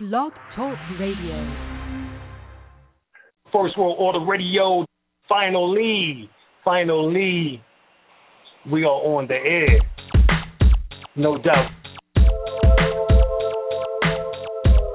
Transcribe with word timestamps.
Blog 0.00 0.32
Talk 0.56 0.78
Radio. 0.98 1.36
First 3.52 3.76
World 3.76 3.98
Order 3.98 4.24
Radio. 4.24 4.86
Finally, 5.28 6.30
finally, 6.64 7.62
we 8.72 8.82
are 8.84 8.88
on 8.88 9.28
the 9.28 9.34
air. 9.34 9.78
No 11.16 11.36
doubt. 11.36 11.68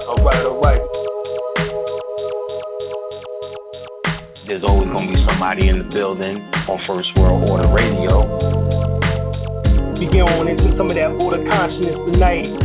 All 0.08 0.26
right, 0.26 0.44
all 0.44 0.60
right. 0.60 0.82
There's 4.48 4.64
always 4.64 4.90
going 4.90 5.06
to 5.06 5.14
be 5.14 5.24
somebody 5.30 5.70
in 5.70 5.78
the 5.78 5.94
building 5.94 6.38
on 6.68 6.80
First 6.88 7.10
World 7.16 7.48
Order 7.48 7.72
Radio. 7.72 8.26
We 10.00 10.08
get 10.08 10.26
on 10.26 10.48
into 10.48 10.76
some 10.76 10.90
of 10.90 10.96
that 10.96 11.14
order 11.22 11.46
consciousness 11.46 11.94
tonight. 12.10 12.65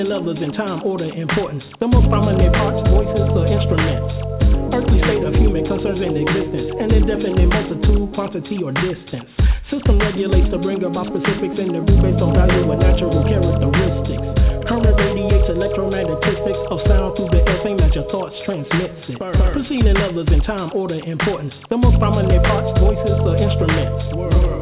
proceeding 0.00 0.08
levels 0.08 0.40
in 0.40 0.52
time, 0.56 0.80
order, 0.84 1.12
importance. 1.12 1.64
The 1.80 1.86
most 1.86 2.08
prominent 2.08 2.54
parts, 2.56 2.80
voices, 2.88 3.28
or 3.36 3.44
instruments. 3.44 4.08
Earthly 4.72 5.00
state 5.04 5.24
of 5.28 5.34
human 5.36 5.66
concerns 5.68 6.00
in 6.00 6.16
existence, 6.16 6.72
an 6.80 6.88
indefinite 6.88 7.50
multitude, 7.52 8.08
quantity, 8.16 8.64
or 8.64 8.72
distance. 8.72 9.28
System 9.68 10.00
regulates 10.00 10.48
to 10.54 10.58
bring 10.62 10.80
about 10.80 11.04
specifics 11.10 11.58
in 11.60 11.76
the 11.76 11.82
based 11.84 12.22
on 12.22 12.32
value 12.32 12.64
and 12.70 12.80
natural 12.80 13.12
characteristics. 13.28 14.24
Current 14.64 14.96
radiates 14.96 15.48
electromagnetistics 15.52 16.62
of 16.70 16.78
sound 16.86 17.18
through 17.18 17.30
the 17.34 17.42
air, 17.44 17.60
same 17.66 17.76
as 17.82 17.92
your 17.92 18.06
thoughts 18.08 18.34
transmits 18.46 19.04
it. 19.10 19.18
Proceeding 19.20 19.98
levels 20.00 20.30
in 20.32 20.40
time, 20.48 20.72
order, 20.72 20.96
importance. 21.02 21.52
The 21.68 21.76
most 21.76 21.98
prominent 22.00 22.40
parts, 22.46 22.72
voices, 22.80 23.18
or 23.26 23.36
instruments. 23.36 24.00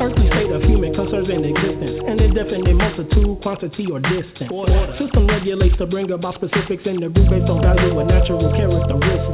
Earthly 0.02 0.26
state 0.34 0.50
of 0.50 0.64
human 0.66 0.96
concerns 0.96 1.28
in 1.30 1.44
existence, 1.46 1.77
indefinite 2.28 2.76
multitude, 2.76 3.40
quantity, 3.40 3.88
or 3.88 4.00
distance. 4.04 4.52
System 5.00 5.24
regulates 5.26 5.76
to 5.80 5.86
bring 5.88 6.12
about 6.12 6.36
specifics 6.36 6.84
in 6.84 7.00
the 7.00 7.08
root 7.08 7.28
based 7.32 7.48
on 7.48 7.64
value 7.64 7.96
and 7.96 8.08
natural 8.08 8.52
characteristics. 8.52 9.32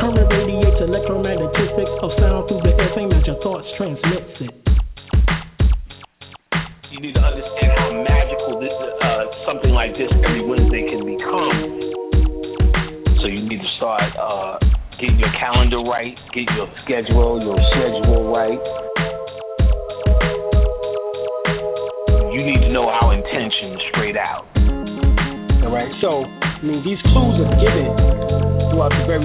Current 0.00 0.28
radiates 0.32 0.80
electromagnetistics 0.80 1.94
of 2.00 2.10
sound 2.16 2.48
through 2.48 2.62
the 2.64 2.72
air, 2.72 2.90
same 2.96 3.12
as 3.12 3.22
your 3.28 3.36
thoughts 3.44 3.68
transmits 3.76 4.21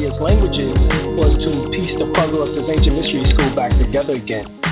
various 0.08 0.22
languages 0.22 0.72
was 1.20 1.36
to 1.44 1.52
piece 1.72 1.92
the 2.00 2.08
puzzle 2.16 2.44
of 2.44 2.56
this 2.56 2.64
ancient 2.70 2.96
mystery 2.96 3.24
school 3.34 3.56
back 3.56 3.72
together 3.78 4.16
again. 4.16 4.67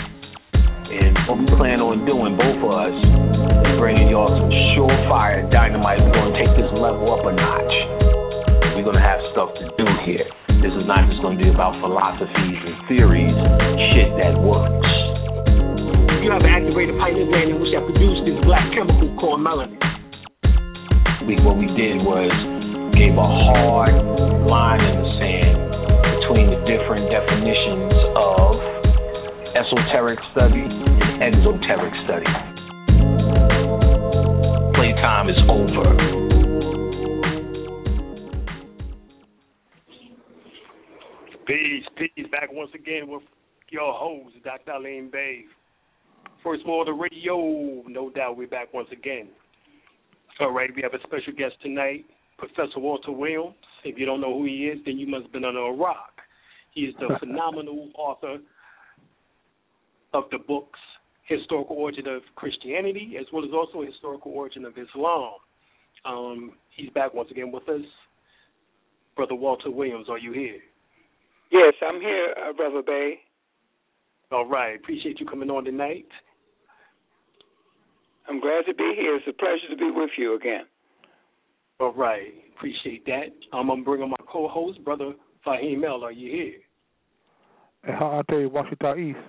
Tonight, 51.76 52.06
Professor 52.38 52.80
Walter 52.80 53.12
Williams. 53.12 53.56
If 53.84 54.00
you 54.00 54.06
don't 54.06 54.22
know 54.22 54.38
who 54.38 54.46
he 54.46 54.68
is, 54.68 54.80
then 54.86 54.98
you 54.98 55.08
must 55.08 55.24
have 55.24 55.34
been 55.34 55.44
under 55.44 55.60
a 55.60 55.74
rock. 55.74 56.14
He 56.74 56.82
is 56.82 56.96
the 57.00 57.16
phenomenal 57.20 57.90
author 57.98 58.38
of 60.14 60.24
the 60.32 60.38
books 60.38 60.80
Historical 61.28 61.76
Origin 61.76 62.08
of 62.08 62.22
Christianity, 62.36 63.16
as 63.20 63.26
well 63.34 63.44
as 63.44 63.52
also 63.52 63.86
Historical 63.86 64.32
Origin 64.32 64.64
of 64.64 64.74
Islam. 64.78 65.34
Um, 66.06 66.52
he's 66.76 66.90
back 66.92 67.14
once 67.14 67.30
again 67.32 67.52
with 67.52 67.68
us. 67.68 67.82
Brother 69.16 69.36
Walter 69.36 69.72
Williams, 69.72 70.08
are 70.10 70.20
you 70.20 70.32
here? 70.32 70.60
Yes, 71.52 71.74
I'm 71.82 72.00
here, 72.00 72.36
uh, 72.38 72.54
Brother 72.54 72.84
Bay. 72.86 73.16
All 74.32 74.48
right. 74.48 74.76
Appreciate 74.76 75.20
you 75.20 75.26
coming 75.26 75.50
on 75.50 75.66
tonight. 75.66 76.08
I'm 78.28 78.40
glad 78.40 78.66
to 78.68 78.74
be 78.74 78.94
here. 78.98 79.16
It's 79.16 79.28
a 79.28 79.34
pleasure 79.34 79.70
to 79.70 79.78
be 79.78 79.92
with 79.92 80.12
you 80.18 80.36
again. 80.36 80.66
All 81.80 81.94
right. 81.94 82.34
Appreciate 82.56 83.06
that. 83.06 83.34
Um, 83.54 83.70
I'm 83.70 83.84
bringing 83.84 84.10
my 84.10 84.16
co-host, 84.32 84.84
Brother 84.84 85.14
Fahim 85.46 85.84
El. 85.86 86.04
Are 86.04 86.12
you 86.12 86.32
here? 86.32 86.54
Hey, 87.84 87.92
how 88.00 88.20
I 88.20 88.22
tell 88.32 88.40
you, 88.40 88.50
Washington 88.50 89.10
East. 89.10 89.20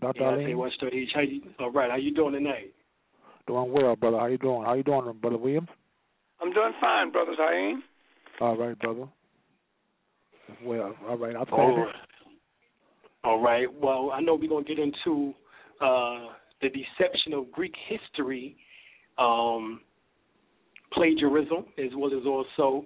Dr. 0.00 0.20
Yeah, 0.20 0.28
I 0.28 0.32
Ali. 0.32 0.44
say 0.46 0.54
Washington 0.54 0.98
East. 0.98 1.12
How 1.14 1.20
you, 1.20 1.42
all 1.58 1.72
right. 1.72 1.90
How 1.90 1.96
you 1.96 2.14
doing 2.14 2.34
tonight? 2.34 2.72
Doing 3.46 3.72
well, 3.72 3.96
brother. 3.96 4.18
How 4.18 4.26
you 4.26 4.38
doing? 4.38 4.64
How 4.64 4.74
you 4.74 4.82
doing, 4.82 5.12
brother 5.20 5.36
Williams? 5.36 5.68
I'm 6.40 6.52
doing 6.52 6.72
fine, 6.80 7.10
Brother 7.10 7.32
Zayn. 7.38 7.78
All 8.40 8.56
right, 8.56 8.78
brother. 8.78 9.08
Well, 10.64 10.94
all 11.08 11.16
right. 11.16 11.36
I'll 11.36 11.44
All 11.52 11.76
right. 11.76 11.94
All 13.24 13.40
right. 13.40 13.66
Well, 13.80 14.10
I 14.12 14.20
know 14.20 14.34
we're 14.34 14.48
gonna 14.48 14.64
get 14.64 14.78
into 14.78 15.32
uh, 15.80 16.32
the 16.60 16.68
deception 16.68 17.32
of 17.32 17.50
Greek 17.52 17.74
history, 17.88 18.56
um, 19.18 19.80
plagiarism, 20.94 21.64
as 21.78 21.90
well 21.96 22.10
as 22.12 22.26
also 22.26 22.84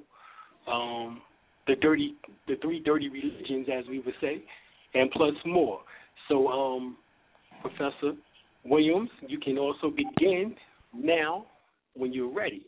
um, 0.71 1.21
the 1.67 1.77
dirty, 1.77 2.15
the 2.47 2.57
three 2.63 2.81
dirty 2.81 3.09
religions, 3.09 3.69
as 3.73 3.85
we 3.89 4.01
would 4.01 4.15
say, 4.21 4.43
and 4.95 5.11
plus 5.13 5.35
more. 5.45 5.81
So, 6.29 6.49
um, 6.49 6.97
Professor 7.61 8.13
Williams, 8.65 9.11
you 9.27 9.39
can 9.39 9.59
also 9.59 9.91
begin 9.91 10.55
now 10.95 11.47
when 11.95 12.13
you're 12.13 12.33
ready. 12.33 12.65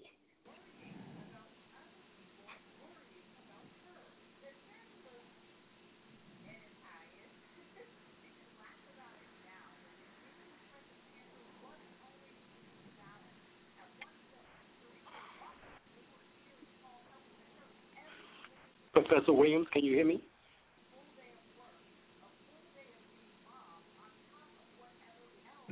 Professor 19.10 19.32
Williams, 19.32 19.66
can 19.72 19.84
you 19.84 19.96
hear 19.96 20.06
me? 20.06 20.22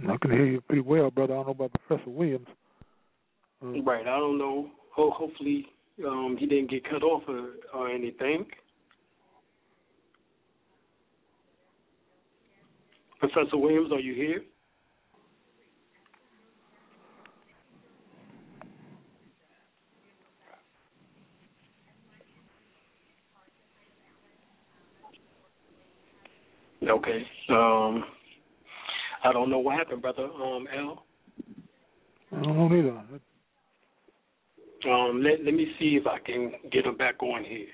I 0.08 0.16
can 0.16 0.30
hear 0.30 0.44
you 0.46 0.60
pretty 0.60 0.80
well, 0.82 1.10
brother. 1.10 1.34
I 1.34 1.36
don't 1.36 1.46
know 1.46 1.52
about 1.52 1.72
Professor 1.86 2.10
Williams. 2.10 2.46
Uh, 3.62 3.80
Right. 3.82 4.06
I 4.06 4.18
don't 4.18 4.38
know. 4.38 4.70
Ho- 4.92 5.10
hopefully, 5.10 5.66
um, 6.04 6.36
he 6.38 6.46
didn't 6.46 6.70
get 6.70 6.84
cut 6.84 7.02
off 7.04 7.22
or, 7.28 7.50
or 7.72 7.88
anything. 7.88 8.46
Professor 13.20 13.56
Williams, 13.56 13.92
are 13.92 14.00
you 14.00 14.14
here? 14.14 14.42
Okay. 26.88 27.22
Um, 27.50 28.04
I 29.24 29.32
don't 29.32 29.50
know 29.50 29.58
what 29.58 29.76
happened, 29.76 30.02
brother. 30.02 30.24
Um, 30.24 30.66
L. 30.76 31.04
I 32.32 32.42
don't 32.42 32.56
know 32.56 32.76
either. 32.76 33.04
Um, 34.90 35.22
let 35.22 35.44
let 35.44 35.54
me 35.54 35.66
see 35.78 35.98
if 36.00 36.06
I 36.06 36.18
can 36.18 36.52
get 36.70 36.86
him 36.86 36.96
back 36.96 37.22
on 37.22 37.44
here. 37.44 37.66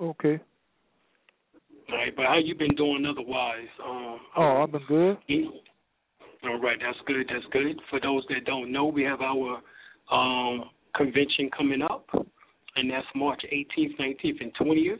Okay. 0.00 0.40
All 1.88 1.96
right, 1.96 2.16
but 2.16 2.26
how 2.26 2.38
you 2.38 2.54
been 2.56 2.74
doing 2.74 3.06
otherwise? 3.06 3.68
Um, 3.84 4.18
Oh, 4.36 4.62
I've 4.62 4.72
been 4.72 4.82
good. 4.88 5.18
All 6.44 6.60
right, 6.60 6.78
that's 6.80 6.98
good. 7.06 7.28
That's 7.32 7.44
good. 7.52 7.80
For 7.90 8.00
those 8.00 8.24
that 8.28 8.44
don't 8.44 8.72
know, 8.72 8.86
we 8.86 9.02
have 9.04 9.20
our 9.20 9.60
um, 10.10 10.64
convention 10.96 11.50
coming 11.56 11.82
up, 11.82 12.06
and 12.76 12.90
that's 12.90 13.06
March 13.14 13.42
18th, 13.52 13.98
19th, 14.00 14.40
and 14.40 14.52
20th. 14.56 14.96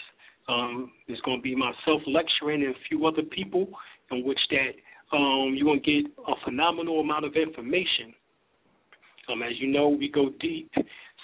Um, 0.49 0.91
there's 1.07 1.21
going 1.21 1.37
to 1.37 1.43
be 1.43 1.55
myself 1.55 2.01
lecturing 2.07 2.63
and 2.63 2.75
a 2.75 2.79
few 2.89 3.05
other 3.05 3.21
people 3.21 3.69
in 4.11 4.25
which 4.25 4.39
that 4.49 4.71
um, 5.15 5.53
you're 5.55 5.65
going 5.65 5.83
to 5.83 6.01
get 6.01 6.11
a 6.27 6.33
phenomenal 6.43 7.01
amount 7.01 7.25
of 7.25 7.35
information. 7.35 8.15
Um, 9.31 9.43
as 9.43 9.51
you 9.59 9.67
know, 9.67 9.89
we 9.89 10.09
go 10.09 10.31
deep, 10.39 10.71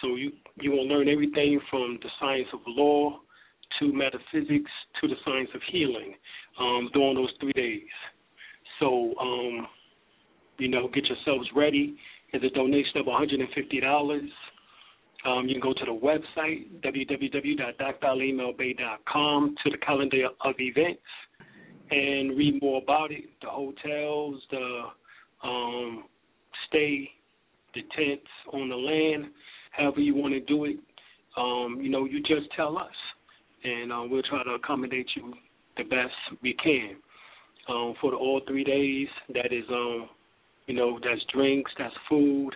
so 0.01 0.15
you 0.15 0.31
you 0.59 0.71
will 0.71 0.87
learn 0.87 1.07
everything 1.07 1.59
from 1.69 1.99
the 2.01 2.09
science 2.19 2.47
of 2.51 2.61
law 2.65 3.19
to 3.79 3.93
metaphysics 3.93 4.71
to 4.99 5.07
the 5.07 5.15
science 5.23 5.49
of 5.53 5.61
healing 5.71 6.15
um, 6.59 6.89
during 6.93 7.15
those 7.15 7.31
three 7.39 7.53
days. 7.53 7.87
So, 8.79 9.13
um, 9.19 9.67
you 10.57 10.67
know, 10.67 10.89
get 10.93 11.05
yourselves 11.05 11.49
ready. 11.55 11.95
It's 12.33 12.43
a 12.43 12.49
donation 12.49 12.97
of 12.97 13.05
$150. 13.05 14.29
Um, 15.23 15.47
you 15.47 15.53
can 15.53 15.61
go 15.61 15.71
to 15.73 15.85
the 15.85 15.91
website, 15.91 16.81
www.dralimelbay.com, 16.81 19.55
to 19.63 19.69
the 19.69 19.77
calendar 19.77 20.29
of 20.43 20.55
events 20.57 21.03
and 21.91 22.35
read 22.37 22.61
more 22.61 22.81
about 22.81 23.11
it 23.11 23.25
the 23.41 23.49
hotels, 23.49 24.41
the 24.49 24.83
um, 25.43 26.05
stay, 26.67 27.09
the 27.75 27.81
tents 27.95 28.27
on 28.53 28.69
the 28.69 28.75
land, 28.75 29.25
however 29.71 29.99
you 29.99 30.15
want 30.15 30.33
to 30.33 30.39
do 30.41 30.65
it. 30.65 30.77
Um, 31.37 31.79
you 31.81 31.89
know, 31.89 32.05
you 32.05 32.19
just 32.21 32.51
tell 32.55 32.77
us, 32.77 32.91
and 33.63 33.91
uh, 33.91 34.03
we'll 34.09 34.23
try 34.23 34.43
to 34.43 34.51
accommodate 34.51 35.07
you 35.15 35.33
the 35.77 35.83
best 35.83 36.13
we 36.41 36.55
can. 36.63 36.95
Um, 37.69 37.93
for 38.01 38.11
the 38.11 38.17
all 38.17 38.41
three 38.47 38.63
days, 38.63 39.07
that 39.33 39.53
is, 39.53 39.63
um, 39.69 40.09
you 40.67 40.73
know, 40.75 40.99
that's 41.03 41.21
drinks, 41.33 41.71
that's 41.77 41.93
food, 42.09 42.51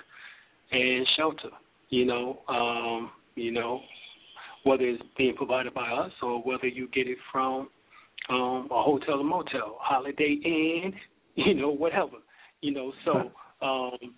and 0.72 1.08
shelter. 1.18 1.50
You 1.90 2.06
know, 2.06 2.40
um, 2.48 3.12
you 3.36 3.52
know, 3.52 3.82
whether 4.64 4.84
it's 4.84 5.04
being 5.18 5.36
provided 5.36 5.74
by 5.74 5.88
us 5.88 6.12
or 6.22 6.42
whether 6.42 6.68
you 6.68 6.88
get 6.90 7.08
it 7.08 7.18
from 7.32 7.70
um, 8.30 8.68
a 8.72 8.82
hotel 8.82 9.20
or 9.20 9.24
motel, 9.24 9.78
Holiday 9.80 10.40
Inn, 10.44 10.94
you 11.36 11.54
know, 11.54 11.70
whatever. 11.70 12.18
You 12.62 12.74
know, 12.74 12.92
so 13.06 13.32
um 13.62 13.98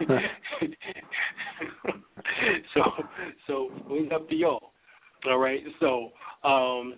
so 2.74 2.80
so 3.46 3.70
it's 3.90 4.12
up 4.12 4.28
to 4.28 4.34
y'all. 4.34 4.73
All 5.26 5.38
right. 5.38 5.60
So 5.80 6.10
um 6.46 6.94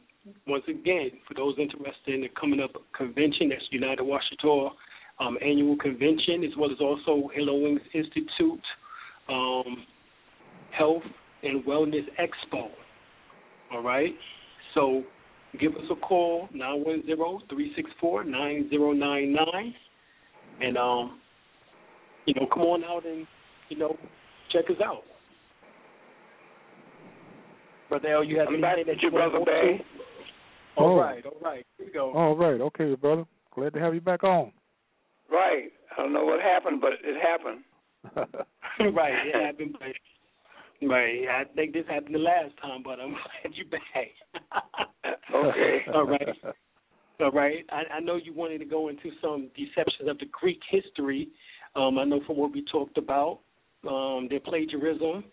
once 0.47 0.65
again, 0.69 1.11
for 1.29 1.35
those 1.35 1.55
interested 1.59 2.15
in 2.15 2.23
the 2.23 2.29
coming 2.39 2.61
up 2.61 2.73
convention, 2.97 3.49
that's 3.49 3.63
United 3.71 4.03
Washington 4.03 4.71
um, 5.19 5.39
annual 5.43 5.77
convention, 5.77 6.45
as 6.45 6.51
well 6.59 6.71
as 6.71 6.79
also 6.81 7.29
Halo 7.35 7.57
Wings 7.57 7.81
Institute 7.95 8.61
um, 9.29 9.87
Health 10.77 11.03
and 11.43 11.65
Wellness 11.65 12.07
Expo. 12.21 12.69
All 13.73 13.83
right. 13.83 14.15
So 14.75 15.03
give 15.61 15.73
us 15.73 15.85
a 15.91 15.97
call, 15.97 16.49
910-364-9099. 18.03 19.75
And, 20.61 20.77
um, 20.77 21.19
you 22.27 22.35
know, 22.35 22.47
come 22.53 22.63
on 22.63 22.85
out 22.85 23.07
and, 23.07 23.27
you 23.69 23.79
know, 23.79 23.97
check 24.53 24.65
us 24.71 24.77
out. 24.85 25.03
Brother 27.89 28.09
L, 28.09 28.25
you 28.25 28.39
have 28.39 28.49
I'm 28.49 28.63
anything 28.65 28.87
that 28.95 29.03
you, 29.03 29.11
Brother 29.11 29.39
want 29.41 29.47
to. 29.49 29.85
All 30.77 30.95
Oh. 30.95 31.01
right, 31.01 31.25
all 31.25 31.41
right. 31.43 31.65
Here 31.79 31.87
we 31.87 31.93
go. 31.93 32.13
All 32.13 32.37
right. 32.37 32.61
Okay, 32.61 32.95
brother. 32.95 33.25
Glad 33.55 33.73
to 33.75 33.81
have 33.81 33.95
you 33.95 34.01
back 34.01 34.25
on. 34.25 34.53
Right. 35.31 35.71
I 35.97 36.03
don't 36.03 36.13
know 36.13 36.25
what 36.25 36.41
happened, 36.41 36.81
but 36.81 36.93
it 37.03 37.17
happened. 37.23 37.65
right, 38.95 39.15
it 39.27 39.35
happened. 39.35 39.77
But, 39.81 40.87
right, 40.89 41.27
I 41.29 41.45
think 41.55 41.73
this 41.73 41.87
happened 41.89 42.15
the 42.15 42.19
last 42.19 42.53
time, 42.61 42.83
but 42.85 43.01
I'm 43.01 43.11
glad 43.43 43.55
you're 43.55 43.67
back. 43.67 43.83
Okay. 45.35 45.79
All 45.95 46.05
right. 46.07 46.29
All 47.21 47.31
right. 47.31 47.65
I, 47.71 47.97
I 47.97 48.01
know 48.01 48.17
you 48.17 48.33
wanted 48.35 48.59
to 48.59 48.65
go 48.65 48.89
into 48.89 49.11
some 49.23 49.49
deceptions 49.57 50.09
of 50.09 50.19
the 50.19 50.27
Greek 50.33 50.61
history. 50.71 51.29
Um, 51.75 51.99
I 51.99 52.05
know 52.05 52.21
from 52.27 52.37
what 52.37 52.53
we 52.53 52.65
talked 52.71 52.97
about, 52.99 53.41
um, 53.89 54.27
their 54.31 54.41
plagiarism, 54.41 55.25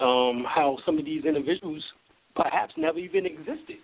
um, 0.00 0.44
how 0.48 0.78
some 0.84 0.98
of 0.98 1.04
these 1.04 1.24
individuals 1.24 1.82
perhaps 2.34 2.72
never 2.76 2.98
even 2.98 3.26
existed. 3.26 3.78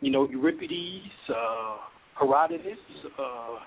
You 0.00 0.10
know, 0.12 0.28
Euripides, 0.28 1.12
uh, 1.28 1.76
Herodotus, 2.18 2.78
uh, 3.18 3.58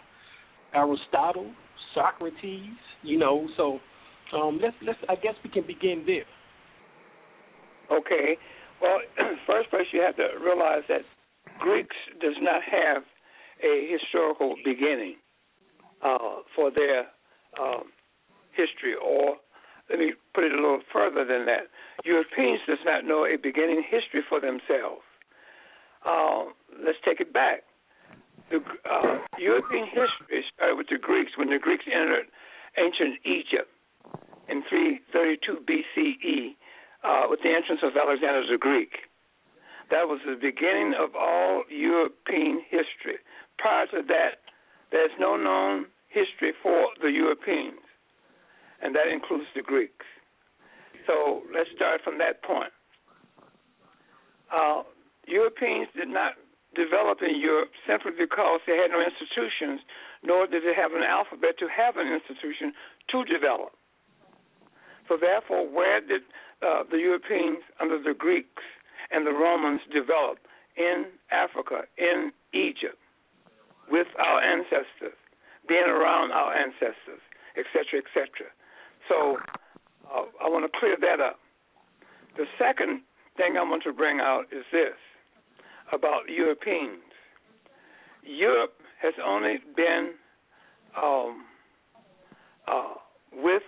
Aristotle, 0.74 1.52
Socrates. 1.94 2.78
You 3.04 3.18
know, 3.18 3.48
so 3.58 3.80
um, 4.36 4.60
let's 4.62 4.76
let's. 4.86 5.00
I 5.10 5.16
guess 5.16 5.34
we 5.44 5.50
can 5.50 5.66
begin 5.68 6.04
there. 6.06 6.26
Okay. 7.98 8.38
Well, 8.82 9.00
first 9.48 9.70
place 9.70 9.86
you 9.92 10.02
have 10.02 10.16
to 10.16 10.28
realize 10.44 10.84
that 10.88 11.02
Greeks 11.60 11.96
does 12.22 12.36
not 12.42 12.62
have 12.64 13.04
a 13.64 13.90
historical 13.92 14.56
beginning 14.66 15.16
uh, 16.04 16.42
for 16.56 16.72
their 16.72 17.02
um, 17.62 17.84
history, 18.56 18.96
or 18.96 19.36
let 19.92 20.00
me 20.00 20.14
put 20.34 20.46
it 20.46 20.54
a 20.54 20.56
little 20.56 20.80
further 20.92 21.26
than 21.28 21.46
that. 21.46 21.68
Europeans 22.06 22.62
does 22.66 22.80
not 22.86 23.04
know 23.04 23.26
a 23.28 23.36
beginning 23.36 23.84
history 23.84 24.24
for 24.28 24.40
themselves. 24.40 25.04
Uh, 26.08 26.56
let's 26.80 26.98
take 27.04 27.20
it 27.20 27.34
back. 27.34 27.68
The 28.50 28.64
uh, 28.88 29.20
European 29.38 29.86
history 29.86 30.44
started 30.56 30.76
with 30.76 30.88
the 30.88 30.98
Greeks 30.98 31.32
when 31.38 31.50
the 31.50 31.60
Greeks 31.60 31.84
entered 31.92 32.32
ancient 32.80 33.20
Egypt 33.28 33.68
in 34.48 34.64
332 34.72 35.68
BCE 35.68 36.56
uh, 37.04 37.28
with 37.30 37.40
the 37.44 37.52
entrance 37.52 37.84
of 37.84 37.92
Alexander 38.00 38.48
the 38.50 38.58
Greek. 38.58 39.12
That 39.92 40.08
was 40.08 40.20
the 40.26 40.40
beginning 40.40 40.96
of 40.96 41.16
all 41.20 41.64
European 41.68 42.64
history. 42.72 43.20
Prior 43.60 43.88
to 43.88 44.02
that, 44.08 44.40
there's 44.92 45.12
no 45.20 45.36
known 45.36 45.88
history 46.08 46.54
for 46.64 46.88
the 47.02 47.12
Europeans, 47.12 47.80
and 48.82 48.96
that 48.96 49.08
includes 49.08 49.48
the 49.56 49.62
Greeks. 49.62 50.06
So 51.08 51.42
let's 51.54 51.70
start 51.76 52.02
from 52.04 52.18
that 52.20 52.44
point. 52.44 52.74
Uh, 54.52 54.84
Europeans 55.28 55.88
did 55.96 56.10
not 56.10 56.34
develop 56.76 57.20
in 57.22 57.40
Europe 57.40 57.72
simply 57.88 58.12
because 58.18 58.60
they 58.68 58.78
had 58.78 58.92
no 58.92 59.02
institutions, 59.02 59.82
nor 60.24 60.48
did 60.48 60.64
they 60.64 60.76
have 60.76 60.94
an 60.94 61.04
alphabet 61.04 61.58
to 61.60 61.68
have 61.68 61.98
an 61.98 62.08
institution 62.08 62.74
to 63.12 63.24
develop. 63.26 63.76
So 65.08 65.18
therefore, 65.20 65.68
where 65.68 66.00
did 66.00 66.22
uh, 66.62 66.84
the 66.90 66.98
Europeans 66.98 67.60
under 67.80 68.02
the 68.02 68.14
Greeks 68.14 68.64
and 69.12 69.26
the 69.26 69.34
Romans 69.34 69.82
develop? 69.92 70.40
In 70.78 71.12
Africa, 71.32 71.84
in 71.98 72.32
Egypt, 72.54 72.96
with 73.92 74.08
our 74.18 74.40
ancestors, 74.40 75.20
being 75.68 75.84
around 75.84 76.32
our 76.32 76.56
ancestors, 76.56 77.20
etc., 77.60 78.00
etc. 78.00 78.48
So 79.12 79.36
uh, 80.08 80.24
I 80.40 80.48
want 80.48 80.72
to 80.72 80.80
clear 80.80 80.96
that 81.02 81.20
up. 81.20 81.38
The 82.38 82.46
second 82.58 83.02
thing 83.36 83.58
I 83.60 83.64
want 83.64 83.84
to 83.84 83.92
bring 83.92 84.22
out 84.22 84.44
is 84.52 84.64
this 84.72 84.96
about 85.92 86.30
Europeans. 86.30 87.04
Europe 88.24 88.74
has 89.02 89.14
only 89.24 89.58
been 89.76 90.12
um, 90.96 91.44
uh, 92.68 92.94
with 93.34 93.64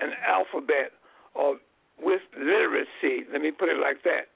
an 0.00 0.10
alphabet 0.28 0.92
or 1.34 1.56
with 2.02 2.20
literacy, 2.36 3.24
let 3.32 3.40
me 3.40 3.50
put 3.50 3.70
it 3.70 3.80
like 3.80 4.02
that, 4.04 4.28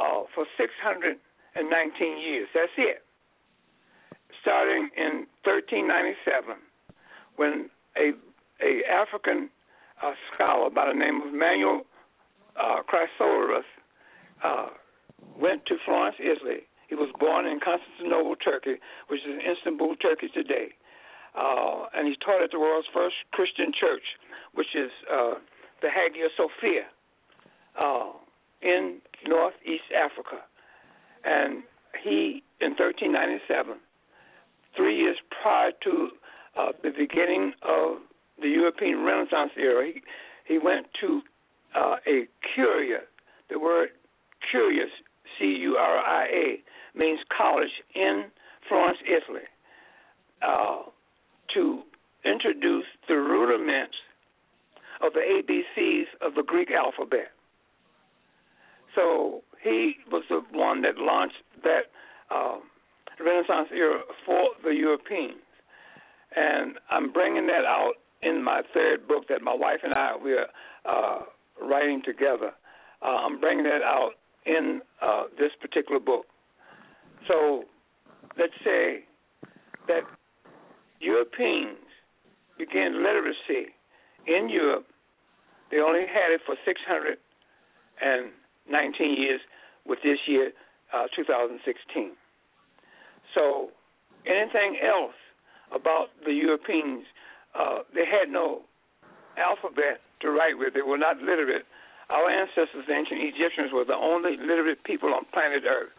uh, 0.00 0.22
for 0.34 0.46
619 0.56 2.18
years. 2.18 2.48
That's 2.54 2.72
it. 2.78 3.02
Starting 4.40 4.88
in 4.96 5.26
1397, 5.44 6.56
when 7.36 7.68
a 7.98 8.12
a 8.64 8.80
African 8.90 9.50
uh, 10.02 10.12
scholar 10.32 10.70
by 10.70 10.88
the 10.88 10.98
name 10.98 11.20
of 11.22 11.32
Manuel 11.32 11.82
uh, 12.56 12.80
uh, 14.42 14.66
went 15.38 15.66
to 15.66 15.76
Florence, 15.84 16.16
Italy, 16.18 16.60
He 16.88 16.94
was 16.94 17.08
born 17.18 17.46
in 17.46 17.60
Constantinople, 17.60 18.36
Turkey, 18.36 18.76
which 19.08 19.20
is 19.20 19.40
Istanbul, 19.40 19.96
Turkey 19.96 20.28
today. 20.32 20.74
Uh, 21.34 21.86
and 21.94 22.06
he 22.06 22.14
taught 22.24 22.42
at 22.42 22.50
the 22.52 22.60
world's 22.60 22.86
first 22.92 23.16
Christian 23.32 23.72
church, 23.78 24.04
which 24.54 24.74
is 24.74 24.90
uh, 25.12 25.34
the 25.82 25.88
Hagia 25.90 26.28
Sophia 26.36 26.86
uh, 27.80 28.12
in 28.62 28.98
northeast 29.26 29.90
Africa. 29.90 30.44
And 31.24 31.64
he, 32.02 32.42
in 32.60 32.76
1397, 32.78 33.76
three 34.76 34.96
years 34.96 35.16
prior 35.42 35.72
to 35.82 36.08
uh, 36.56 36.72
the 36.82 36.90
beginning 36.90 37.52
of 37.62 37.98
the 38.40 38.48
European 38.48 39.02
Renaissance 39.04 39.52
era, 39.56 39.86
he, 39.86 40.00
he 40.46 40.58
went 40.58 40.86
to 41.00 41.20
uh, 41.74 41.96
a 42.06 42.26
curia. 42.54 43.00
The 43.50 43.58
word 43.58 43.90
curious, 44.50 44.90
C 45.38 45.44
U 45.62 45.76
R 45.76 45.98
I 45.98 46.24
A, 46.26 46.98
means 46.98 47.20
college 47.36 47.70
in 47.94 48.24
Florence, 48.68 48.98
Italy, 49.04 49.46
uh, 50.42 50.82
to 51.54 51.82
introduce 52.24 52.86
the 53.08 53.14
rudiments 53.14 53.94
of 55.02 55.12
the 55.12 55.20
ABCs 55.20 56.26
of 56.26 56.34
the 56.34 56.42
Greek 56.42 56.70
alphabet. 56.70 57.28
So 58.94 59.42
he 59.62 59.96
was 60.10 60.22
the 60.28 60.42
one 60.52 60.82
that 60.82 60.96
launched 60.98 61.36
that 61.62 61.90
uh, 62.30 62.58
Renaissance 63.18 63.68
era 63.72 64.00
for 64.24 64.48
the 64.62 64.70
Europeans. 64.70 65.42
And 66.36 66.76
I'm 66.90 67.12
bringing 67.12 67.46
that 67.48 67.64
out 67.66 67.94
in 68.24 68.42
my 68.42 68.62
third 68.72 69.06
book 69.06 69.28
that 69.28 69.42
my 69.42 69.54
wife 69.54 69.80
and 69.82 69.92
I 69.94 70.16
we 70.22 70.32
are 70.32 70.48
uh, 70.84 71.22
writing 71.62 72.02
together. 72.04 72.52
Uh, 73.02 73.06
I'm 73.06 73.40
bringing 73.40 73.64
that 73.64 73.82
out 73.82 74.12
in 74.46 74.80
uh, 75.02 75.24
this 75.38 75.50
particular 75.60 76.00
book. 76.00 76.24
So 77.28 77.64
let's 78.38 78.54
say 78.64 79.04
that 79.88 80.02
Europeans 81.00 81.76
began 82.58 83.02
literacy 83.02 83.74
in 84.26 84.48
Europe. 84.48 84.86
They 85.70 85.78
only 85.78 86.06
had 86.06 86.32
it 86.32 86.40
for 86.46 86.56
619 86.64 89.16
years, 89.20 89.40
with 89.86 89.98
this 90.02 90.18
year, 90.26 90.52
uh, 90.94 91.06
2016. 91.14 92.12
So 93.34 93.70
anything 94.26 94.78
else 94.82 95.14
about 95.74 96.08
the 96.24 96.32
Europeans, 96.32 97.04
uh, 97.54 97.86
they 97.94 98.06
had 98.06 98.30
no 98.30 98.62
alphabet 99.38 100.02
to 100.20 100.30
write 100.30 100.58
with. 100.58 100.74
They 100.74 100.82
were 100.82 100.98
not 100.98 101.18
literate. 101.18 101.64
Our 102.10 102.28
ancestors, 102.28 102.84
the 102.86 102.94
ancient 102.94 103.20
Egyptians, 103.22 103.72
were 103.72 103.84
the 103.84 103.96
only 103.96 104.36
literate 104.36 104.84
people 104.84 105.14
on 105.14 105.24
planet 105.32 105.64
Earth 105.64 105.94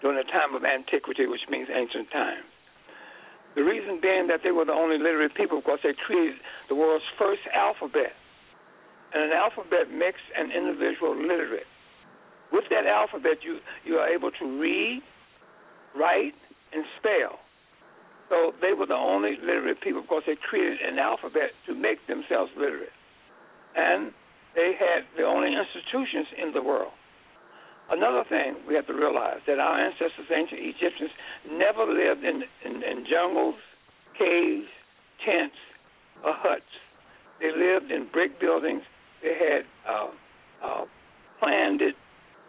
during 0.00 0.16
the 0.16 0.28
time 0.30 0.54
of 0.54 0.64
antiquity, 0.64 1.26
which 1.26 1.42
means 1.50 1.68
ancient 1.72 2.10
times. 2.10 2.46
The 3.56 3.64
reason 3.64 3.98
being 4.00 4.28
that 4.28 4.40
they 4.44 4.52
were 4.52 4.64
the 4.64 4.76
only 4.76 4.98
literate 4.98 5.34
people 5.34 5.60
because 5.60 5.80
they 5.82 5.94
created 6.06 6.38
the 6.68 6.76
world's 6.76 7.04
first 7.18 7.42
alphabet. 7.50 8.14
And 9.12 9.24
an 9.24 9.32
alphabet 9.32 9.90
makes 9.90 10.20
an 10.36 10.52
individual 10.52 11.16
literate. 11.16 11.66
With 12.52 12.64
that 12.70 12.86
alphabet, 12.86 13.42
you, 13.42 13.58
you 13.84 13.96
are 13.96 14.08
able 14.08 14.30
to 14.30 14.60
read, 14.60 15.02
write, 15.96 16.36
and 16.72 16.84
spell. 17.00 17.40
So 18.28 18.52
they 18.60 18.72
were 18.72 18.86
the 18.86 18.94
only 18.94 19.36
literate 19.40 19.80
people 19.80 20.02
because 20.02 20.22
they 20.26 20.36
created 20.36 20.80
an 20.80 20.98
alphabet 20.98 21.56
to 21.66 21.74
make 21.74 22.06
themselves 22.06 22.52
literate. 22.56 22.92
And 23.74 24.12
they 24.54 24.72
had 24.78 25.04
the 25.16 25.24
only 25.24 25.54
institutions 25.54 26.26
in 26.36 26.52
the 26.52 26.62
world. 26.62 26.92
Another 27.90 28.22
thing 28.28 28.56
we 28.68 28.74
have 28.74 28.86
to 28.86 28.92
realize 28.92 29.40
that 29.46 29.58
our 29.58 29.80
ancestors, 29.80 30.28
ancient 30.34 30.60
Egyptians, 30.60 31.10
never 31.50 31.86
lived 31.86 32.22
in, 32.22 32.44
in, 32.64 32.82
in 32.82 33.06
jungles, 33.08 33.54
caves, 34.18 34.68
tents, 35.24 35.56
or 36.22 36.34
huts. 36.36 36.68
They 37.40 37.48
lived 37.48 37.90
in 37.90 38.08
brick 38.12 38.38
buildings. 38.40 38.82
They 39.22 39.34
had 39.34 39.64
uh, 39.88 40.08
uh, 40.62 40.84
planned 41.40 41.80
it, 41.80 41.94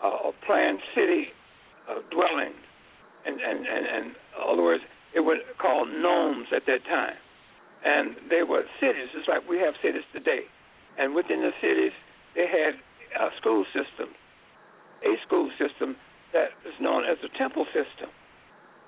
uh, 0.03 0.31
planned 0.45 0.79
city 0.93 1.27
uh, 1.89 2.01
dwellings, 2.11 2.59
and, 3.25 3.39
and, 3.39 3.65
and, 3.65 3.85
and 3.85 4.05
in 4.07 4.15
other 4.45 4.63
words, 4.63 4.83
it 5.15 5.21
was 5.21 5.39
called 5.59 5.89
nomes 5.89 6.47
at 6.55 6.65
that 6.67 6.83
time, 6.85 7.17
and 7.85 8.15
they 8.29 8.43
were 8.43 8.63
cities, 8.79 9.09
just 9.15 9.27
like 9.27 9.47
we 9.49 9.57
have 9.57 9.73
cities 9.81 10.03
today. 10.13 10.45
And 10.97 11.15
within 11.15 11.41
the 11.41 11.51
cities, 11.61 11.93
they 12.35 12.45
had 12.45 12.75
a 13.19 13.29
school 13.39 13.65
system 13.73 14.13
a 15.03 15.15
school 15.25 15.49
system 15.57 15.95
that 16.33 16.49
is 16.65 16.73
known 16.79 17.03
as 17.05 17.17
the 17.21 17.29
temple 17.37 17.65
system. 17.67 18.09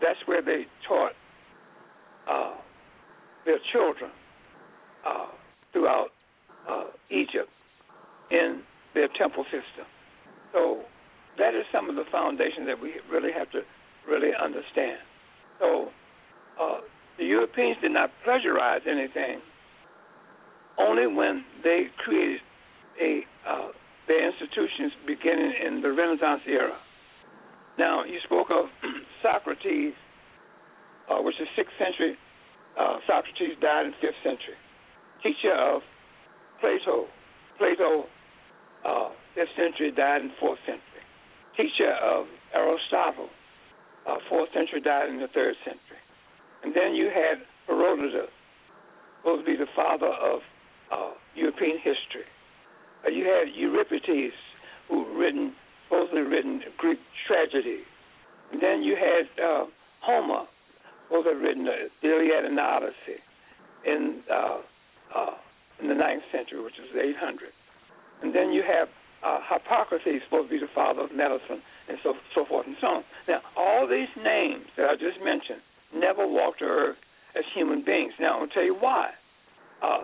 That's 0.01 0.20
where 0.25 0.42
they 0.42 0.66
taught 0.88 1.13
uh, 2.30 2.56
their 3.46 3.60
children 3.72 4.12
uh, 5.06 5.28
throughout 5.74 6.10
uh, 6.70 6.86
Egypt 7.10 7.50
in 8.30 8.62
their 8.94 9.08
temple 9.18 9.44
system. 9.46 9.86
So 10.54 10.82
that 11.38 11.56
is 11.56 11.63
some 11.72 11.90
of 11.90 11.96
the 11.96 12.06
foundation 12.12 12.66
that 12.68 12.80
we 12.80 12.94
really 13.12 13.32
have 13.32 13.50
to 13.51 13.62
really 14.08 14.32
understand. 14.36 15.00
So 15.60 15.90
the 17.18 17.25
Europeans 17.25 17.77
did 17.82 17.91
not 17.91 18.10
pleasurize 18.25 18.82
anything 18.88 19.41
only 20.80 21.08
when 21.08 21.44
they 21.63 21.88
created 21.98 22.41
a 23.00 23.22
uh, 23.48 23.68
their 24.08 24.27
institutions 24.27 24.91
beginning 25.06 25.53
in 25.65 25.82
the 25.82 25.91
Renaissance 25.91 26.41
era. 26.48 26.77
Now, 27.77 28.03
you 28.03 28.20
spoke 28.25 28.48
of 28.51 28.65
Socrates, 29.24 29.94
uh, 31.10 31.22
which 31.22 31.36
is 31.39 31.48
6th 31.58 31.77
century. 31.77 32.18
Uh, 32.77 32.98
Socrates 33.08 33.56
died 33.62 33.86
in 33.86 33.94
5th 34.03 34.20
century. 34.24 34.60
Teacher 35.24 35.53
of 35.53 35.82
Plato. 36.60 37.08
Plato, 37.58 38.06
uh, 38.86 39.10
5th 39.38 39.56
century, 39.56 39.91
died 39.91 40.22
in 40.22 40.32
4th 40.41 40.60
century. 40.65 41.03
Teacher 41.56 41.94
of 42.03 42.25
Aristotle, 42.53 43.30
uh, 44.08 44.18
4th 44.30 44.51
century, 44.53 44.82
died 44.82 45.10
in 45.10 45.20
the 45.20 45.27
3rd 45.27 45.56
century. 45.63 46.01
And 46.63 46.74
then 46.75 46.94
you 46.94 47.08
had 47.08 47.41
Herodotus, 47.68 48.30
supposed 49.22 49.46
to 49.46 49.51
be 49.51 49.58
the 49.58 49.70
father 49.75 50.08
of 50.08 50.41
uh, 50.91 51.12
European 51.36 51.77
history. 51.77 52.27
Uh, 53.06 53.10
you 53.10 53.25
had 53.25 53.53
Euripides, 53.56 54.34
who 54.89 55.06
written 55.18 55.53
supposedly 55.91 56.22
written 56.22 56.62
Greek 56.77 57.00
tragedy. 57.27 57.80
And 58.51 58.62
then 58.62 58.82
you 58.82 58.96
had 58.96 59.44
uh, 59.44 59.65
Homer, 60.01 60.46
supposedly 61.08 61.41
written 61.41 61.65
the 61.65 61.89
Iliad 62.08 62.46
and 62.46 62.58
the 62.58 62.62
Odyssey 62.62 63.20
in 63.86 64.22
uh, 64.32 64.58
uh, 65.15 65.36
in 65.82 65.88
the 65.88 65.96
ninth 65.96 66.24
century, 66.32 66.63
which 66.63 66.77
is 66.80 66.96
800. 66.96 67.50
And 68.22 68.36
then 68.36 68.51
you 68.51 68.62
have 68.62 68.88
uh, 69.25 69.39
Hippocrates, 69.50 70.24
supposed 70.25 70.50
to 70.50 70.56
be 70.56 70.60
the 70.60 70.72
father 70.74 71.01
of 71.01 71.12
medicine, 71.12 71.62
and 71.89 71.98
so 72.03 72.13
so 72.36 72.46
forth 72.46 72.68
and 72.68 72.75
so 72.80 72.88
on. 72.88 73.03
Now, 73.27 73.41
all 73.58 73.88
these 73.88 74.12
names 74.15 74.65
that 74.77 74.88
I 74.88 74.94
just 74.94 75.20
mentioned 75.24 75.62
never 75.94 76.28
walked 76.28 76.60
the 76.60 76.66
earth 76.66 76.98
as 77.36 77.44
human 77.54 77.84
beings. 77.84 78.14
Now, 78.20 78.40
I'll 78.40 78.48
tell 78.48 78.64
you 78.64 78.76
why. 78.76 79.12
Uh, 79.82 80.04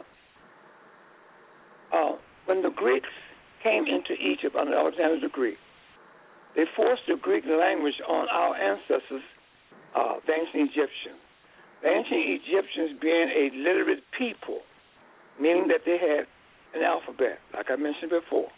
uh, 1.93 2.15
when 2.45 2.61
the 2.61 2.69
Greeks 2.69 3.09
came 3.63 3.85
into 3.85 4.13
Egypt 4.13 4.55
under 4.55 4.75
Alexander 4.75 5.19
the 5.19 5.29
Great, 5.29 5.57
they 6.55 6.65
forced 6.75 7.03
the 7.07 7.15
Greek 7.15 7.45
language 7.45 8.01
on 8.07 8.27
our 8.29 8.55
ancestors, 8.55 9.21
uh, 9.95 10.15
the 10.25 10.33
ancient 10.33 10.71
Egyptians. 10.71 11.21
The 11.83 11.89
ancient 11.89 12.41
Egyptians 12.41 12.97
being 12.99 13.29
a 13.29 13.55
literate 13.55 14.03
people, 14.17 14.61
meaning 15.39 15.67
that 15.67 15.81
they 15.85 15.97
had 15.99 16.25
an 16.73 16.83
alphabet, 16.83 17.39
like 17.53 17.67
I 17.69 17.75
mentioned 17.75 18.09
before. 18.09 18.49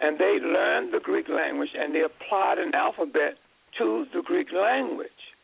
And 0.00 0.18
they 0.18 0.38
learned 0.40 0.92
the 0.92 1.00
Greek 1.00 1.28
language 1.28 1.70
and 1.76 1.94
they 1.94 2.02
applied 2.02 2.58
an 2.58 2.74
alphabet 2.74 3.36
to 3.78 4.06
the 4.14 4.22
Greek 4.22 4.48
language. 4.52 5.35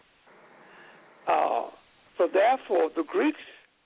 Uh, 1.26 1.70
so 2.18 2.28
therefore, 2.32 2.90
the 2.94 3.04
Greeks 3.04 3.40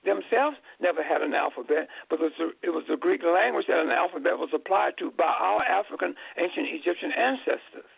themselves 0.05 0.57
never 0.79 1.03
had 1.03 1.21
an 1.21 1.33
alphabet, 1.33 1.89
but 2.09 2.19
it 2.21 2.69
was, 2.69 2.83
the, 2.87 2.97
Greek 2.97 3.21
language 3.23 3.65
that 3.67 3.79
an 3.79 3.91
alphabet 3.91 4.37
was 4.37 4.49
applied 4.53 4.93
to 4.99 5.11
by 5.11 5.27
our 5.27 5.63
African 5.63 6.15
ancient 6.37 6.67
Egyptian 6.71 7.11
ancestors. 7.11 7.91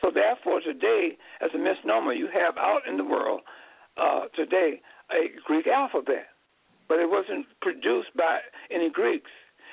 So 0.00 0.10
therefore, 0.10 0.60
today, 0.60 1.16
as 1.40 1.50
a 1.54 1.58
misnomer, 1.58 2.12
you 2.12 2.28
have 2.32 2.58
out 2.58 2.82
in 2.88 2.96
the 2.96 3.04
world 3.04 3.40
uh, 3.96 4.26
today 4.34 4.82
a 5.12 5.30
Greek 5.46 5.66
alphabet, 5.66 6.34
but 6.88 6.98
it 6.98 7.08
wasn't 7.08 7.46
produced 7.62 8.10
by 8.16 8.40
any 8.70 8.90
Greeks. 8.90 9.30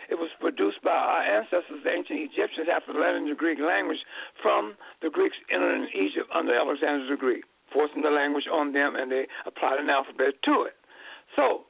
It 0.10 0.16
was 0.16 0.30
produced 0.40 0.84
by 0.84 0.92
our 0.92 1.24
ancestors, 1.24 1.84
the 1.84 1.92
ancient 1.92 2.20
Egyptians, 2.20 2.68
after 2.68 2.92
learning 2.92 3.30
the 3.30 3.36
Greek 3.36 3.60
language 3.60 4.00
from 4.42 4.76
the 5.02 5.10
Greeks 5.10 5.36
entering 5.52 5.88
Egypt 5.96 6.28
under 6.36 6.54
Alexander 6.54 7.08
the 7.08 7.16
Great, 7.16 7.46
forcing 7.74 8.02
the 8.02 8.10
language 8.10 8.46
on 8.52 8.74
them, 8.74 8.96
and 8.96 9.12
they 9.12 9.28
applied 9.46 9.80
an 9.80 9.90
alphabet 9.90 10.36
to 10.46 10.64
it. 10.68 10.76
So 11.36 11.66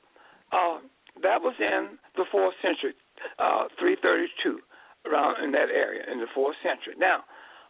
uh, 0.52 0.80
that 1.24 1.42
was 1.42 1.56
in 1.60 1.98
the 2.16 2.26
fourth 2.32 2.56
century, 2.62 2.94
uh, 3.40 3.70
332, 3.80 4.60
around 5.06 5.44
in 5.44 5.52
that 5.52 5.70
area 5.70 6.04
in 6.12 6.20
the 6.20 6.30
fourth 6.34 6.56
century. 6.62 6.94
Now, 6.98 7.24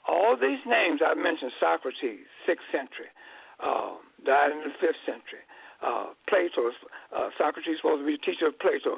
all 0.07 0.35
these 0.35 0.61
names 0.65 1.01
I 1.05 1.13
mentioned 1.13 1.51
Socrates, 1.59 2.25
sixth 2.45 2.65
century, 2.71 3.11
uh, 3.61 4.01
died 4.25 4.51
in 4.51 4.65
the 4.65 4.73
fifth 4.81 5.01
century. 5.05 5.45
Uh, 5.81 6.13
Plato, 6.29 6.69
uh, 7.13 7.29
Socrates 7.37 7.77
supposed 7.81 8.01
to 8.01 8.05
be 8.05 8.17
the 8.17 8.25
teacher 8.25 8.49
of 8.49 8.57
Plato. 8.61 8.97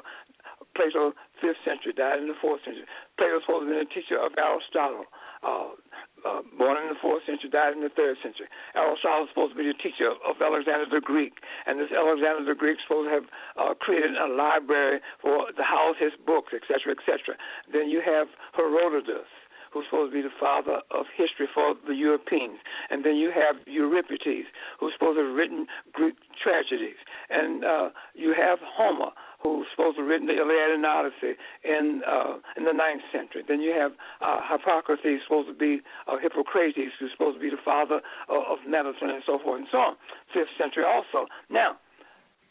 Plato, 0.76 1.12
fifth 1.40 1.60
century, 1.64 1.92
died 1.92 2.20
in 2.20 2.28
the 2.28 2.36
fourth 2.40 2.60
century. 2.64 2.84
Plato 3.16 3.40
was 3.40 3.44
supposed 3.44 3.64
to 3.68 3.70
be 3.72 3.78
the 3.80 3.92
teacher 3.92 4.20
of 4.20 4.32
Aristotle. 4.36 5.08
Uh, 5.44 5.76
uh, 6.24 6.40
born 6.56 6.80
in 6.80 6.88
the 6.88 6.98
fourth 7.00 7.22
century, 7.28 7.52
died 7.52 7.76
in 7.76 7.84
the 7.84 7.92
third 7.92 8.16
century. 8.24 8.48
Aristotle 8.74 9.28
was 9.28 9.30
supposed 9.30 9.52
to 9.52 9.60
be 9.60 9.68
the 9.68 9.78
teacher 9.78 10.16
of 10.24 10.40
Alexander 10.40 10.88
the 10.88 11.04
Greek, 11.04 11.38
and 11.68 11.78
this 11.78 11.92
Alexander 11.92 12.44
the 12.44 12.56
Greek 12.56 12.80
supposed 12.82 13.08
to 13.08 13.14
have 13.14 13.26
uh, 13.56 13.72
created 13.76 14.16
a 14.16 14.28
library 14.28 15.00
for 15.20 15.52
to 15.52 15.62
house 15.62 15.96
his 16.00 16.12
books, 16.26 16.52
etc., 16.56 16.96
etc. 16.96 17.36
Then 17.72 17.88
you 17.88 18.00
have 18.00 18.28
Herodotus, 18.56 19.28
who's 19.74 19.84
supposed 19.90 20.14
to 20.14 20.16
be 20.16 20.22
the 20.22 20.32
father 20.38 20.80
of 20.94 21.06
history 21.18 21.50
for 21.52 21.74
the 21.86 21.94
Europeans. 21.94 22.62
And 22.88 23.04
then 23.04 23.16
you 23.16 23.34
have 23.34 23.56
Euripides, 23.66 24.46
who's 24.78 24.94
supposed 24.94 25.18
to 25.18 25.26
have 25.26 25.34
written 25.34 25.66
Greek 25.92 26.14
tragedies. 26.38 26.96
And 27.28 27.64
uh, 27.64 27.88
you 28.14 28.32
have 28.38 28.62
Homer, 28.62 29.10
who's 29.44 29.68
supposed 29.76 29.96
to 29.96 30.02
have 30.02 30.08
written 30.08 30.26
the 30.26 30.40
Iliad 30.40 30.72
and 30.72 30.86
Odyssey 30.86 31.36
in 31.62 32.00
uh, 32.08 32.40
in 32.56 32.64
the 32.64 32.72
ninth 32.72 33.04
century. 33.12 33.44
Then 33.46 33.60
you 33.60 33.76
have 33.76 33.92
uh, 34.24 34.40
Hippocrates, 34.48 35.22
supposed 35.28 35.48
to 35.48 35.54
be 35.54 35.84
uh, 36.08 36.16
Hippocrates, 36.16 36.96
who's 36.98 37.12
supposed 37.12 37.36
to 37.36 37.42
be 37.44 37.50
the 37.50 37.60
father 37.64 38.00
of, 38.28 38.40
of 38.48 38.58
medicine 38.66 39.12
and 39.12 39.22
so 39.26 39.38
forth 39.38 39.60
and 39.60 39.68
so 39.70 39.78
on. 39.78 39.94
Fifth 40.32 40.56
century 40.56 40.84
also. 40.88 41.28
Now, 41.50 41.76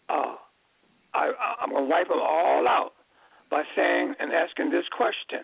uh, 0.07 0.38
I, 1.13 1.33
I'm 1.62 1.73
going 1.73 1.85
to 1.85 1.89
wipe 1.89 2.07
them 2.07 2.21
all 2.21 2.67
out 2.69 2.93
by 3.50 3.63
saying 3.75 4.13
and 4.21 4.31
asking 4.31 4.69
this 4.69 4.85
question: 4.93 5.41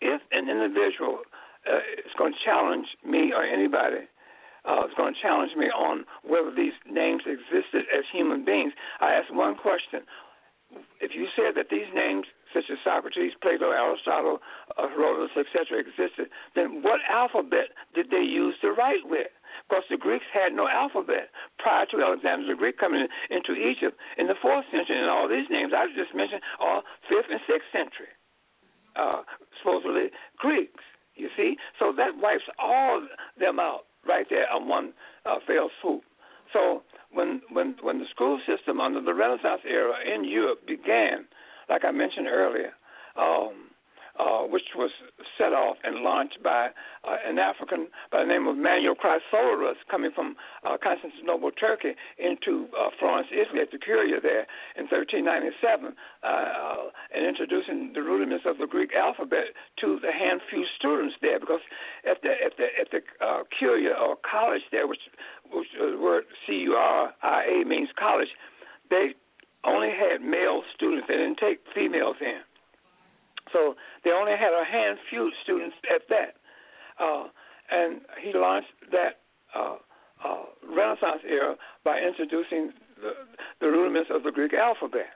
If 0.00 0.24
an 0.32 0.48
individual 0.48 1.20
uh, 1.68 1.84
is 2.00 2.12
going 2.16 2.32
to 2.32 2.40
challenge 2.42 2.88
me 3.04 3.32
or 3.36 3.44
anybody 3.44 4.08
uh, 4.64 4.88
is 4.88 4.96
going 4.96 5.12
to 5.12 5.20
challenge 5.20 5.52
me 5.56 5.68
on 5.68 6.04
whether 6.24 6.48
these 6.48 6.76
names 6.88 7.22
existed 7.28 7.84
as 7.92 8.04
human 8.12 8.44
beings, 8.44 8.72
I 9.00 9.12
ask 9.12 9.28
one 9.32 9.56
question 9.56 10.08
if 11.00 11.12
you 11.14 11.26
said 11.34 11.56
that 11.56 11.70
these 11.70 11.88
names, 11.94 12.26
such 12.54 12.68
as 12.70 12.78
Socrates, 12.84 13.32
Plato, 13.42 13.70
Aristotle, 13.70 14.38
uh, 14.76 14.88
Herodotus, 14.88 15.34
etc., 15.34 15.80
existed, 15.80 16.28
then 16.54 16.82
what 16.82 17.00
alphabet 17.08 17.74
did 17.94 18.10
they 18.10 18.22
use 18.22 18.54
to 18.60 18.72
write 18.72 19.04
with? 19.04 19.32
Because 19.68 19.84
the 19.90 19.96
Greeks 19.96 20.26
had 20.32 20.52
no 20.52 20.68
alphabet 20.68 21.30
prior 21.58 21.86
to 21.90 22.02
Alexander 22.02 22.46
the 22.46 22.58
Greek 22.58 22.78
coming 22.78 23.06
into 23.30 23.54
Egypt 23.54 23.98
in 24.18 24.26
the 24.26 24.38
fourth 24.40 24.64
century, 24.70 24.98
and 24.98 25.10
all 25.10 25.28
these 25.28 25.50
names 25.50 25.72
I 25.74 25.86
just 25.94 26.14
mentioned 26.14 26.42
are 26.58 26.82
fifth 27.08 27.30
and 27.30 27.40
sixth 27.46 27.70
century, 27.72 28.12
uh, 28.94 29.22
supposedly 29.58 30.10
Greeks. 30.38 30.84
You 31.16 31.28
see, 31.36 31.56
so 31.78 31.92
that 31.96 32.16
wipes 32.16 32.48
all 32.58 33.02
them 33.38 33.60
out 33.60 33.84
right 34.06 34.26
there 34.30 34.50
on 34.50 34.68
one 34.68 34.92
uh, 35.26 35.36
fell 35.46 35.70
swoop. 35.82 36.02
So 36.52 36.82
when 37.12 37.42
when 37.52 37.76
when 37.82 37.98
the 37.98 38.06
school 38.10 38.40
system 38.46 38.80
under 38.80 39.00
the 39.00 39.14
Renaissance 39.14 39.62
era 39.68 39.94
in 40.14 40.24
Europe 40.24 40.66
began, 40.66 41.26
like 41.68 41.84
I 41.84 41.90
mentioned 41.90 42.26
earlier, 42.28 42.72
um, 43.16 43.69
uh, 44.20 44.44
which 44.44 44.76
was 44.76 44.90
set 45.38 45.52
off 45.52 45.76
and 45.82 46.04
launched 46.04 46.42
by 46.42 46.68
uh, 47.08 47.16
an 47.24 47.38
African 47.38 47.88
by 48.12 48.20
the 48.20 48.28
name 48.28 48.46
of 48.46 48.56
Manuel 48.56 48.94
Chrysoloras, 48.94 49.80
coming 49.90 50.10
from 50.14 50.36
uh, 50.66 50.76
Constantinople, 50.76 51.50
Turkey, 51.52 51.96
into 52.18 52.68
uh, 52.76 52.90
Florence, 52.98 53.28
Italy, 53.32 53.62
at 53.62 53.70
the 53.70 53.78
Curia 53.78 54.20
there 54.20 54.44
in 54.76 54.84
1397, 54.92 55.96
uh, 56.22 56.92
and 57.14 57.24
introducing 57.24 57.92
the 57.94 58.02
rudiments 58.02 58.44
of 58.46 58.58
the 58.58 58.66
Greek 58.66 58.92
alphabet 58.94 59.56
to 59.80 59.98
the 60.02 60.12
hand 60.12 60.40
few 60.50 60.64
students 60.76 61.16
there, 61.22 61.40
because 61.40 61.64
at 62.04 62.20
the 62.20 62.32
at 62.44 62.60
the 62.60 62.68
at 62.76 62.88
the 62.92 63.00
Curia 63.56 63.96
or 63.96 64.16
college 64.20 64.62
there, 64.70 64.86
which 64.86 65.00
which 65.48 65.68
the 65.78 65.96
word 65.96 66.24
C 66.46 66.68
U 66.68 66.74
R 66.74 67.14
I 67.22 67.62
A 67.62 67.64
means 67.64 67.88
college, 67.98 68.28
they 68.90 69.16
only 69.64 69.90
had 69.90 70.20
male 70.20 70.62
students. 70.74 71.06
They 71.08 71.16
didn't 71.16 71.38
take 71.40 71.60
females 71.74 72.16
in. 72.20 72.44
So 73.52 73.74
they 74.04 74.10
only 74.10 74.32
had 74.32 74.52
a 74.52 74.64
hand 74.64 74.98
few 75.08 75.30
students 75.42 75.76
at 75.92 76.02
that. 76.08 76.36
Uh, 76.98 77.28
and 77.70 78.00
he 78.22 78.32
launched 78.34 78.72
that 78.92 79.20
uh, 79.54 79.76
uh, 80.24 80.44
Renaissance 80.68 81.22
era 81.28 81.56
by 81.84 81.98
introducing 81.98 82.72
the, 83.00 83.12
the 83.60 83.66
rudiments 83.66 84.10
of 84.12 84.22
the 84.22 84.30
Greek 84.30 84.52
alphabet. 84.54 85.08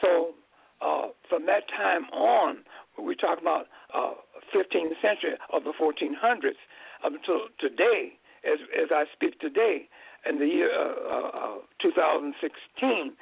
So 0.00 0.34
uh, 0.80 1.08
from 1.28 1.46
that 1.46 1.68
time 1.68 2.04
on, 2.12 2.58
we 2.98 3.14
talk 3.14 3.40
about 3.40 3.66
uh, 3.94 4.14
15th 4.54 4.96
century 5.00 5.36
of 5.52 5.64
the 5.64 5.72
1400s 5.80 6.58
up 7.04 7.12
until 7.12 7.48
today, 7.58 8.12
as, 8.44 8.58
as 8.76 8.88
I 8.90 9.04
speak 9.12 9.38
today, 9.40 9.88
in 10.28 10.38
the 10.38 10.46
year 10.46 10.70
uh, 10.72 11.28
uh, 11.28 11.58
2016, 11.80 13.12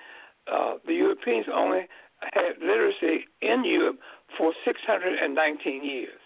uh, 0.50 0.74
the 0.86 0.94
Europeans 0.94 1.46
only 1.52 1.86
had 2.20 2.59
literacy 2.61 3.24
in 3.42 3.64
Europe 3.64 3.98
for 4.37 4.52
619 4.64 5.85
years. 5.85 6.20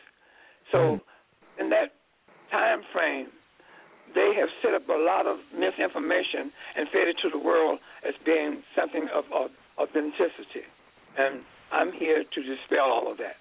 So, 0.70 0.78
mm. 0.78 1.00
in 1.61 1.70
that 1.70 1.92
time 2.50 2.81
frame, 2.92 3.28
they 4.14 4.33
have 4.38 4.48
set 4.62 4.74
up 4.74 4.88
a 4.88 4.92
lot 4.92 5.26
of 5.26 5.38
misinformation 5.52 6.52
and 6.76 6.88
fed 6.88 7.09
it 7.09 7.16
to 7.22 7.31
the 7.31 7.38
world 7.38 7.78
as 8.07 8.14
being 8.24 8.62
something 8.76 9.09
of, 9.14 9.24
of 9.33 9.50
authenticity. 9.78 10.68
And 11.16 11.40
I'm 11.72 11.92
here 11.92 12.24
to 12.24 12.42
dispel 12.42 12.85
all 12.85 13.11
of 13.11 13.18
that. 13.18 13.37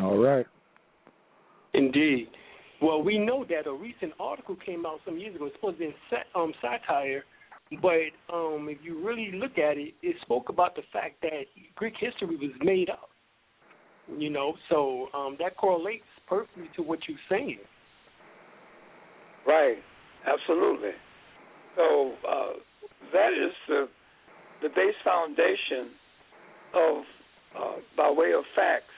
All 0.00 0.18
right. 0.18 0.46
Indeed. 1.74 2.28
Well, 2.80 3.02
we 3.02 3.18
know 3.18 3.44
that 3.48 3.68
a 3.68 3.72
recent 3.72 4.12
article 4.20 4.56
came 4.64 4.86
out 4.86 5.00
some 5.04 5.18
years 5.18 5.34
ago. 5.34 5.46
It's 5.46 5.56
supposed 5.56 5.78
to 5.78 5.80
be 5.80 5.86
in 5.86 5.94
um, 6.34 6.52
satire 6.60 7.24
but 7.82 8.34
um, 8.34 8.68
if 8.68 8.78
you 8.82 9.04
really 9.04 9.30
look 9.34 9.58
at 9.58 9.76
it, 9.76 9.94
it 10.02 10.16
spoke 10.22 10.48
about 10.48 10.76
the 10.76 10.82
fact 10.92 11.20
that 11.22 11.44
Greek 11.74 11.94
history 11.98 12.36
was 12.36 12.52
made 12.62 12.90
up. 12.90 13.08
You 14.18 14.28
know, 14.28 14.54
so 14.68 15.06
um, 15.14 15.36
that 15.40 15.56
correlates 15.56 16.04
perfectly 16.28 16.68
to 16.76 16.82
what 16.82 16.98
you're 17.08 17.16
saying. 17.30 17.58
Right. 19.46 19.78
Absolutely. 20.26 20.90
So 21.76 22.12
uh, 22.28 22.52
that 23.12 23.32
is 23.32 23.52
the 23.68 23.88
the 24.62 24.68
base 24.68 24.94
foundation 25.04 25.92
of, 26.74 27.02
uh, 27.54 27.76
by 27.96 28.10
way 28.10 28.32
of 28.32 28.44
facts 28.56 28.94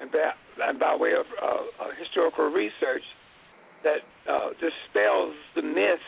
and 0.00 0.10
by, 0.12 0.30
and 0.62 0.78
by 0.78 0.94
way 0.94 1.12
of 1.12 1.24
uh, 1.42 1.86
historical 1.98 2.50
research, 2.50 3.02
that 3.82 4.04
uh, 4.30 4.50
dispels 4.60 5.34
the 5.56 5.62
myth 5.62 6.04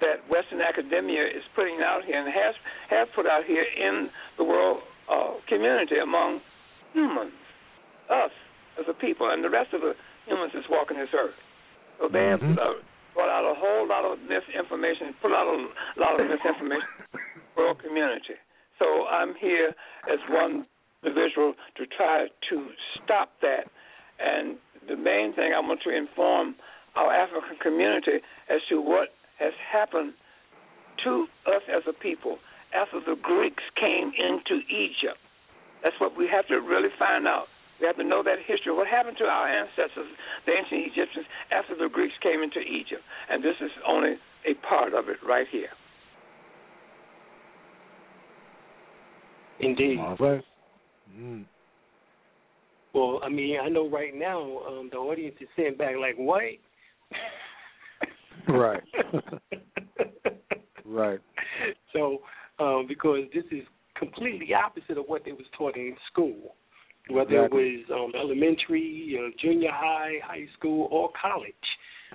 that 0.00 0.22
Western 0.30 0.60
academia 0.60 1.26
is 1.26 1.42
putting 1.54 1.80
out 1.82 2.04
here 2.04 2.18
and 2.18 2.28
has 2.32 2.54
has 2.90 3.08
put 3.14 3.26
out 3.26 3.44
here 3.44 3.64
in 3.64 4.08
the 4.36 4.44
world 4.44 4.78
uh, 5.10 5.34
community 5.48 5.98
among 6.02 6.40
humans, 6.92 7.32
us 8.10 8.30
as 8.78 8.86
a 8.88 8.94
people, 8.94 9.30
and 9.30 9.42
the 9.42 9.50
rest 9.50 9.74
of 9.74 9.80
the 9.80 9.94
humans 10.26 10.52
that's 10.54 10.66
walking 10.70 10.98
this 10.98 11.12
earth. 11.16 11.34
So 11.98 12.08
they 12.08 12.24
have 12.30 12.40
mm-hmm. 12.40 12.58
uh, 12.58 12.78
brought 13.14 13.30
out 13.30 13.44
a 13.44 13.54
whole 13.58 13.88
lot 13.88 14.04
of 14.04 14.18
misinformation, 14.22 15.14
put 15.20 15.32
out 15.32 15.50
a 15.50 15.58
lot 15.98 16.20
of 16.20 16.26
misinformation 16.30 16.88
in 17.10 17.18
the 17.18 17.60
world 17.60 17.82
community. 17.82 18.38
So 18.78 18.86
I'm 19.10 19.34
here 19.34 19.74
as 20.06 20.18
one 20.30 20.66
individual 21.02 21.54
to 21.76 21.86
try 21.86 22.28
to 22.50 22.56
stop 22.94 23.30
that. 23.42 23.66
And 24.18 24.56
the 24.86 24.96
main 24.96 25.34
thing 25.34 25.52
I 25.54 25.60
want 25.60 25.80
to 25.82 25.90
inform 25.90 26.54
our 26.94 27.12
African 27.12 27.58
community 27.62 28.22
as 28.48 28.60
to 28.68 28.80
what 28.80 29.10
has 29.38 29.52
happened 29.72 30.14
to 31.04 31.26
us 31.46 31.62
as 31.70 31.82
a 31.88 31.92
people 31.92 32.38
after 32.74 33.00
the 33.00 33.16
Greeks 33.22 33.62
came 33.78 34.12
into 34.18 34.60
Egypt. 34.68 35.18
That's 35.82 35.94
what 36.00 36.16
we 36.16 36.28
have 36.30 36.46
to 36.48 36.56
really 36.56 36.90
find 36.98 37.26
out. 37.26 37.46
We 37.80 37.86
have 37.86 37.96
to 37.96 38.04
know 38.04 38.22
that 38.24 38.38
history. 38.46 38.74
What 38.74 38.88
happened 38.88 39.16
to 39.18 39.24
our 39.24 39.46
ancestors, 39.46 40.10
the 40.46 40.52
ancient 40.52 40.90
Egyptians, 40.90 41.26
after 41.52 41.76
the 41.76 41.88
Greeks 41.88 42.14
came 42.22 42.42
into 42.42 42.58
Egypt? 42.58 43.02
And 43.30 43.42
this 43.42 43.54
is 43.60 43.70
only 43.86 44.14
a 44.44 44.54
part 44.66 44.94
of 44.94 45.08
it 45.08 45.18
right 45.26 45.46
here. 45.50 45.70
Indeed. 49.60 49.98
All 49.98 50.16
right. 50.18 50.42
Mm. 51.16 51.44
Well, 52.94 53.20
I 53.22 53.28
mean, 53.28 53.58
I 53.62 53.68
know 53.68 53.88
right 53.88 54.14
now 54.14 54.40
um, 54.66 54.88
the 54.90 54.98
audience 54.98 55.36
is 55.40 55.48
sitting 55.54 55.76
back 55.76 55.94
like, 56.00 56.16
what? 56.16 56.42
Right. 58.48 58.82
right. 60.84 61.20
So, 61.92 62.18
um, 62.58 62.86
because 62.88 63.24
this 63.34 63.44
is 63.50 63.64
completely 63.98 64.54
opposite 64.54 64.98
of 64.98 65.04
what 65.06 65.24
they 65.24 65.32
was 65.32 65.46
taught 65.56 65.76
in 65.76 65.96
school, 66.10 66.54
whether 67.10 67.44
exactly. 67.44 67.60
it 67.60 67.88
was 67.90 68.10
um, 68.14 68.20
elementary, 68.20 69.18
uh, 69.18 69.30
junior 69.40 69.70
high, 69.72 70.14
high 70.24 70.46
school, 70.58 70.88
or 70.90 71.10
college, 71.20 71.52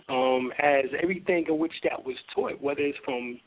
um, 0.10 0.52
as 0.60 0.86
everything 1.02 1.46
in 1.48 1.58
which 1.58 1.74
that 1.84 2.04
was 2.04 2.16
taught, 2.34 2.62
whether 2.62 2.82
it's 2.82 2.98
from 3.06 3.40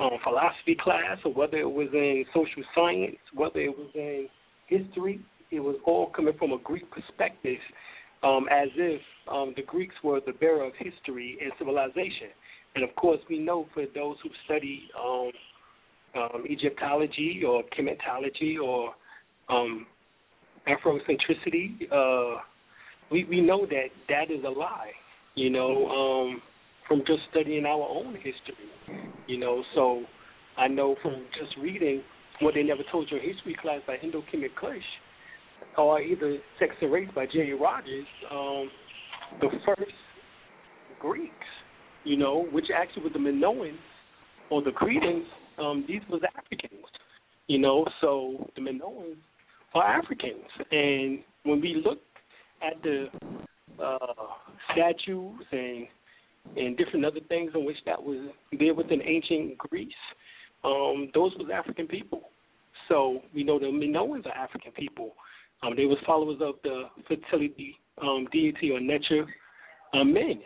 um, 0.00 0.18
philosophy 0.22 0.76
class 0.82 1.18
or 1.24 1.32
whether 1.32 1.58
it 1.58 1.70
was 1.70 1.88
in 1.92 2.24
social 2.34 2.62
science, 2.74 3.16
whether 3.34 3.60
it 3.60 3.76
was 3.76 3.90
in 3.94 4.28
history, 4.66 5.20
it 5.50 5.60
was 5.60 5.76
all 5.84 6.10
coming 6.10 6.34
from 6.38 6.52
a 6.52 6.58
Greek 6.58 6.90
perspective 6.90 7.58
um, 8.24 8.46
as 8.50 8.68
if 8.76 9.00
um, 9.30 9.52
the 9.56 9.62
Greeks 9.62 9.94
were 10.02 10.20
the 10.24 10.32
bearer 10.32 10.64
of 10.64 10.72
history 10.78 11.38
and 11.42 11.52
civilization. 11.58 12.32
And 12.74 12.82
of 12.82 12.94
course, 12.96 13.20
we 13.28 13.38
know 13.38 13.66
for 13.74 13.84
those 13.94 14.16
who 14.22 14.30
study 14.46 14.88
um, 14.98 15.30
um, 16.16 16.44
Egyptology 16.48 17.42
or 17.46 17.62
Kemetology 17.76 18.56
or 18.62 18.92
um, 19.48 19.86
Afrocentricity, 20.66 21.92
uh, 21.92 22.40
we 23.10 23.24
we 23.24 23.40
know 23.40 23.66
that 23.66 23.88
that 24.08 24.30
is 24.30 24.42
a 24.44 24.50
lie. 24.50 24.92
You 25.34 25.50
know, 25.50 25.88
um, 25.88 26.42
from 26.88 27.00
just 27.00 27.20
studying 27.30 27.66
our 27.66 27.88
own 27.88 28.14
history. 28.14 29.04
You 29.26 29.38
know, 29.38 29.62
so 29.74 30.04
I 30.56 30.68
know 30.68 30.96
from 31.02 31.24
just 31.38 31.56
reading 31.60 32.02
what 32.40 32.54
they 32.54 32.62
never 32.62 32.82
told 32.90 33.08
you 33.10 33.18
in 33.18 33.34
history 33.34 33.56
class 33.60 33.80
by 33.86 33.96
Indus 34.02 34.22
Khamit 34.32 34.54
Kush, 34.56 34.82
or 35.76 36.00
either 36.00 36.38
Sex 36.58 36.74
and 36.80 36.92
Race 36.92 37.08
by 37.14 37.26
Jerry 37.32 37.54
Rogers, 37.54 38.06
um, 38.30 38.70
the 39.40 39.48
first 39.66 39.92
Greeks, 41.00 41.32
you 42.04 42.16
know, 42.16 42.46
which 42.52 42.66
actually 42.74 43.04
were 43.04 43.10
the 43.10 43.18
Minoans 43.18 43.78
or 44.50 44.62
the 44.62 44.70
Cretans, 44.70 45.26
um, 45.58 45.84
these 45.86 46.00
was 46.10 46.22
Africans, 46.36 46.84
you 47.46 47.58
know, 47.58 47.84
so 48.00 48.50
the 48.56 48.60
Minoans 48.60 49.16
are 49.74 49.84
Africans. 49.84 50.44
And 50.70 51.20
when 51.44 51.60
we 51.60 51.82
look 51.84 51.98
at 52.62 52.82
the 52.82 53.06
uh, 53.82 53.98
statues 54.72 55.40
and 55.52 55.86
and 56.56 56.76
different 56.76 57.06
other 57.06 57.20
things 57.26 57.50
in 57.54 57.64
which 57.64 57.78
that 57.86 58.02
was 58.02 58.18
there 58.58 58.74
within 58.74 59.00
ancient 59.00 59.56
Greece, 59.56 59.88
um, 60.62 61.10
those 61.14 61.32
was 61.38 61.48
African 61.52 61.86
people. 61.86 62.24
So 62.88 63.20
we 63.34 63.44
know 63.44 63.58
the 63.58 63.66
Minoans 63.66 64.26
are 64.26 64.32
African 64.32 64.72
people. 64.72 65.12
Um, 65.64 65.74
they 65.76 65.86
was 65.86 65.98
followers 66.06 66.38
of 66.40 66.56
the 66.62 66.84
fertility 67.08 67.76
um, 68.02 68.26
deity 68.32 68.70
or 68.70 68.80
nature 68.80 69.24
um, 69.92 70.12
men. 70.12 70.40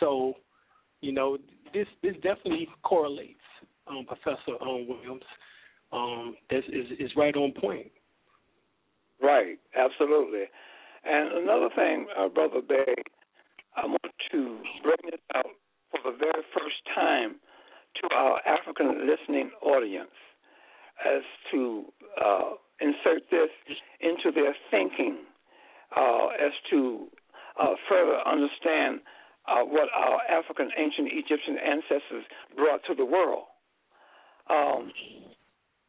So, 0.00 0.34
you 1.00 1.12
know, 1.12 1.38
this 1.74 1.86
this 2.02 2.14
definitely 2.22 2.68
correlates, 2.82 3.40
um, 3.86 4.06
Professor 4.06 4.60
um, 4.60 4.88
Williams. 4.88 5.22
Um, 5.92 6.36
this 6.50 6.64
is 6.68 6.86
is 6.98 7.10
right 7.16 7.34
on 7.36 7.52
point. 7.52 7.90
Right, 9.20 9.58
absolutely. 9.76 10.44
And 11.04 11.42
another 11.42 11.68
thing, 11.74 12.06
uh, 12.16 12.28
Brother 12.28 12.60
Bay, 12.66 12.94
I 13.76 13.86
want 13.86 14.14
to 14.32 14.58
bring 14.82 15.10
this 15.10 15.20
out 15.34 15.46
for 15.90 16.10
the 16.10 16.16
very 16.16 16.42
first 16.54 16.76
time 16.94 17.36
to 18.00 18.14
our 18.14 18.40
African 18.46 19.06
listening 19.06 19.50
audience 19.62 20.10
as 21.04 21.22
to 21.52 21.84
uh, 22.22 22.50
insert 22.80 23.22
this 23.30 23.50
into 24.00 24.30
their 24.32 24.54
thinking 24.70 25.18
uh, 25.96 26.28
as 26.38 26.52
to 26.70 27.06
uh, 27.60 27.74
further 27.88 28.18
understand 28.26 29.00
uh, 29.48 29.64
what 29.64 29.88
our 29.96 30.20
African 30.28 30.70
ancient 30.76 31.08
Egyptian 31.12 31.56
ancestors 31.58 32.24
brought 32.56 32.80
to 32.86 32.94
the 32.94 33.04
world. 33.04 33.44
Um, 34.50 34.92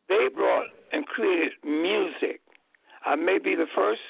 they 0.07 0.27
brought 0.33 0.67
and 0.91 1.05
created 1.05 1.53
music. 1.63 2.41
I 3.05 3.15
may 3.15 3.37
be 3.37 3.55
the 3.55 3.67
first 3.75 4.01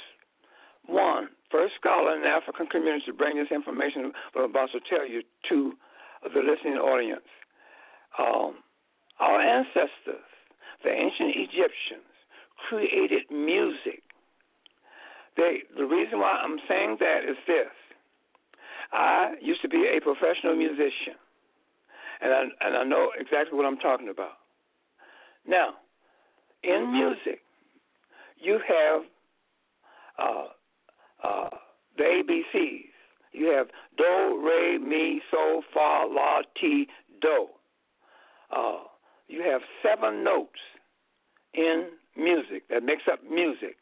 one, 0.88 1.30
first 1.52 1.74
scholar 1.80 2.15
in 2.15 2.22
the 2.22 2.30
African 2.30 2.68
community 2.68 3.06
to 3.08 3.13
bring 3.13 3.38
this 3.38 3.52
information 3.52 4.12
what 4.34 4.44
I'm 4.46 4.50
about 4.50 4.70
to 4.72 4.80
tell 4.89 5.08
you 5.08 5.22
to 5.50 5.74
the 6.24 6.42
listening 6.42 6.78
audience. 6.78 7.28
Um, 8.18 8.63
our 9.20 9.39
ancestors, 9.42 10.26
the 10.84 10.89
ancient 10.89 11.36
Egyptians, 11.36 12.09
created 12.69 13.23
music. 13.32 14.03
They, 15.36 15.63
the 15.75 15.86
reason 15.86 16.19
why 16.19 16.39
I'm 16.43 16.60
saying 16.67 16.97
that 16.99 17.21
is 17.27 17.38
this. 17.47 17.73
I 18.91 19.34
used 19.41 19.62
to 19.62 19.69
be 19.69 19.86
a 19.95 20.01
professional 20.01 20.55
musician, 20.55 21.17
and 22.21 22.34
I, 22.34 22.41
and 22.62 22.77
I 22.77 22.84
know 22.84 23.10
exactly 23.19 23.58
what 23.58 23.65
I'm 23.65 23.77
talking 23.77 24.10
about. 24.10 24.38
Now, 25.47 25.75
in 26.63 26.91
music, 26.91 27.41
you 28.38 28.60
have 28.67 29.01
uh, 30.17 30.47
uh, 31.23 31.49
the 31.97 32.03
ABCs. 32.03 32.86
You 33.32 33.53
have 33.55 33.67
do, 33.97 34.41
re, 34.43 34.77
mi, 34.79 35.21
so, 35.29 35.62
fa, 35.73 36.05
la, 36.10 36.41
ti, 36.60 36.88
do. 37.21 37.47
Uh, 38.51 38.79
you 39.27 39.43
have 39.43 39.62
seven 39.84 40.23
notes 40.23 40.60
in 41.53 41.89
music 42.19 42.67
that 42.69 42.84
makes 42.84 43.03
up 43.12 43.19
music, 43.23 43.77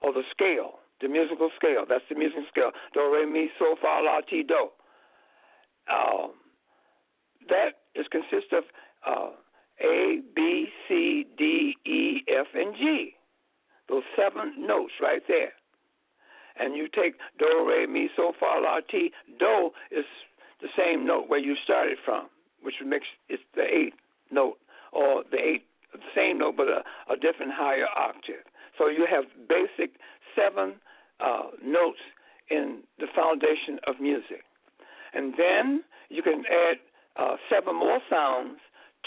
or 0.00 0.12
the 0.12 0.22
scale, 0.30 0.80
the 1.00 1.08
musical 1.08 1.50
scale. 1.56 1.84
That's 1.88 2.04
the 2.08 2.16
musical 2.16 2.44
scale. 2.50 2.70
Do, 2.94 3.12
re, 3.12 3.26
mi, 3.26 3.50
so, 3.58 3.76
fa, 3.80 4.00
la, 4.02 4.20
ti, 4.20 4.42
do. 4.42 4.68
Um, 5.92 6.32
that 7.48 7.82
is 7.94 8.06
consists 8.10 8.52
of 8.52 8.64
uh, 9.06 9.30
A, 9.82 10.20
B, 10.34 10.66
C, 10.88 11.26
D, 11.36 11.74
E, 11.84 12.22
F, 12.28 12.46
and 12.54 12.74
G. 12.76 13.14
Those 13.88 14.04
seven 14.16 14.66
notes 14.66 14.92
right 15.02 15.22
there. 15.26 15.52
And 16.58 16.76
you 16.76 16.86
take 16.86 17.14
do, 17.38 17.66
re, 17.66 17.86
mi, 17.86 18.08
so, 18.16 18.32
fa, 18.38 18.60
la, 18.62 18.80
ti. 18.90 19.10
Do 19.38 19.70
is 19.90 20.04
the 20.60 20.68
same 20.78 21.06
note 21.06 21.28
where 21.28 21.40
you 21.40 21.56
started 21.64 21.98
from, 22.04 22.28
which 22.62 22.76
makes 22.86 23.06
it's 23.28 23.42
the 23.54 23.64
eighth 23.64 23.96
note 24.30 24.58
or 24.92 25.24
the 25.30 25.38
eighth 25.38 25.64
same 26.14 26.38
note 26.38 26.56
but 26.56 26.68
a, 26.68 26.82
a 27.12 27.16
different 27.16 27.52
higher 27.54 27.86
octave. 27.96 28.44
So 28.78 28.88
you 28.88 29.06
have 29.10 29.24
basic 29.48 29.96
seven 30.36 30.74
uh, 31.20 31.52
notes 31.64 32.00
in 32.50 32.80
the 32.98 33.06
foundation 33.14 33.78
of 33.86 34.00
music. 34.00 34.44
And 35.14 35.34
then 35.36 35.84
you 36.08 36.22
can 36.22 36.44
add 36.46 36.76
uh, 37.16 37.36
seven 37.50 37.76
more 37.76 38.00
sounds 38.08 38.58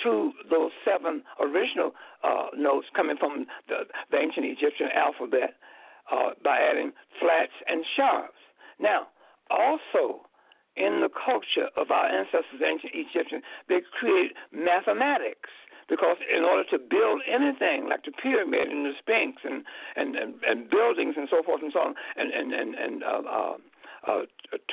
to 0.04 0.32
those 0.50 0.72
seven 0.84 1.24
original 1.40 1.92
uh, 2.24 2.48
notes 2.56 2.88
coming 2.96 3.18
from 3.18 3.46
the, 3.68 3.86
the 4.12 4.18
ancient 4.18 4.46
Egyptian 4.46 4.90
alphabet 4.94 5.56
uh, 6.12 6.32
by 6.44 6.60
adding 6.60 6.92
flats 7.20 7.54
and 7.68 7.84
sharps. 7.96 8.38
Now, 8.80 9.08
also 9.50 10.28
in 10.76 11.00
the 11.02 11.10
culture 11.10 11.70
of 11.78 11.92
our 11.92 12.06
ancestors, 12.06 12.60
ancient 12.60 12.92
Egyptians, 12.94 13.44
they 13.70 13.80
created 13.98 14.36
mathematics 14.52 15.50
because 15.90 16.18
in 16.36 16.44
order 16.44 16.64
to 16.72 16.78
build 16.80 17.22
anything 17.30 17.88
like 17.90 18.04
the 18.06 18.12
pyramid 18.12 18.68
and 18.70 18.86
the 18.86 18.94
Sphinx 19.00 19.42
and 19.44 19.64
and, 19.96 20.16
and, 20.16 20.34
and 20.48 20.70
buildings 20.70 21.16
and 21.18 21.28
so 21.30 21.44
forth 21.44 21.62
and 21.62 21.72
so 21.74 21.80
on 21.80 21.96
and 22.18 22.32
and 22.34 22.54
and, 22.54 22.76
and 22.76 23.04
uh, 23.04 23.22
uh, 23.30 23.56
uh, 24.08 24.22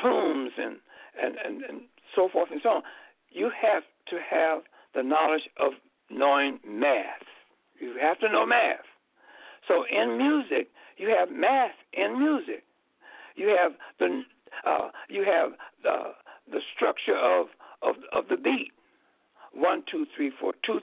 tombs 0.00 0.52
and, 0.56 0.76
and 1.20 1.36
and 1.44 1.62
and 1.64 1.80
so 2.14 2.28
forth 2.32 2.48
and 2.50 2.60
so 2.62 2.80
on, 2.80 2.82
you 3.30 3.50
have 3.50 3.82
to 4.08 4.16
have 4.18 4.62
the 4.94 5.02
knowledge 5.02 5.48
of 5.58 5.72
knowing 6.10 6.58
math. 6.66 7.24
You 7.80 7.96
have 8.00 8.18
to 8.20 8.28
know 8.28 8.46
math. 8.46 8.84
So 9.68 9.84
in 9.90 10.18
music, 10.18 10.68
you 10.96 11.14
have 11.16 11.30
math 11.30 11.76
in 11.92 12.18
music. 12.18 12.64
You 13.36 13.56
have 13.60 13.72
the 13.98 14.22
uh, 14.66 14.88
you 15.08 15.24
have 15.24 15.52
the 15.82 16.12
the 16.50 16.60
structure 16.74 17.16
of 17.16 17.46
of 17.82 17.96
of 18.12 18.28
the 18.28 18.36
beat 18.36 18.72
one, 19.54 19.82
two, 19.90 20.06
three, 20.16 20.32
four, 20.40 20.54
two, 20.64 20.80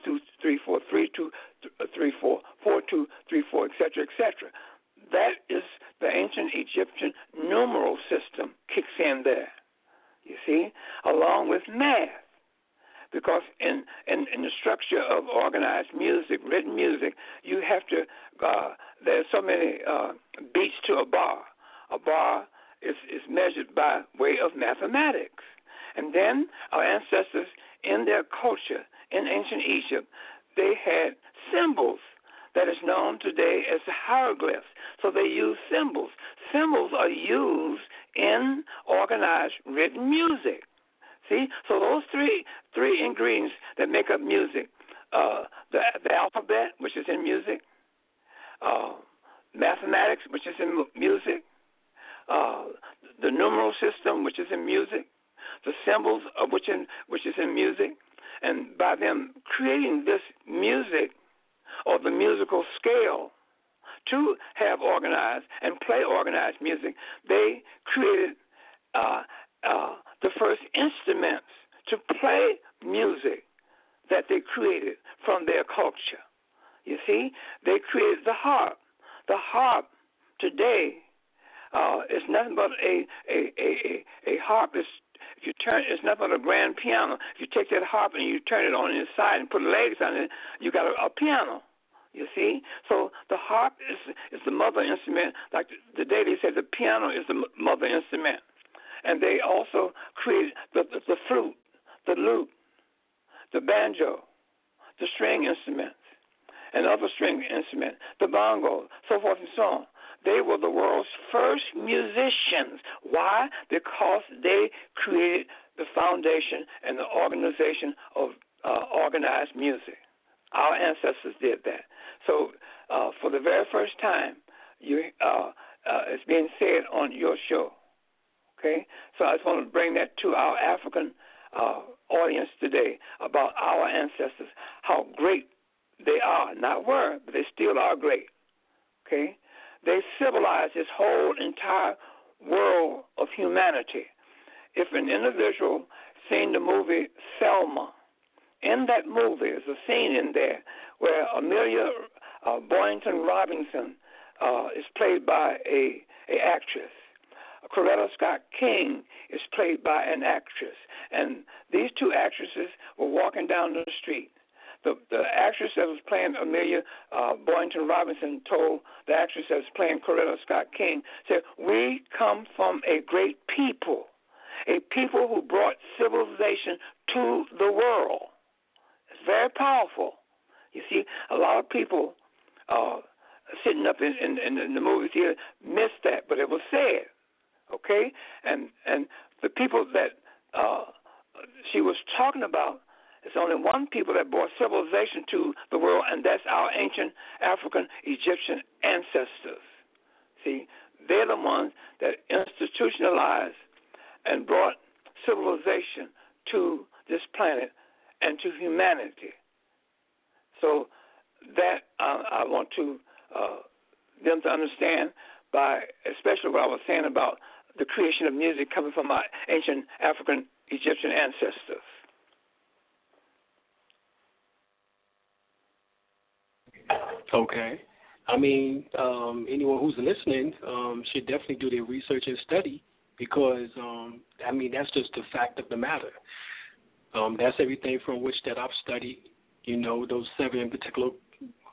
that 238.46 238.58
I've 238.58 238.70
studied. 238.84 239.20
You 239.64 239.78
know, 239.78 240.06
those 240.08 240.26
seven 240.38 240.70
particular 240.70 241.10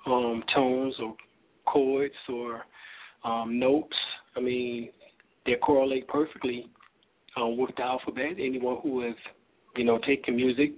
um, 0.07 0.43
tones 0.55 0.95
or 1.03 1.15
chords 1.67 2.15
or 2.29 2.63
um, 3.25 3.59
notes. 3.59 3.97
I 4.37 4.41
mean, 4.41 4.91
they 5.45 5.55
correlate 5.55 6.07
perfectly 6.09 6.71
um, 7.37 7.57
with 7.57 7.71
the 7.77 7.83
alphabet. 7.83 8.33
Anyone 8.39 8.79
who 8.83 9.03
has, 9.03 9.15
you 9.77 9.85
know, 9.85 9.99
taken 10.07 10.37
music, 10.37 10.73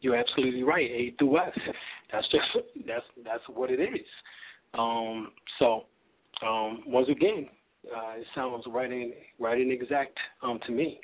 you're 0.00 0.16
absolutely 0.16 0.62
right. 0.62 0.90
A 0.90 1.14
through 1.18 1.38
F. 1.38 1.52
That's 2.12 2.26
just 2.30 2.66
that's 2.86 3.04
that's 3.24 3.42
what 3.52 3.68
it 3.68 3.80
is. 3.80 4.06
Um, 4.74 5.32
so 5.58 5.86
um, 6.46 6.82
once 6.86 7.08
again, 7.10 7.48
uh, 7.84 8.20
it 8.20 8.26
sounds 8.32 8.62
right 8.68 8.92
in 8.92 9.12
right 9.40 9.60
in 9.60 9.72
exact 9.72 10.16
um, 10.40 10.60
to 10.66 10.72
me. 10.72 11.00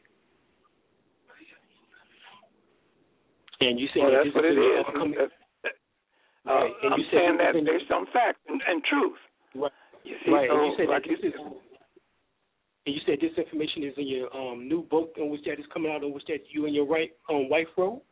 And 3.63 3.79
you 3.79 3.89
said 3.95 4.03
well, 4.03 4.13
that's 4.13 4.35
what 4.35 4.45
it 4.45 4.59
is. 4.59 5.31
Uh, 6.43 6.51
right. 6.51 6.75
and 6.83 6.95
I'm 6.95 6.99
you 6.99 7.07
saying 7.15 7.39
that 7.39 7.55
there's 7.55 7.87
some 7.87 8.07
fact 8.11 8.43
and, 8.49 8.59
and 8.67 8.83
truth. 8.83 9.19
Right. 9.55 9.71
You 10.03 10.17
see, 10.27 10.33
right. 10.35 10.51
So, 10.51 10.59
and 10.59 10.67
you 10.67 10.75
said 10.75 10.89
like 10.91 11.07
that 11.07 11.15
this 11.15 11.23
is, 11.23 11.35
and 11.39 12.91
you 12.91 13.03
said 13.07 13.23
this 13.23 13.31
information 13.39 13.87
is 13.87 13.95
in 13.95 14.11
your 14.11 14.27
um, 14.35 14.67
new 14.67 14.83
book, 14.83 15.15
in 15.17 15.31
which 15.31 15.47
that 15.47 15.63
is 15.63 15.67
coming 15.71 15.95
out, 15.95 16.03
in 16.03 16.11
which 16.11 16.27
that 16.27 16.43
you 16.51 16.67
and 16.67 16.75
your 16.75 16.87
right 16.87 17.15
um, 17.31 17.47
wife 17.47 17.71
wrote. 17.79 18.03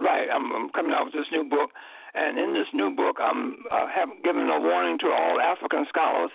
Right. 0.00 0.32
I'm, 0.32 0.48
I'm 0.56 0.72
coming 0.72 0.96
out 0.96 1.12
with 1.12 1.12
this 1.12 1.28
new 1.28 1.44
book, 1.44 1.68
and 2.16 2.40
in 2.40 2.56
this 2.56 2.68
new 2.72 2.96
book, 2.96 3.20
I'm 3.20 3.60
uh, 3.68 3.84
have 3.92 4.08
given 4.24 4.48
a 4.48 4.56
warning 4.56 4.96
to 5.04 5.12
all 5.12 5.36
African 5.36 5.84
scholars, 5.92 6.32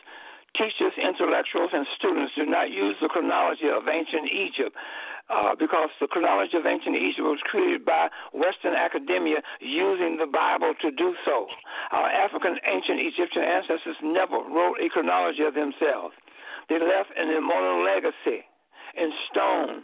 teachers, 0.53 0.93
intellectuals, 1.01 1.73
and 1.73 1.85
students 1.97 2.33
do 2.37 2.45
not 2.45 2.69
use 2.69 2.93
the 3.01 3.09
chronology 3.09 3.73
of 3.73 3.89
ancient 3.89 4.29
Egypt. 4.29 4.77
Uh, 5.27 5.51
because 5.59 5.91
the 5.99 6.07
chronology 6.07 6.55
of 6.55 6.65
ancient 6.65 6.95
Egypt 6.95 7.27
was 7.27 7.43
created 7.51 7.83
by 7.83 8.07
Western 8.31 8.71
academia 8.71 9.43
using 9.59 10.15
the 10.15 10.25
Bible 10.25 10.71
to 10.79 10.89
do 10.89 11.11
so. 11.27 11.47
Our 11.91 12.07
African 12.07 12.55
ancient 12.63 13.03
Egyptian 13.03 13.43
ancestors 13.43 13.99
never 14.01 14.39
wrote 14.39 14.79
a 14.79 14.87
chronology 14.87 15.43
of 15.43 15.53
themselves. 15.53 16.15
They 16.69 16.79
left 16.79 17.11
an 17.19 17.27
immortal 17.35 17.83
legacy 17.83 18.47
in 18.95 19.11
stone, 19.27 19.83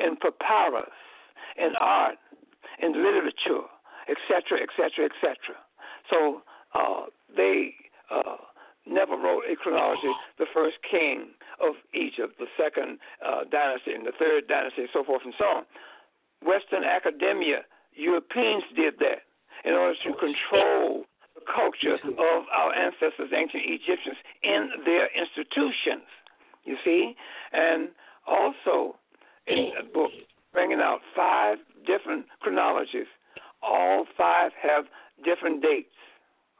in 0.00 0.16
papyrus, 0.16 0.96
in 1.60 1.76
art, 1.78 2.16
in 2.80 2.92
literature, 2.92 3.68
etc., 4.08 4.64
etc., 4.64 5.12
etc. 5.12 5.60
So 6.08 6.40
uh, 6.72 7.12
they 7.36 7.74
uh, 8.10 8.40
never 8.86 9.16
wrote 9.16 9.44
a 9.50 9.56
chronology. 9.56 10.10
The 10.38 10.46
first 10.52 10.76
king 10.88 11.34
of 11.60 11.74
Egypt, 11.94 12.38
the 12.38 12.50
second 12.56 12.98
uh, 13.24 13.44
dynasty, 13.50 13.92
and 13.92 14.06
the 14.06 14.16
third 14.18 14.48
dynasty, 14.48 14.82
and 14.82 14.92
so 14.92 15.04
forth 15.04 15.22
and 15.24 15.34
so 15.38 15.44
on. 15.44 15.64
Western 16.42 16.84
academia, 16.84 17.62
Europeans 17.94 18.64
did 18.74 18.98
that 18.98 19.22
in 19.64 19.74
order 19.74 19.94
to 19.94 20.10
control 20.18 21.04
the 21.34 21.44
culture 21.46 21.96
of 22.02 22.40
our 22.50 22.74
ancestors, 22.74 23.30
ancient 23.30 23.62
Egyptians, 23.66 24.18
in 24.42 24.70
their 24.84 25.08
institutions. 25.14 26.06
You 26.64 26.76
see, 26.84 27.14
and 27.52 27.88
also 28.26 28.96
in 29.46 29.70
a 29.78 29.82
book 29.82 30.10
bringing 30.52 30.78
out 30.78 31.00
five 31.16 31.58
different 31.86 32.26
chronologies 32.40 33.10
all 33.62 34.06
five 34.16 34.50
have 34.60 34.84
different 35.24 35.62
dates. 35.62 35.94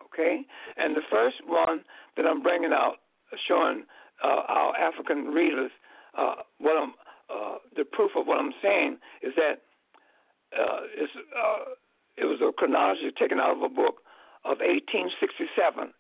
Okay, 0.05 0.45
and 0.77 0.95
the 0.95 1.03
first 1.11 1.37
one 1.47 1.81
that 2.17 2.27
I'm 2.27 2.43
bringing 2.43 2.73
out, 2.73 2.97
showing 3.49 3.85
uh, 4.23 4.43
our 4.49 4.77
African 4.77 5.27
readers 5.27 5.71
uh, 6.17 6.35
what 6.59 6.77
I'm, 6.77 6.93
uh, 7.31 7.59
the 7.77 7.85
proof 7.85 8.13
of 8.17 8.27
what 8.27 8.39
I'm 8.39 8.53
saying 8.63 8.99
is 9.23 9.33
that 9.37 9.63
uh, 10.57 10.83
uh, 10.83 11.65
it 12.17 12.25
was 12.25 12.41
a 12.43 12.53
chronology 12.53 13.11
taken 13.19 13.39
out 13.39 13.57
of 13.57 13.63
a 13.63 13.69
book 13.69 14.03
of 14.45 14.59
1867, 14.59 15.93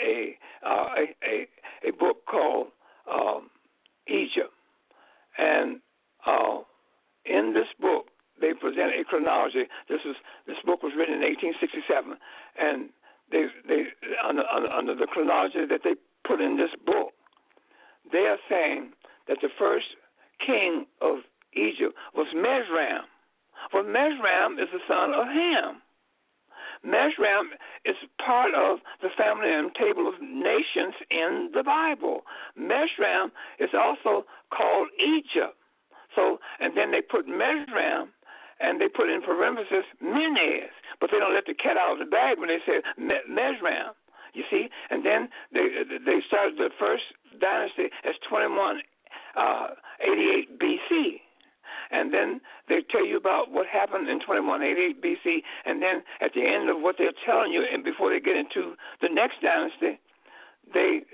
a 0.00 0.36
uh, 0.64 0.88
a, 0.96 1.04
a 1.26 1.88
a 1.88 1.92
book 1.92 2.24
called 2.30 2.68
um, 3.10 3.50
Egypt, 4.06 4.54
and 5.38 5.80
in 7.24 7.54
this 7.54 7.68
book 7.80 8.06
they 8.40 8.52
present 8.54 8.92
a 8.98 9.04
chronology. 9.04 9.64
This 9.88 10.00
is 10.04 10.16
this 10.46 10.56
book 10.64 10.82
was 10.82 10.92
written 10.96 11.14
in 11.14 11.22
1867, 11.22 12.16
and 12.58 12.90
they 13.32 13.46
they 13.66 13.82
under, 14.26 14.42
under, 14.46 14.94
the 14.94 15.06
chronology 15.06 15.66
that 15.68 15.80
they 15.82 15.94
put 16.26 16.40
in 16.40 16.56
this 16.56 16.70
book, 16.86 17.12
they 18.12 18.26
are 18.30 18.38
saying 18.48 18.92
that 19.28 19.38
the 19.40 19.48
first 19.58 19.86
king 20.44 20.86
of 21.00 21.18
Egypt 21.54 21.96
was 22.14 22.26
Mesram. 22.36 23.04
Well, 23.72 23.84
Mesram 23.84 24.62
is 24.62 24.68
the 24.72 24.80
son 24.86 25.14
of 25.14 25.26
Ham. 25.26 25.82
Mesram 26.84 27.54
is 27.84 27.94
part 28.24 28.54
of 28.54 28.78
the 29.00 29.08
family 29.16 29.52
and 29.52 29.72
table 29.74 30.08
of 30.08 30.20
nations 30.20 30.94
in 31.10 31.50
the 31.54 31.62
Bible. 31.62 32.22
Mesram 32.58 33.30
is 33.60 33.70
also 33.72 34.26
called 34.50 34.88
Egypt. 34.98 35.56
So, 36.16 36.38
and 36.60 36.76
then 36.76 36.90
they 36.90 37.00
put 37.00 37.26
Mesram 37.26 38.08
and 38.60 38.80
they 38.80 38.88
put 38.88 39.08
in 39.10 39.22
parenthesis 39.22 39.84
Menes, 40.00 40.72
but 41.00 41.10
they 41.10 41.18
don't 41.18 41.34
let 41.34 41.46
the 41.46 41.54
cat 41.54 41.76
out 41.76 41.94
of 41.94 41.98
the 41.98 42.10
bag 42.10 42.38
when 42.38 42.48
they 42.48 42.60
say 42.66 42.80
Mesram. 42.98 43.94
You 44.34 44.44
see, 44.50 44.68
and 44.88 45.04
then 45.04 45.28
they 45.52 45.84
they 46.04 46.24
started 46.26 46.56
the 46.56 46.70
first 46.78 47.04
dynasty 47.38 47.92
as 48.04 48.14
21 48.28 48.80
uh, 49.36 49.68
88 50.00 50.58
BC. 50.58 51.20
And 51.92 52.12
then 52.12 52.40
they 52.68 52.80
tell 52.88 53.04
you 53.04 53.18
about 53.18 53.52
what 53.52 53.66
happened 53.66 54.08
in 54.08 54.20
2188 54.20 55.04
BC, 55.04 55.44
and 55.66 55.82
then 55.82 56.00
at 56.24 56.32
the 56.32 56.40
end 56.40 56.70
of 56.70 56.80
what 56.80 56.96
they're 56.96 57.12
telling 57.26 57.52
you, 57.52 57.60
and 57.60 57.84
before 57.84 58.08
they 58.08 58.20
get 58.20 58.36
into 58.36 58.72
the 59.04 59.12
next 59.12 59.44
dynasty, 59.44 60.00
they 60.72 61.04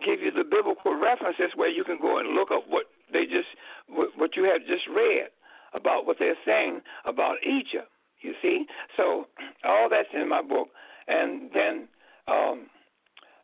give 0.00 0.24
you 0.24 0.30
the 0.32 0.44
biblical 0.44 0.96
references 0.96 1.52
where 1.54 1.68
you 1.68 1.84
can 1.84 1.98
go 2.00 2.18
and 2.18 2.32
look 2.32 2.50
up 2.50 2.64
what 2.68 2.86
they 3.12 3.24
just 3.28 3.52
what 3.88 4.36
you 4.36 4.44
have 4.44 4.64
just 4.64 4.88
read 4.88 5.28
about 5.74 6.06
what 6.06 6.16
they're 6.18 6.38
saying 6.46 6.80
about 7.04 7.36
Egypt. 7.44 7.88
You 8.20 8.34
see, 8.40 8.66
so 8.96 9.26
all 9.64 9.88
that's 9.90 10.08
in 10.14 10.28
my 10.28 10.42
book, 10.42 10.68
and 11.08 11.50
then 11.52 11.88
um, 12.28 12.66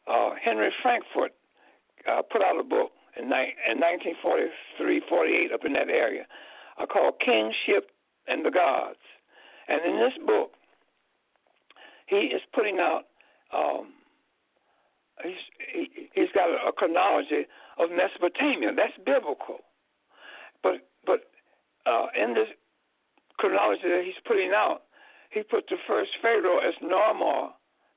uh, 0.07 0.31
Henri 0.45 0.71
Frankfort 0.83 1.33
uh, 2.09 2.23
put 2.23 2.43
out 2.43 2.59
a 2.59 2.63
book 2.65 2.93
in, 3.17 3.29
ni- 3.29 3.55
in 3.69 3.81
1943, 3.81 5.03
48, 5.09 5.53
up 5.53 5.65
in 5.65 5.73
that 5.73 5.89
area, 5.91 6.25
uh, 6.81 6.87
called 6.87 7.15
Kingship 7.25 7.91
and 8.29 8.45
the 8.45 8.51
Gods. 8.51 9.03
And 9.69 9.81
in 9.85 9.99
this 10.01 10.15
book, 10.27 10.53
he 12.07 12.33
is 12.33 12.43
putting 12.55 12.79
out. 12.79 13.05
Um, 13.53 13.93
he's 15.23 15.43
he, 15.73 16.09
he's 16.15 16.33
got 16.35 16.49
a, 16.49 16.69
a 16.69 16.73
chronology 16.73 17.45
of 17.79 17.91
Mesopotamia. 17.91 18.73
That's 18.75 18.97
biblical, 19.05 19.61
but 20.63 20.89
but 21.05 21.29
uh, 21.89 22.07
in 22.15 22.35
this 22.35 22.49
chronology 23.39 23.89
that 23.89 24.03
he's 24.05 24.21
putting 24.27 24.53
out, 24.55 24.83
he 25.31 25.43
put 25.43 25.65
the 25.69 25.77
first 25.87 26.11
pharaoh 26.21 26.59
as 26.59 26.75
Narmer, 26.83 27.51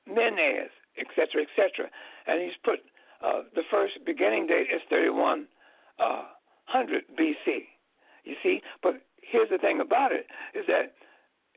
Menes, 0.06 0.72
etc., 0.96 1.44
etc., 1.44 1.90
and 2.26 2.40
he's 2.40 2.56
put 2.64 2.80
uh, 3.22 3.42
the 3.54 3.62
first 3.70 3.94
beginning 4.04 4.46
date 4.46 4.68
as 4.74 4.80
3100 4.88 5.46
uh, 6.00 6.24
BC. 7.18 7.68
You 8.24 8.34
see, 8.42 8.60
but 8.82 9.02
here's 9.22 9.50
the 9.50 9.58
thing 9.58 9.80
about 9.80 10.12
it 10.12 10.26
is 10.54 10.66
that 10.66 10.94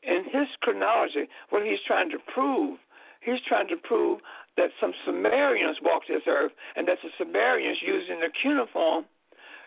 in 0.04 0.24
his 0.26 0.48
chronology, 0.62 1.28
what 1.50 1.64
he's 1.64 1.82
trying 1.86 2.10
to 2.12 2.18
prove, 2.34 2.80
he's 3.22 3.42
trying 3.48 3.68
to 3.70 3.78
prove 3.78 4.20
that 4.58 4.70
some 4.80 4.94
Sumerians 5.06 5.78
walked 5.82 6.08
this 6.08 6.24
earth, 6.28 6.54
and 6.76 6.88
that 6.88 7.00
the 7.04 7.10
Sumerians, 7.18 7.80
using 7.86 8.20
the 8.22 8.30
cuneiform, 8.32 9.06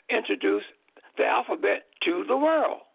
introduced 0.08 0.72
the 1.18 1.26
alphabet 1.26 1.90
to 2.04 2.24
the 2.26 2.36
world, 2.36 2.86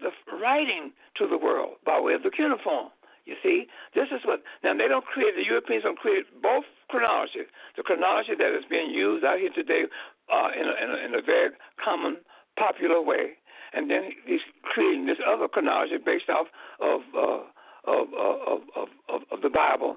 the 0.00 0.10
writing 0.36 0.92
to 1.16 1.26
the 1.26 1.38
world 1.38 1.78
by 1.86 1.98
way 1.98 2.12
of 2.14 2.22
the 2.22 2.30
cuneiform. 2.30 2.90
You 3.24 3.36
see, 3.42 3.66
this 3.94 4.08
is 4.08 4.24
what 4.24 4.40
now 4.64 4.72
they 4.72 4.88
don't 4.88 5.04
create. 5.04 5.36
The 5.36 5.44
Europeans 5.44 5.84
don't 5.84 5.98
create 5.98 6.24
both 6.42 6.64
chronologies. 6.88 7.46
The 7.76 7.82
chronology 7.82 8.32
that 8.38 8.56
is 8.56 8.64
being 8.70 8.90
used 8.90 9.24
out 9.24 9.38
here 9.38 9.52
today 9.52 9.84
uh, 10.32 10.48
in, 10.56 10.64
a, 10.64 10.74
in, 10.80 10.88
a, 10.88 10.98
in 11.06 11.10
a 11.14 11.22
very 11.22 11.50
common, 11.76 12.16
popular 12.58 13.02
way, 13.02 13.36
and 13.74 13.90
then 13.90 14.10
he's 14.24 14.40
creating 14.62 15.06
this 15.06 15.18
other 15.20 15.46
chronology 15.46 16.00
based 16.00 16.30
off 16.32 16.48
of 16.80 17.00
uh, 17.12 17.44
of, 17.84 18.08
of, 18.12 18.60
of, 18.76 18.88
of, 19.08 19.20
of 19.30 19.40
the 19.40 19.48
Bible 19.48 19.96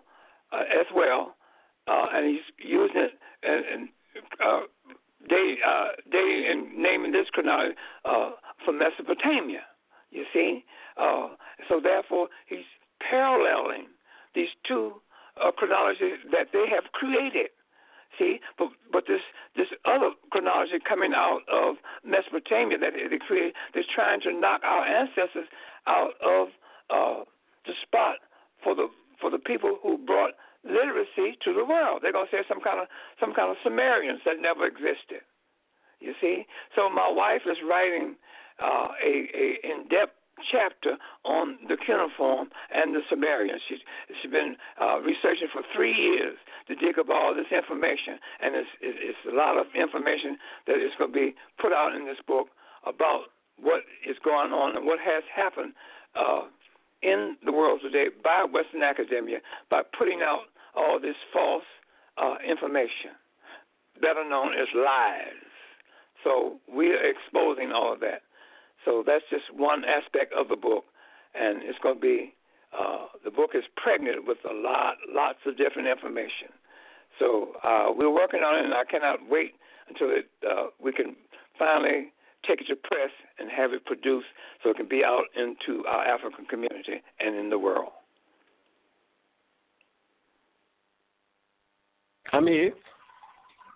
uh, 0.52 0.64
as 0.68 0.86
well, 0.96 1.36
uh, 1.88 2.06
and 2.14 2.28
he's 2.28 2.48
using 2.58 3.02
it 3.02 3.12
and, 3.44 3.66
and 3.66 3.90
uh, 4.44 4.62
they 5.30 5.56
uh, 5.66 5.88
they 6.12 6.48
naming 6.76 7.12
this 7.12 7.28
chronology 7.32 7.76
uh, 8.06 8.32
from 8.66 8.80
Mesopotamia. 8.80 9.62
You 10.12 10.26
see, 10.34 10.66
uh, 11.00 11.30
so 11.70 11.80
therefore 11.82 12.28
he's 12.48 12.68
paralleling 13.10 13.88
these 14.36 14.50
two 14.68 15.02
uh, 15.40 15.52
chronologies 15.52 16.20
that 16.32 16.48
they 16.54 16.66
have 16.74 16.92
created. 16.94 17.52
See, 18.20 18.40
but 18.58 18.70
but 18.92 19.04
this 19.08 19.22
this 19.56 19.68
other 19.86 20.12
chronology 20.32 20.80
coming 20.88 21.14
out 21.16 21.42
of 21.52 21.76
Mesopotamia 22.04 22.78
that 22.80 22.94
they 22.94 23.18
created, 23.26 23.54
they're 23.74 23.88
trying 23.96 24.20
to 24.22 24.34
knock 24.34 24.62
our 24.64 24.84
ancestors 24.84 25.48
out 25.88 26.14
of 26.20 26.48
uh, 26.90 27.24
the 27.66 27.74
spot 27.82 28.18
for 28.64 28.76
the 28.76 28.88
for 29.20 29.30
the 29.30 29.40
people 29.40 29.78
who 29.82 29.98
brought 29.98 30.32
literacy 30.64 31.38
to 31.44 31.54
the 31.54 31.66
world. 31.66 32.02
They're 32.02 32.14
gonna 32.14 32.32
say 32.32 32.44
some 32.48 32.62
kind 32.62 32.80
of 32.80 32.88
some 33.20 33.34
kind 33.34 33.52
of 33.52 33.58
Sumerians 33.64 34.22
that 34.26 34.40
never 34.40 34.66
existed. 34.66 35.26
You 36.00 36.14
see, 36.20 36.46
so 36.76 36.90
my 36.90 37.10
wife 37.10 37.46
is 37.46 37.58
writing 37.68 38.16
uh, 38.62 38.90
a, 38.98 39.14
a 39.34 39.48
in 39.64 39.88
depth 39.90 40.18
chapter 40.50 40.98
on 41.24 41.58
the 41.68 41.78
cuneiform 41.78 42.50
and 42.74 42.96
the 42.96 43.02
Sumerians. 43.10 43.62
She's, 43.70 43.84
she's 44.10 44.32
been 44.32 44.56
uh, 44.82 44.98
researching 45.02 45.50
for 45.54 45.62
three 45.76 45.94
years 45.94 46.38
to 46.68 46.76
dig 46.76 46.98
up 46.98 47.10
all 47.10 47.36
this 47.36 47.52
information, 47.54 48.18
and 48.42 48.56
it's, 48.56 48.70
it's 48.82 49.24
a 49.30 49.36
lot 49.36 49.58
of 49.58 49.68
information 49.76 50.38
that 50.66 50.82
is 50.82 50.92
going 50.98 51.14
to 51.14 51.18
be 51.18 51.36
put 51.62 51.74
out 51.74 51.94
in 51.94 52.06
this 52.06 52.18
book 52.26 52.48
about 52.86 53.30
what 53.62 53.86
is 54.08 54.18
going 54.24 54.52
on 54.52 54.76
and 54.76 54.86
what 54.86 54.98
has 54.98 55.24
happened 55.30 55.74
uh, 56.18 56.50
in 57.02 57.38
the 57.46 57.52
world 57.52 57.82
today 57.82 58.10
by 58.24 58.46
Western 58.46 58.82
academia 58.82 59.38
by 59.70 59.82
putting 59.98 60.22
out 60.22 60.50
all 60.76 61.00
this 61.00 61.16
false 61.34 61.68
uh, 62.18 62.36
information, 62.48 63.16
better 64.02 64.28
known 64.28 64.54
as 64.54 64.68
lies. 64.76 65.52
So 66.24 66.60
we 66.72 66.92
are 66.92 67.02
exposing 67.02 67.72
all 67.72 67.94
of 67.94 68.00
that. 68.02 68.22
So 68.86 69.04
that's 69.06 69.26
just 69.30 69.54
one 69.56 69.84
aspect 69.86 70.34
of 70.34 70.48
the 70.50 70.56
book, 70.56 70.86
and 71.36 71.62
it's 71.64 71.80
going 71.80 71.96
to 71.96 72.02
be 72.02 72.34
uh, 72.72 73.08
the 73.24 73.32
book 73.32 73.52
is 73.54 73.64
pregnant 73.76 74.26
with 74.26 74.38
a 74.50 74.54
lot, 74.54 74.96
lots 75.10 75.40
of 75.46 75.58
different 75.58 75.88
information. 75.88 76.50
So 77.20 77.54
uh, 77.64 77.92
we're 77.94 78.14
working 78.14 78.42
on 78.42 78.58
it, 78.58 78.66
and 78.66 78.74
I 78.74 78.86
cannot 78.86 79.20
wait 79.30 79.54
until 79.90 80.08
it, 80.10 80.30
uh, 80.48 80.68
we 80.82 80.94
can 80.94 81.16
finally 81.60 82.14
take 82.48 82.62
it 82.62 82.68
to 82.70 82.76
press 82.76 83.12
and 83.38 83.52
have 83.52 83.74
it 83.74 83.86
produced 83.86 84.28
so 84.64 84.70
it 84.70 84.78
can 84.78 84.88
be 84.88 85.04
out 85.04 85.26
into 85.36 85.86
our 85.86 86.06
African 86.06 86.46
community 86.46 87.04
and 87.20 87.36
in 87.36 87.50
the 87.50 87.60
world. 87.60 87.92
I'm 92.34 92.48
here. 92.48 92.72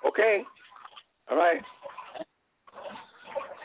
Okay. 0.07 0.43
All 1.29 1.37
right. 1.37 1.61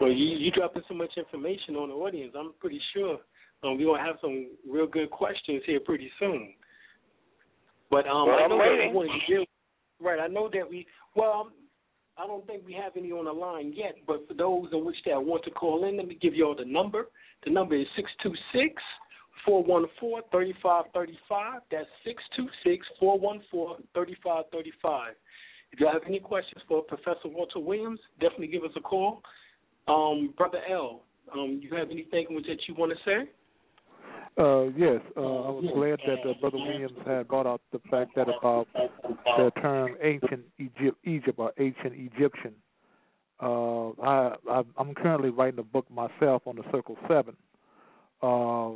Well, 0.00 0.10
you 0.10 0.38
you 0.38 0.50
dropping 0.50 0.82
so 0.88 0.94
much 0.94 1.10
information 1.16 1.76
on 1.76 1.90
the 1.90 1.94
audience. 1.94 2.34
I'm 2.38 2.52
pretty 2.58 2.80
sure 2.94 3.18
um, 3.62 3.78
we're 3.78 3.86
gonna 3.86 4.04
have 4.04 4.16
some 4.20 4.48
real 4.68 4.86
good 4.86 5.10
questions 5.10 5.62
here 5.66 5.80
pretty 5.80 6.10
soon. 6.18 6.54
But 7.90 8.06
um, 8.06 8.28
well, 8.28 8.38
I 8.42 8.48
know 8.48 8.58
that 8.58 8.88
we 8.88 8.94
wanted 8.94 9.20
to 9.20 9.34
deal. 9.34 9.44
Right, 10.00 10.18
I 10.18 10.26
know 10.26 10.48
that 10.52 10.68
we. 10.68 10.86
Well, 11.14 11.50
I 12.16 12.26
don't 12.26 12.46
think 12.46 12.62
we 12.66 12.72
have 12.72 12.92
any 12.96 13.12
on 13.12 13.26
the 13.26 13.32
line 13.32 13.74
yet. 13.76 13.96
But 14.06 14.26
for 14.26 14.34
those 14.34 14.68
in 14.72 14.84
which 14.84 14.96
that 15.06 15.22
want 15.22 15.44
to 15.44 15.50
call 15.50 15.86
in, 15.86 15.98
let 15.98 16.08
me 16.08 16.18
give 16.20 16.34
you 16.34 16.46
all 16.46 16.56
the 16.56 16.64
number. 16.64 17.06
The 17.44 17.50
number 17.50 17.76
is 17.76 17.86
six 17.96 18.10
two 18.22 18.32
six 18.52 18.74
four 18.74 18.74
one 18.74 18.74
four 18.74 18.78
thirty 18.78 18.78
five 18.78 18.78
thirty 18.78 18.78
five. 18.78 18.78
Six 18.78 18.78
two 18.78 18.78
six 18.78 18.82
four 19.44 19.62
one 19.62 19.86
four 19.98 20.22
thirty 20.32 20.54
five 20.62 20.84
thirty 20.94 21.18
five. 21.28 21.60
If 25.72 25.78
you 25.78 25.86
have 25.86 26.02
any 26.06 26.18
questions 26.18 26.62
for 26.66 26.82
Professor 26.82 27.26
Walter 27.26 27.60
Williams, 27.60 28.00
definitely 28.20 28.48
give 28.48 28.64
us 28.64 28.72
a 28.76 28.80
call. 28.80 29.22
Um, 29.88 30.34
Brother 30.36 30.58
L, 30.70 31.02
um, 31.32 31.60
you 31.62 31.74
have 31.76 31.90
anything 31.90 32.26
that 32.30 32.58
you 32.68 32.74
want 32.74 32.92
to 32.92 32.98
say? 33.04 33.30
Uh, 34.38 34.64
yes, 34.76 35.00
uh, 35.16 35.20
I 35.20 35.50
was 35.50 35.64
glad 35.74 35.98
that 36.06 36.20
uh, 36.28 36.34
Brother 36.40 36.58
Williams 36.58 36.98
had 37.06 37.28
brought 37.28 37.46
out 37.46 37.60
the 37.72 37.80
fact 37.90 38.14
that 38.16 38.28
about 38.28 38.68
the 38.74 39.50
term 39.60 39.96
ancient 40.02 40.42
Egypt, 40.58 40.98
Egypt 41.04 41.38
or 41.38 41.52
ancient 41.58 41.94
Egyptian. 41.94 42.54
Uh, 43.42 43.90
I, 44.02 44.34
I, 44.48 44.62
I'm 44.76 44.94
currently 44.94 45.30
writing 45.30 45.58
a 45.58 45.64
book 45.64 45.90
myself 45.90 46.42
on 46.46 46.56
the 46.56 46.62
Circle 46.70 46.96
Seven. 47.08 47.36
Uh, 48.22 48.72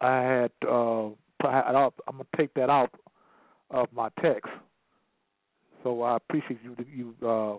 I 0.00 0.22
had 0.22 0.50
uh, 0.66 1.06
I'm 1.42 2.16
gonna 2.16 2.24
take 2.36 2.54
that 2.54 2.70
out 2.70 2.92
of 3.70 3.88
my 3.92 4.08
text 4.22 4.50
So 5.82 6.02
I 6.02 6.16
appreciate 6.16 6.60
you 6.62 6.76
you 6.94 7.14
uh, 7.22 7.56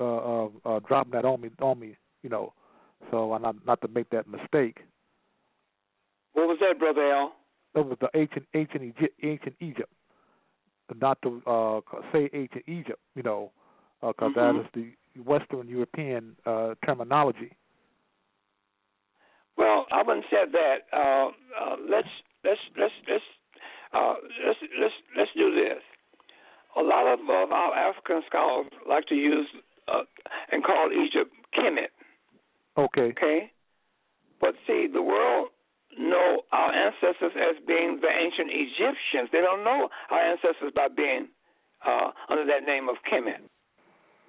uh, 0.00 0.04
uh, 0.04 0.48
uh, 0.64 0.80
dropping 0.86 1.12
that 1.12 1.24
on 1.24 1.40
me 1.40 1.50
on 1.60 1.78
me. 1.78 1.96
You 2.22 2.30
know, 2.30 2.52
so 3.10 3.32
I 3.32 3.38
not 3.38 3.56
not 3.66 3.80
to 3.82 3.88
make 3.88 4.10
that 4.10 4.28
mistake. 4.28 4.78
What 6.32 6.48
was 6.48 6.58
that, 6.60 6.78
brother 6.78 7.12
Al? 7.12 7.32
That 7.74 7.86
was 7.86 7.98
the 8.00 8.08
ancient 8.14 8.46
ancient 8.54 8.82
Egypt, 8.82 9.14
ancient 9.22 9.56
Egypt. 9.60 9.92
Not 11.00 11.20
to 11.22 11.42
uh, 11.46 11.80
say 12.12 12.28
ancient 12.32 12.64
Egypt, 12.66 13.00
you 13.14 13.22
know, 13.22 13.50
because 14.00 14.32
uh, 14.36 14.40
mm-hmm. 14.40 14.58
that 14.58 14.64
is 14.64 14.94
the 15.14 15.22
Western 15.22 15.68
European 15.68 16.36
uh, 16.44 16.74
terminology. 16.84 17.52
Well, 19.56 19.86
I 19.92 20.02
wouldn't 20.02 20.26
say 20.30 20.44
that. 20.50 20.76
Uh, 20.92 21.28
uh, 21.28 21.76
let's 21.88 22.08
let's 22.44 22.60
let's 22.78 22.94
let's 23.08 23.24
uh, 23.92 24.14
let's 24.46 24.58
let's 24.80 24.94
let's 25.16 25.30
do 25.36 25.54
this. 25.54 25.82
A 26.76 26.82
lot 26.82 27.06
of, 27.06 27.20
of 27.20 27.52
our 27.52 27.74
African 27.74 28.22
scholars 28.26 28.66
like 28.88 29.06
to 29.06 29.14
use 29.14 29.46
uh, 29.86 30.02
and 30.50 30.64
call 30.64 30.90
Egypt 30.90 31.30
Kemet. 31.56 31.94
Okay. 32.76 33.12
Okay. 33.14 33.52
But 34.40 34.54
see, 34.66 34.88
the 34.92 35.02
world 35.02 35.48
know 35.98 36.42
our 36.52 36.72
ancestors 36.72 37.32
as 37.36 37.56
being 37.66 38.00
the 38.00 38.10
ancient 38.10 38.50
Egyptians. 38.50 39.30
They 39.32 39.40
don't 39.40 39.64
know 39.64 39.88
our 40.10 40.20
ancestors 40.20 40.72
by 40.74 40.88
being 40.88 41.28
uh, 41.86 42.10
under 42.28 42.44
that 42.46 42.66
name 42.66 42.88
of 42.88 42.96
Kemet. 43.10 43.40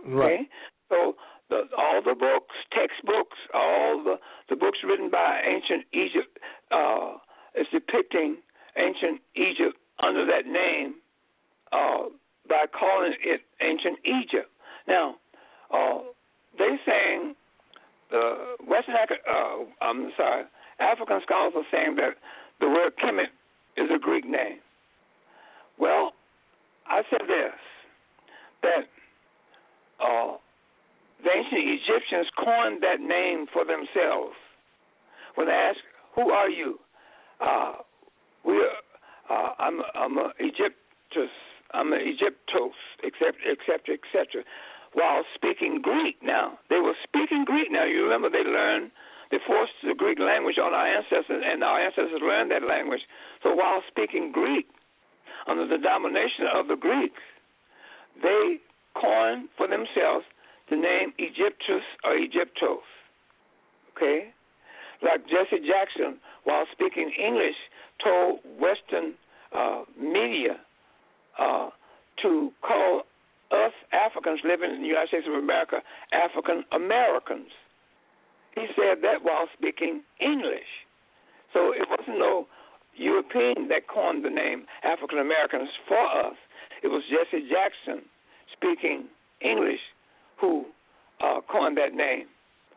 Right. 0.06 0.34
Okay? 0.34 0.50
So 0.90 1.16
the, 1.50 1.64
all 1.78 2.02
the 2.04 2.16
books, 2.16 2.56
textbooks, 2.72 3.38
all 3.54 4.04
the, 4.04 4.16
the 4.50 4.56
books 4.56 4.80
written 4.84 5.10
by 5.10 5.42
ancient 5.46 5.86
Egypt 5.94 6.38
uh, 6.72 7.18
is 7.56 7.68
depicting 7.72 8.38
ancient 8.78 9.22
Egypt 9.36 9.78
under 10.02 10.26
that 10.26 10.46
name 10.46 10.96
uh, 11.72 12.10
by 12.50 12.66
calling 12.78 13.14
it 13.24 13.42
ancient 13.62 14.00
Egypt. 14.06 14.50
Now, 14.88 15.16
uh, 15.74 16.00
they 16.58 16.78
saying 16.86 17.36
the 18.12 18.56
Western, 18.68 18.96
uh, 18.96 19.66
I'm 19.82 20.12
sorry, 20.18 20.44
African 20.80 21.22
scholars 21.24 21.54
are 21.56 21.66
saying 21.72 21.96
that 21.98 22.16
the 22.60 22.68
word 22.68 22.94
Kemet 23.04 23.32
is 23.78 23.90
a 23.94 24.00
Greek 24.00 24.26
name. 24.26 24.60
Well, 25.80 26.14
I 26.88 27.02
said 27.10 27.28
this 27.28 27.54
that 28.62 28.86
uh, 30.00 30.38
the 31.26 31.34
ancient 31.34 31.82
Egyptians 31.82 32.30
coined 32.38 32.86
that 32.86 33.02
name 33.02 33.48
for 33.52 33.66
themselves. 33.66 34.38
When 35.34 35.48
they 35.48 35.54
ask, 35.54 35.80
"Who 36.14 36.30
are 36.30 36.50
you?" 36.50 36.80
Uh, 37.42 37.74
we. 38.46 38.54
Uh, 39.28 39.50
I'm. 39.58 39.82
I'm 39.96 40.18
a 40.18 40.32
Egyptus. 40.40 41.34
I'm 41.74 41.92
an 41.92 42.02
Egyptos, 42.06 42.78
etc., 43.04 43.34
etc., 43.52 43.98
etc. 43.98 44.46
While 44.94 45.26
speaking 45.34 45.82
Greek, 45.82 46.22
now 46.22 46.60
they 46.70 46.80
were 46.80 46.96
speaking 47.04 47.44
Greek. 47.44 47.72
Now 47.72 47.84
you 47.86 48.04
remember 48.04 48.30
they 48.30 48.48
learned, 48.48 48.92
they 49.32 49.40
forced 49.46 49.74
the 49.84 49.96
Greek 49.96 50.20
language 50.20 50.58
on 50.62 50.74
our 50.74 50.88
ancestors, 50.88 51.44
and 51.44 51.64
our 51.64 51.82
ancestors 51.82 52.22
learned 52.22 52.52
that 52.52 52.64
language. 52.64 53.02
So 53.44 53.54
while 53.54 53.82
speaking 53.90 54.32
Greek, 54.32 54.68
under 55.48 55.68
the 55.68 55.82
domination 55.82 56.48
of 56.54 56.68
the 56.68 56.78
Greeks, 56.78 57.22
they 58.22 58.62
coined 58.96 59.50
for 59.58 59.68
themselves 59.68 60.26
the 60.70 60.76
name 60.76 61.14
Egyptus 61.18 61.84
or 62.04 62.16
Egyptos. 62.16 62.84
Okay? 63.96 64.32
Like 65.02 65.22
Jesse 65.28 65.64
Jackson, 65.66 66.20
while 66.44 66.66
speaking 66.72 67.12
English, 67.20 67.56
told 68.04 68.40
Western 68.60 69.14
uh, 69.56 69.84
media 70.00 70.58
uh, 71.40 71.70
to 72.22 72.52
call 72.62 73.04
us 73.52 73.74
Africans 73.94 74.40
living 74.44 74.72
in 74.72 74.82
the 74.82 74.88
United 74.88 75.10
States 75.10 75.28
of 75.28 75.36
America 75.36 75.82
African 76.12 76.64
Americans. 76.72 77.52
He 78.56 78.66
said 78.76 79.04
that 79.04 79.22
while 79.22 79.48
speaking 79.58 80.02
English. 80.20 80.88
So 81.54 81.72
it 81.72 81.88
wasn't 81.90 82.20
no 82.20 82.48
European 82.96 83.68
that 83.68 83.88
coined 83.88 84.24
the 84.24 84.30
name 84.30 84.66
African 84.84 85.20
Americans 85.20 85.70
for 85.88 86.00
us. 86.00 86.36
It 86.84 86.88
was 86.88 87.04
Jesse 87.12 87.48
Jackson 87.48 88.04
speaking 88.56 89.08
English 89.42 89.84
who 90.40 90.66
uh, 91.24 91.42
coined 91.52 91.78
that 91.78 91.94
name, 91.94 92.28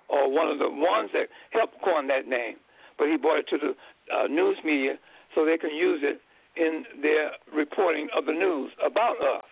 or 0.09 0.31
one 0.31 0.49
of 0.49 0.59
the 0.59 0.69
ones 0.69 1.11
that 1.13 1.29
helped 1.51 1.81
coin 1.83 2.07
that 2.09 2.27
name. 2.27 2.57
But 2.99 3.09
he 3.09 3.17
brought 3.17 3.39
it 3.39 3.47
to 3.51 3.59
the 3.59 3.75
uh, 4.15 4.27
news 4.27 4.57
media 4.65 4.95
so 5.35 5.45
they 5.45 5.59
can 5.59 5.75
use 5.75 6.01
it 6.03 6.21
in 6.57 6.85
their 7.03 7.33
reporting 7.55 8.09
of 8.17 8.27
the 8.27 8.33
news 8.33 8.73
about 8.85 9.17
us. 9.21 9.45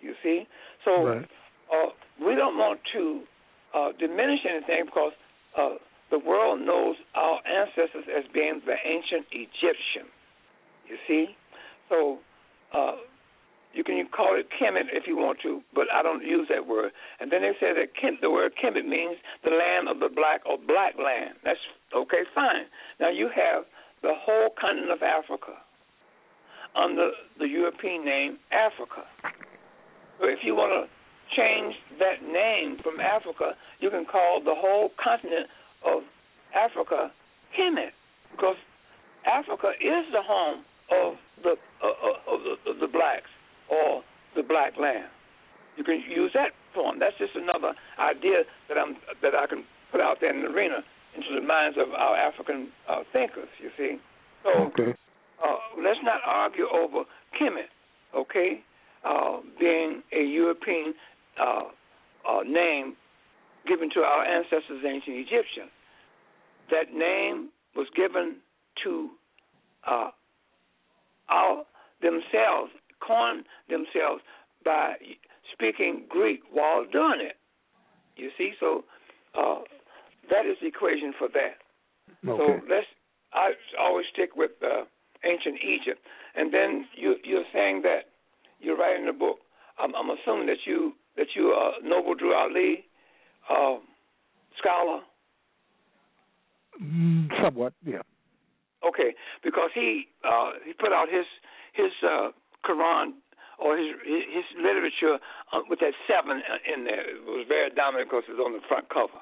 You 0.00 0.14
see, 0.22 0.46
so 0.84 1.04
right. 1.04 1.28
uh, 1.72 1.88
we 2.20 2.34
don't 2.34 2.58
want 2.58 2.80
to 2.92 3.22
uh, 3.74 3.88
diminish 3.98 4.40
anything 4.48 4.84
because 4.84 5.12
uh, 5.58 5.74
the 6.10 6.18
world 6.18 6.60
knows 6.60 6.96
our 7.14 7.40
ancestors 7.46 8.04
as 8.16 8.24
being 8.32 8.60
the 8.66 8.76
ancient 8.84 9.26
Egyptian. 9.32 10.06
You 10.88 10.96
see, 11.08 11.36
so 11.88 12.18
uh, 12.74 12.96
you 13.74 13.82
can 13.82 14.06
call 14.14 14.38
it 14.38 14.46
Kemet 14.54 14.86
if 14.92 15.06
you 15.06 15.16
want 15.16 15.38
to, 15.42 15.60
but 15.74 15.86
I 15.92 16.02
don't 16.02 16.22
use 16.22 16.46
that 16.48 16.66
word. 16.66 16.92
And 17.20 17.30
then 17.30 17.42
they 17.42 17.52
say 17.58 17.74
that 17.74 17.94
Kem, 18.00 18.18
the 18.22 18.30
word 18.30 18.52
Kemet 18.62 18.86
means 18.86 19.16
the 19.42 19.50
land 19.50 19.88
of 19.88 19.98
the 19.98 20.08
black 20.08 20.46
or 20.46 20.56
black 20.56 20.94
land. 20.96 21.34
That's 21.44 21.58
okay, 21.94 22.22
fine. 22.34 22.70
Now 23.00 23.10
you 23.10 23.28
have 23.34 23.64
the 24.02 24.14
whole 24.14 24.50
continent 24.58 24.92
of 24.92 25.02
Africa 25.02 25.58
under 26.76 27.10
the 27.38 27.46
European 27.46 28.04
name 28.04 28.38
Africa. 28.52 29.02
So 30.20 30.26
if 30.26 30.38
you 30.42 30.54
want 30.54 30.70
to 30.70 30.86
change 31.34 31.74
that 31.98 32.22
name 32.22 32.78
from 32.82 33.00
Africa, 33.00 33.58
you 33.80 33.90
can 33.90 34.04
call 34.04 34.40
the 34.44 34.54
whole 34.54 34.90
continent 35.02 35.48
of 35.84 36.02
Africa 36.54 37.10
Kemet, 37.58 37.90
because 38.30 38.56
Africa 39.26 39.72
is 39.80 40.06
the 40.12 40.22
home 40.22 40.62
of 40.90 41.14
the 41.42 41.56
uh, 41.82 41.86
uh 41.86 42.34
of 42.34 42.40
of 42.66 42.80
the 42.80 42.86
blacks 42.86 43.30
or 43.68 44.02
the 44.36 44.42
black 44.42 44.74
land. 44.78 45.08
You 45.76 45.84
can 45.84 46.02
use 46.08 46.30
that 46.34 46.50
form. 46.74 46.98
That's 46.98 47.16
just 47.18 47.34
another 47.34 47.74
idea 47.98 48.44
that 48.68 48.78
I'm 48.78 48.96
that 49.22 49.34
I 49.34 49.46
can 49.46 49.64
put 49.90 50.00
out 50.00 50.18
there 50.20 50.34
in 50.34 50.42
the 50.42 50.50
arena 50.50 50.82
into 51.16 51.28
the 51.34 51.46
minds 51.46 51.78
of 51.78 51.92
our 51.94 52.16
African 52.16 52.68
uh, 52.88 53.02
thinkers. 53.12 53.48
You 53.60 53.70
see, 53.76 53.98
so 54.42 54.50
okay. 54.66 54.94
uh, 55.42 55.56
let's 55.82 56.00
not 56.02 56.20
argue 56.26 56.66
over 56.72 57.04
Kemet, 57.40 57.70
okay, 58.14 58.62
uh, 59.04 59.38
being 59.58 60.02
a 60.12 60.22
European 60.22 60.94
uh, 61.40 61.62
uh, 62.28 62.42
name 62.46 62.96
given 63.66 63.90
to 63.94 64.00
our 64.00 64.24
ancestors, 64.24 64.84
ancient 64.86 65.16
Egyptians. 65.16 65.70
That 66.70 66.92
name 66.92 67.50
was 67.76 67.86
given 67.96 68.36
to 68.84 69.10
uh, 69.86 70.10
our 71.28 71.64
themselves 72.02 72.72
coin 73.06 73.44
themselves 73.68 74.22
by 74.64 74.94
speaking 75.52 76.04
Greek 76.08 76.40
while 76.52 76.84
doing 76.90 77.20
it. 77.20 77.36
You 78.16 78.30
see, 78.38 78.52
so 78.60 78.84
uh, 79.38 79.60
that 80.30 80.46
is 80.46 80.56
the 80.60 80.68
equation 80.68 81.12
for 81.18 81.28
that. 81.28 82.28
Okay. 82.28 82.38
So 82.38 82.60
let's. 82.68 82.86
I 83.32 83.50
always 83.80 84.06
stick 84.12 84.36
with 84.36 84.52
uh, 84.62 84.84
ancient 85.24 85.56
Egypt, 85.62 86.00
and 86.36 86.54
then 86.54 86.86
you, 86.96 87.16
you're 87.24 87.44
saying 87.52 87.82
that 87.82 88.06
you're 88.60 88.76
writing 88.76 89.08
a 89.08 89.12
book. 89.12 89.38
I'm, 89.78 89.92
I'm 89.94 90.10
assuming 90.10 90.46
that 90.46 90.62
you 90.66 90.92
that 91.16 91.26
you 91.34 91.46
are 91.46 91.72
Noble 91.82 92.14
Drew 92.14 92.32
Ali 92.34 92.84
uh, 93.50 93.76
scholar. 94.58 95.00
Mm, 96.80 97.28
somewhat, 97.42 97.72
yeah. 97.84 98.02
Okay, 98.86 99.14
because 99.42 99.70
he 99.74 100.06
uh, 100.24 100.50
he 100.64 100.72
put 100.74 100.92
out 100.92 101.08
his 101.10 101.26
his 101.72 101.90
uh, 102.08 102.28
Quran 102.64 103.12
or 103.58 103.76
his 103.76 103.94
his 104.04 104.44
literature 104.58 105.18
uh, 105.52 105.60
with 105.68 105.80
that 105.80 105.94
seven 106.08 106.42
in 106.66 106.84
there. 106.84 107.04
It 107.04 107.24
was 107.24 107.46
very 107.48 107.70
dominant 107.70 108.10
because 108.10 108.24
it 108.28 108.32
was 108.32 108.42
on 108.44 108.52
the 108.52 108.64
front 108.66 108.88
cover. 108.88 109.20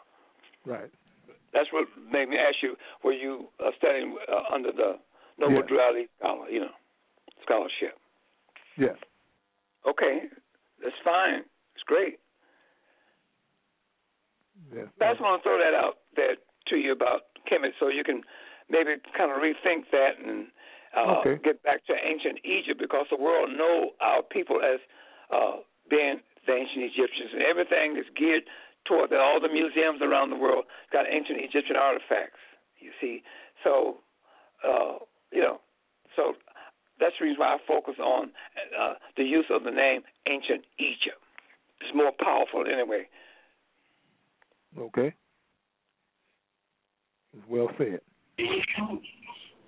Right. 0.64 0.90
That's 1.53 1.68
what 1.72 1.86
made 2.11 2.28
me 2.28 2.36
ask 2.38 2.62
you: 2.62 2.76
Were 3.05 3.12
you 3.12 3.49
uh, 3.61 3.70
studying 3.76 4.16
uh, 4.30 4.55
under 4.55 4.72
the 4.72 4.97
Noble 5.38 5.57
yes. 5.57 5.68
Drew 5.68 6.07
scholar, 6.18 6.49
you 6.49 6.61
know, 6.61 6.74
scholarship? 7.43 7.99
Yes. 8.78 8.97
Okay, 9.86 10.30
that's 10.82 10.97
fine. 11.05 11.45
It's 11.74 11.84
great. 11.84 12.18
Yes. 14.72 14.86
I 15.01 15.12
just 15.12 15.20
want 15.20 15.43
to 15.43 15.45
throw 15.45 15.59
that 15.59 15.74
out 15.74 15.99
there 16.16 16.36
to 16.68 16.76
you 16.76 16.93
about 16.93 17.28
Kemet, 17.51 17.76
so 17.80 17.88
you 17.88 18.05
can 18.05 18.22
maybe 18.70 18.97
kind 19.16 19.30
of 19.30 19.38
rethink 19.38 19.90
that 19.90 20.16
and 20.24 20.47
uh, 20.97 21.20
okay. 21.20 21.40
get 21.43 21.62
back 21.62 21.84
to 21.86 21.95
ancient 21.95 22.40
Egypt 22.45 22.80
because 22.80 23.07
the 23.11 23.16
world 23.16 23.51
know 23.57 23.90
our 24.01 24.22
people 24.22 24.61
as 24.61 24.80
uh, 25.32 25.64
being 25.88 26.20
the 26.47 26.53
ancient 26.53 26.84
Egyptians, 26.84 27.30
and 27.32 27.43
everything 27.43 27.97
is 27.97 28.07
geared 28.16 28.43
toward 28.84 29.11
that. 29.11 29.20
All 29.20 29.40
the 29.40 29.49
museums 29.49 30.03
around 30.03 30.30
the 30.30 30.36
world 30.36 30.64
got 30.93 31.07
ancient 31.09 31.38
Egyptian 31.40 31.76
artifacts. 31.76 32.43
You 32.80 32.90
see, 33.01 33.22
so 33.64 33.99
uh, 34.64 34.99
you 35.30 35.40
know, 35.40 35.61
so 36.16 36.34
that's 37.01 37.14
the 37.18 37.26
reason 37.26 37.40
why 37.40 37.55
I 37.55 37.59
focus 37.66 37.95
on 37.99 38.30
uh, 38.78 38.95
the 39.16 39.24
use 39.24 39.47
of 39.51 39.64
the 39.64 39.70
name 39.70 40.03
ancient 40.28 40.64
Egypt. 40.78 41.20
It's 41.80 41.95
more 41.95 42.12
powerful 42.18 42.64
anyway. 42.70 43.09
Okay. 44.78 45.14
Well 47.49 47.70
said. 47.78 48.01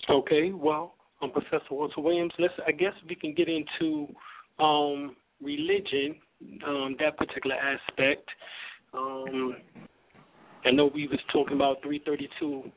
Okay, 0.08 0.52
well, 0.52 0.94
um, 1.24 1.30
Professor 1.30 1.72
Walter 1.72 2.00
Williams, 2.00 2.32
let's. 2.38 2.54
I 2.66 2.72
guess 2.72 2.92
we 3.08 3.14
can 3.14 3.34
get 3.34 3.48
into 3.48 4.08
um, 4.58 5.16
religion, 5.42 6.16
um, 6.66 6.96
that 7.00 7.16
particular 7.16 7.56
aspect. 7.56 8.28
Um, 8.92 9.56
I 10.64 10.70
know 10.70 10.90
we 10.94 11.08
was 11.08 11.20
talking 11.32 11.56
about 11.56 11.82
332 11.82 12.70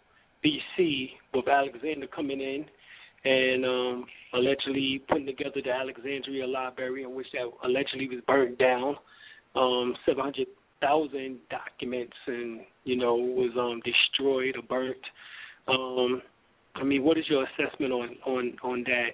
BC 0.43 1.09
with 1.33 1.47
Alexander 1.47 2.07
coming 2.07 2.41
in 2.41 2.65
and 3.23 3.65
um, 3.65 4.05
allegedly 4.33 5.03
putting 5.09 5.25
together 5.25 5.61
the 5.63 5.71
Alexandria 5.71 6.45
Library, 6.45 7.03
in 7.03 7.15
which 7.15 7.27
that 7.33 7.49
allegedly 7.63 8.07
was 8.07 8.19
burned 8.27 8.57
down. 8.57 8.95
Um, 9.55 9.95
700,000 10.05 11.39
documents 11.49 12.15
and 12.27 12.61
you 12.83 12.95
know 12.95 13.15
was 13.15 13.51
um, 13.57 13.81
destroyed 13.83 14.55
or 14.55 14.61
burnt. 14.63 14.97
Um, 15.67 16.21
I 16.79 16.83
mean, 16.83 17.03
what 17.03 17.17
is 17.17 17.25
your 17.29 17.45
assessment 17.45 17.91
on 17.91 18.15
on 18.25 18.53
on 18.63 18.83
that 18.83 19.11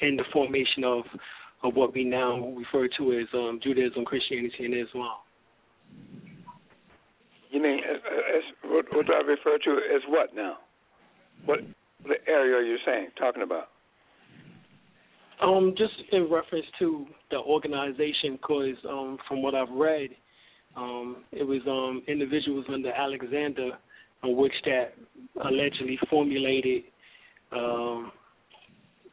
and 0.00 0.18
the 0.18 0.24
formation 0.32 0.84
of 0.84 1.04
of 1.62 1.74
what 1.74 1.94
we 1.94 2.04
now 2.04 2.48
refer 2.48 2.88
to 2.98 3.18
as 3.18 3.26
um, 3.34 3.60
Judaism, 3.62 4.04
Christianity, 4.04 4.64
and 4.64 4.74
Islam? 4.74 5.16
You 7.50 7.62
mean 7.62 7.78
as, 7.78 7.96
as 8.36 8.42
what, 8.64 8.84
what 8.92 9.06
do 9.06 9.12
I 9.12 9.20
refer 9.20 9.58
to 9.58 9.70
as 9.94 10.02
what 10.08 10.34
now? 10.34 10.58
What 11.44 11.60
the 12.04 12.16
area 12.28 12.56
are 12.56 12.62
you 12.62 12.76
saying 12.84 13.08
talking 13.18 13.42
about? 13.42 13.68
Um, 15.40 15.74
just 15.78 15.94
in 16.12 16.28
reference 16.30 16.66
to 16.80 17.06
the 17.30 17.38
organization, 17.38 18.38
because 18.40 18.76
um, 18.88 19.18
from 19.28 19.40
what 19.40 19.54
I've 19.54 19.70
read, 19.70 20.10
um, 20.76 21.24
it 21.30 21.44
was 21.44 21.60
um, 21.68 22.02
individuals 22.08 22.66
under 22.72 22.90
Alexander 22.90 23.70
in 24.24 24.36
which 24.36 24.52
that 24.64 24.94
allegedly 25.44 25.98
formulated 26.10 26.82
um, 27.52 28.12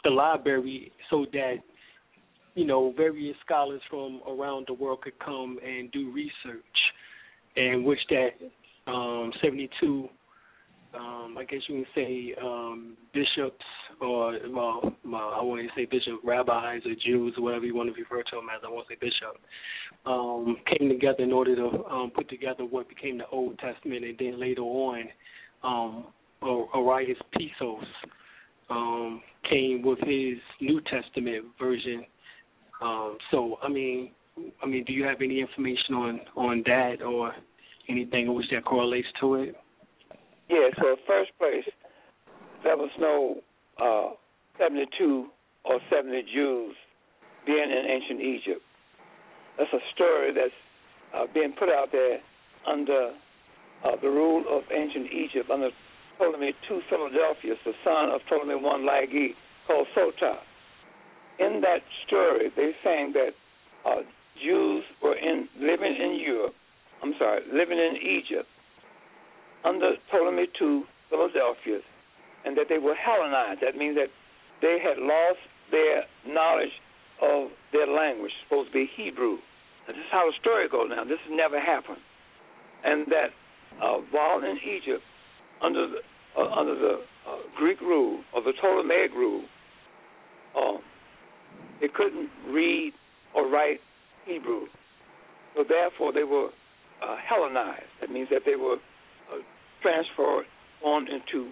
the 0.04 0.10
library 0.10 0.92
so 1.10 1.26
that 1.34 1.56
you 2.56 2.66
know 2.66 2.94
various 2.96 3.36
scholars 3.46 3.82
from 3.90 4.22
around 4.28 4.66
the 4.68 4.74
world 4.74 5.02
could 5.02 5.18
come 5.20 5.60
and 5.66 5.92
do 5.92 6.12
research, 6.12 6.64
and 7.56 7.86
which 7.86 8.00
that 8.10 8.92
um, 8.92 9.32
72 9.44 10.10
um, 10.96 11.36
I 11.38 11.44
guess 11.44 11.60
you 11.68 11.84
can 11.84 11.86
say 11.94 12.36
um, 12.42 12.98
bishops 13.14 13.66
or 14.02 14.38
well, 14.50 14.96
I 15.06 15.42
want 15.42 15.62
to 15.62 15.70
say 15.76 15.86
bishop 15.86 16.20
rabbis 16.24 16.82
or 16.86 16.94
Jews 17.06 17.34
or 17.38 17.44
whatever 17.44 17.66
you 17.66 17.76
want 17.76 17.94
to 17.94 18.00
refer 18.00 18.24
to 18.24 18.36
them 18.36 18.48
as. 18.54 18.62
I 18.66 18.70
won't 18.70 18.88
say 18.88 18.96
bishop. 19.00 19.38
Um, 20.06 20.58
came 20.78 20.90
together 20.90 21.24
in 21.24 21.32
order 21.32 21.56
to 21.56 21.86
um, 21.86 22.12
put 22.16 22.30
together 22.30 22.66
what 22.66 22.90
became 22.90 23.18
the 23.18 23.28
Old 23.28 23.58
Testament, 23.60 24.06
and 24.06 24.16
then 24.18 24.40
later 24.40 24.62
on, 24.62 25.04
um, 25.64 26.06
Arius 26.44 27.18
Pisos 27.36 27.84
um, 28.70 29.22
came 29.50 29.82
with 29.84 30.00
his 30.00 30.38
New 30.62 30.82
Testament 30.82 31.46
version. 31.60 32.06
Um, 32.82 33.18
so, 33.32 33.58
I 33.64 33.70
mean, 33.70 34.12
I 34.62 34.66
mean, 34.66 34.84
do 34.86 34.94
you 34.94 35.04
have 35.06 35.22
any 35.22 35.40
information 35.40 35.96
on 35.96 36.20
on 36.36 36.64
that 36.66 37.02
or 37.02 37.34
anything 37.90 38.28
in 38.28 38.34
which 38.34 38.48
that 38.52 38.66
correlates 38.66 39.08
to 39.22 39.36
it? 39.36 39.56
Yeah, 40.50 40.70
so 40.78 40.96
first 41.08 41.32
place, 41.40 41.64
there 42.64 42.78
was 42.78 42.92
no 43.00 43.42
uh, 43.82 44.10
72 44.60 45.28
or 45.66 45.80
70 45.90 46.24
Jews 46.34 46.76
being 47.46 47.70
in 47.70 47.86
ancient 47.90 48.22
Egypt. 48.22 48.62
That's 49.58 49.72
a 49.74 49.84
story 49.94 50.34
that's 50.34 50.54
uh, 51.14 51.26
being 51.34 51.54
put 51.58 51.70
out 51.70 51.92
there 51.92 52.20
under 52.68 53.12
uh, 53.84 53.96
the 54.02 54.10
rule 54.10 54.44
of 54.50 54.64
ancient 54.72 55.08
Egypt 55.12 55.50
under 55.50 55.70
Ptolemy 56.18 56.54
II 56.70 56.80
Philadelphus, 56.90 57.60
the 57.66 57.74
son 57.84 58.10
of 58.10 58.22
Ptolemy 58.28 58.54
I 58.54 58.78
Lagi, 58.80 59.28
called 59.68 59.88
Soter. 59.94 60.38
In 61.40 61.62
that 61.62 61.84
story, 62.08 62.52
they're 62.56 62.76
saying 62.84 63.14
that 63.14 63.32
uh, 63.86 64.02
Jews 64.42 64.84
were 65.04 65.16
in 65.16 65.48
living 65.60 65.96
in 65.96 66.20
Europe. 66.26 66.54
I'm 67.04 67.14
sorry, 67.20 67.42
living 67.52 67.78
in 67.78 67.98
Egypt 67.98 68.48
under 69.64 69.92
Ptolemy 70.10 70.48
II 70.62 70.84
Philadelphus, 71.10 71.84
and 72.46 72.56
that 72.58 72.68
they 72.70 72.78
were 72.78 72.96
Hellenized. 72.96 73.62
That 73.62 73.76
means 73.76 73.98
that 73.98 74.10
they 74.62 74.78
had 74.82 74.98
lost 75.02 75.42
their 75.72 76.06
knowledge 76.28 76.72
of 77.22 77.50
their 77.74 77.88
language, 77.88 78.32
supposed 78.48 78.70
to 78.70 78.74
be 78.74 78.90
Hebrew. 78.96 79.38
And 79.88 79.96
this 79.96 80.04
is 80.04 80.12
how 80.12 80.26
the 80.30 80.34
story 80.40 80.70
goes 80.70 80.90
now. 80.90 81.04
This 81.04 81.20
has 81.28 81.34
never 81.34 81.60
happened. 81.60 82.02
And 82.84 83.08
that 83.08 83.30
uh, 83.82 83.98
while 84.12 84.40
in 84.40 84.58
Egypt, 84.64 85.04
under 85.62 85.88
the, 85.88 86.00
uh, 86.38 86.50
under 86.54 86.76
the 86.76 87.02
uh, 87.28 87.38
Greek 87.58 87.82
rule 87.82 88.22
or 88.34 88.42
the 88.42 88.54
Ptolemaic 88.62 89.12
rule, 89.12 89.44
um, 90.56 90.80
they 91.82 91.88
couldn't 91.88 92.30
read 92.50 92.94
or 93.34 93.50
write 93.50 93.80
Hebrew. 94.26 94.68
So 95.56 95.64
therefore, 95.68 96.14
they 96.14 96.24
were 96.24 96.50
uh, 97.04 97.16
Hellenized. 97.28 97.84
That 98.02 98.10
means 98.10 98.30
that 98.32 98.42
they 98.46 98.56
were 98.56 98.76
uh, 99.32 99.42
transferred 99.82 100.46
on 100.84 101.08
into 101.08 101.52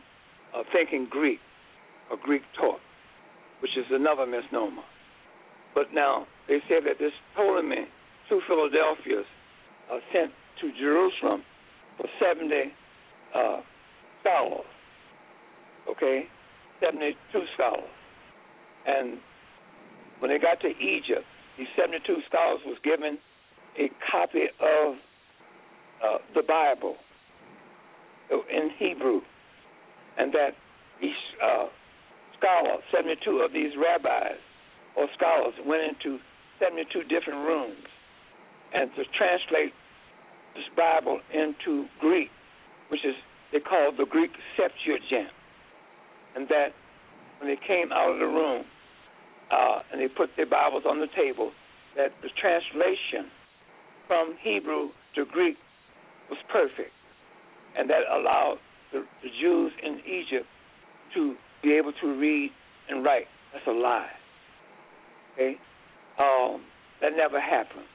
uh, 0.55 0.63
thinking 0.71 1.07
Greek 1.09 1.39
or 2.11 2.17
Greek 2.21 2.41
taught, 2.59 2.79
which 3.61 3.71
is 3.77 3.85
another 3.91 4.25
misnomer. 4.25 4.83
But 5.73 5.93
now 5.93 6.27
they 6.47 6.59
say 6.69 6.79
that 6.85 6.99
this 6.99 7.13
Ptolemy 7.35 7.87
II 8.31 8.39
Philadelphus 8.47 9.25
uh, 9.91 9.97
sent 10.11 10.31
to 10.61 10.71
Jerusalem 10.79 11.43
for 11.97 12.07
70 12.19 12.73
uh, 13.35 13.61
scholars. 14.21 14.65
Okay, 15.89 16.27
72 16.79 17.15
scholars. 17.55 17.83
And 18.85 19.17
when 20.19 20.31
they 20.31 20.39
got 20.39 20.61
to 20.61 20.69
Egypt, 20.69 21.25
these 21.57 21.67
72 21.75 22.03
scholars 22.27 22.61
was 22.65 22.77
given 22.83 23.17
a 23.77 23.89
copy 24.11 24.45
of 24.59 24.95
uh, 26.03 26.17
the 26.35 26.43
Bible 26.43 26.95
in 28.31 28.69
Hebrew, 28.77 29.21
and 30.17 30.33
that 30.33 30.51
each 31.01 31.11
uh, 31.43 31.67
scholar, 32.37 32.77
72 32.93 33.17
of 33.39 33.53
these 33.53 33.71
rabbis 33.77 34.39
or 34.95 35.07
scholars, 35.15 35.53
went 35.65 35.83
into 35.83 36.19
72 36.59 37.03
different 37.03 37.47
rooms 37.47 37.87
and 38.73 38.89
to 38.95 39.03
translate 39.17 39.73
this 40.55 40.65
Bible 40.75 41.19
into 41.33 41.85
Greek, 41.99 42.29
which 42.89 43.03
is 43.05 43.15
they 43.51 43.59
call 43.59 43.91
the 43.95 44.05
Greek 44.05 44.31
Septuagint, 44.57 45.29
and 46.35 46.47
that 46.49 46.73
when 47.39 47.49
they 47.49 47.59
came 47.67 47.91
out 47.91 48.11
of 48.11 48.19
the 48.19 48.25
room 48.25 48.65
uh, 49.51 49.79
and 49.91 50.01
they 50.01 50.07
put 50.07 50.29
their 50.35 50.47
Bibles 50.47 50.83
on 50.87 50.99
the 50.99 51.07
table, 51.15 51.51
that 51.95 52.11
the 52.21 52.29
translation 52.39 53.29
from 54.07 54.35
Hebrew 54.41 54.89
to 55.15 55.25
Greek 55.25 55.57
was 56.29 56.39
perfect. 56.51 56.91
And 57.77 57.89
that 57.89 58.01
allowed 58.11 58.57
the, 58.93 59.03
the 59.21 59.29
Jews 59.41 59.71
in 59.81 59.99
Egypt 60.05 60.45
to 61.15 61.35
be 61.61 61.73
able 61.73 61.91
to 62.01 62.19
read 62.19 62.51
and 62.89 63.03
write. 63.03 63.25
That's 63.51 63.65
a 63.67 63.71
lie. 63.71 64.07
Okay, 65.33 65.57
um, 66.19 66.61
that 67.01 67.11
never 67.17 67.41
happened. 67.41 67.85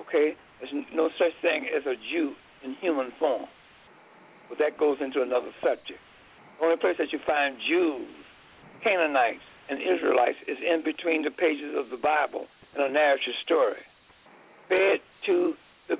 Okay, 0.00 0.36
there's 0.60 0.84
no 0.94 1.08
such 1.18 1.32
thing 1.42 1.66
as 1.74 1.84
a 1.86 1.94
Jew 2.12 2.32
in 2.62 2.76
human 2.80 3.10
form. 3.18 3.46
But 4.48 4.58
that 4.58 4.78
goes 4.78 4.98
into 5.00 5.22
another 5.22 5.50
subject. 5.60 5.98
The 6.58 6.64
only 6.64 6.76
place 6.76 6.96
that 6.98 7.12
you 7.12 7.18
find 7.26 7.56
Jews, 7.68 8.08
Canaanites, 8.84 9.42
and 9.68 9.80
Israelites 9.80 10.38
is 10.46 10.58
in 10.62 10.84
between 10.84 11.22
the 11.24 11.30
pages 11.30 11.74
of 11.76 11.90
the 11.90 11.96
Bible 11.96 12.46
in 12.76 12.82
a 12.82 12.88
narrative 12.88 13.34
story, 13.44 13.82
fed 14.68 15.00
to 15.26 15.54
the 15.88 15.96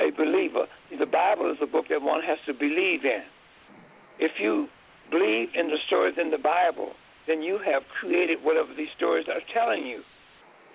a 0.00 0.10
believer. 0.16 0.66
The 0.90 1.06
Bible 1.06 1.50
is 1.50 1.58
a 1.62 1.66
book 1.66 1.86
that 1.90 2.02
one 2.02 2.22
has 2.22 2.38
to 2.46 2.54
believe 2.54 3.04
in. 3.04 3.22
If 4.18 4.32
you 4.40 4.68
believe 5.10 5.48
in 5.54 5.68
the 5.68 5.78
stories 5.86 6.14
in 6.20 6.30
the 6.30 6.38
Bible, 6.38 6.92
then 7.26 7.42
you 7.42 7.58
have 7.64 7.82
created 8.00 8.38
whatever 8.42 8.68
these 8.76 8.92
stories 8.96 9.26
are 9.28 9.40
telling 9.52 9.86
you. 9.86 10.02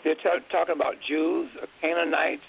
They're 0.04 0.16
t- 0.16 0.46
talking 0.52 0.76
about 0.76 0.96
Jews 1.08 1.50
or 1.60 1.68
Canaanites 1.82 2.46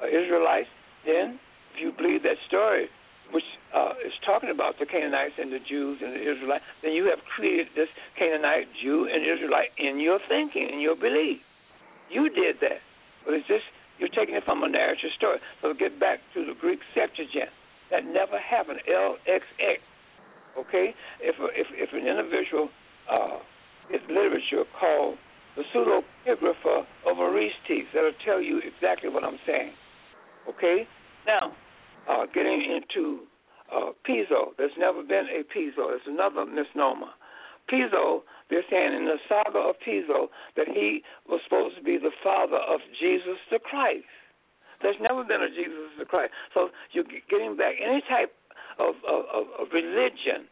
or 0.00 0.08
Israelites, 0.08 0.68
then 1.06 1.38
if 1.74 1.80
you 1.80 1.92
believe 1.92 2.22
that 2.22 2.36
story, 2.48 2.88
which 3.32 3.46
uh, 3.74 3.94
is 4.04 4.12
talking 4.26 4.50
about 4.50 4.78
the 4.78 4.86
Canaanites 4.86 5.38
and 5.38 5.52
the 5.52 5.62
Jews 5.62 6.02
and 6.04 6.12
the 6.12 6.20
Israelites, 6.20 6.64
then 6.82 6.92
you 6.92 7.06
have 7.08 7.20
created 7.34 7.68
this 7.74 7.88
Canaanite, 8.18 8.68
Jew, 8.82 9.08
and 9.08 9.24
Israelite 9.24 9.72
in 9.78 9.98
your 10.00 10.18
thinking, 10.28 10.68
in 10.68 10.80
your 10.80 10.96
belief. 10.96 11.40
You 12.10 12.28
did 12.28 12.60
that. 12.60 12.84
But 13.24 13.34
it's 13.34 13.48
just 13.48 13.64
you're 13.98 14.12
taking 14.12 14.34
it 14.34 14.44
from 14.44 14.62
a 14.62 14.68
narrative 14.68 15.10
story. 15.16 15.38
So 15.62 15.72
get 15.72 15.98
back 15.98 16.18
to 16.34 16.44
the 16.44 16.52
Greek 16.58 16.80
Septuagint. 16.92 17.50
That 17.90 18.04
never 18.04 18.38
happened. 18.38 18.80
LXX. 18.84 19.80
Okay? 20.58 20.94
If 21.20 21.36
if 21.54 21.66
if 21.72 21.92
an 21.92 22.06
individual 22.06 22.68
uh, 23.10 23.38
literature 24.08 24.64
called 24.78 25.16
the 25.56 25.62
pseudepigrapha 25.74 26.86
of 27.06 27.16
Aristeas 27.18 27.86
that'll 27.92 28.12
tell 28.24 28.40
you 28.40 28.60
exactly 28.64 29.08
what 29.08 29.24
I'm 29.24 29.38
saying. 29.46 29.72
Okay? 30.48 30.88
Now, 31.26 31.52
uh, 32.08 32.26
getting 32.32 32.62
into 32.62 33.20
uh, 33.72 33.92
Piso. 34.04 34.52
There's 34.58 34.76
never 34.78 35.02
been 35.02 35.26
a 35.32 35.42
Piso. 35.44 35.88
It's 35.90 36.04
another 36.06 36.44
misnomer. 36.44 37.12
Piso, 37.68 38.24
they're 38.50 38.66
saying 38.68 38.92
in 38.92 39.06
the 39.06 39.16
saga 39.28 39.58
of 39.58 39.76
Piso 39.84 40.28
that 40.56 40.68
he 40.68 41.02
was 41.28 41.40
supposed 41.44 41.76
to 41.76 41.82
be 41.82 41.96
the 41.96 42.12
father 42.22 42.58
of 42.58 42.80
Jesus 43.00 43.38
the 43.50 43.58
Christ. 43.58 44.04
There's 44.82 44.98
never 45.00 45.22
been 45.22 45.40
a 45.40 45.48
Jesus 45.48 45.94
the 45.98 46.04
Christ. 46.04 46.32
So 46.54 46.70
you're 46.90 47.06
getting 47.30 47.56
back 47.56 47.74
any 47.78 48.02
type 48.10 48.34
of, 48.78 48.94
of, 49.08 49.46
of 49.58 49.66
religion 49.72 50.48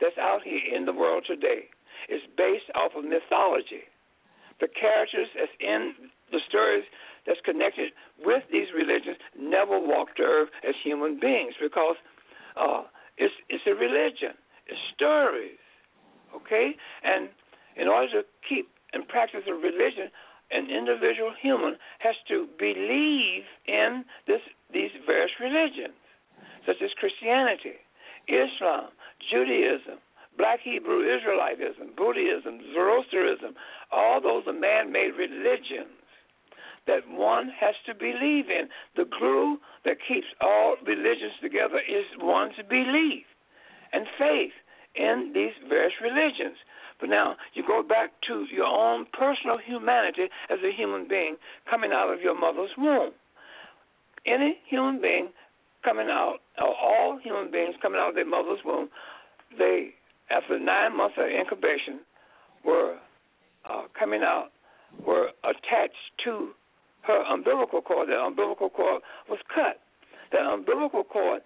that's 0.00 0.18
out 0.18 0.42
here 0.44 0.60
in 0.74 0.84
the 0.84 0.92
world 0.92 1.24
today 1.26 1.68
is 2.08 2.20
based 2.36 2.70
off 2.74 2.92
of 2.96 3.04
mythology. 3.04 3.86
The 4.60 4.68
characters 4.68 5.28
that's 5.34 5.52
in 5.60 6.10
the 6.32 6.40
stories 6.48 6.84
that's 7.26 7.40
connected 7.44 7.92
with 8.24 8.42
these 8.50 8.68
religions 8.74 9.16
never 9.38 9.78
walked 9.78 10.18
the 10.18 10.24
earth 10.24 10.50
as 10.66 10.74
human 10.82 11.18
beings 11.20 11.54
because 11.60 11.96
uh, 12.56 12.82
it's 13.16 13.34
it's 13.48 13.64
a 13.66 13.74
religion. 13.74 14.34
It's 14.66 14.80
stories, 14.94 15.58
okay? 16.34 16.76
And 17.04 17.28
in 17.76 17.88
order 17.88 18.22
to 18.22 18.22
keep 18.48 18.68
and 18.92 19.06
practice 19.06 19.44
a 19.46 19.52
religion, 19.52 20.10
an 20.50 20.70
individual 20.70 21.32
human 21.40 21.76
has 21.98 22.16
to 22.28 22.48
believe 22.58 23.44
in 23.66 24.04
this 24.26 24.40
these 24.72 24.90
various 25.06 25.32
religions, 25.40 25.94
such 26.68 26.84
as 26.84 26.92
Christianity, 27.00 27.80
Islam, 28.28 28.92
Judaism, 29.32 29.96
Black 30.36 30.60
Hebrew 30.60 31.00
Israelitism, 31.00 31.96
Buddhism, 31.96 32.60
Zoroastrianism. 32.76 33.56
All 33.90 34.20
those 34.20 34.44
are 34.46 34.52
man-made 34.52 35.16
religions 35.16 35.96
that 36.86 37.08
one 37.08 37.50
has 37.58 37.74
to 37.86 37.94
believe 37.94 38.52
in. 38.52 38.68
The 38.96 39.08
glue 39.08 39.56
that 39.84 39.96
keeps 40.06 40.28
all 40.40 40.76
religions 40.86 41.32
together 41.40 41.80
is 41.80 42.04
one's 42.20 42.60
belief 42.68 43.24
and 43.92 44.06
faith 44.18 44.52
in 44.94 45.32
these 45.34 45.56
various 45.68 45.94
religions. 46.02 46.56
But 47.00 47.08
now 47.08 47.36
you 47.54 47.64
go 47.66 47.82
back 47.82 48.10
to 48.28 48.44
your 48.52 48.66
own 48.66 49.06
personal 49.16 49.56
humanity 49.58 50.28
as 50.50 50.58
a 50.62 50.76
human 50.76 51.08
being 51.08 51.36
coming 51.68 51.92
out 51.92 52.12
of 52.12 52.20
your 52.20 52.38
mother's 52.38 52.76
womb. 52.76 53.12
Any 54.26 54.58
human 54.68 55.00
being 55.00 55.30
coming 55.84 56.08
out, 56.10 56.38
all 56.66 57.18
human 57.22 57.50
beings 57.50 57.74
coming 57.80 58.00
out 58.00 58.10
of 58.10 58.14
their 58.14 58.26
mother's 58.26 58.60
womb, 58.64 58.88
they, 59.56 59.94
after 60.30 60.58
nine 60.58 60.96
months 60.96 61.16
of 61.18 61.26
incubation, 61.28 62.00
were 62.64 62.96
uh, 63.68 63.82
coming 63.98 64.22
out, 64.22 64.48
were 65.06 65.30
attached 65.44 66.12
to 66.24 66.50
her 67.02 67.22
umbilical 67.22 67.80
cord. 67.80 68.08
The 68.08 68.14
umbilical 68.14 68.70
cord 68.70 69.02
was 69.28 69.38
cut. 69.54 69.80
The 70.32 70.38
umbilical 70.38 71.04
cord 71.04 71.42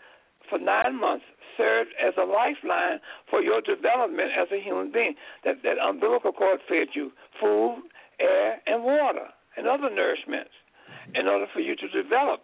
for 0.49 0.59
nine 0.59 0.99
months 1.01 1.25
served 1.57 1.91
as 2.01 2.15
a 2.17 2.25
lifeline 2.25 2.99
for 3.31 3.41
your 3.43 3.61
development 3.61 4.31
as 4.39 4.49
a 4.53 4.61
human 4.61 4.91
being. 4.91 5.15
That 5.45 5.63
that 5.63 5.79
umbilical 5.79 6.33
cord 6.33 6.61
fed 6.69 6.89
you 6.95 7.13
food, 7.41 7.83
air, 8.19 8.61
and 8.67 8.83
water, 8.83 9.29
and 9.57 9.67
other 9.69 9.91
nourishments, 9.91 10.55
in 11.15 11.29
order 11.29 11.47
for 11.53 11.61
you 11.61 11.77
to 11.77 11.89
develop 11.89 12.41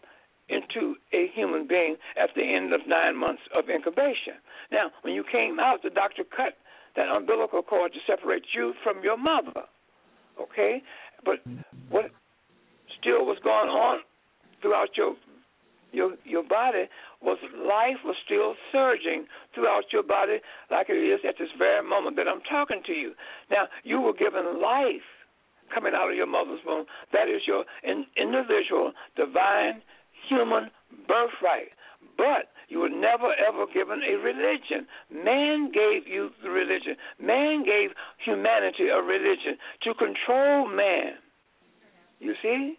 into 0.48 0.96
a 1.12 1.28
human 1.34 1.66
being 1.66 1.96
at 2.20 2.30
the 2.34 2.42
end 2.42 2.72
of 2.72 2.80
nine 2.86 3.16
months 3.16 3.42
of 3.56 3.68
incubation. 3.68 4.40
Now, 4.72 4.90
when 5.02 5.14
you 5.14 5.24
came 5.30 5.58
out, 5.60 5.82
the 5.82 5.90
doctor 5.90 6.24
cut 6.24 6.54
that 6.96 7.08
umbilical 7.08 7.62
cord 7.62 7.92
to 7.92 7.98
separate 8.06 8.44
you 8.54 8.74
from 8.82 9.02
your 9.02 9.16
mother. 9.16 9.62
Okay, 10.40 10.82
but 11.24 11.40
what 11.90 12.10
still 13.00 13.24
was 13.26 13.38
going 13.42 13.68
on 13.68 14.00
throughout 14.62 14.96
your 14.96 15.14
your 15.92 16.14
your 16.24 16.42
body 16.42 16.84
was 17.22 17.38
life 17.56 17.96
was 18.04 18.16
still 18.24 18.54
surging 18.70 19.26
throughout 19.54 19.84
your 19.92 20.02
body 20.02 20.38
like 20.70 20.88
it 20.90 21.00
is 21.00 21.20
at 21.26 21.34
this 21.38 21.48
very 21.56 21.86
moment 21.86 22.16
that 22.16 22.28
I'm 22.28 22.42
talking 22.42 22.82
to 22.86 22.92
you. 22.92 23.12
Now 23.50 23.66
you 23.84 24.00
were 24.00 24.12
given 24.12 24.60
life 24.60 25.06
coming 25.72 25.92
out 25.94 26.10
of 26.10 26.16
your 26.16 26.26
mother's 26.26 26.60
womb. 26.66 26.86
That 27.12 27.28
is 27.28 27.42
your 27.46 27.64
in, 27.82 28.04
individual 28.16 28.92
divine 29.16 29.82
human 30.28 30.70
birthright. 31.06 31.70
But 32.16 32.50
you 32.68 32.80
were 32.80 32.88
never 32.88 33.32
ever 33.34 33.66
given 33.72 34.02
a 34.02 34.16
religion. 34.16 34.86
Man 35.10 35.70
gave 35.72 36.06
you 36.06 36.30
the 36.42 36.50
religion. 36.50 36.96
Man 37.20 37.64
gave 37.64 37.90
humanity 38.24 38.88
a 38.88 39.00
religion 39.00 39.56
to 39.84 39.94
control 39.94 40.68
man. 40.68 41.14
You 42.18 42.34
see? 42.42 42.74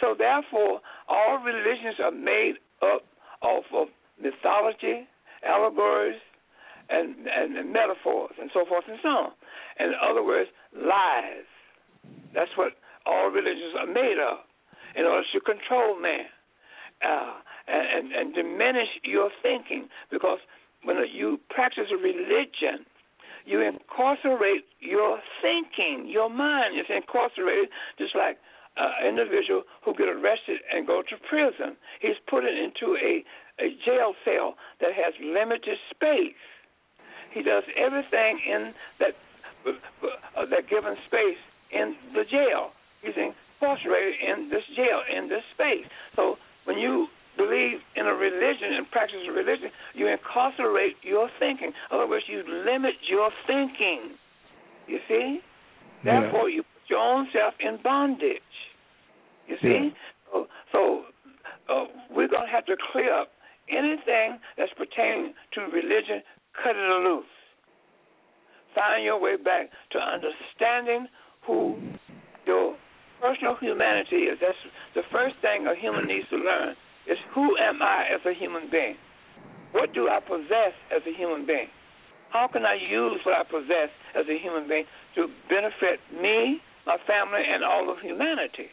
So 0.00 0.14
therefore, 0.16 0.80
all 1.08 1.38
religions 1.44 1.96
are 2.02 2.10
made 2.10 2.54
up 2.82 3.02
of 3.42 3.88
mythology, 4.20 5.06
allegories, 5.46 6.20
and, 6.88 7.14
and, 7.28 7.56
and 7.56 7.72
metaphors, 7.72 8.32
and 8.40 8.50
so 8.52 8.64
forth 8.66 8.84
and 8.88 8.98
so 9.02 9.08
on. 9.08 9.30
In 9.78 9.92
other 10.00 10.22
words, 10.22 10.50
lies. 10.74 11.48
That's 12.34 12.50
what 12.56 12.72
all 13.06 13.28
religions 13.30 13.74
are 13.78 13.86
made 13.86 14.16
of, 14.18 14.38
in 14.96 15.04
order 15.04 15.24
to 15.32 15.40
control 15.40 16.00
man 16.00 16.26
uh, 17.06 17.32
and, 17.68 18.12
and, 18.12 18.12
and 18.12 18.34
diminish 18.34 18.88
your 19.02 19.30
thinking. 19.42 19.88
Because 20.10 20.38
when 20.84 20.96
you 21.12 21.40
practice 21.50 21.86
a 21.92 21.96
religion, 21.96 22.84
you 23.44 23.60
incarcerate 23.60 24.64
your 24.80 25.20
thinking. 25.42 26.08
Your 26.08 26.30
mind 26.30 26.78
is 26.78 26.86
incarcerated, 26.88 27.68
just 27.98 28.14
like 28.16 28.38
uh, 28.76 29.06
individual 29.06 29.62
who 29.84 29.94
get 29.94 30.08
arrested 30.08 30.60
and 30.72 30.86
go 30.86 31.02
to 31.02 31.16
prison. 31.28 31.76
He's 32.00 32.16
put 32.28 32.44
into 32.44 32.96
a, 32.96 33.24
a 33.62 33.68
jail 33.84 34.14
cell 34.24 34.54
that 34.80 34.92
has 34.92 35.14
limited 35.20 35.78
space. 35.90 36.40
He 37.32 37.42
does 37.42 37.64
everything 37.76 38.40
in 38.48 38.72
that 39.00 39.14
uh, 39.66 40.44
that 40.50 40.68
given 40.68 40.94
space 41.06 41.40
in 41.72 41.96
the 42.14 42.24
jail. 42.24 42.70
He's 43.02 43.16
incarcerated 43.16 44.14
in 44.20 44.48
this 44.50 44.62
jail 44.76 45.02
in 45.10 45.28
this 45.28 45.42
space. 45.54 45.86
So 46.16 46.36
when 46.64 46.78
you 46.78 47.06
believe 47.36 47.78
in 47.96 48.06
a 48.06 48.14
religion 48.14 48.74
and 48.76 48.90
practice 48.90 49.18
a 49.28 49.32
religion, 49.32 49.70
you 49.94 50.06
incarcerate 50.06 50.96
your 51.02 51.28
thinking. 51.38 51.68
In 51.68 51.96
other 51.96 52.08
words, 52.08 52.24
you 52.28 52.42
limit 52.46 52.94
your 53.08 53.30
thinking. 53.46 54.16
You 54.86 54.98
see? 55.08 55.40
Yeah. 56.04 56.20
Therefore, 56.20 56.48
you 56.48 56.62
put 56.62 56.82
your 56.88 57.00
own 57.00 57.26
self 57.32 57.54
in 57.60 57.78
bondage. 57.82 58.54
You 59.48 59.56
see? 59.62 59.68
Yeah. 59.68 59.90
So, 60.32 60.46
so 60.72 61.02
uh, 61.68 61.84
we're 62.10 62.28
going 62.28 62.46
to 62.46 62.52
have 62.52 62.66
to 62.66 62.76
clear 62.92 63.12
up 63.12 63.28
anything 63.68 64.38
that's 64.56 64.72
pertaining 64.76 65.34
to 65.54 65.60
religion, 65.62 66.22
cut 66.62 66.76
it 66.76 67.04
loose. 67.04 67.24
Find 68.74 69.04
your 69.04 69.20
way 69.20 69.36
back 69.36 69.70
to 69.92 69.98
understanding 69.98 71.06
who 71.46 71.76
personal 73.24 73.56
humanity 73.56 74.28
is. 74.28 74.36
That's 74.36 74.60
the 74.92 75.00
first 75.08 75.40
thing 75.40 75.64
a 75.64 75.72
human 75.72 76.04
needs 76.04 76.28
to 76.28 76.36
learn 76.36 76.76
is 77.08 77.16
who 77.32 77.56
am 77.56 77.80
I 77.80 78.04
as 78.12 78.20
a 78.28 78.36
human 78.36 78.68
being? 78.68 79.00
What 79.72 79.96
do 79.96 80.12
I 80.12 80.20
possess 80.20 80.76
as 80.92 81.00
a 81.08 81.12
human 81.16 81.48
being? 81.48 81.72
How 82.28 82.48
can 82.52 82.68
I 82.68 82.76
use 82.76 83.24
what 83.24 83.32
I 83.32 83.44
possess 83.48 83.88
as 84.12 84.28
a 84.28 84.36
human 84.36 84.68
being 84.68 84.84
to 85.16 85.28
benefit 85.48 86.04
me, 86.12 86.60
my 86.84 87.00
family, 87.08 87.40
and 87.40 87.64
all 87.64 87.88
of 87.88 87.96
humanity? 88.04 88.68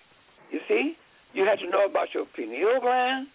You 0.51 0.59
see, 0.67 0.99
you 1.31 1.47
have 1.47 1.59
to 1.59 1.69
know 1.71 1.87
about 1.87 2.11
your 2.13 2.27
pineal 2.35 2.83
gland, 2.83 3.27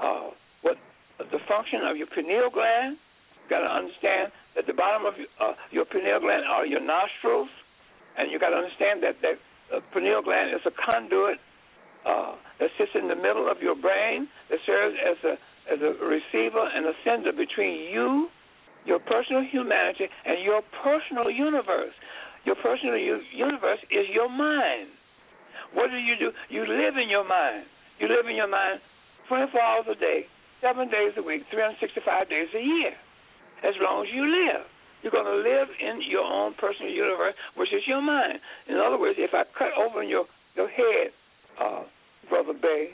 uh, 0.00 0.36
what 0.60 0.76
the 1.18 1.40
function 1.48 1.80
of 1.88 1.96
your 1.96 2.08
pineal 2.12 2.52
gland. 2.52 3.00
You 3.44 3.56
got 3.56 3.64
to 3.64 3.72
understand 3.72 4.32
that 4.54 4.66
the 4.66 4.76
bottom 4.76 5.06
of 5.06 5.16
your, 5.16 5.32
uh, 5.40 5.56
your 5.72 5.86
pineal 5.86 6.20
gland 6.20 6.44
are 6.44 6.66
your 6.66 6.84
nostrils, 6.84 7.48
and 8.18 8.30
you 8.30 8.38
got 8.38 8.50
to 8.50 8.60
understand 8.60 9.02
that 9.02 9.16
that 9.22 9.40
uh, 9.74 9.80
pineal 9.92 10.22
gland 10.22 10.54
is 10.54 10.62
a 10.66 10.72
conduit 10.74 11.38
uh, 12.06 12.34
that 12.60 12.70
sits 12.78 12.92
in 12.94 13.08
the 13.08 13.16
middle 13.16 13.50
of 13.50 13.60
your 13.60 13.74
brain 13.74 14.28
that 14.50 14.58
serves 14.66 14.96
as 14.98 15.18
a 15.24 15.34
as 15.68 15.78
a 15.84 15.92
receiver 16.00 16.64
and 16.64 16.86
a 16.86 16.96
sender 17.04 17.32
between 17.32 17.92
you, 17.92 18.28
your 18.86 18.98
personal 18.98 19.44
humanity, 19.44 20.08
and 20.24 20.42
your 20.42 20.62
personal 20.82 21.30
universe. 21.30 21.92
Your 22.46 22.56
personal 22.56 22.96
u- 22.96 23.20
universe 23.36 23.80
is 23.90 24.08
your 24.08 24.30
mind. 24.30 24.88
What 25.74 25.90
do 25.90 25.98
you 25.98 26.16
do? 26.18 26.32
You 26.48 26.64
live 26.64 26.96
in 26.96 27.10
your 27.10 27.28
mind. 27.28 27.66
You 28.00 28.08
live 28.08 28.24
in 28.30 28.36
your 28.36 28.48
mind 28.48 28.80
24 29.28 29.60
hours 29.60 29.84
a 29.92 29.94
day, 30.00 30.24
seven 30.62 30.88
days 30.88 31.12
a 31.18 31.22
week, 31.22 31.42
365 31.52 32.30
days 32.30 32.48
a 32.56 32.62
year, 32.64 32.96
as 33.62 33.74
long 33.82 34.06
as 34.06 34.08
you 34.14 34.24
live. 34.24 34.64
You're 35.02 35.12
going 35.12 35.26
to 35.26 35.42
live 35.48 35.68
in 35.80 36.00
your 36.08 36.24
own 36.24 36.54
personal 36.54 36.90
universe, 36.90 37.34
which 37.56 37.72
is 37.72 37.82
your 37.86 38.02
mind. 38.02 38.40
In 38.68 38.76
other 38.76 38.98
words, 38.98 39.18
if 39.18 39.30
I 39.32 39.44
cut 39.56 39.70
open 39.78 40.08
your, 40.08 40.24
your 40.56 40.68
head, 40.68 41.12
uh, 41.60 41.82
Brother 42.28 42.52
Bay 42.52 42.90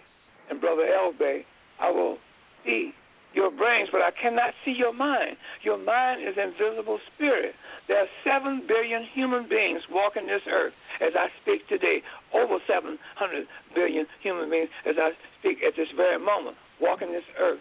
and 0.51 0.61
Brother 0.61 0.87
L. 0.87 1.13
Bay, 1.19 1.45
I 1.81 1.91
will 1.91 2.19
see 2.65 2.93
your 3.35 3.51
brains, 3.51 3.89
but 3.91 4.01
I 4.01 4.11
cannot 4.15 4.55
see 4.65 4.71
your 4.71 4.93
mind. 4.93 5.37
Your 5.65 5.77
mind 5.77 6.23
is 6.23 6.37
invisible 6.39 7.01
spirit. 7.15 7.55
There 7.89 7.99
are 7.99 8.07
seven 8.23 8.63
billion 8.69 9.03
human 9.13 9.49
beings 9.49 9.83
walking 9.91 10.27
this 10.27 10.43
earth 10.49 10.73
as 11.03 11.13
I 11.19 11.27
speak 11.43 11.67
today. 11.69 11.99
Over 12.33 12.59
seven 12.69 12.97
hundred 13.17 13.47
billion 13.75 14.07
human 14.23 14.51
beings 14.51 14.69
as 14.87 14.95
I 14.99 15.11
speak 15.41 15.59
at 15.67 15.75
this 15.77 15.89
very 15.97 16.19
moment, 16.19 16.57
walking 16.81 17.11
this 17.13 17.27
earth. 17.41 17.59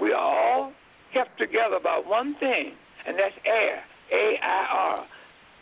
We 0.00 0.12
are 0.12 0.20
all 0.20 0.72
kept 1.14 1.38
together 1.38 1.80
by 1.82 2.02
one 2.04 2.36
thing, 2.38 2.74
and 3.06 3.18
that's 3.18 3.34
air. 3.44 3.84
A 4.12 4.24
I 4.42 4.66
R. 4.70 5.06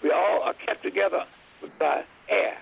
We 0.03 0.11
all 0.11 0.43
are 0.45 0.55
kept 0.67 0.83
together 0.83 1.25
by 1.79 2.03
air. 2.29 2.59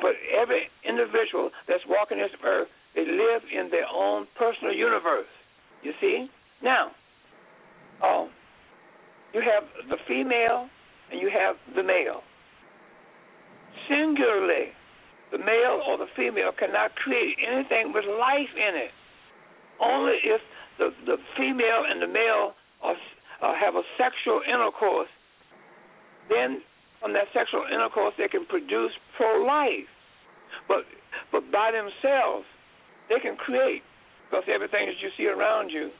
But 0.00 0.12
every 0.36 0.68
individual 0.86 1.50
that's 1.68 1.82
walking 1.88 2.18
this 2.18 2.30
earth, 2.44 2.68
they 2.94 3.04
live 3.04 3.42
in 3.52 3.70
their 3.70 3.86
own 3.88 4.26
personal 4.36 4.74
universe. 4.74 5.30
You 5.82 5.92
see? 6.00 6.28
Now, 6.62 6.90
oh, 8.02 8.28
you 9.32 9.40
have 9.40 9.64
the 9.88 9.96
female 10.08 10.68
and 11.10 11.20
you 11.20 11.30
have 11.30 11.56
the 11.74 11.82
male. 11.82 12.20
Singularly, 13.88 14.72
the 15.30 15.38
male 15.38 15.80
or 15.86 15.98
the 15.98 16.10
female 16.16 16.52
cannot 16.58 16.94
create 16.96 17.36
anything 17.46 17.92
with 17.92 18.04
life 18.04 18.52
in 18.56 18.74
it. 18.76 18.90
Only 19.80 20.16
if 20.24 20.40
the, 20.78 20.90
the 21.04 21.16
female 21.36 21.84
and 21.88 22.00
the 22.00 22.06
male 22.06 22.52
are, 22.82 22.96
uh, 23.42 23.54
have 23.54 23.74
a 23.74 23.82
sexual 23.98 24.40
intercourse, 24.46 25.08
then 26.28 26.62
from 27.00 27.12
that 27.12 27.28
sexual 27.34 27.64
intercourse 27.72 28.14
they 28.18 28.28
can 28.28 28.46
produce 28.46 28.92
pro 29.16 29.44
life. 29.44 29.88
But 30.68 30.84
but 31.32 31.50
by 31.52 31.72
themselves 31.72 32.46
they 33.08 33.20
can 33.20 33.36
create 33.36 33.82
because 34.26 34.44
everything 34.52 34.86
that 34.86 34.98
you 35.00 35.10
see 35.16 35.28
around 35.28 35.70
you 35.70 35.90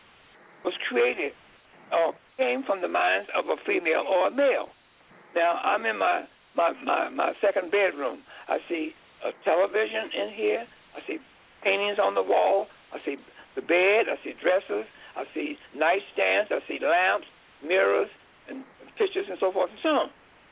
was 0.65 0.75
created 0.89 1.33
or 1.93 2.15
came 2.37 2.65
from 2.65 2.81
the 2.81 2.89
minds 2.89 3.29
of 3.37 3.47
a 3.47 3.57
female 3.65 4.03
or 4.09 4.29
a 4.29 4.31
male. 4.31 4.69
Now 5.35 5.61
I'm 5.63 5.85
in 5.87 5.99
my 5.99 6.25
my 6.57 6.73
my, 6.85 7.09
my 7.11 7.33
second 7.41 7.71
bedroom. 7.71 8.21
I 8.49 8.59
see 8.69 8.93
a 9.25 9.31
television 9.45 10.11
in 10.13 10.29
here. 10.35 10.65
I 10.97 11.07
see 11.07 11.19
paintings 11.63 11.99
on 12.03 12.15
the 12.15 12.23
wall. 12.23 12.67
I 12.93 12.99
see 13.05 13.17
the 13.55 13.63
bed. 13.63 14.09
I 14.09 14.17
see 14.25 14.33
dressers. 14.41 14.87
I 15.17 15.25
see 15.35 15.57
nightstands. 15.75 16.53
I 16.53 16.61
see 16.69 16.79
lamps, 16.81 17.27
mirrors, 17.65 18.09
and 18.49 18.63
pictures 18.99 19.27
and 19.29 19.39
so 19.41 19.53
forth 19.53 19.71
and 19.71 19.81
so 19.83 19.89
on. 19.89 20.09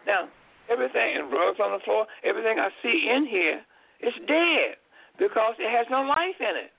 Now 0.06 0.28
everything 0.70 1.20
and 1.20 1.30
rugs 1.32 1.60
on 1.60 1.72
the 1.72 1.82
floor. 1.84 2.06
Everything 2.24 2.58
I 2.58 2.72
see 2.82 3.08
in 3.08 3.26
here 3.28 3.60
is 4.00 4.14
dead 4.26 4.80
because 5.18 5.54
it 5.58 5.70
has 5.70 5.86
no 5.90 6.02
life 6.02 6.40
in 6.40 6.56
it. 6.56 6.72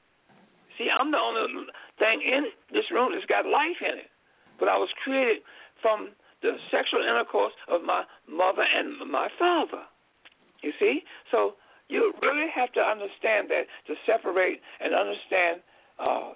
See, 0.77 0.89
I'm 0.91 1.11
the 1.11 1.21
only 1.21 1.71
thing 1.99 2.19
in 2.19 2.51
this 2.73 2.89
room 2.91 3.13
that's 3.13 3.25
got 3.25 3.47
life 3.47 3.79
in 3.79 3.99
it. 3.99 4.11
But 4.59 4.67
I 4.67 4.77
was 4.77 4.89
created 5.03 5.43
from 5.81 6.11
the 6.41 6.57
sexual 6.71 7.01
intercourse 7.01 7.53
of 7.71 7.81
my 7.83 8.03
mother 8.27 8.63
and 8.63 8.99
my 9.09 9.29
father. 9.39 9.87
You 10.61 10.71
see? 10.79 11.03
So 11.31 11.55
you 11.87 12.13
really 12.21 12.49
have 12.53 12.73
to 12.73 12.81
understand 12.81 13.47
that 13.49 13.69
to 13.87 13.93
separate 14.05 14.59
and 14.81 14.93
understand 14.93 15.61
uh, 15.99 16.33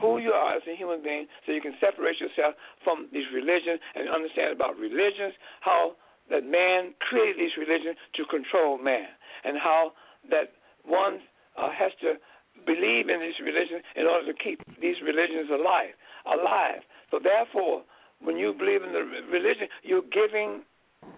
who 0.00 0.18
you 0.18 0.30
are 0.30 0.56
as 0.56 0.62
a 0.68 0.76
human 0.76 1.02
being 1.02 1.26
so 1.44 1.52
you 1.52 1.60
can 1.60 1.74
separate 1.80 2.20
yourself 2.20 2.54
from 2.84 3.08
these 3.12 3.26
religions 3.32 3.80
and 3.94 4.08
understand 4.08 4.52
about 4.52 4.76
religions, 4.76 5.32
how 5.60 5.96
that 6.30 6.44
man 6.44 6.92
created 7.00 7.36
these 7.38 7.54
religions 7.56 7.96
to 8.14 8.24
control 8.26 8.78
man, 8.78 9.08
and 9.44 9.56
how 9.56 9.92
that 10.30 10.52
one 10.84 11.22
uh, 11.56 11.70
has 11.70 11.92
to 12.02 12.18
believe 12.66 13.08
in 13.08 13.20
these 13.20 13.38
religions 13.38 13.82
in 13.94 14.06
order 14.06 14.26
to 14.32 14.36
keep 14.36 14.60
these 14.80 14.96
religions 15.04 15.48
alive. 15.52 15.94
Alive. 16.26 16.82
So 17.10 17.20
therefore, 17.22 17.82
when 18.20 18.36
you 18.36 18.52
believe 18.52 18.82
in 18.82 18.92
the 18.92 19.04
religion, 19.30 19.68
you're 19.82 20.08
giving 20.10 20.62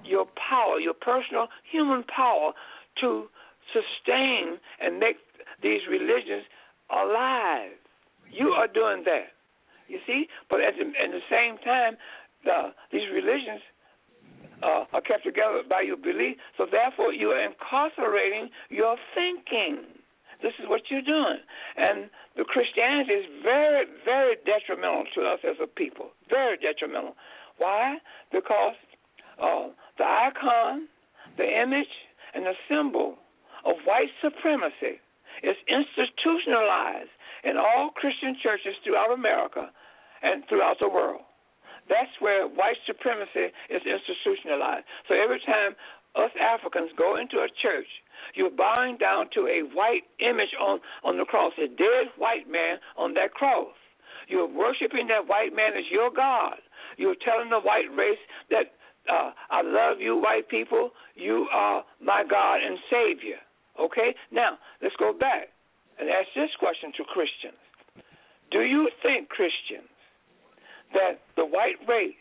your 0.05 0.27
power, 0.37 0.79
your 0.79 0.95
personal 0.95 1.49
human 1.71 2.05
power, 2.05 2.53
to 3.01 3.29
sustain 3.73 4.59
and 4.81 4.99
make 4.99 5.17
these 5.63 5.81
religions 5.89 6.45
alive. 6.91 7.78
You 8.31 8.49
are 8.51 8.69
doing 8.69 9.03
that. 9.05 9.33
You 9.89 9.99
see, 10.07 10.29
but 10.51 10.61
at 10.61 10.75
the, 10.77 10.85
at 10.85 11.11
the 11.11 11.25
same 11.31 11.57
time, 11.65 11.97
the, 12.45 12.73
these 12.93 13.09
religions 13.13 13.61
uh, 14.63 14.85
are 14.93 15.01
kept 15.01 15.25
together 15.25 15.63
by 15.69 15.81
your 15.81 15.97
belief. 15.97 16.37
So 16.57 16.67
therefore, 16.71 17.13
you 17.13 17.31
are 17.31 17.41
incarcerating 17.41 18.51
your 18.69 18.97
thinking. 19.15 19.85
This 20.43 20.53
is 20.61 20.69
what 20.69 20.83
you're 20.91 21.03
doing. 21.03 21.41
And 21.77 22.11
the 22.37 22.45
Christianity 22.45 23.13
is 23.13 23.27
very, 23.43 23.87
very 24.05 24.37
detrimental 24.47 25.05
to 25.15 25.21
us 25.27 25.41
as 25.43 25.57
a 25.63 25.67
people. 25.67 26.11
Very 26.31 26.57
detrimental. 26.59 27.17
Why? 27.59 27.99
Because 28.31 28.77
uh, 29.43 29.75
the 29.97 30.05
icon, 30.05 30.87
the 31.37 31.49
image, 31.49 31.91
and 32.35 32.47
the 32.47 32.55
symbol 32.69 33.19
of 33.65 33.75
white 33.85 34.13
supremacy 34.23 35.03
is 35.43 35.57
institutionalized 35.67 37.11
in 37.45 37.57
all 37.57 37.91
Christian 37.95 38.37
churches 38.43 38.75
throughout 38.85 39.13
America 39.13 39.71
and 40.23 40.43
throughout 40.49 40.79
the 40.81 40.89
world. 40.89 41.23
That's 41.89 42.13
where 42.21 42.47
white 42.47 42.77
supremacy 42.87 43.55
is 43.71 43.83
institutionalized. 43.87 44.85
So 45.09 45.15
every 45.15 45.41
time 45.47 45.73
us 46.17 46.33
Africans 46.37 46.91
go 46.97 47.17
into 47.17 47.39
a 47.39 47.49
church 47.63 47.89
you're 48.35 48.51
bowing 48.51 48.97
down 48.97 49.29
to 49.35 49.47
a 49.47 49.63
white 49.75 50.05
image 50.21 50.55
on, 50.61 50.81
on 51.05 51.19
the 51.19 51.25
cross, 51.25 51.53
a 51.59 51.69
dead 51.69 52.13
white 52.17 52.49
man 52.51 52.79
on 52.97 53.15
that 53.15 53.33
cross. 53.33 53.75
You're 54.29 54.49
worshiping 54.49 55.09
that 55.09 55.27
white 55.27 55.55
man 55.55 55.73
as 55.77 55.85
your 55.91 56.11
God. 56.11 56.57
You're 56.97 57.17
telling 57.25 57.51
the 57.51 57.61
white 57.61 57.89
race 57.97 58.19
that 58.51 58.75
uh, 59.09 59.31
I 59.51 59.63
love 59.63 60.01
you, 60.01 60.17
white 60.17 60.49
people. 60.49 60.91
You 61.15 61.47
are 61.53 61.85
my 62.03 62.25
God 62.29 62.59
and 62.63 62.79
Savior. 62.91 63.39
Okay? 63.81 64.15
Now, 64.31 64.59
let's 64.83 64.97
go 64.99 65.13
back 65.13 65.49
and 65.99 66.09
ask 66.09 66.29
this 66.35 66.51
question 66.59 66.93
to 66.97 67.05
Christians. 67.05 67.59
Do 68.51 68.63
you 68.63 68.89
think, 69.03 69.29
Christians, 69.29 69.91
that 70.95 71.21
the 71.37 71.45
white 71.45 71.77
race 71.87 72.17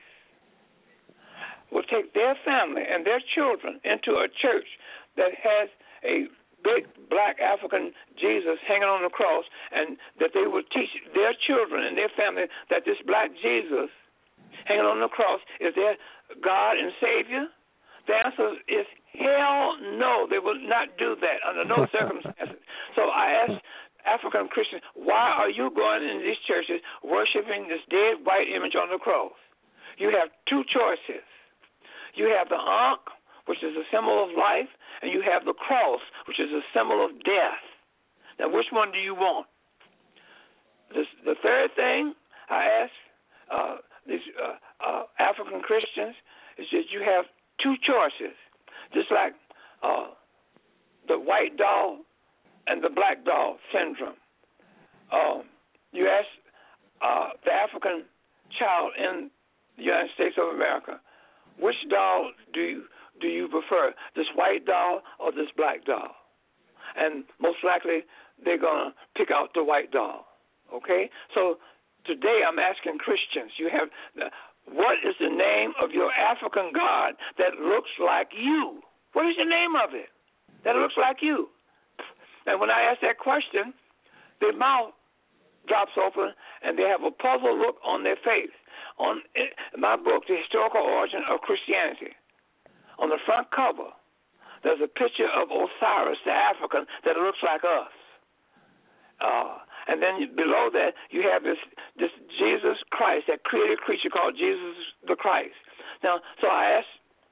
will 1.72 1.84
take 1.84 2.14
their 2.14 2.36
family 2.44 2.84
and 2.84 3.06
their 3.06 3.22
children 3.36 3.80
into 3.84 4.20
a 4.20 4.28
church 4.28 4.68
that 5.16 5.32
has 5.36 5.70
a 6.04 6.28
big 6.64 6.88
black 7.10 7.40
African 7.40 7.94
Jesus 8.20 8.60
hanging 8.68 8.90
on 8.90 9.04
the 9.04 9.14
cross, 9.14 9.46
and 9.72 9.98
that 10.20 10.32
they 10.34 10.48
would 10.48 10.66
teach 10.72 10.90
their 11.14 11.34
children 11.48 11.86
and 11.86 11.96
their 11.98 12.12
family 12.18 12.50
that 12.70 12.84
this 12.84 12.98
black 13.06 13.32
Jesus 13.40 13.90
hanging 14.66 14.86
on 14.86 15.00
the 15.00 15.08
cross 15.08 15.40
is 15.60 15.74
their 15.76 15.96
God 16.44 16.76
and 16.76 16.92
Savior? 17.00 17.48
The 18.08 18.16
answer 18.16 18.56
is 18.72 18.88
hell 19.14 19.76
no. 20.00 20.28
They 20.32 20.40
will 20.40 20.60
not 20.64 20.96
do 20.98 21.16
that 21.20 21.44
under 21.44 21.68
no 21.68 21.88
circumstances. 21.96 22.60
So 22.96 23.12
I 23.12 23.46
ask 23.46 23.54
African 24.08 24.48
Christians, 24.48 24.82
why 24.96 25.36
are 25.36 25.52
you 25.52 25.70
going 25.76 26.08
in 26.08 26.24
these 26.24 26.40
churches 26.48 26.80
worshiping 27.04 27.68
this 27.68 27.84
dead 27.92 28.24
white 28.24 28.48
image 28.48 28.80
on 28.80 28.88
the 28.88 28.98
cross? 28.98 29.36
You 30.00 30.14
have 30.16 30.32
two 30.48 30.64
choices. 30.72 31.26
You 32.16 32.32
have 32.32 32.48
the 32.50 32.58
Ankh, 32.58 33.12
which 33.46 33.60
is 33.62 33.76
a 33.76 33.86
symbol 33.92 34.24
of 34.24 34.32
life, 34.32 34.72
and 35.02 35.12
you 35.12 35.22
have 35.22 35.44
the 35.44 35.54
cross, 35.54 36.02
which 36.28 36.40
is 36.40 36.50
a 36.50 36.64
symbol 36.74 37.04
of 37.04 37.12
death. 37.28 37.62
Now, 38.40 38.50
which 38.50 38.72
one 38.72 38.92
do 38.92 39.00
you 39.00 39.14
want? 39.14 39.48
This, 40.96 41.08
the 41.26 41.36
third 41.44 41.76
thing 41.76 42.14
I 42.50 42.64
ask 42.64 42.94
uh, 43.52 43.76
these 44.08 44.24
uh, 44.40 44.56
uh, 44.80 45.04
African 45.20 45.60
Christians 45.62 46.16
is 46.58 46.68
that 46.72 46.88
you 46.92 47.04
have 47.04 47.26
two 47.62 47.76
choices, 47.86 48.36
just 48.94 49.12
like 49.12 49.34
uh, 49.84 50.08
the 51.08 51.18
white 51.18 51.58
doll 51.58 52.00
and 52.68 52.84
the 52.84 52.90
black 52.90 53.24
doll 53.26 53.58
syndrome. 53.74 54.18
Um, 55.12 55.44
you 55.94 56.08
ask 56.08 56.28
uh, 57.02 57.30
the 57.46 57.52
African 57.52 58.04
child 58.60 58.92
in 58.98 59.30
the 59.78 59.84
United 59.84 60.10
States 60.16 60.36
of 60.38 60.56
America, 60.56 61.00
which 61.60 61.76
doll 61.90 62.32
do 62.54 62.62
you 62.62 62.84
do 63.20 63.28
you 63.28 63.48
prefer, 63.48 63.94
this 64.16 64.28
white 64.36 64.66
doll 64.66 65.02
or 65.20 65.32
this 65.32 65.50
black 65.56 65.86
doll? 65.86 66.16
And 66.96 67.24
most 67.42 67.58
likely 67.66 68.06
they're 68.44 68.60
going 68.60 68.92
to 68.92 68.94
pick 69.18 69.30
out 69.34 69.50
the 69.54 69.64
white 69.64 69.92
doll. 69.92 70.26
Okay? 70.74 71.10
So 71.34 71.58
today 72.06 72.42
I'm 72.48 72.60
asking 72.60 72.98
Christians, 73.00 73.52
you 73.58 73.70
have 73.72 73.90
what 74.72 75.00
is 75.04 75.16
the 75.20 75.30
name 75.30 75.72
of 75.82 75.92
your 75.92 76.12
African 76.12 76.72
god 76.74 77.16
that 77.38 77.60
looks 77.60 77.92
like 78.04 78.30
you? 78.36 78.82
What 79.14 79.26
is 79.28 79.36
the 79.38 79.48
name 79.48 79.76
of 79.76 79.94
it 79.94 80.10
that 80.64 80.76
looks 80.76 80.96
like 80.98 81.18
you? 81.22 81.50
And 82.46 82.60
when 82.60 82.70
I 82.70 82.82
ask 82.82 83.02
that 83.02 83.20
question, 83.20 83.74
their 84.40 84.56
mouth 84.56 84.92
drops 85.68 85.92
open 86.00 86.32
and 86.64 86.78
they 86.78 86.84
have 86.84 87.04
a 87.04 87.12
puzzled 87.12 87.60
look 87.60 87.76
on 87.84 88.04
their 88.04 88.16
face. 88.24 88.56
On 89.00 89.22
my 89.78 89.96
book, 89.96 90.24
The 90.28 90.38
Historical 90.42 90.82
Origin 90.82 91.22
of 91.30 91.42
Christianity, 91.42 92.16
on 92.98 93.10
the 93.10 93.20
front 93.26 93.52
cover, 93.52 93.94
there's 94.64 94.82
a 94.82 94.88
picture 94.88 95.30
of 95.30 95.52
Osiris, 95.54 96.18
the 96.26 96.32
African, 96.32 96.88
that 97.06 97.16
looks 97.16 97.38
like 97.46 97.62
us. 97.64 97.94
Uh, 99.22 99.58
and 99.88 100.02
then 100.02 100.36
below 100.36 100.70
that 100.74 100.92
you 101.12 101.24
have 101.32 101.44
this 101.44 101.58
this 101.98 102.12
Jesus 102.38 102.78
Christ, 102.92 103.26
that 103.28 103.44
created 103.44 103.80
creature 103.80 104.10
called 104.10 104.36
Jesus 104.38 104.76
the 105.08 105.16
Christ. 105.16 105.56
Now, 106.04 106.20
so 106.42 106.48
I 106.48 106.80
ask 106.80 106.88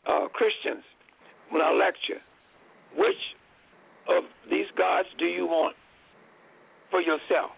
uh, 0.07 0.27
Christians 0.33 0.83
when 1.51 1.61
I 1.61 1.71
lecture, 1.71 2.21
which 2.95 3.21
of 4.07 4.23
these 4.49 4.67
gods 4.77 5.07
do 5.19 5.25
you 5.25 5.45
want 5.45 5.75
for 6.89 7.01
yourself? 7.01 7.51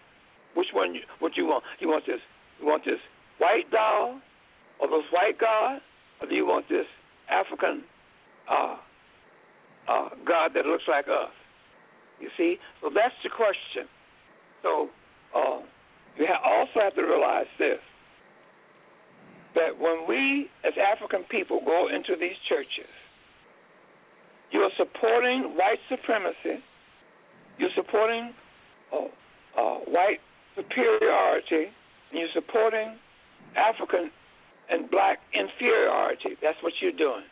Which 0.54 0.68
one? 0.72 0.94
You, 0.94 1.00
what 1.20 1.36
you 1.36 1.46
want? 1.46 1.64
You 1.80 1.88
want 1.88 2.04
this? 2.06 2.20
You 2.60 2.66
want 2.66 2.84
this 2.84 3.00
white 3.38 3.70
doll, 3.70 4.20
or 4.80 4.88
this 4.88 5.06
white 5.12 5.38
god, 5.38 5.80
or 6.20 6.28
do 6.28 6.34
you 6.34 6.46
want 6.46 6.68
this 6.68 6.86
African 7.30 7.84
uh, 8.50 8.76
uh, 9.88 10.08
God 10.26 10.52
that 10.54 10.66
looks 10.66 10.84
like 10.88 11.06
us? 11.06 11.30
You 12.20 12.28
see, 12.36 12.56
so 12.82 12.90
that's 12.92 13.14
the 13.22 13.30
question. 13.30 13.86
So 14.62 14.88
you 16.18 16.26
also 16.44 16.80
have 16.80 16.94
to 16.94 17.02
realize 17.02 17.46
this: 17.58 17.78
that 19.54 19.78
when 19.78 20.06
we, 20.08 20.50
as 20.64 20.72
African 20.76 21.24
people, 21.30 21.60
go 21.64 21.88
into 21.88 22.16
these 22.18 22.36
churches, 22.48 22.90
you 24.50 24.60
are 24.60 24.70
supporting 24.76 25.54
white 25.56 25.78
supremacy. 25.88 26.62
You're 27.58 27.74
supporting 27.74 28.32
uh, 28.92 29.60
uh, 29.60 29.78
white 29.86 30.20
superiority, 30.56 31.70
and 32.10 32.20
you're 32.20 32.28
supporting 32.34 32.96
African 33.56 34.10
and 34.70 34.90
black 34.90 35.18
inferiority. 35.34 36.36
That's 36.42 36.58
what 36.62 36.72
you're 36.80 36.92
doing. 36.92 37.24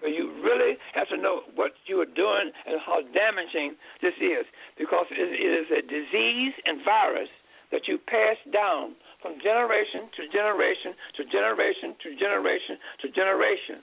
But 0.00 0.12
you 0.12 0.28
really 0.44 0.76
have 0.94 1.08
to 1.08 1.16
know 1.16 1.48
what 1.54 1.72
you 1.86 2.00
are 2.00 2.12
doing 2.12 2.52
and 2.66 2.76
how 2.84 3.00
damaging 3.16 3.76
this 4.02 4.14
is, 4.20 4.44
because 4.76 5.06
it 5.10 5.32
is 5.40 5.66
a 5.72 5.82
disease 5.82 6.54
and 6.64 6.84
virus 6.84 7.32
that 7.72 7.88
you 7.88 7.98
pass 7.98 8.36
down 8.52 8.94
from 9.22 9.40
generation 9.42 10.06
to 10.14 10.28
generation 10.30 10.94
to 11.16 11.22
generation 11.26 11.96
to 12.02 12.08
generation 12.14 12.76
to 13.02 13.06
generation. 13.10 13.82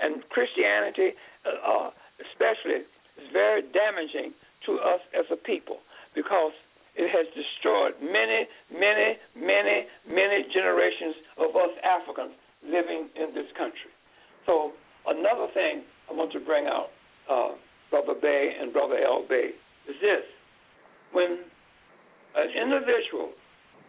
And 0.00 0.24
Christianity, 0.32 1.14
uh, 1.44 1.60
uh 1.60 1.90
especially, 2.18 2.88
is 3.20 3.28
very 3.32 3.62
damaging 3.70 4.32
to 4.66 4.80
us 4.80 5.00
as 5.14 5.24
a 5.30 5.36
people 5.36 5.78
because 6.14 6.52
it 6.96 7.08
has 7.08 7.26
destroyed 7.32 7.94
many, 8.02 8.48
many, 8.72 9.16
many, 9.36 9.86
many 10.08 10.44
generations 10.52 11.14
of 11.38 11.54
us 11.54 11.70
Africans 11.86 12.34
living 12.66 13.08
in 13.14 13.32
this 13.32 13.46
country. 13.56 13.92
So 14.44 14.72
another 15.06 15.48
thing 15.54 15.82
I 16.10 16.12
want 16.12 16.32
to 16.32 16.40
bring 16.40 16.66
out, 16.66 16.88
uh, 17.30 17.54
Brother 17.90 18.14
Bay 18.20 18.56
and 18.60 18.72
Brother 18.72 18.98
L. 18.98 19.24
Bay, 19.28 19.56
is 19.88 19.96
this. 20.00 20.24
When 21.12 21.44
an 22.36 22.48
individual, 22.54 23.34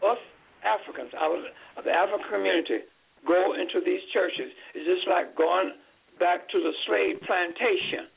us 0.01 0.17
Africans, 0.65 1.13
out 1.17 1.35
of 1.77 1.83
the 1.83 1.91
African 1.91 2.27
community, 2.29 2.85
go 3.27 3.53
into 3.53 3.81
these 3.85 4.01
churches, 4.13 4.49
it's 4.73 4.85
just 4.85 5.05
like 5.09 5.37
going 5.37 5.77
back 6.19 6.49
to 6.49 6.57
the 6.57 6.73
slave 6.85 7.21
plantation. 7.25 8.09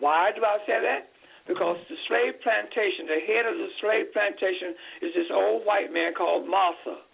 Why 0.00 0.32
do 0.34 0.44
I 0.44 0.58
say 0.66 0.80
that? 0.80 1.14
because 1.46 1.76
the 1.92 1.98
slave 2.08 2.40
plantation, 2.40 3.04
the 3.04 3.20
head 3.20 3.44
of 3.44 3.56
the 3.56 3.70
slave 3.80 4.08
plantation 4.16 4.72
is 5.04 5.12
this 5.12 5.28
old 5.28 5.64
white 5.68 5.92
man 5.92 6.16
called 6.16 6.48
Martha. 6.48 7.04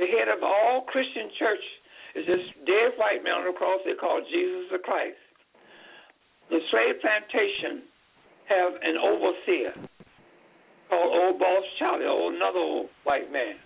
The 0.00 0.08
head 0.08 0.32
of 0.32 0.42
all 0.42 0.88
Christian 0.88 1.28
church 1.38 1.60
is 2.14 2.26
this 2.26 2.44
dead 2.66 2.94
white 2.96 3.22
man 3.22 3.42
on 3.42 3.46
the 3.46 3.56
cross 3.56 3.80
they 3.84 3.98
call 3.98 4.22
Jesus 4.22 4.70
the 4.70 4.78
Christ. 4.78 5.18
The 6.50 6.60
slave 6.70 7.00
plantation 7.02 7.82
have 8.46 8.72
an 8.82 8.96
overseer 9.00 9.72
called 10.88 11.10
Old 11.10 11.38
Boss 11.40 11.64
Charlie, 11.78 12.06
or 12.06 12.32
another 12.32 12.60
old 12.60 12.88
white 13.04 13.32
man. 13.32 13.56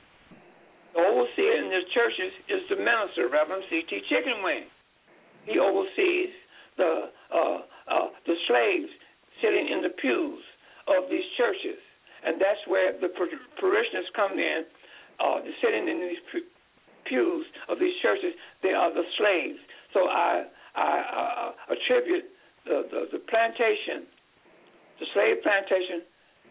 The 0.94 1.00
overseer 1.02 1.54
in 1.60 1.68
the 1.68 1.82
churches 1.92 2.32
is 2.48 2.62
the 2.70 2.78
minister, 2.78 3.28
Reverend 3.28 3.64
C.T. 3.68 3.90
Chickenwing. 4.08 4.70
He 5.44 5.58
oversees 5.58 6.32
the 6.76 7.10
uh, 7.34 7.58
uh, 7.88 8.08
the 8.26 8.34
slaves 8.46 8.88
sitting 9.42 9.68
in 9.68 9.82
the 9.82 9.92
pews 10.00 10.42
of 10.88 11.10
these 11.10 11.24
churches. 11.36 11.80
And 12.24 12.40
that's 12.40 12.60
where 12.66 12.92
the 12.98 13.08
parishioners 13.60 14.08
come 14.16 14.38
in, 14.38 14.64
uh, 15.20 15.40
sitting 15.62 15.88
in 15.88 16.00
these 16.00 16.22
pews 17.08 17.46
of 17.68 17.78
these 17.78 17.94
churches. 18.02 18.32
They 18.62 18.70
are 18.70 18.92
the 18.92 19.04
slaves. 19.18 19.58
So 19.94 20.08
I, 20.08 20.44
I, 20.74 21.52
I 21.68 21.72
attribute 21.72 22.24
the, 22.64 22.82
the, 22.90 23.00
the 23.12 23.20
plantation, 23.30 24.06
the 25.00 25.06
slave 25.14 25.42
plantation, 25.42 26.02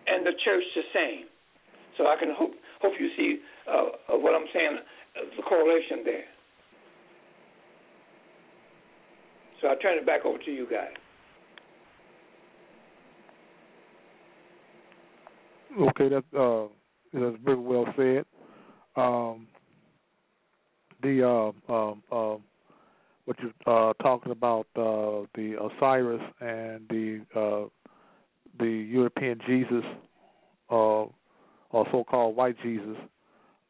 and 0.08 0.26
the 0.26 0.34
church 0.43 0.64
the 0.76 0.88
same. 0.93 1.26
So 1.97 2.08
I 2.08 2.16
can 2.20 2.34
hope 2.36 2.51
hope 2.82 2.93
you 2.99 3.10
see 3.18 3.39
uh, 3.68 4.18
what 4.18 4.36
I'm 4.36 4.47
saying, 4.53 4.78
uh, 4.78 5.36
the 5.36 5.43
correlation 5.43 6.03
there. 6.05 6.26
So 9.62 9.70
I 9.70 9.76
turn 9.82 9.97
it 9.97 10.05
back 10.05 10.24
over 10.26 10.38
to 10.38 10.51
you 10.51 10.68
guys. 10.70 10.93
Okay, 15.80 16.10
that's 16.10 16.26
uh, 16.38 16.68
that's 17.14 17.36
very 17.43 17.58
well 17.58 17.86
said. 17.95 18.26
Um, 18.95 19.47
the 21.08 21.26
uh, 21.26 21.74
um, 21.74 22.03
uh, 22.12 22.36
what 23.26 23.38
you're 23.39 23.89
uh, 23.89 23.93
talking 24.01 24.32
about 24.32 24.68
uh, 24.76 25.26
the 25.36 25.55
Osiris 25.62 26.22
and 26.41 26.82
the 26.89 27.22
uh, 27.36 27.68
the 28.60 28.70
European 28.70 29.39
Jesus, 29.47 29.84
uh, 30.70 31.05
or 31.72 31.86
so-called 31.91 32.36
white 32.36 32.55
Jesus. 32.62 32.97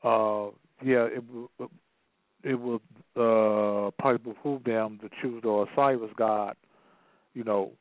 Uh, 0.04 0.48
yeah, 0.84 1.08
it 1.08 1.24
it 2.44 2.56
would 2.56 2.82
uh, 3.16 3.92
probably 4.00 4.34
behoove 4.34 4.64
them 4.64 5.00
to 5.02 5.10
choose 5.22 5.42
the 5.44 5.50
Osiris 5.72 6.12
God. 6.18 6.56
You 7.34 7.44
know, 7.44 7.72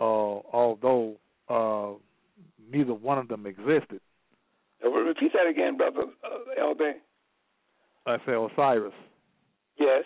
uh, 0.00 0.04
although. 0.04 1.16
Uh, 1.46 1.98
neither 2.72 2.94
one 2.94 3.18
of 3.18 3.28
them 3.28 3.44
existed. 3.44 4.00
Uh, 4.82 4.88
repeat 4.88 5.32
that 5.34 5.46
again, 5.46 5.76
brother 5.76 6.04
uh. 6.24 6.92
I 8.06 8.18
said 8.24 8.34
Osiris. 8.34 8.92
Yes. 9.78 10.04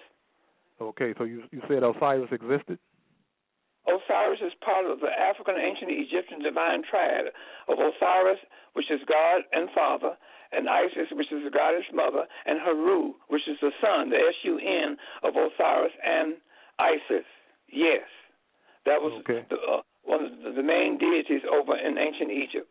Okay, 0.80 1.14
so 1.18 1.24
you 1.24 1.42
you 1.50 1.60
said 1.68 1.82
Osiris 1.82 2.30
existed. 2.30 2.78
Osiris 3.88 4.40
is 4.44 4.52
part 4.64 4.84
of 4.86 5.00
the 5.00 5.08
African 5.08 5.56
ancient 5.56 5.90
Egyptian 5.90 6.42
divine 6.42 6.82
triad 6.88 7.32
of 7.68 7.78
Osiris, 7.78 8.38
which 8.74 8.90
is 8.90 9.00
God 9.08 9.42
and 9.52 9.68
Father, 9.74 10.12
and 10.52 10.68
Isis, 10.68 11.08
which 11.12 11.32
is 11.32 11.42
the 11.42 11.50
goddess 11.50 11.88
mother, 11.92 12.24
and 12.46 12.60
Haru, 12.60 13.14
which 13.28 13.48
is 13.48 13.56
the 13.60 13.72
son, 13.80 14.10
the 14.10 14.16
S 14.16 14.38
U 14.44 14.58
N 14.58 14.96
of 15.24 15.34
Osiris 15.34 15.92
and 16.04 16.34
Isis. 16.78 17.26
Yes, 17.72 18.06
that 18.86 19.00
was 19.00 19.12
okay. 19.20 19.44
the, 19.50 19.56
uh, 19.56 19.80
one 20.04 20.24
of 20.24 20.54
the 20.54 20.62
main 20.62 20.98
deities 20.98 21.42
over 21.50 21.76
in 21.76 21.98
ancient 21.98 22.30
Egypt. 22.30 22.68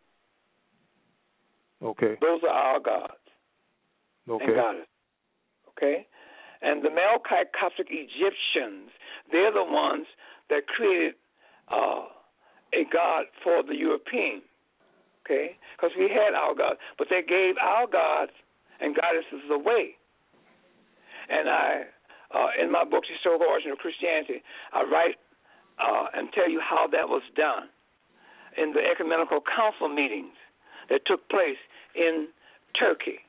Okay. 1.82 2.16
Those 2.20 2.40
are 2.42 2.56
our 2.56 2.80
gods. 2.80 3.12
Okay. 4.28 4.44
And 4.44 4.54
goddess. 4.54 4.87
Okay? 5.78 6.06
And 6.60 6.82
the 6.82 6.90
Coptic 6.90 7.86
Egyptians, 7.90 8.90
they're 9.30 9.52
the 9.52 9.64
ones 9.64 10.06
that 10.50 10.66
created 10.66 11.14
uh, 11.70 12.10
a 12.74 12.82
god 12.92 13.26
for 13.44 13.62
the 13.62 13.76
European. 13.76 14.42
Okay? 15.24 15.56
Because 15.76 15.94
we 15.96 16.10
had 16.10 16.34
our 16.34 16.54
gods, 16.54 16.78
but 16.98 17.06
they 17.10 17.22
gave 17.22 17.54
our 17.62 17.86
gods 17.86 18.32
and 18.80 18.96
goddesses 18.96 19.46
away. 19.50 19.94
And 21.28 21.48
I, 21.48 21.82
uh, 22.34 22.62
in 22.62 22.72
my 22.72 22.84
book, 22.84 23.04
Historical 23.06 23.46
Origin 23.46 23.70
of 23.70 23.78
Christianity, 23.78 24.42
I 24.72 24.82
write 24.82 25.16
uh, 25.78 26.06
and 26.14 26.32
tell 26.32 26.50
you 26.50 26.60
how 26.60 26.88
that 26.90 27.08
was 27.08 27.22
done 27.36 27.68
in 28.56 28.72
the 28.72 28.80
ecumenical 28.80 29.40
council 29.44 29.88
meetings 29.88 30.34
that 30.88 31.02
took 31.06 31.28
place 31.28 31.60
in 31.94 32.28
Turkey. 32.78 33.20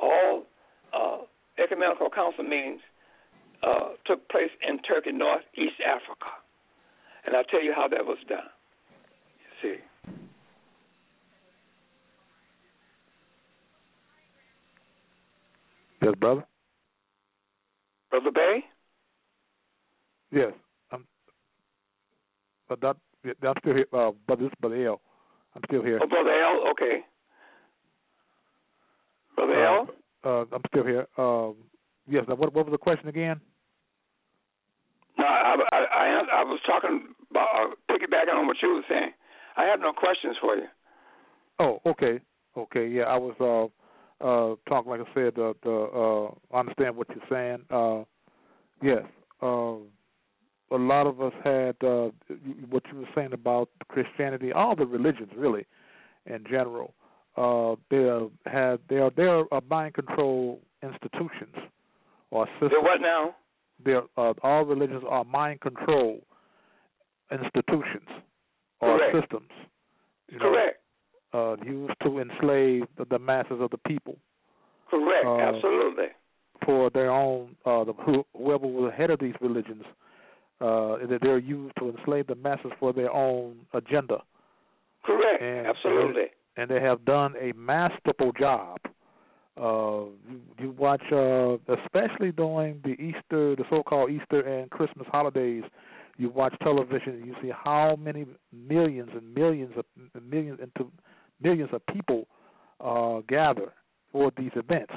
All 0.00 0.44
uh, 0.94 1.18
ecumenical 1.62 2.10
council 2.10 2.44
meetings 2.44 2.80
uh, 3.62 3.90
took 4.06 4.28
place 4.28 4.50
in 4.66 4.78
Turkey, 4.82 5.12
Northeast 5.12 5.80
Africa. 5.86 6.30
And 7.26 7.36
I'll 7.36 7.44
tell 7.44 7.62
you 7.62 7.72
how 7.74 7.88
that 7.88 8.04
was 8.04 8.18
done. 8.28 8.38
You 9.62 9.76
see. 9.76 10.14
Yes, 16.02 16.14
brother. 16.18 16.44
Brother 18.10 18.30
Bay? 18.30 18.64
Yes. 20.32 20.52
But 22.70 22.80
that 22.82 22.96
I'm 23.42 23.54
still 23.60 23.74
here. 23.74 23.86
Uh, 23.92 24.12
but 24.28 24.38
this 24.38 24.48
Brother 24.60 24.86
L. 24.86 25.00
I'm 25.56 25.62
still 25.66 25.82
here. 25.82 25.98
Oh, 26.00 26.06
Brother 26.06 26.30
L. 26.30 26.70
Okay. 26.70 27.00
Brother 29.34 29.66
uh, 29.66 29.78
L. 29.80 29.88
Uh, 30.24 30.44
I'm 30.52 30.62
still 30.68 30.84
here. 30.84 31.06
Um, 31.18 31.56
yes. 32.08 32.24
What, 32.26 32.52
what 32.52 32.66
was 32.66 32.72
the 32.72 32.78
question 32.78 33.08
again? 33.08 33.40
No, 35.18 35.24
I, 35.24 35.56
I, 35.72 35.78
I, 35.78 36.40
I 36.40 36.44
was 36.44 36.60
talking 36.66 37.08
about 37.30 37.48
uh, 37.54 37.74
piggybacking 37.90 38.34
on 38.34 38.46
what 38.46 38.56
you 38.62 38.74
were 38.74 38.82
saying. 38.88 39.10
I 39.56 39.64
have 39.64 39.80
no 39.80 39.92
questions 39.92 40.36
for 40.40 40.56
you. 40.56 40.66
Oh, 41.58 41.80
okay. 41.86 42.20
Okay, 42.56 42.88
yeah, 42.88 43.04
I 43.04 43.16
was 43.16 43.34
uh 43.40 44.24
uh 44.24 44.56
talking 44.68 44.90
like 44.90 45.00
I 45.00 45.14
said 45.14 45.34
the 45.36 45.54
the 45.62 45.70
uh 45.70 46.56
I 46.56 46.60
understand 46.60 46.96
what 46.96 47.08
you're 47.10 47.24
saying. 47.30 47.64
Uh 47.70 48.04
yes. 48.82 49.04
Uh 49.42 49.76
a 50.72 50.76
lot 50.76 51.06
of 51.06 51.20
us 51.20 51.32
had 51.44 51.76
uh 51.84 52.10
what 52.70 52.82
you 52.90 52.98
were 52.98 53.08
saying 53.14 53.32
about 53.32 53.68
Christianity, 53.88 54.52
all 54.52 54.74
the 54.74 54.86
religions 54.86 55.30
really 55.36 55.64
in 56.26 56.44
general. 56.50 56.94
Uh 57.40 57.76
they 57.90 58.04
have 58.58 58.78
they 58.90 58.98
are 59.04 59.10
they 59.16 59.22
are 59.24 59.44
mind 59.70 59.94
control 59.94 60.60
institutions 60.82 61.56
or 62.30 62.46
systems. 62.54 62.70
They're 62.72 62.80
what 62.90 63.00
now? 63.00 63.34
They're 63.84 64.02
uh, 64.16 64.34
all 64.42 64.64
religions 64.64 65.04
are 65.08 65.24
mind 65.24 65.60
control 65.60 66.20
institutions 67.32 68.08
or 68.80 68.98
Correct. 68.98 69.16
systems. 69.20 69.50
Correct. 70.38 70.76
Know, 71.32 71.52
uh, 71.60 71.64
used 71.64 71.94
to 72.02 72.18
enslave 72.18 72.82
the, 72.98 73.04
the 73.08 73.18
masses 73.18 73.58
of 73.60 73.70
the 73.70 73.78
people 73.86 74.16
Correct. 74.90 75.24
Uh, 75.26 75.38
Absolutely. 75.38 76.08
for 76.66 76.90
their 76.90 77.10
own 77.10 77.56
uh, 77.64 77.84
the, 77.84 77.92
whoever 78.36 78.66
was 78.66 78.92
head 78.96 79.10
of 79.10 79.18
these 79.20 79.34
religions. 79.40 79.84
Uh, 80.60 80.98
that 81.08 81.20
they're 81.22 81.38
used 81.38 81.74
to 81.78 81.88
enslave 81.88 82.26
the 82.26 82.34
masses 82.34 82.70
for 82.78 82.92
their 82.92 83.10
own 83.10 83.56
agenda, 83.72 84.18
Correct. 85.06 85.40
and- 85.42 85.66
Absolutely. 85.66 86.22
and 86.24 86.30
they 86.70 86.80
have 86.80 87.04
done 87.04 87.34
a 87.40 87.52
masterful 87.52 88.32
job. 88.38 88.78
Uh, 89.56 90.10
you, 90.28 90.40
you 90.58 90.70
watch, 90.78 91.02
uh, 91.12 91.56
especially 91.74 92.32
during 92.32 92.80
the 92.82 92.92
Easter, 92.92 93.56
the 93.56 93.64
so-called 93.68 94.10
Easter 94.10 94.40
and 94.40 94.70
Christmas 94.70 95.06
holidays. 95.10 95.64
You 96.16 96.30
watch 96.30 96.54
television, 96.62 97.14
and 97.14 97.26
you 97.26 97.34
see 97.42 97.50
how 97.50 97.96
many 97.96 98.26
millions 98.52 99.10
and 99.14 99.34
millions 99.34 99.72
of 99.76 99.84
millions 100.22 100.60
into 100.62 100.90
millions 101.40 101.70
of 101.72 101.84
people 101.86 102.26
uh, 102.80 103.20
gather 103.28 103.72
for 104.12 104.30
these 104.36 104.50
events. 104.54 104.92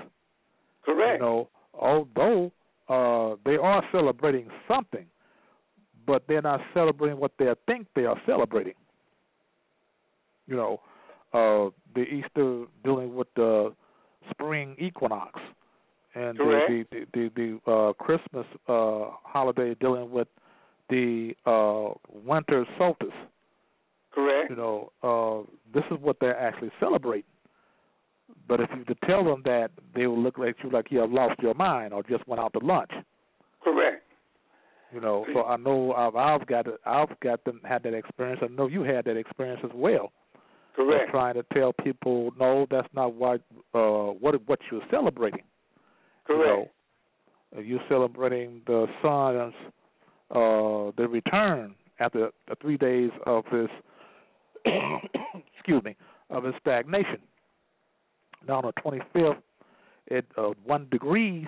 Correct. 0.85 1.21
You 1.21 1.25
know, 1.25 1.49
although 1.73 2.51
uh, 2.89 3.35
they 3.45 3.55
are 3.55 3.83
celebrating 3.91 4.49
something, 4.67 5.05
but 6.05 6.23
they're 6.27 6.41
not 6.41 6.59
celebrating 6.73 7.19
what 7.19 7.31
they 7.39 7.45
think 7.65 7.87
they 7.95 8.05
are 8.05 8.19
celebrating. 8.25 8.73
You 10.47 10.57
know, 10.57 10.81
uh, 11.33 11.69
the 11.95 12.01
Easter 12.01 12.65
dealing 12.83 13.15
with 13.15 13.27
the 13.35 13.73
spring 14.29 14.75
equinox, 14.79 15.39
and 16.15 16.37
the 16.37 16.83
the 16.91 17.05
the, 17.13 17.29
the, 17.35 17.59
the 17.65 17.71
uh, 17.71 17.93
Christmas 17.93 18.45
uh, 18.67 19.09
holiday 19.23 19.75
dealing 19.79 20.11
with 20.11 20.27
the 20.89 21.33
uh, 21.45 21.93
winter 22.25 22.65
solstice. 22.77 23.07
Correct. 24.13 24.49
You 24.49 24.55
know, 24.55 24.91
uh, 25.01 25.51
this 25.73 25.83
is 25.91 25.97
what 26.01 26.17
they're 26.19 26.39
actually 26.39 26.71
celebrating. 26.79 27.23
But 28.47 28.59
if 28.59 28.69
you 28.75 28.85
tell 29.05 29.23
them 29.23 29.41
that, 29.45 29.71
they 29.95 30.07
will 30.07 30.21
look 30.21 30.37
at 30.39 30.55
you 30.63 30.69
like 30.69 30.91
you 30.91 30.99
have 30.99 31.11
lost 31.11 31.39
your 31.41 31.53
mind 31.53 31.93
or 31.93 32.03
just 32.03 32.27
went 32.27 32.39
out 32.39 32.53
to 32.53 32.59
lunch. 32.65 32.91
Correct. 33.63 34.03
You 34.93 35.01
know, 35.01 35.25
so 35.33 35.43
I 35.43 35.57
know 35.57 35.93
I've 35.93 36.15
I've 36.15 36.45
got 36.45 36.67
I've 36.85 37.19
got 37.19 37.43
them 37.45 37.61
had 37.63 37.81
that 37.83 37.95
experience. 37.95 38.41
I 38.43 38.47
know 38.53 38.67
you 38.67 38.83
had 38.83 39.05
that 39.05 39.17
experience 39.17 39.61
as 39.63 39.71
well. 39.73 40.11
Correct. 40.75 41.11
trying 41.11 41.35
to 41.35 41.45
tell 41.53 41.73
people, 41.73 42.31
no, 42.39 42.65
that's 42.69 42.87
not 42.93 43.13
what 43.13 43.41
uh 43.73 44.11
what 44.19 44.35
what 44.47 44.59
you're 44.71 44.81
celebrating. 44.89 45.43
You 46.27 46.35
Correct. 46.35 46.69
know, 47.55 47.61
you're 47.61 47.83
celebrating 47.89 48.61
the 48.65 48.87
sun's 49.01 49.53
uh 50.31 50.91
the 50.97 51.07
return 51.07 51.75
after 51.99 52.31
the 52.47 52.55
three 52.61 52.77
days 52.77 53.11
of 53.25 53.43
this 53.51 53.69
excuse 55.55 55.83
me 55.83 55.95
of 56.29 56.43
his 56.43 56.53
stagnation. 56.59 57.19
Now 58.47 58.57
on 58.57 58.65
the 58.65 58.81
twenty 58.81 59.01
fifth, 59.13 59.41
it 60.07 60.25
uh, 60.37 60.49
one 60.65 60.87
degrees. 60.91 61.47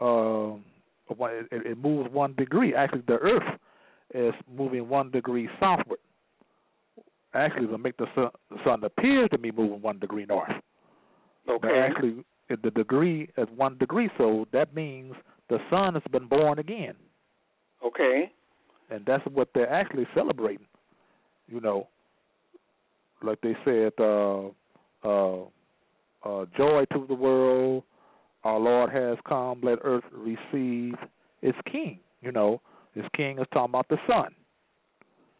Um, 0.00 0.64
it, 1.08 1.46
it 1.52 1.78
moves 1.78 2.10
one 2.12 2.34
degree. 2.34 2.74
Actually, 2.74 3.02
the 3.06 3.14
Earth 3.14 3.58
is 4.14 4.34
moving 4.54 4.88
one 4.88 5.10
degree 5.10 5.48
southward. 5.60 5.98
Actually, 7.36 7.66
to 7.68 7.78
make 7.78 7.96
the 7.98 8.06
sun, 8.14 8.30
the 8.50 8.56
sun 8.64 8.82
appear 8.84 9.28
to 9.28 9.38
be 9.38 9.52
moving 9.52 9.82
one 9.82 9.98
degree 9.98 10.24
north. 10.26 10.50
But 11.46 11.64
Okay. 11.64 11.78
actually, 11.80 12.24
it- 12.48 12.62
the 12.62 12.70
degree 12.70 13.28
is 13.36 13.48
one 13.50 13.76
degree, 13.78 14.10
so 14.16 14.46
that 14.52 14.74
means 14.74 15.14
the 15.48 15.60
sun 15.70 15.94
has 15.94 16.02
been 16.10 16.26
born 16.26 16.58
again, 16.58 16.96
Okay. 17.82 18.32
and 18.90 19.04
that's 19.04 19.24
what 19.26 19.52
they're 19.52 19.70
actually 19.70 20.06
celebrating. 20.14 20.66
You 21.46 21.60
know, 21.60 21.88
like 23.22 23.40
they 23.42 23.56
said, 23.64 23.92
uh, 24.00 24.48
uh, 25.04 25.44
uh, 26.24 26.46
joy 26.56 26.84
to 26.92 27.06
the 27.06 27.14
world. 27.14 27.84
Our 28.44 28.58
Lord 28.58 28.90
has 28.90 29.18
come. 29.26 29.60
Let 29.62 29.78
earth 29.82 30.04
receive 30.12 30.98
its 31.42 31.58
King. 31.66 32.00
You 32.22 32.32
know, 32.32 32.60
its 32.94 33.08
King 33.14 33.38
is 33.38 33.46
talking 33.52 33.70
about 33.70 33.88
the 33.88 33.98
sun. 34.06 34.34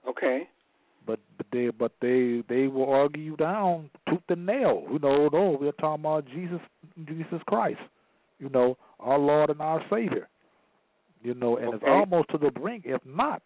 Okay. 0.06 0.48
But 1.06 1.20
but 1.36 1.46
they 1.52 1.68
but 1.68 1.92
they 2.00 2.42
they 2.48 2.66
will 2.66 2.90
argue 2.90 3.22
you 3.22 3.36
down 3.36 3.90
tooth 4.08 4.20
and 4.28 4.44
nail. 4.44 4.84
You 4.90 4.98
know, 4.98 5.28
no, 5.32 5.56
we're 5.60 5.72
talking 5.72 6.02
about 6.04 6.26
Jesus 6.26 6.60
Jesus 7.06 7.40
Christ. 7.46 7.80
You 8.38 8.48
know, 8.50 8.76
our 9.00 9.18
Lord 9.18 9.50
and 9.50 9.60
our 9.60 9.82
Savior. 9.90 10.28
You 11.22 11.34
know, 11.34 11.56
and 11.56 11.74
it's 11.74 11.84
almost 11.86 12.30
to 12.30 12.38
the 12.38 12.50
brink, 12.50 12.84
if 12.86 13.00
not 13.04 13.42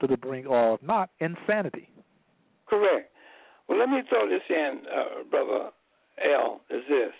to 0.00 0.06
the 0.06 0.16
brink, 0.16 0.46
or 0.48 0.74
if 0.74 0.82
not 0.82 1.10
insanity. 1.20 1.88
Correct. 2.66 3.10
Well, 3.68 3.78
let 3.78 3.88
me 3.88 4.02
throw 4.08 4.28
this 4.28 4.42
in, 4.48 4.82
uh, 4.92 5.22
brother 5.30 5.70
L. 6.18 6.60
Is 6.70 6.82
this? 6.88 7.12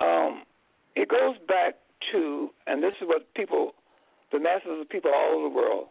Um, 0.00 0.42
it 0.96 1.08
goes 1.08 1.36
back 1.46 1.74
to, 2.12 2.50
and 2.66 2.82
this 2.82 2.92
is 3.00 3.06
what 3.06 3.32
people, 3.34 3.72
the 4.32 4.38
masses 4.38 4.80
of 4.80 4.88
people 4.88 5.10
all 5.14 5.36
over 5.36 5.48
the 5.48 5.54
world, 5.54 5.86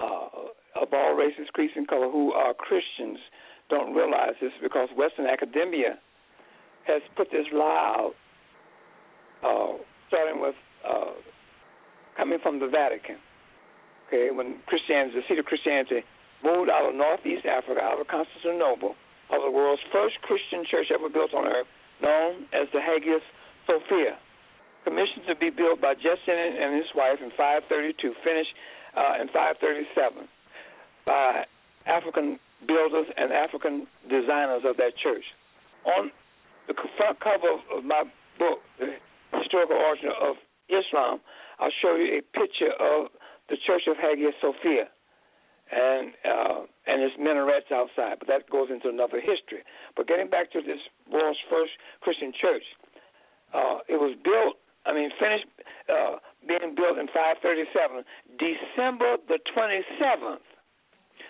uh, 0.00 0.28
of 0.76 0.88
all 0.92 1.14
races, 1.14 1.48
creeds, 1.52 1.72
and 1.76 1.86
color, 1.88 2.10
who 2.10 2.32
are 2.32 2.54
Christians, 2.54 3.18
don't 3.68 3.94
realize 3.94 4.34
this 4.40 4.52
because 4.62 4.88
Western 4.96 5.26
academia 5.26 5.98
has 6.86 7.02
put 7.16 7.30
this 7.30 7.46
lie 7.52 7.94
out, 7.96 8.14
uh, 9.46 9.78
starting 10.08 10.40
with 10.42 10.54
uh, 10.86 11.14
coming 12.16 12.38
from 12.42 12.58
the 12.58 12.66
Vatican. 12.66 13.16
Okay, 14.08 14.34
when 14.34 14.58
Christianity, 14.66 15.14
the 15.14 15.22
seat 15.28 15.38
of 15.38 15.46
Christianity, 15.46 16.02
moved 16.42 16.70
out 16.70 16.88
of 16.88 16.94
northeast 16.94 17.46
Africa, 17.46 17.78
out 17.78 18.00
of 18.00 18.06
Constantinople, 18.08 18.98
of 19.30 19.38
the 19.46 19.50
world's 19.50 19.82
first 19.92 20.18
Christian 20.26 20.66
church 20.66 20.90
ever 20.90 21.08
built 21.08 21.30
on 21.32 21.46
earth, 21.46 21.70
known 22.02 22.50
as 22.50 22.66
the 22.74 22.82
Hagia 22.82 23.22
Sophia, 23.70 24.18
commissioned 24.82 25.30
to 25.30 25.36
be 25.38 25.50
built 25.50 25.78
by 25.78 25.94
Justinian 25.94 26.58
and 26.58 26.74
his 26.74 26.90
wife 26.96 27.22
in 27.22 27.30
532, 27.38 27.94
finished 28.24 28.50
uh, 28.98 29.22
in 29.22 29.30
537 29.30 30.26
by 31.06 31.44
African 31.86 32.38
builders 32.66 33.06
and 33.16 33.32
African 33.32 33.86
designers 34.08 34.62
of 34.64 34.76
that 34.76 34.96
church. 35.02 35.24
On 35.84 36.10
the 36.68 36.74
front 36.96 37.20
cover 37.20 37.56
of, 37.72 37.84
my 37.84 38.04
book, 38.38 38.60
The 38.78 38.96
Historical 39.32 39.76
Origin 39.76 40.10
of 40.20 40.36
Islam, 40.68 41.20
I'll 41.58 41.74
show 41.82 41.96
you 41.96 42.18
a 42.18 42.22
picture 42.36 42.72
of 42.78 43.08
the 43.48 43.56
Church 43.66 43.82
of 43.88 43.96
Hagia 43.96 44.30
Sophia 44.40 44.88
and 45.70 46.12
uh, 46.26 46.66
and 46.86 47.02
its 47.02 47.14
minarets 47.18 47.70
outside. 47.72 48.18
But 48.18 48.28
that 48.28 48.50
goes 48.50 48.68
into 48.70 48.88
another 48.88 49.20
history. 49.20 49.62
But 49.96 50.08
getting 50.08 50.28
back 50.28 50.50
to 50.52 50.60
this 50.60 50.82
world's 51.10 51.38
first 51.48 51.72
Christian 52.00 52.32
church, 52.34 52.64
uh, 53.54 53.86
it 53.88 53.98
was 53.98 54.16
built. 54.22 54.58
I 54.86 54.94
mean, 54.94 55.10
finished 55.20 55.46
uh, 55.86 56.18
being 56.48 56.74
built 56.74 56.98
in 56.98 57.06
537, 57.12 58.02
December 58.40 59.20
the 59.28 59.38
27th. 59.52 60.42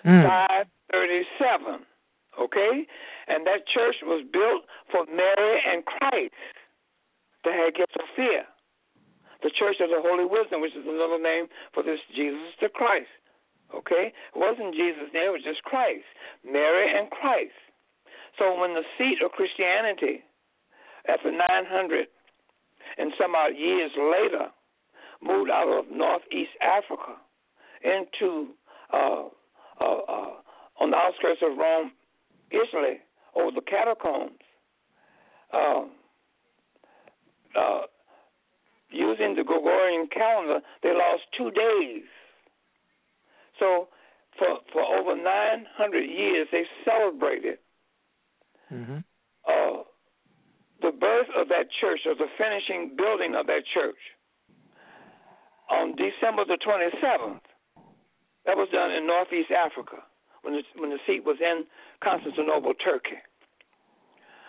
537. 0.05 1.87
Okay? 2.41 2.87
And 3.29 3.47
that 3.47 3.67
church 3.69 3.97
was 4.03 4.25
built 4.33 4.65
for 4.91 5.07
Mary 5.07 5.59
and 5.67 5.85
Christ, 5.85 6.35
the 7.45 7.53
Hagia 7.53 7.87
Sophia, 7.93 8.47
the 9.43 9.51
Church 9.55 9.77
of 9.81 9.91
the 9.91 10.03
Holy 10.03 10.25
Wisdom, 10.25 10.61
which 10.61 10.77
is 10.77 10.87
another 10.87 11.21
name 11.21 11.47
for 11.75 11.83
this 11.83 12.01
Jesus 12.15 12.55
the 12.61 12.69
Christ. 12.69 13.11
Okay? 13.75 14.13
It 14.13 14.39
wasn't 14.39 14.75
Jesus' 14.75 15.13
name, 15.15 15.31
it 15.31 15.37
was 15.41 15.47
just 15.47 15.63
Christ. 15.63 16.07
Mary 16.45 16.91
and 16.91 17.11
Christ. 17.11 17.57
So 18.39 18.59
when 18.59 18.75
the 18.75 18.87
seat 18.97 19.19
of 19.25 19.33
Christianity, 19.33 20.23
after 21.09 21.31
900 21.31 22.07
and 22.99 23.13
some 23.19 23.35
odd 23.35 23.57
years 23.57 23.91
later, 23.97 24.51
moved 25.23 25.51
out 25.51 25.69
of 25.69 25.91
northeast 25.93 26.57
Africa 26.61 27.17
into 27.85 28.55
uh, 28.93 29.29
on 29.85 30.91
the 30.91 30.97
outskirts 30.97 31.41
of 31.43 31.57
Rome, 31.57 31.93
Italy, 32.51 32.99
over 33.37 33.51
the 33.55 33.61
catacombs, 33.61 34.33
um, 35.53 35.91
uh, 37.57 37.83
using 38.91 39.35
the 39.37 39.45
Gregorian 39.45 40.09
calendar, 40.13 40.61
they 40.83 40.91
lost 40.91 41.23
two 41.37 41.51
days. 41.51 42.05
So, 43.59 43.89
for 44.39 44.59
for 44.73 44.83
over 44.83 45.17
900 45.17 46.01
years, 46.03 46.49
they 46.51 46.63
celebrated 46.85 47.59
mm-hmm. 48.73 48.99
uh, 49.47 49.83
the 50.81 50.93
birth 50.93 51.29
of 51.37 51.49
that 51.49 51.67
church 51.81 52.01
or 52.07 52.15
the 52.15 52.31
finishing 52.39 52.97
building 52.97 53.35
of 53.35 53.47
that 53.47 53.63
church 53.75 53.99
on 55.71 55.95
December 55.95 56.45
the 56.47 56.59
27th. 56.67 57.41
That 58.47 58.57
was 58.57 58.69
done 58.73 58.91
in 58.91 59.07
Northeast 59.07 59.51
Africa 59.51 60.03
when 60.43 60.55
the, 60.55 60.63
when 60.77 60.91
the 60.91 60.99
seat 61.07 61.25
was 61.25 61.37
in 61.41 61.65
Constantinople, 62.03 62.75
Turkey. 62.75 63.21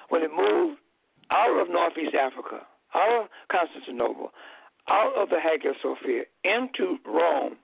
When 0.10 0.24
it 0.24 0.32
moved 0.32 0.80
out 1.32 1.60
of 1.60 1.70
Northeast 1.70 2.16
Africa, 2.16 2.68
out 2.96 3.24
of 3.24 3.28
Constantinople, 3.52 4.32
out 4.90 5.14
of 5.16 5.30
the 5.30 5.40
Hagia 5.40 5.74
Sophia 5.82 6.24
into 6.44 6.98
Rome, 7.06 7.56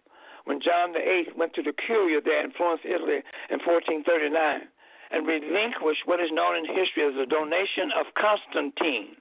when 0.45 0.59
John 0.63 0.93
VIII 0.93 1.35
went 1.35 1.53
to 1.55 1.63
the 1.63 1.73
Curia 1.75 2.21
there 2.23 2.43
in 2.43 2.51
Florence, 2.51 2.81
Italy 2.87 3.19
in 3.51 3.59
1439 3.59 4.71
and 5.11 5.27
relinquished 5.27 6.03
what 6.05 6.19
is 6.19 6.31
known 6.31 6.55
in 6.55 6.65
history 6.65 7.03
as 7.03 7.15
the 7.15 7.27
donation 7.27 7.91
of 7.99 8.07
Constantine 8.15 9.15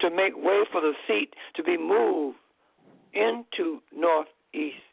to 0.00 0.10
make 0.10 0.36
way 0.36 0.64
for 0.72 0.80
the 0.80 0.92
seat 1.06 1.34
to 1.56 1.62
be 1.62 1.76
moved 1.76 2.36
into 3.12 3.80
northeast, 3.92 4.84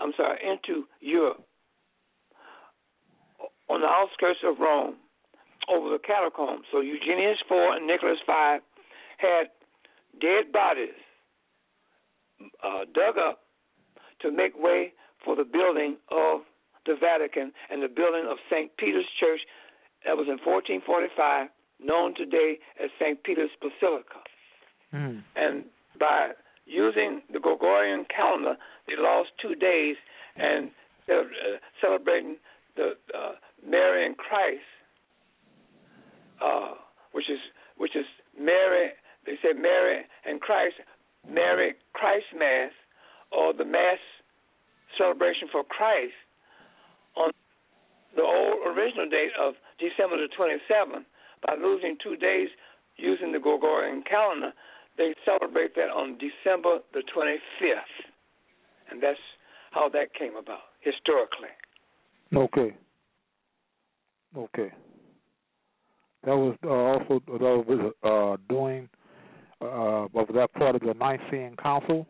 I'm 0.00 0.12
sorry, 0.16 0.38
into 0.42 0.84
Europe, 1.00 1.44
on 3.68 3.80
the 3.80 3.86
outskirts 3.86 4.40
of 4.44 4.58
Rome, 4.58 4.96
over 5.68 5.90
the 5.90 5.98
catacombs. 5.98 6.64
So 6.72 6.80
Eugenius 6.80 7.38
IV 7.50 7.76
and 7.76 7.86
Nicholas 7.86 8.18
V 8.26 8.58
had 9.18 9.52
dead 10.20 10.52
bodies 10.52 10.96
uh, 12.64 12.84
dug 12.94 13.18
up 13.18 13.40
to 14.22 14.30
make 14.30 14.58
way 14.58 14.92
for 15.24 15.36
the 15.36 15.44
building 15.44 15.96
of 16.10 16.40
the 16.86 16.96
Vatican 16.98 17.52
and 17.70 17.82
the 17.82 17.88
building 17.88 18.26
of 18.28 18.38
St. 18.50 18.74
Peter's 18.76 19.06
Church 19.18 19.40
that 20.04 20.16
was 20.16 20.26
in 20.26 20.40
1445, 20.40 21.48
known 21.78 22.14
today 22.14 22.58
as 22.82 22.90
St. 22.98 23.22
Peter's 23.22 23.50
Basilica. 23.60 24.24
Mm. 24.94 25.22
And 25.36 25.64
by 25.98 26.32
using 26.70 27.22
the 27.32 27.40
Gregorian 27.40 28.06
calendar, 28.14 28.56
they 28.86 28.94
lost 28.96 29.30
two 29.42 29.54
days 29.54 29.96
and 30.36 30.70
uh, 31.10 31.22
celebrating 31.80 32.36
the 32.76 32.92
uh, 33.14 33.32
Mary 33.66 34.06
and 34.06 34.16
Christ, 34.16 34.62
uh, 36.42 36.74
which 37.12 37.28
is 37.28 37.38
which 37.76 37.96
is 37.96 38.06
Mary. 38.38 38.90
They 39.26 39.34
said 39.42 39.60
Mary 39.60 40.02
and 40.24 40.40
Christ, 40.40 40.76
Mary 41.28 41.74
Christ 41.92 42.26
Mass, 42.38 42.70
or 43.32 43.52
the 43.52 43.64
Mass 43.64 43.98
celebration 44.96 45.48
for 45.50 45.64
Christ 45.64 46.14
on 47.16 47.32
the 48.16 48.22
old 48.22 48.76
original 48.76 49.08
date 49.08 49.32
of 49.38 49.54
December 49.78 50.16
the 50.16 50.28
27th. 50.38 51.04
By 51.46 51.54
losing 51.60 51.96
two 52.02 52.16
days 52.16 52.48
using 52.96 53.32
the 53.32 53.38
Gregorian 53.38 54.02
calendar, 54.08 54.52
they 55.00 55.14
celebrate 55.24 55.74
that 55.76 55.88
on 55.88 56.18
December 56.20 56.78
the 56.92 57.02
25th. 57.16 57.96
And 58.90 59.02
that's 59.02 59.18
how 59.70 59.88
that 59.88 60.12
came 60.12 60.36
about 60.36 60.60
historically. 60.80 61.48
Okay. 62.36 62.76
Okay. 64.36 64.70
That 66.24 66.36
was 66.36 66.54
uh, 66.62 66.68
also 66.68 67.22
that 67.26 67.64
was 67.66 67.92
uh, 68.04 68.36
doing 68.52 68.88
uh, 69.62 70.04
of 70.12 70.28
that 70.34 70.52
part 70.52 70.74
of 70.76 70.82
the 70.82 70.92
Nicene 70.92 71.56
Council. 71.56 72.06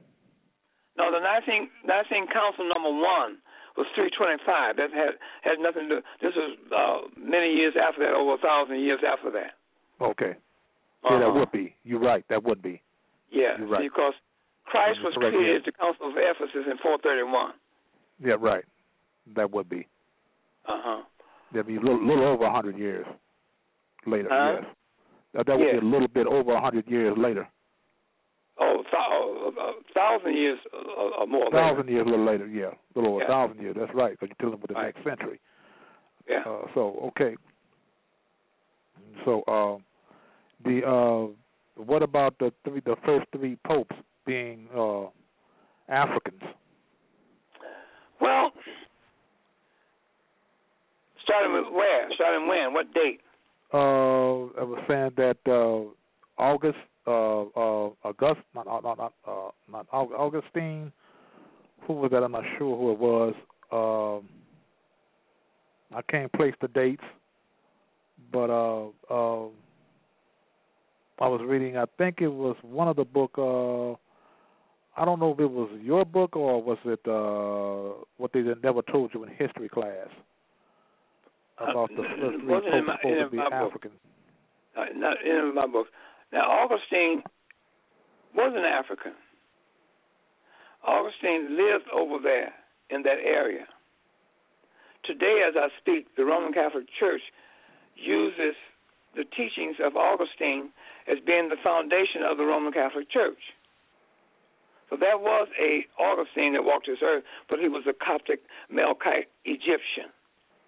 No, 0.99 1.12
the 1.12 1.20
Nicene 1.20 1.70
Nicene 1.86 2.26
Council 2.26 2.66
number 2.66 2.91
one 2.91 3.38
was 3.76 3.86
325. 3.95 4.76
That 4.76 4.91
had 4.91 5.14
had 5.43 5.62
nothing 5.62 5.88
to. 5.88 6.01
do. 6.01 6.07
This 6.20 6.34
was 6.34 6.59
uh, 6.74 7.09
many 7.16 7.55
years 7.55 7.74
after 7.78 8.03
that, 8.03 8.14
over 8.14 8.34
a 8.34 8.38
thousand 8.38 8.80
years 8.80 9.01
after 9.07 9.30
that. 9.30 9.55
Okay. 10.05 10.34
Uh-huh. 11.05 11.14
Yeah, 11.14 11.20
that 11.20 11.34
would 11.34 11.53
be. 11.53 11.74
You're 11.84 12.01
right. 12.01 12.24
That 12.28 12.42
would 12.44 12.61
be. 12.62 12.82
Yeah, 13.30 13.59
You're 13.59 13.68
right. 13.68 13.82
because 13.82 14.12
Christ 14.66 14.98
was 15.03 15.14
Correct, 15.14 15.34
created 15.34 15.53
yes. 15.53 15.62
at 15.66 15.72
the 15.72 15.78
Council 15.78 16.09
of 16.11 16.14
Ephesus 16.16 16.66
in 16.70 16.76
431. 16.82 17.53
Yeah, 18.22 18.34
right. 18.38 18.64
That 19.36 19.51
would 19.51 19.68
be. 19.68 19.86
Uh 20.68 20.80
huh. 20.82 21.03
That'd 21.53 21.66
be 21.66 21.76
a 21.76 21.80
little, 21.80 22.05
little 22.07 22.24
over 22.26 22.44
a 22.44 22.53
hundred 22.53 22.78
years 22.78 23.07
later. 24.07 24.28
Huh? 24.30 24.57
Yes. 24.61 24.64
That, 25.34 25.46
that 25.46 25.59
would 25.59 25.64
Yes. 25.66 25.80
be 25.80 25.86
a 25.86 25.90
little 25.90 26.09
bit 26.09 26.26
over 26.26 26.53
a 26.55 26.61
hundred 26.61 26.86
years 26.88 27.16
later. 27.16 27.48
Oh, 28.61 28.82
a 28.86 29.72
thousand 29.94 30.36
years 30.36 30.59
or, 30.72 31.14
or 31.20 31.26
more. 31.26 31.46
A 31.48 31.51
thousand 31.51 31.88
years 31.88 32.05
a 32.07 32.11
little 32.11 32.26
later. 32.26 32.46
Yeah, 32.46 32.66
a 32.66 32.98
little 32.98 33.14
over 33.14 33.20
Yeah. 33.20 33.24
a 33.24 33.28
thousand 33.28 33.62
years. 33.62 33.76
That's 33.78 33.94
right. 33.94 34.12
Because 34.18 34.28
you're 34.38 34.51
dealing 34.51 34.61
with 34.61 34.68
the 34.68 34.74
Right. 34.74 34.94
next 34.94 35.05
century. 35.09 35.40
Yeah. 36.28 36.42
Uh, 36.46 36.66
so 36.74 37.11
okay. 37.16 37.36
So 39.24 39.42
uh, 39.48 39.78
the 40.64 40.86
uh, 40.86 41.32
what 41.82 42.02
about 42.02 42.38
the 42.38 42.52
three, 42.64 42.80
the 42.84 42.96
first 43.04 43.26
three 43.32 43.56
popes 43.66 43.96
being 44.26 44.68
uh, 44.76 45.06
Africans? 45.88 46.42
Well, 48.20 48.52
starting 51.24 51.54
with 51.54 51.72
where? 51.72 52.08
Starting 52.14 52.48
when? 52.48 52.72
What 52.72 52.92
date? 52.92 53.20
Uh, 53.72 54.50
I 54.58 54.64
was 54.64 54.82
saying 54.88 55.12
that 55.16 55.38
uh, 55.46 56.42
August, 56.42 56.78
uh, 57.06 57.42
uh, 57.42 57.90
August, 58.04 58.40
not 58.54 58.66
not 58.66 58.82
not 58.82 59.12
uh, 59.26 59.50
not 59.70 59.86
Augustine. 59.92 60.92
Who 61.86 61.94
was 61.94 62.11
that? 62.11 62.22
I'm 62.22 62.32
not 62.32 62.44
sure 62.58 62.76
who 62.76 62.92
it 62.92 62.98
was. 62.98 63.34
Um, 63.72 64.28
I 65.96 66.02
can't 66.02 66.32
place 66.32 66.54
the 66.61 66.68
dates, 66.68 67.02
but 68.32 68.50
uh, 68.50 68.88
uh, 69.11 69.48
I 71.20 71.28
was 71.28 71.40
reading. 71.44 71.76
I 71.76 71.84
think 71.98 72.20
it 72.20 72.28
was 72.28 72.56
one 72.62 72.88
of 72.88 72.96
the 72.96 73.04
book. 73.04 73.32
Uh, 73.36 73.92
I 75.00 75.04
don't 75.04 75.20
know 75.20 75.32
if 75.32 75.40
it 75.40 75.50
was 75.50 75.70
your 75.82 76.04
book 76.04 76.34
or 76.36 76.62
was 76.62 76.78
it 76.84 77.00
uh, 77.06 78.02
what 78.16 78.32
they 78.32 78.42
never 78.62 78.82
told 78.82 79.12
you 79.14 79.22
in 79.24 79.30
history 79.30 79.68
class 79.68 80.08
about 81.58 81.90
the 81.94 82.02
Uh, 82.02 82.08
first 82.20 82.38
three 82.40 82.46
wasn't 82.48 82.74
in 82.74 82.86
popes 82.86 83.04
my- 83.04 83.10
in 83.10 83.18
to 83.24 83.30
be 83.30 83.36
my 83.36 83.44
book. 83.44 83.52
African. 83.52 83.92
Uh, 84.76 84.86
not 84.94 85.16
in 85.22 85.54
my 85.54 85.66
books. 85.66 85.90
Now, 86.32 86.48
Augustine 86.50 87.22
was 88.34 88.52
an 88.56 88.64
African. 88.64 89.12
Augustine 90.86 91.56
lived 91.56 91.88
over 91.92 92.18
there 92.22 92.54
in 92.88 93.02
that 93.02 93.18
area. 93.18 93.66
Today, 95.04 95.42
as 95.46 95.54
I 95.56 95.68
speak, 95.80 96.14
the 96.16 96.24
Roman 96.24 96.52
Catholic 96.52 96.86
Church 96.98 97.20
uses 97.96 98.54
the 99.14 99.24
teachings 99.24 99.76
of 99.82 99.96
Augustine 99.96 100.70
as 101.11 101.18
being 101.26 101.48
the 101.48 101.56
foundation 101.62 102.22
of 102.28 102.36
the 102.36 102.44
Roman 102.44 102.72
Catholic 102.72 103.10
Church. 103.10 103.40
So 104.89 104.97
that 104.97 105.20
was 105.20 105.48
a 105.60 105.86
Augustine 106.02 106.52
that 106.55 106.64
walked 106.64 106.86
this 106.86 106.98
earth, 107.02 107.22
but 107.48 107.59
he 107.60 107.68
was 107.68 107.85
a 107.89 107.93
Coptic 107.93 108.40
Melkite 108.72 109.30
Egyptian. 109.44 110.10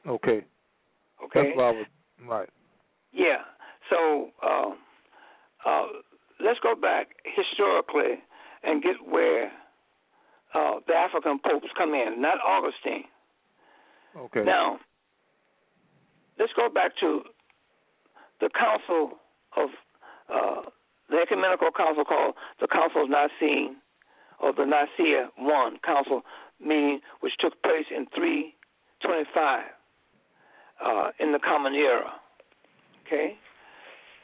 Okay, 0.06 0.44
Okay. 1.24 1.42
that's 1.42 1.56
what 1.56 1.64
I 1.64 1.70
was 1.70 1.86
right. 2.26 2.48
Yeah. 3.12 3.42
So 3.90 4.30
uh, 4.42 4.70
uh, 5.68 5.86
let's 6.40 6.58
go 6.62 6.74
back 6.74 7.08
historically 7.24 8.18
and 8.62 8.82
get 8.82 8.96
where 9.08 9.50
uh, 10.54 10.80
the 10.86 10.94
African 10.94 11.38
popes 11.38 11.66
come 11.76 11.94
in, 11.94 12.20
not 12.20 12.38
Augustine. 12.44 13.04
Okay. 14.16 14.44
Now, 14.44 14.78
let's 16.38 16.52
go 16.54 16.68
back 16.68 16.92
to 17.00 17.22
the 18.42 18.50
Council 18.50 19.16
of 19.56 19.70
uh, 20.28 20.68
the 21.08 21.18
Ecumenical 21.22 21.70
Council 21.70 22.04
called 22.04 22.34
the 22.60 22.66
Council 22.66 23.04
of 23.04 23.10
Nicene, 23.10 23.76
or 24.42 24.52
the 24.52 24.66
Nicaea 24.66 25.30
One 25.38 25.78
Council 25.86 26.22
meeting, 26.58 27.00
which 27.20 27.32
took 27.38 27.62
place 27.62 27.86
in 27.94 28.06
325 28.14 29.62
uh, 30.84 31.10
in 31.20 31.30
the 31.30 31.38
Common 31.38 31.74
Era. 31.74 32.10
Okay, 33.06 33.38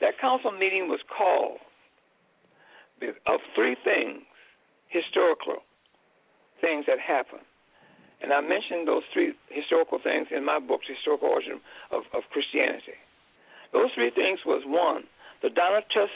that 0.01 0.19
council 0.21 0.51
meeting 0.51 0.89
was 0.89 1.01
called 1.07 1.59
of 3.27 3.41
three 3.55 3.77
things, 3.85 4.23
historical 4.89 5.63
things 6.61 6.87
that 6.89 6.99
happened. 6.99 7.47
And 8.21 8.33
I 8.33 8.41
mentioned 8.41 8.89
those 8.89 9.07
three 9.13 9.35
historical 9.49 10.01
things 10.03 10.27
in 10.35 10.45
my 10.45 10.59
books, 10.59 10.87
Historical 10.91 11.29
Origin 11.29 11.61
of, 11.93 12.03
of 12.13 12.27
Christianity. 12.33 12.99
Those 13.73 13.91
three 13.95 14.11
things 14.11 14.41
was 14.47 14.63
one, 14.67 15.05
the 15.43 15.49
Donatus 15.49 16.11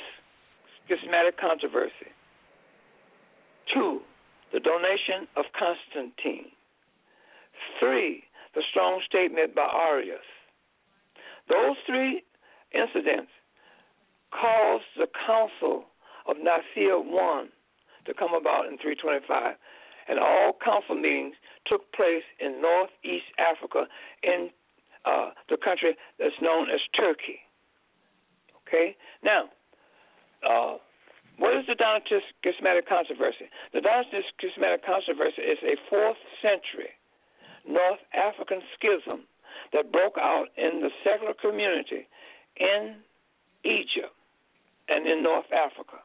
schismatic 0.84 1.38
controversy. 1.38 2.10
Two, 3.72 4.00
the 4.52 4.60
donation 4.60 5.28
of 5.36 5.44
Constantine. 5.56 6.50
Three, 7.78 8.24
the 8.54 8.62
strong 8.70 9.00
statement 9.06 9.54
by 9.54 9.68
Arius. 9.72 10.26
Those 11.48 11.76
three 11.86 12.22
incidents 12.72 13.30
caused 14.30 14.84
the 14.96 15.06
Council 15.26 15.84
of 16.26 16.36
Nicaea 16.36 16.96
I 16.96 17.44
to 18.06 18.14
come 18.14 18.34
about 18.34 18.66
in 18.66 18.78
325, 18.78 19.54
and 20.08 20.18
all 20.18 20.56
council 20.64 20.96
meetings 20.96 21.34
took 21.66 21.92
place 21.92 22.24
in 22.40 22.60
northeast 22.60 23.26
Africa 23.38 23.86
in 24.22 24.50
uh, 25.04 25.30
the 25.48 25.56
country 25.56 25.96
that's 26.18 26.34
known 26.40 26.70
as 26.70 26.80
Turkey. 26.96 27.40
Okay? 28.66 28.96
Now, 29.24 29.50
uh, 30.46 30.78
what 31.38 31.56
is 31.56 31.64
the 31.66 31.74
Donatist 31.74 32.28
Schismatic 32.42 32.88
Controversy? 32.88 33.48
The 33.72 33.80
Donatist 33.80 34.30
Schismatic 34.40 34.84
Controversy 34.84 35.42
is 35.42 35.58
a 35.62 35.76
fourth 35.88 36.16
century 36.40 36.90
North 37.66 38.00
African 38.12 38.60
schism 38.74 39.24
that 39.72 39.92
broke 39.92 40.18
out 40.18 40.46
in 40.56 40.80
the 40.80 40.90
secular 41.04 41.34
community 41.34 42.08
in 42.56 42.96
Egypt 43.64 44.12
and 44.88 45.06
in 45.06 45.22
North 45.22 45.46
Africa. 45.52 46.02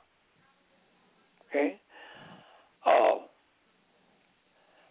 Okay? 1.49 1.79
Uh, 2.85 3.25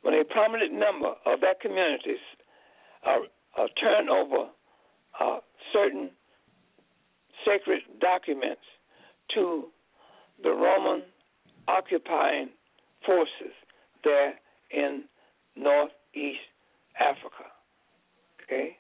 when 0.03 0.15
a 0.15 0.25
prominent 0.25 0.73
member 0.73 1.15
of 1.25 1.41
that 1.41 1.61
community 1.61 2.17
uh, 3.07 3.19
uh, 3.59 3.67
turned 3.81 4.11
over 4.11 4.49
uh, 5.21 5.39
certain 5.73 6.11
sacred 7.45 7.81
documents 8.01 8.63
to 9.35 9.65
the 10.43 10.51
Roman 10.51 11.03
occupying 11.69 12.51
forces 13.05 13.55
there 14.05 14.35
in 14.71 15.05
northeast 15.57 16.39
Africa. 17.01 17.51
Okay? 18.45 18.77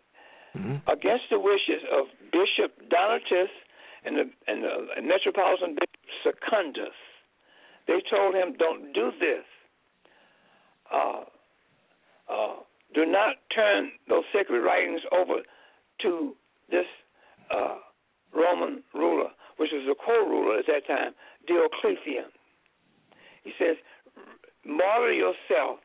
Mm-hmm. 0.56 0.90
Against 0.90 1.24
the 1.30 1.38
wishes 1.38 1.82
of 1.92 2.06
Bishop 2.32 2.76
Donatus 2.90 3.50
and 4.04 4.16
the, 4.16 4.24
and 4.46 4.62
the 4.62 5.02
Metropolitan 5.02 5.74
Bishop 5.74 6.36
Secundus, 6.40 6.96
they 7.86 8.00
told 8.10 8.34
him, 8.34 8.54
don't 8.58 8.92
do 8.92 9.10
this. 9.20 9.44
Uh, 10.92 11.24
uh, 12.30 12.54
do 12.94 13.04
not 13.04 13.36
turn 13.54 13.90
those 14.08 14.24
sacred 14.32 14.60
writings 14.60 15.00
over 15.12 15.42
to 16.02 16.34
this 16.70 16.86
uh, 17.50 17.76
Roman 18.34 18.82
ruler, 18.94 19.30
which 19.56 19.70
was 19.72 19.84
the 19.86 19.94
co-ruler 19.94 20.58
at 20.58 20.66
that 20.66 20.86
time, 20.86 21.12
Diocletian. 21.46 22.30
He 23.44 23.52
says, 23.58 23.76
model 24.64 25.12
yourself 25.12 25.78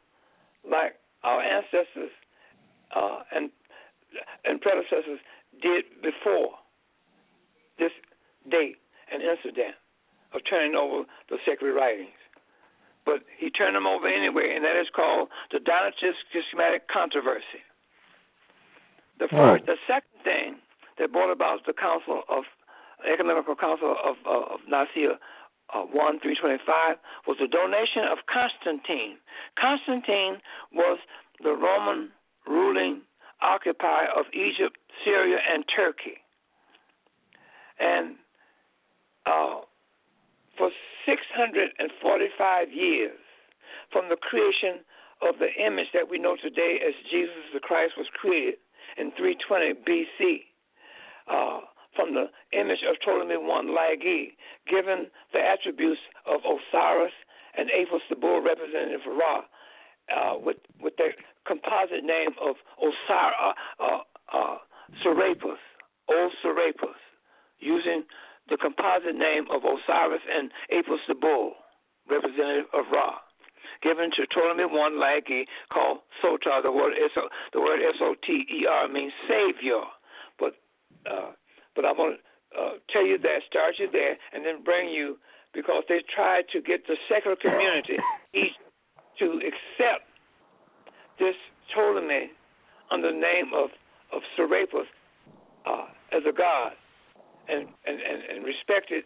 like 0.70 0.96
our 1.24 1.42
ancestors 1.42 2.12
uh, 2.96 3.20
and 3.34 3.50
and 4.44 4.60
predecessors 4.60 5.20
did 5.62 5.86
before 6.02 6.52
this 7.80 7.92
date 8.50 8.76
and 9.12 9.22
incident 9.22 9.76
of 10.34 10.42
turning 10.50 10.76
over 10.76 11.04
the 11.30 11.38
sacred 11.46 11.74
writings. 11.74 12.21
But 13.06 13.26
he 13.38 13.50
turned 13.50 13.76
them 13.76 13.88
over 13.88 14.08
anyway, 14.08 14.54
and 14.56 14.64
that 14.64 14.80
is 14.80 14.88
called 14.96 15.30
the 15.52 15.58
Donatist 15.58 16.22
Schismatic 16.30 16.88
Controversy. 16.88 17.66
The 19.20 19.28
first, 19.28 19.66
the 19.66 19.78
second 19.88 20.18
thing 20.24 20.50
that 20.98 21.12
brought 21.12 21.32
about 21.32 21.66
the 21.66 21.74
Council 21.74 22.22
of 22.30 22.44
Ecumenical 23.02 23.56
Council 23.56 23.96
of, 23.98 24.16
uh, 24.26 24.54
of 24.54 24.60
Nicaea 24.70 25.18
uh, 25.74 25.82
1 25.82 26.20
325 26.20 26.98
was 27.28 27.38
the 27.40 27.48
donation 27.48 28.06
of 28.12 28.20
Constantine. 28.30 29.18
Constantine 29.58 30.38
was 30.74 31.00
the 31.42 31.54
Roman 31.54 32.10
ruling 32.48 33.02
occupier 33.42 34.08
of 34.16 34.26
Egypt, 34.34 34.78
Syria, 35.04 35.38
and 35.42 35.66
Turkey. 35.74 36.22
And 37.80 38.16
uh, 39.26 39.66
for 40.58 40.70
645 41.06 42.74
years, 42.74 43.20
from 43.92 44.10
the 44.10 44.18
creation 44.18 44.84
of 45.22 45.38
the 45.38 45.50
image 45.62 45.88
that 45.94 46.10
we 46.10 46.18
know 46.18 46.36
today 46.36 46.80
as 46.86 46.94
Jesus 47.10 47.52
the 47.54 47.60
Christ 47.60 47.94
was 47.98 48.08
created 48.14 48.56
in 48.98 49.12
320 49.18 49.80
BC, 49.86 50.50
uh, 51.30 51.62
from 51.96 52.14
the 52.14 52.32
image 52.58 52.80
of 52.88 52.96
Ptolemy 53.04 53.36
I 53.36 53.62
Lagi, 53.68 54.34
given 54.68 55.08
the 55.34 55.40
attributes 55.40 56.00
of 56.26 56.42
Osiris 56.42 57.14
and 57.58 57.70
Apis 57.70 58.02
the 58.10 58.16
bull 58.16 58.42
representative 58.42 59.02
of 59.06 59.18
Ra, 59.18 59.44
uh, 60.10 60.40
with 60.40 60.58
with 60.82 60.96
the 60.98 61.10
composite 61.46 62.04
name 62.04 62.32
of 62.42 62.56
Osiris, 62.80 63.36
uh, 63.40 63.84
uh, 63.84 64.02
uh, 64.34 64.58
Serapis, 65.04 65.60
old 66.10 66.32
Serapis, 66.42 67.00
using 67.60 68.04
the 68.52 68.60
composite 68.60 69.16
name 69.16 69.48
of 69.48 69.64
Osiris 69.64 70.22
and 70.28 70.52
Apis 70.76 71.00
the 71.08 71.16
bull, 71.16 71.56
representative 72.12 72.68
of 72.76 72.84
Ra, 72.92 73.16
given 73.82 74.12
to 74.20 74.28
Ptolemy 74.28 74.68
I 74.68 74.92
Lagi, 74.92 75.48
called 75.72 76.04
Soter. 76.22 76.60
The 76.62 76.72
word 76.72 76.94
S 77.00 77.16
the 77.56 77.62
word 77.64 77.80
S 77.80 77.96
O 78.04 78.14
T 78.28 78.44
E 78.52 78.68
R 78.68 78.92
means 78.92 79.16
savior, 79.24 79.88
but 80.38 80.60
uh, 81.08 81.32
but 81.76 81.88
I'm 81.88 81.96
going 81.96 82.20
to 82.20 82.60
uh, 82.60 82.74
tell 82.92 83.08
you 83.08 83.18
that, 83.24 83.48
start 83.48 83.80
you 83.80 83.88
there, 83.90 84.20
and 84.36 84.46
then 84.46 84.64
bring 84.64 84.92
you 84.92 85.18
because 85.54 85.84
they 85.88 86.04
tried 86.14 86.44
to 86.52 86.62
get 86.62 86.86
the 86.88 87.00
secular 87.08 87.40
community 87.40 87.96
each 88.36 88.60
to 89.20 89.40
accept 89.48 90.12
this 91.20 91.36
Ptolemy 91.72 92.36
under 92.92 93.12
the 93.14 93.18
name 93.18 93.56
of 93.56 93.70
of 94.12 94.22
Serapis 94.36 94.92
uh, 95.66 95.88
as 96.12 96.24
a 96.28 96.36
god, 96.36 96.74
and, 97.50 97.68
and 97.86 97.98
and 98.00 98.20
and 98.30 98.46
respected 98.46 99.04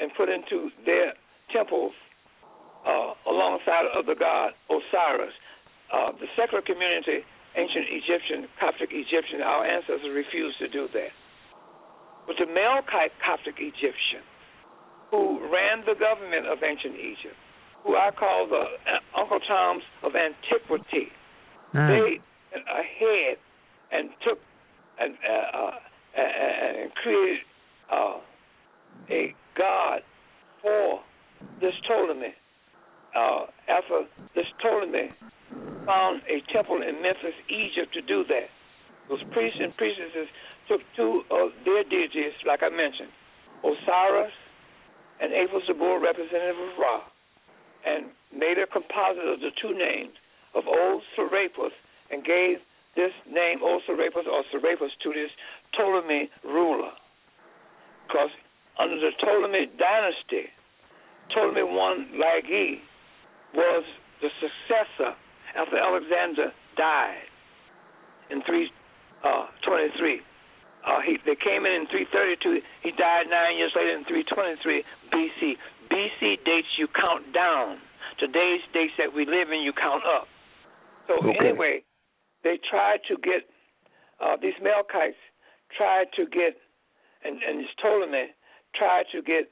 and 0.00 0.10
put 0.16 0.28
into 0.28 0.70
their 0.84 1.14
temples 1.52 1.92
uh, 2.86 3.14
alongside 3.28 3.86
of 3.94 4.06
the 4.06 4.14
god 4.14 4.52
Osiris. 4.70 5.34
Uh, 5.92 6.12
the 6.16 6.26
secular 6.36 6.62
community, 6.62 7.20
ancient 7.56 7.84
Egyptian, 7.92 8.48
Coptic 8.58 8.88
Egyptian, 8.92 9.42
our 9.42 9.66
ancestors 9.66 10.08
refused 10.08 10.58
to 10.58 10.68
do 10.68 10.88
that. 10.94 11.12
But 12.26 12.36
the 12.40 12.48
Melkite 12.48 13.12
Coptic 13.20 13.60
Egyptian, 13.60 14.24
who 15.10 15.36
ran 15.52 15.84
the 15.84 15.92
government 15.92 16.48
of 16.48 16.64
ancient 16.64 16.96
Egypt, 16.96 17.36
who 17.84 17.96
I 17.96 18.08
call 18.08 18.48
the 18.48 18.64
uh, 18.88 19.20
Uncle 19.20 19.40
Toms 19.44 19.82
of 20.02 20.16
antiquity, 20.16 21.12
Mm. 21.74 21.88
They 21.88 22.20
went 22.52 22.68
ahead 22.68 23.36
and 23.92 24.10
took 24.26 24.38
and 25.00 25.16
uh, 25.24 25.56
uh, 25.56 25.78
and 26.20 26.94
created 26.94 27.40
uh, 27.92 28.18
a 29.10 29.34
god 29.56 30.00
for 30.62 31.00
this 31.60 31.74
Ptolemy. 31.86 32.34
Uh, 33.14 33.44
after 33.68 34.08
this 34.34 34.46
Ptolemy 34.62 35.12
found 35.84 36.22
a 36.24 36.40
temple 36.52 36.80
in 36.80 37.02
Memphis, 37.02 37.36
Egypt, 37.50 37.92
to 37.92 38.00
do 38.02 38.24
that. 38.28 38.48
Those 39.08 39.22
priests 39.32 39.58
and 39.60 39.76
priestesses 39.76 40.28
took 40.68 40.80
two 40.96 41.22
of 41.30 41.50
their 41.64 41.84
deities, 41.84 42.32
like 42.46 42.62
I 42.62 42.70
mentioned, 42.70 43.10
Osiris 43.60 44.32
and 45.20 45.30
the 45.30 45.74
bull, 45.74 46.00
representative 46.00 46.56
of 46.56 46.78
Ra, 46.78 47.00
and 47.86 48.06
made 48.34 48.58
a 48.58 48.66
composite 48.66 49.28
of 49.28 49.40
the 49.40 49.50
two 49.60 49.74
names 49.76 50.14
of 50.54 50.64
old 50.66 51.02
Serapis 51.14 51.72
and 52.10 52.24
gave 52.24 52.58
this 52.96 53.12
name, 53.30 53.62
old 53.62 53.82
Serapis 53.86 54.26
or 54.26 54.42
Serapis, 54.50 54.92
to 55.02 55.12
this 55.12 55.30
Ptolemy 55.76 56.30
ruler. 56.44 56.90
Because 58.06 58.30
under 58.78 58.96
the 58.96 59.10
Ptolemy 59.20 59.70
dynasty, 59.78 60.50
Ptolemy 61.30 61.62
I 61.62 61.92
Lagi 62.16 62.80
was 63.54 63.84
the 64.20 64.28
successor 64.40 65.14
after 65.56 65.76
Alexander 65.76 66.52
died 66.76 67.28
in 68.30 68.42
323. 68.42 69.22
Uh, 69.22 70.22
uh, 70.82 70.98
he, 71.06 71.16
they 71.24 71.38
came 71.38 71.64
in 71.64 71.72
in 71.72 71.86
332. 71.86 72.58
He 72.82 72.90
died 72.92 73.30
nine 73.30 73.56
years 73.56 73.72
later 73.76 73.94
in 73.94 74.04
323 74.04 74.82
BC. 75.14 75.54
BC 75.90 76.42
dates 76.44 76.74
you 76.78 76.88
count 76.90 77.32
down. 77.32 77.78
Today's 78.18 78.64
dates 78.74 78.92
that 78.98 79.14
we 79.14 79.24
live 79.24 79.52
in, 79.52 79.62
you 79.62 79.72
count 79.72 80.02
up. 80.04 80.26
So 81.06 81.18
okay. 81.22 81.38
anyway, 81.38 81.82
they 82.42 82.58
tried 82.70 83.00
to 83.08 83.16
get 83.22 83.46
uh, 84.22 84.36
these 84.40 84.54
Melkites 84.62 85.18
tried 85.76 86.06
to 86.14 86.26
get, 86.30 86.54
and 87.24 87.42
and 87.42 87.60
it's 87.60 87.70
Ptolemy 87.80 88.34
tried 88.74 89.04
to 89.12 89.22
get 89.22 89.50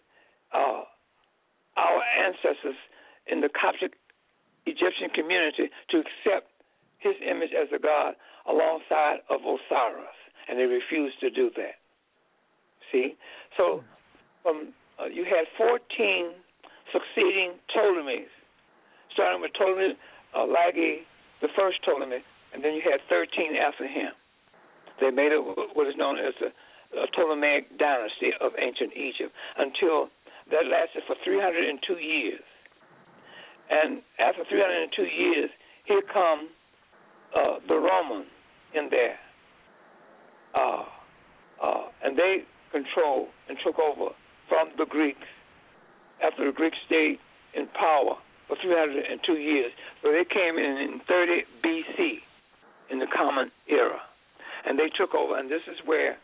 uh, 0.53 0.83
our 1.77 2.01
ancestors 2.25 2.77
in 3.27 3.41
the 3.41 3.49
Coptic 3.49 3.93
Egyptian 4.67 5.11
community 5.15 5.71
to 5.91 5.99
accept 5.99 6.51
his 6.99 7.15
image 7.25 7.51
as 7.57 7.69
a 7.75 7.79
god 7.79 8.15
alongside 8.49 9.21
of 9.29 9.41
Osiris, 9.41 10.19
and 10.49 10.59
they 10.59 10.65
refused 10.65 11.19
to 11.21 11.31
do 11.31 11.51
that. 11.57 11.81
See, 12.93 13.15
so 13.57 13.83
um, 14.49 14.73
uh, 14.99 15.07
you 15.07 15.25
had 15.25 15.47
14 15.57 15.79
succeeding 16.93 17.55
Ptolemies, 17.73 18.29
starting 19.13 19.41
with 19.41 19.53
Ptolemy 19.55 19.95
uh, 20.35 20.47
Lagi 20.47 21.07
the 21.41 21.49
first 21.57 21.79
Ptolemy, 21.85 22.21
and 22.53 22.63
then 22.63 22.75
you 22.75 22.83
had 22.85 23.01
13 23.09 23.57
after 23.57 23.87
him. 23.87 24.13
They 25.01 25.11
made 25.11 25.33
it 25.33 25.41
what 25.41 25.87
is 25.87 25.97
known 25.97 26.19
as 26.19 26.35
the 26.41 26.53
Ptolemaic 27.15 27.79
dynasty 27.79 28.31
of 28.41 28.53
ancient 28.59 28.93
Egypt 28.97 29.33
until 29.59 30.09
that 30.51 30.67
lasted 30.67 31.03
for 31.07 31.17
302 31.25 31.95
years. 31.95 32.43
And 33.71 34.03
after 34.19 34.43
302 34.49 35.03
years, 35.03 35.51
here 35.85 36.03
come 36.13 36.49
uh, 37.37 37.59
the 37.69 37.77
Romans 37.77 38.27
in 38.75 38.89
there. 38.91 39.19
uh, 40.55 40.85
uh, 41.63 41.85
and 42.03 42.17
they 42.17 42.39
controlled 42.73 43.29
and 43.49 43.59
took 43.65 43.79
over 43.79 44.11
from 44.49 44.69
the 44.79 44.87
Greeks 44.87 45.27
after 46.23 46.47
the 46.47 46.53
Greeks 46.53 46.77
stayed 46.87 47.19
in 47.55 47.67
power 47.79 48.17
for 48.49 48.57
302 48.63 49.33
years. 49.35 49.73
So 50.03 50.11
they 50.11 50.25
came 50.25 50.59
in 50.59 50.77
in 50.79 51.01
30 51.07 51.43
BC 51.65 52.19
in 52.91 52.99
the 52.99 53.07
Common 53.15 53.51
Era, 53.69 54.01
and 54.67 54.79
they 54.79 54.91
took 54.99 55.15
over. 55.15 55.39
And 55.39 55.51
this 55.51 55.63
is 55.71 55.79
where 55.87 56.19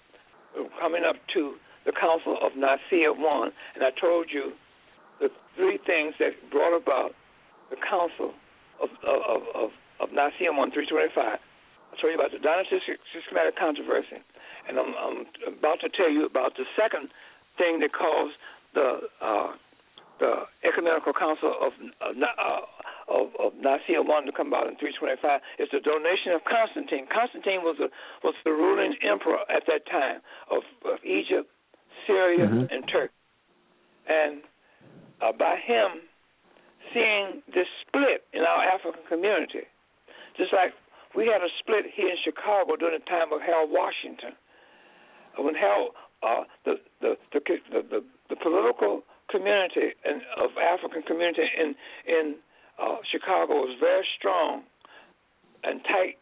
coming 0.81 1.05
up 1.05 1.17
to 1.35 1.57
the 1.85 1.93
Council 1.93 2.37
of 2.43 2.57
Nicaea 2.57 3.13
I, 3.13 3.51
and 3.75 3.85
I 3.85 3.91
told 4.01 4.27
you 4.33 4.53
the 5.21 5.29
three 5.57 5.79
things 5.87 6.15
that 6.19 6.35
brought 6.51 6.77
about 6.77 7.13
the 7.71 7.77
Council 7.77 8.35
of 8.83 8.91
of 9.07 9.43
of, 9.55 9.71
of 10.01 10.09
Nicaea 10.13 10.51
I 10.51 10.67
325. 10.71 11.15
I 11.17 12.01
told 12.01 12.13
you 12.13 12.19
about 12.19 12.33
the 12.33 12.43
Donatist 12.43 12.85
schismatic 13.13 13.57
controversy, 13.57 14.21
and 14.69 14.79
I'm, 14.79 14.93
I'm 14.99 15.19
about 15.47 15.81
to 15.81 15.89
tell 15.89 16.11
you 16.11 16.27
about 16.27 16.57
the 16.57 16.65
second 16.77 17.09
thing 17.57 17.81
that 17.81 17.93
caused 17.95 18.37
the 18.75 19.09
uh, 19.23 19.53
the 20.19 20.49
Ecumenical 20.65 21.13
Council 21.13 21.53
of 21.61 21.73
uh, 22.01 22.13
of, 23.09 23.29
of 23.39 23.55
Nicaea 23.61 24.03
I 24.03 24.25
to 24.27 24.33
come 24.33 24.49
about 24.49 24.67
in 24.67 24.75
325 24.77 25.41
is 25.63 25.69
the 25.71 25.81
donation 25.81 26.35
of 26.35 26.43
Constantine. 26.43 27.07
Constantine 27.07 27.63
was 27.63 27.79
a, 27.79 27.89
was 28.27 28.35
the 28.45 28.51
ruling 28.51 28.97
emperor 29.03 29.47
at 29.47 29.63
that 29.71 29.87
time 29.87 30.21
of, 30.51 30.67
of 30.83 30.99
Egypt, 31.07 31.47
Syria, 32.07 32.47
mm-hmm. 32.47 32.67
and 32.67 32.83
Turkey, 32.91 33.15
and 34.11 34.43
uh, 35.23 35.33
by 35.33 35.57
him 35.63 36.03
seeing 36.91 37.43
this 37.55 37.71
split 37.87 38.27
in 38.35 38.43
our 38.43 38.63
African 38.67 39.07
community, 39.07 39.71
just 40.37 40.53
like 40.53 40.75
we 41.15 41.31
had 41.31 41.43
a 41.47 41.51
split 41.63 41.87
here 41.95 42.11
in 42.11 42.19
Chicago 42.27 42.75
during 42.75 42.99
the 42.99 43.07
time 43.07 43.31
of 43.33 43.41
Harold 43.41 43.71
Washington, 43.71 44.35
when 45.39 45.55
Harold 45.55 45.95
uh, 46.23 46.43
the, 46.65 46.75
the, 47.01 47.15
the 47.33 47.41
the 47.71 47.81
the 47.83 48.01
the 48.31 48.37
political 48.37 49.03
community 49.31 49.95
and 50.05 50.23
of 50.39 50.51
African 50.59 51.03
community 51.03 51.47
in 51.59 51.75
in 52.07 52.37
uh, 52.79 52.97
Chicago 53.11 53.55
was 53.67 53.77
very 53.81 54.07
strong 54.19 54.63
and 55.65 55.83
tight 55.85 56.19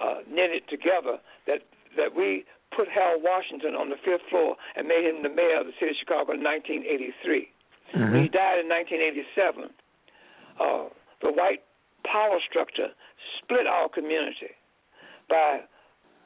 uh, 0.00 0.20
knitted 0.28 0.68
together 0.68 1.18
that 1.46 1.62
that 1.96 2.14
we 2.14 2.44
put 2.74 2.88
Harold 2.88 3.22
Washington 3.22 3.74
on 3.74 3.88
the 3.88 3.96
fifth 4.04 4.26
floor 4.30 4.56
and 4.76 4.88
made 4.88 5.04
him 5.06 5.22
the 5.22 5.30
mayor 5.30 5.60
of 5.60 5.66
the 5.66 5.72
city 5.78 5.94
of 5.94 5.98
Chicago 6.00 6.34
in 6.34 6.42
1983. 6.42 7.48
Mm-hmm. 7.94 8.14
He 8.18 8.28
died 8.28 8.58
in 8.58 8.66
1987, 8.66 9.70
uh, 10.58 10.90
the 11.22 11.30
white 11.30 11.62
power 12.02 12.42
structure 12.42 12.90
split 13.38 13.66
our 13.66 13.88
community 13.88 14.58
by 15.28 15.62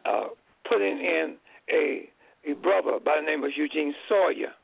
uh, 0.09 0.33
putting 0.65 0.99
in 0.99 1.37
a, 1.69 2.09
a 2.49 2.55
brother 2.55 2.99
by 3.05 3.21
the 3.21 3.27
name 3.27 3.45
of 3.45 3.51
Eugene 3.55 3.95
Sawyer 4.09 4.57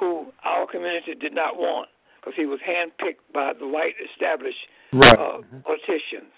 who 0.00 0.32
our 0.48 0.66
community 0.66 1.12
did 1.14 1.36
not 1.36 1.60
want 1.60 1.92
because 2.18 2.32
he 2.34 2.48
was 2.48 2.58
handpicked 2.64 3.20
by 3.32 3.52
the 3.52 3.68
white 3.68 3.94
established 4.00 4.64
right. 4.92 5.12
uh, 5.12 5.44
politicians. 5.64 6.32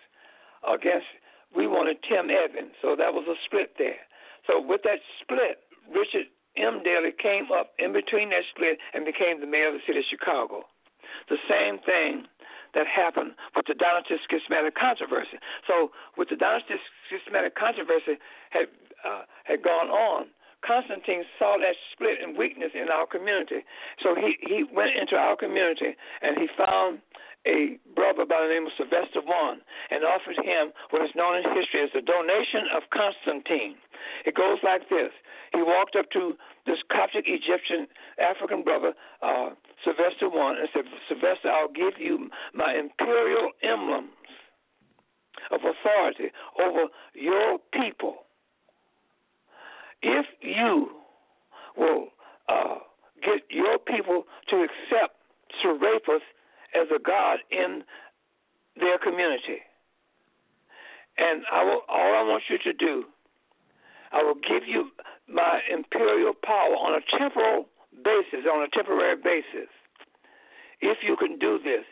Against, 0.66 1.06
we 1.54 1.66
wanted 1.66 1.98
Tim 2.06 2.30
Evans, 2.30 2.74
so 2.82 2.94
that 2.94 3.14
was 3.14 3.26
a 3.30 3.38
split 3.46 3.74
there. 3.78 4.02
So 4.46 4.58
with 4.58 4.82
that 4.82 4.98
split, 5.22 5.62
Richard 5.90 6.26
M. 6.58 6.82
Daley 6.82 7.14
came 7.14 7.50
up 7.54 7.74
in 7.78 7.94
between 7.94 8.30
that 8.30 8.46
split 8.54 8.78
and 8.94 9.06
became 9.06 9.40
the 9.40 9.46
mayor 9.46 9.70
of 9.70 9.78
the 9.78 9.84
city 9.86 10.02
of 10.02 10.10
Chicago. 10.10 10.66
The 11.30 11.38
same 11.50 11.78
thing 11.82 12.26
that 12.74 12.86
happened 12.86 13.34
with 13.54 13.66
the 13.66 13.74
Donatist 13.74 14.24
schismatic 14.24 14.74
controversy. 14.74 15.38
So, 15.66 15.90
with 16.16 16.30
the 16.30 16.38
Donatist 16.38 16.82
schismatic 17.06 17.54
controversy 17.54 18.16
had 18.50 18.70
uh, 19.04 19.26
had 19.44 19.62
gone 19.62 19.90
on, 19.90 20.30
Constantine 20.62 21.26
saw 21.38 21.58
that 21.58 21.74
split 21.92 22.22
and 22.22 22.38
weakness 22.38 22.70
in 22.74 22.88
our 22.88 23.06
community. 23.06 23.66
So 24.02 24.14
he, 24.14 24.38
he 24.40 24.64
went 24.64 24.94
into 24.94 25.16
our 25.18 25.36
community 25.36 25.98
and 26.22 26.38
he 26.38 26.46
found 26.56 27.02
a 27.46 27.74
brother 27.98 28.22
by 28.22 28.38
the 28.46 28.50
name 28.54 28.70
of 28.70 28.74
Sylvester 28.78 29.18
I 29.26 29.58
and 29.90 30.06
offered 30.06 30.38
him 30.38 30.70
what 30.94 31.02
is 31.02 31.10
known 31.18 31.42
in 31.42 31.44
history 31.50 31.82
as 31.82 31.90
the 31.90 32.02
donation 32.02 32.70
of 32.70 32.86
Constantine. 32.94 33.74
It 34.26 34.38
goes 34.38 34.62
like 34.62 34.86
this. 34.86 35.10
He 35.50 35.62
walked 35.62 35.98
up 35.98 36.06
to 36.14 36.38
this 36.66 36.78
Coptic 36.90 37.26
Egyptian 37.26 37.90
African 38.22 38.62
brother, 38.62 38.94
uh, 39.22 39.58
Sylvester 39.82 40.30
I, 40.30 40.62
and 40.62 40.70
said, 40.70 40.86
Sylvester, 41.10 41.50
I'll 41.50 41.74
give 41.74 41.98
you 41.98 42.30
my 42.54 42.78
imperial 42.78 43.50
emblems 43.66 44.14
of 45.50 45.60
authority 45.66 46.30
over 46.62 46.86
your 47.14 47.58
people 47.74 48.30
if 50.02 50.26
you 50.40 50.88
will 51.76 52.08
uh, 52.48 52.78
get 53.22 53.42
your 53.50 53.78
people 53.78 54.24
to 54.50 54.56
accept 54.56 55.16
Serapis 55.62 56.22
as 56.74 56.88
a 56.94 57.00
god 57.00 57.38
in 57.50 57.82
their 58.76 58.98
community, 58.98 59.62
and 61.18 61.42
I 61.52 61.64
will, 61.64 61.82
all 61.88 62.14
I 62.14 62.22
want 62.24 62.42
you 62.48 62.58
to 62.58 62.72
do, 62.72 63.04
I 64.12 64.22
will 64.22 64.34
give 64.34 64.66
you 64.66 64.90
my 65.28 65.60
imperial 65.72 66.32
power 66.34 66.74
on 66.76 67.00
a 67.00 67.18
temporal 67.18 67.66
basis, 68.04 68.44
on 68.50 68.62
a 68.62 68.68
temporary 68.68 69.16
basis, 69.16 69.68
if 70.80 70.98
you 71.02 71.16
can 71.16 71.38
do 71.38 71.58
this. 71.62 71.84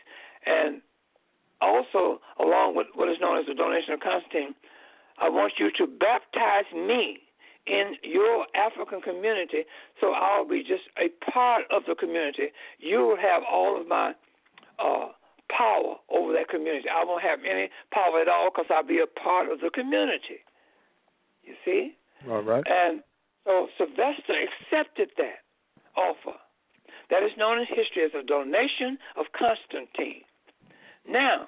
And 0.45 0.81
also, 1.61 2.19
along 2.39 2.75
with 2.75 2.87
what 2.95 3.09
is 3.09 3.17
known 3.21 3.37
as 3.39 3.45
the 3.45 3.53
donation 3.53 3.93
of 3.93 3.99
Constantine, 3.99 4.55
I 5.19 5.29
want 5.29 5.53
you 5.59 5.69
to 5.77 5.85
baptize 5.85 6.69
me 6.73 7.19
in 7.67 7.95
your 8.03 8.45
African 8.55 9.01
community, 9.01 9.63
so 9.99 10.13
I'll 10.13 10.47
be 10.47 10.61
just 10.61 10.83
a 10.97 11.09
part 11.31 11.63
of 11.71 11.83
the 11.87 11.95
community. 11.95 12.49
You 12.79 12.99
will 12.99 13.17
have 13.17 13.43
all 13.49 13.79
of 13.79 13.87
my 13.87 14.13
uh, 14.79 15.13
power 15.49 15.95
over 16.09 16.33
that 16.33 16.49
community. 16.49 16.87
I 16.89 17.05
won't 17.05 17.21
have 17.23 17.39
any 17.45 17.69
power 17.93 18.21
at 18.21 18.27
all 18.27 18.49
because 18.49 18.65
I'll 18.73 18.87
be 18.87 18.99
a 18.99 19.07
part 19.19 19.51
of 19.51 19.59
the 19.59 19.69
community. 19.69 20.41
You 21.43 21.53
see? 21.65 21.97
All 22.29 22.41
right. 22.41 22.63
And 22.65 23.01
so 23.45 23.67
Sylvester 23.77 24.33
accepted 24.33 25.09
that 25.17 25.45
offer. 25.97 26.37
That 27.09 27.23
is 27.23 27.31
known 27.37 27.59
in 27.59 27.65
history 27.67 28.03
as 28.05 28.11
a 28.15 28.25
donation 28.25 28.97
of 29.17 29.25
Constantine. 29.37 30.23
Now, 31.07 31.47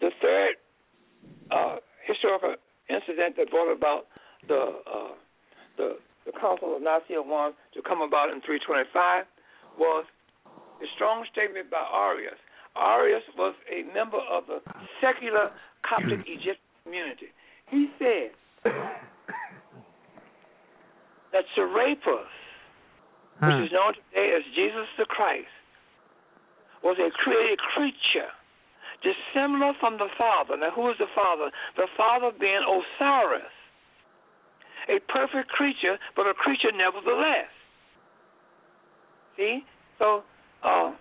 the 0.00 0.10
third 0.20 0.54
uh, 1.50 1.76
historical 2.06 2.54
incident 2.88 3.36
that 3.36 3.50
brought 3.50 3.72
about 3.72 4.06
the 4.48 4.82
uh, 4.86 5.14
the 5.76 5.96
the 6.26 6.32
Council 6.38 6.76
of 6.76 6.82
Nicaea 6.82 7.20
I 7.20 7.50
to 7.74 7.82
come 7.82 8.00
about 8.00 8.30
in 8.30 8.40
325 8.42 9.26
was 9.78 10.04
a 10.82 10.86
strong 10.94 11.24
statement 11.32 11.70
by 11.70 11.82
Arius. 11.82 12.38
Arius 12.76 13.22
was 13.36 13.54
a 13.70 13.82
member 13.94 14.18
of 14.30 14.46
the 14.46 14.60
secular 15.00 15.50
Coptic 15.82 16.20
Egyptian 16.26 16.70
community. 16.84 17.28
He 17.70 17.90
said 17.98 18.30
that 21.32 21.44
Serapis, 21.54 22.30
which 23.42 23.58
is 23.66 23.72
known 23.72 23.94
today 23.98 24.34
as 24.36 24.44
Jesus 24.54 24.86
the 24.98 25.06
Christ, 25.06 25.50
was 26.82 26.98
a 26.98 27.10
created 27.10 27.58
creature 27.74 28.30
dissimilar 29.02 29.74
from 29.80 29.98
the 29.98 30.08
Father. 30.16 30.56
Now, 30.56 30.70
who 30.70 30.90
is 30.90 30.96
the 30.98 31.10
Father? 31.14 31.50
The 31.76 31.88
Father 31.96 32.30
being 32.38 32.62
Osiris 32.62 33.50
a 34.88 34.98
perfect 35.10 35.50
creature, 35.50 35.98
but 36.16 36.26
a 36.26 36.34
creature 36.34 36.72
nevertheless. 36.74 37.50
See? 39.36 39.64
So, 39.98 40.22
uh, 40.64 40.92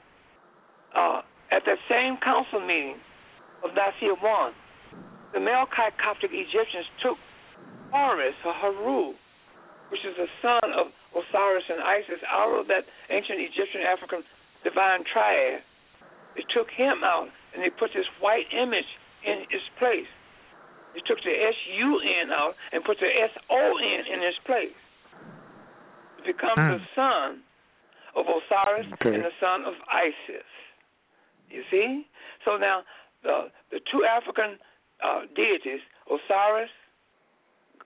uh, 0.95 1.21
at 1.51 1.63
that 1.65 1.79
same 1.89 2.17
council 2.23 2.61
meeting 2.61 2.97
of 3.63 3.71
Nicaea 3.71 4.15
I, 4.15 4.51
the 5.33 5.39
Melkite 5.39 5.95
Coptic 5.99 6.31
Egyptians 6.33 6.85
took 7.01 7.17
Horus 7.91 8.35
or 8.45 8.53
Haru, 8.53 9.13
which 9.91 10.03
is 10.07 10.15
the 10.15 10.27
son 10.41 10.71
of 10.75 10.91
Osiris 11.11 11.67
and 11.67 11.83
Isis, 11.83 12.23
out 12.27 12.55
of 12.55 12.67
that 12.67 12.87
ancient 13.09 13.39
Egyptian 13.39 13.83
African 13.83 14.23
divine 14.63 15.03
triad. 15.11 15.63
They 16.35 16.47
took 16.55 16.71
him 16.71 17.03
out 17.03 17.27
and 17.53 17.59
they 17.63 17.69
put 17.69 17.91
this 17.93 18.07
white 18.19 18.47
image 18.55 18.87
in 19.27 19.43
its 19.51 19.67
place. 19.77 20.07
He 20.93 21.01
took 21.07 21.23
the 21.23 21.31
S-U-N 21.31 22.31
out 22.31 22.53
and 22.71 22.83
put 22.83 22.97
the 22.99 23.07
S-O-N 23.07 24.01
in 24.11 24.19
its 24.23 24.37
place. 24.45 24.75
It 26.19 26.35
becomes 26.35 26.59
mm. 26.59 26.77
the 26.77 26.83
son 26.95 27.27
of 28.15 28.27
Osiris 28.27 28.87
okay. 28.99 29.15
and 29.15 29.23
the 29.23 29.35
son 29.39 29.63
of 29.63 29.73
Isis. 29.87 30.49
You 31.49 31.63
see? 31.71 32.07
So 32.45 32.57
now 32.57 32.83
the 33.23 33.51
the 33.71 33.79
two 33.91 34.03
African 34.03 34.59
uh, 35.03 35.27
deities, 35.35 35.81
Osiris, 36.07 36.71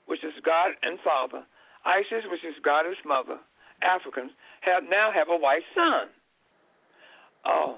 which 0.06 0.24
is 0.24 0.34
God 0.44 0.74
and 0.82 1.00
Father, 1.04 1.46
Isis, 1.86 2.26
which 2.30 2.44
is 2.44 2.56
Goddess 2.64 2.98
Mother, 3.06 3.38
Africans 3.82 4.32
have 4.62 4.84
now 4.90 5.12
have 5.14 5.30
a 5.30 5.38
white 5.38 5.66
son. 5.74 6.10
Uh, 7.46 7.78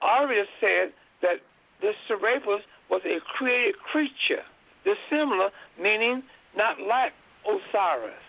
Arius 0.00 0.48
said 0.60 0.92
that 1.22 1.44
this 1.80 1.94
Serapis 2.06 2.64
was 2.90 3.02
a 3.04 3.20
created 3.36 3.74
creature. 3.78 4.42
Dissimilar, 4.84 5.50
meaning 5.80 6.22
not 6.56 6.80
like 6.80 7.12
Osiris, 7.44 8.24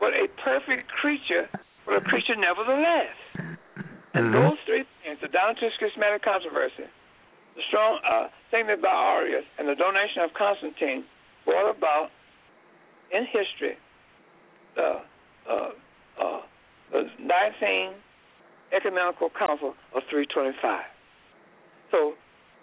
but 0.00 0.12
a 0.14 0.26
perfect 0.42 0.88
creature, 0.88 1.48
but 1.86 1.96
a 1.96 2.00
creature 2.00 2.34
nevertheless. 2.36 3.14
And 4.14 4.26
Mhm. 4.28 4.32
those 4.32 4.58
three 4.66 4.84
things, 5.04 5.20
the 5.20 5.28
Donatist 5.28 5.78
Schismatic 5.78 6.22
controversy, 6.22 6.88
the 7.54 7.62
strong 7.68 8.00
uh, 8.04 8.28
statement 8.48 8.82
by 8.82 8.88
Arius, 8.88 9.44
and 9.58 9.68
the 9.68 9.74
donation 9.74 10.22
of 10.22 10.32
Constantine 10.34 11.04
brought 11.44 11.70
about 11.70 12.10
in 13.12 13.26
history 13.26 13.76
the, 14.76 15.02
uh, 15.48 15.70
uh, 16.20 16.40
the 16.92 17.10
Nicene 17.18 17.94
Ecumenical 18.72 19.30
Council 19.30 19.74
of 19.94 20.02
325. 20.10 20.84
So 21.90 22.14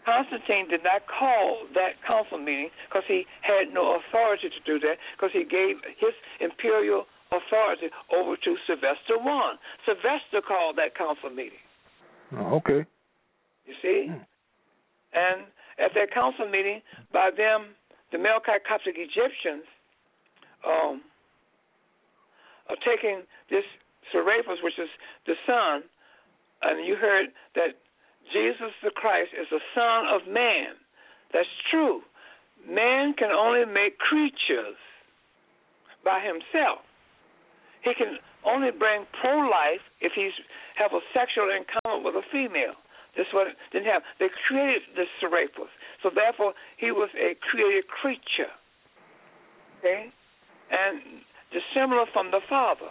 Constantine 0.05 0.69
did 0.69 0.83
not 0.83 1.01
call 1.09 1.65
that 1.73 1.97
council 2.05 2.37
meeting 2.37 2.69
because 2.87 3.03
he 3.07 3.25
had 3.41 3.73
no 3.73 3.97
authority 3.97 4.49
to 4.53 4.61
do 4.63 4.79
that 4.85 5.01
because 5.17 5.33
he 5.33 5.43
gave 5.43 5.81
his 5.97 6.13
imperial 6.39 7.09
authority 7.33 7.89
over 8.13 8.37
to 8.37 8.55
Sylvester 8.69 9.17
I. 9.17 9.55
Sylvester 9.83 10.45
called 10.45 10.77
that 10.77 10.95
council 10.95 11.29
meeting. 11.33 11.59
Oh, 12.37 12.61
okay. 12.61 12.85
You 13.65 13.73
see? 13.81 14.07
Hmm. 14.13 14.21
And 15.13 15.37
at 15.81 15.91
that 15.95 16.13
council 16.13 16.47
meeting, 16.47 16.81
by 17.11 17.31
them, 17.35 17.73
the 18.11 18.17
Melkite 18.17 18.63
Coptic 18.67 18.95
Egyptians 18.97 19.65
um, 20.65 21.01
are 22.69 22.77
taking 22.85 23.23
this 23.49 23.65
Serapis, 24.11 24.61
which 24.61 24.77
is 24.77 24.89
the 25.25 25.33
sun, 25.45 25.81
and 26.61 26.85
you 26.85 26.95
heard 26.95 27.33
that 27.55 27.81
Jesus 28.33 28.73
the 28.83 28.91
Christ 28.91 29.31
is 29.39 29.47
the 29.51 29.61
Son 29.73 30.05
of 30.09 30.27
Man. 30.31 30.75
That's 31.33 31.49
true. 31.69 32.01
Man 32.67 33.13
can 33.13 33.31
only 33.31 33.65
make 33.65 33.97
creatures 33.99 34.77
by 36.03 36.21
himself. 36.21 36.81
He 37.83 37.93
can 37.93 38.17
only 38.45 38.71
bring 38.71 39.05
pro-life 39.21 39.81
if 40.01 40.13
he's 40.15 40.33
have 40.77 40.91
a 40.93 41.01
sexual 41.13 41.49
encounter 41.49 42.01
with 42.03 42.15
a 42.15 42.25
female. 42.31 42.77
This 43.15 43.27
what 43.31 43.47
didn't 43.71 43.87
have. 43.87 44.01
They 44.19 44.27
created 44.47 44.81
this 44.95 45.07
Serapis, 45.21 45.71
so 46.03 46.09
therefore 46.13 46.53
he 46.77 46.91
was 46.91 47.09
a 47.15 47.35
created 47.39 47.87
creature. 47.87 48.51
Okay, 49.79 50.11
and 50.71 51.01
dissimilar 51.53 52.05
from 52.11 52.31
the 52.31 52.41
Father. 52.49 52.89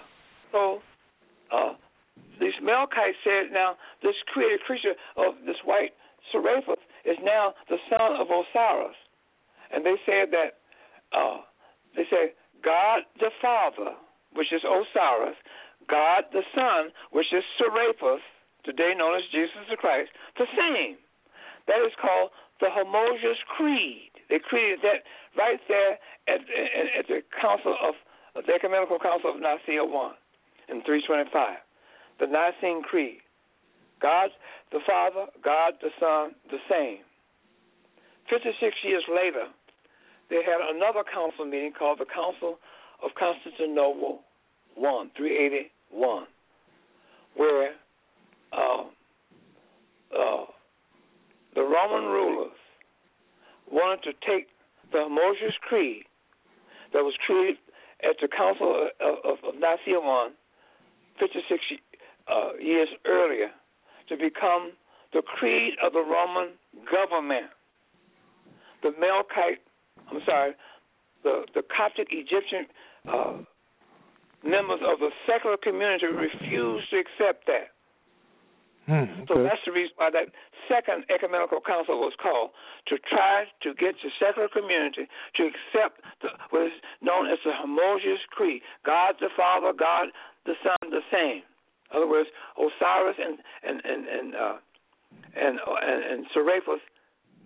So 0.53 0.81
uh, 1.53 1.75
these 2.41 2.57
Melkites 2.63 3.19
said, 3.23 3.53
now 3.53 3.77
this 4.03 4.15
created 4.33 4.61
creature 4.67 4.95
of 5.17 5.35
this 5.47 5.57
white 5.65 5.95
Serapis 6.33 6.81
is 7.05 7.19
now 7.23 7.55
the 7.69 7.79
son 7.91 8.17
of 8.17 8.29
Osiris, 8.29 8.97
and 9.73 9.85
they 9.85 9.97
said 10.07 10.33
that 10.33 10.61
uh, 11.13 11.45
they 11.95 12.05
said 12.09 12.33
God 12.65 13.05
the 13.21 13.31
Father, 13.41 13.93
which 14.33 14.53
is 14.53 14.65
Osiris, 14.65 15.37
God 15.89 16.25
the 16.33 16.43
Son, 16.55 16.91
which 17.13 17.29
is 17.33 17.45
Serapis, 17.59 18.25
today 18.65 18.97
known 18.97 19.17
as 19.17 19.25
Jesus 19.31 19.69
the 19.69 19.77
Christ, 19.77 20.11
the 20.39 20.49
same. 20.57 20.97
That 21.69 21.81
is 21.85 21.93
called 22.01 22.31
the 22.61 22.69
Homogeneous 22.73 23.41
Creed. 23.57 24.13
They 24.29 24.41
created 24.41 24.81
that 24.83 25.05
right 25.37 25.61
there 25.69 26.01
at, 26.29 26.41
at, 26.41 26.87
at 26.99 27.07
the 27.09 27.21
Council 27.41 27.77
of 27.81 27.95
the 28.35 28.53
Ecumenical 28.53 28.99
Council 28.99 29.31
of 29.31 29.41
Nicaea 29.41 29.85
one 29.85 30.17
in 30.69 30.83
325. 30.83 31.31
The 32.21 32.27
Nicene 32.27 32.83
Creed. 32.83 33.19
God 34.01 34.31
the 34.71 34.81
Father, 34.87 35.27
God 35.43 35.75
the 35.81 35.91
Son, 36.01 36.35
the 36.51 36.59
same. 36.69 36.99
56 38.29 38.75
years 38.83 39.05
later, 39.09 39.47
they 40.31 40.43
had 40.43 40.61
another 40.75 41.05
council 41.05 41.45
meeting 41.45 41.73
called 41.79 42.01
the 42.01 42.07
Council 42.07 42.59
of 43.03 43.11
Constantinople 43.19 44.21
1, 44.75 45.11
381, 45.17 46.27
where 47.37 47.73
uh, 48.53 48.83
uh, 50.13 50.45
the 51.55 51.63
Roman 51.63 52.11
rulers 52.11 52.57
wanted 53.71 54.03
to 54.05 54.13
take 54.27 54.49
the 54.93 55.07
Homogeneous 55.07 55.55
Creed 55.63 56.05
that 56.93 57.03
was 57.03 57.15
created 57.27 57.59
at 58.03 58.17
the 58.21 58.29
Council 58.29 58.89
of, 59.01 59.15
of, 59.25 59.39
of 59.45 59.55
Nicaea 59.55 60.01
1, 60.01 60.31
56 61.21 61.61
uh, 62.29 62.57
years 62.61 62.89
earlier, 63.07 63.49
to 64.09 64.17
become 64.17 64.73
the 65.13 65.23
creed 65.23 65.75
of 65.85 65.93
the 65.93 66.01
Roman 66.01 66.55
government. 66.91 67.47
The 68.83 68.91
Melkite, 68.91 69.63
I'm 70.11 70.21
sorry, 70.27 70.53
the, 71.23 71.45
the 71.55 71.63
Coptic 71.75 72.09
Egyptian 72.11 72.67
uh, 73.09 73.39
members 74.45 74.81
of 74.85 75.01
the 75.01 75.11
secular 75.27 75.57
community 75.57 76.07
refused 76.07 76.91
to 76.91 77.01
accept 77.01 77.47
that. 77.47 77.73
Hmm, 78.85 79.25
So 79.25 79.41
that's 79.41 79.65
the 79.65 79.73
reason 79.73 79.97
why 79.97 80.13
that 80.13 80.29
second 80.69 81.09
ecumenical 81.09 81.65
council 81.65 81.97
was 82.05 82.13
called 82.21 82.53
to 82.93 83.01
try 83.09 83.49
to 83.65 83.73
get 83.73 83.97
the 84.05 84.13
secular 84.21 84.49
community 84.53 85.09
to 85.41 85.43
accept 85.49 86.05
the, 86.21 86.29
what 86.53 86.69
is 86.69 86.77
known 87.01 87.25
as 87.33 87.41
the 87.49 87.57
homogeneous 87.57 88.21
creed: 88.29 88.61
God 88.85 89.17
the 89.21 89.33
Father, 89.33 89.73
God 89.73 90.13
the 90.45 90.53
Son, 90.61 90.93
the 90.93 91.01
same. 91.09 91.41
In 91.95 92.03
other 92.03 92.11
words, 92.11 92.29
Osiris 92.59 93.17
and 93.23 93.39
and 93.63 93.81
and 93.85 94.09
and 94.09 94.35
uh, 94.35 94.57
and, 95.37 95.59
and 95.63 96.05
and 96.13 96.27
Serapis 96.35 96.83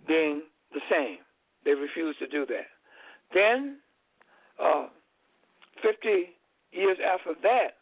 being 0.07 0.41
the 0.73 0.81
same. 0.89 1.17
They 1.65 1.71
refused 1.71 2.17
to 2.19 2.27
do 2.27 2.45
that. 2.47 2.65
Then, 3.33 3.77
uh, 4.57 4.87
fifty 5.83 6.33
years 6.71 6.97
after 6.97 7.39
that, 7.43 7.77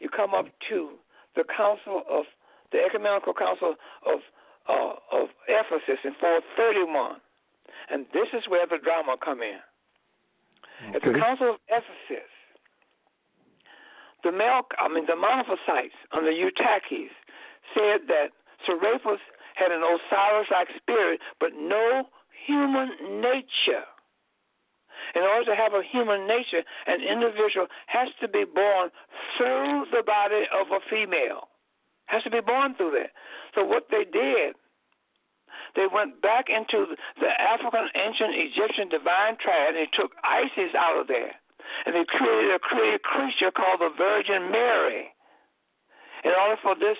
you 0.00 0.08
come 0.08 0.34
up 0.34 0.46
to 0.70 0.90
the 1.34 1.42
Council 1.56 2.02
of 2.08 2.24
the 2.70 2.78
Ecumenical 2.78 3.34
Council 3.34 3.74
of 4.06 4.20
uh, 4.68 4.94
of 5.10 5.28
Ephesus 5.48 5.98
in 6.04 6.14
431, 6.20 7.18
and 7.90 8.06
this 8.14 8.30
is 8.32 8.46
where 8.46 8.66
the 8.66 8.78
drama 8.78 9.16
come 9.18 9.42
in. 9.42 9.58
At 10.94 11.02
the 11.02 11.18
Council 11.18 11.54
of 11.54 11.56
Ephesus, 11.66 12.30
the 14.22 14.32
Mel, 14.32 14.66
I 14.78 14.88
mean 14.88 15.06
the 15.06 15.18
Monophysites 15.18 15.96
under 16.12 16.30
Eutyches 16.30 17.10
said 17.74 18.06
that 18.08 18.30
Serapis 18.66 19.20
had 19.54 19.70
an 19.70 19.82
Osiris-like 19.82 20.68
spirit, 20.80 21.20
but 21.40 21.50
no 21.54 22.08
human 22.46 23.20
nature. 23.20 23.86
In 25.14 25.22
order 25.22 25.52
to 25.52 25.56
have 25.56 25.74
a 25.74 25.82
human 25.82 26.26
nature, 26.26 26.62
an 26.86 27.02
individual 27.02 27.66
has 27.86 28.08
to 28.20 28.28
be 28.28 28.44
born 28.44 28.88
through 29.36 29.86
the 29.90 30.02
body 30.06 30.46
of 30.48 30.70
a 30.70 30.80
female. 30.88 31.48
Has 32.06 32.22
to 32.22 32.30
be 32.30 32.40
born 32.40 32.74
through 32.76 32.96
that. 33.02 33.12
So 33.54 33.64
what 33.64 33.88
they 33.90 34.04
did, 34.04 34.54
they 35.76 35.86
went 35.92 36.22
back 36.22 36.46
into 36.48 36.96
the 37.20 37.28
African 37.28 37.88
ancient 37.92 38.32
Egyptian 38.36 38.88
divine 38.88 39.36
triad 39.36 39.76
and 39.76 39.88
took 39.92 40.12
Isis 40.24 40.72
out 40.76 41.00
of 41.00 41.08
there. 41.08 41.36
And 41.86 41.94
they 41.94 42.04
created 42.06 42.54
a 42.54 42.58
created 42.58 43.02
creature 43.02 43.50
called 43.50 43.80
the 43.80 43.90
Virgin 43.96 44.50
Mary. 44.50 45.12
In 46.24 46.30
order 46.30 46.56
for 46.62 46.74
this 46.74 46.98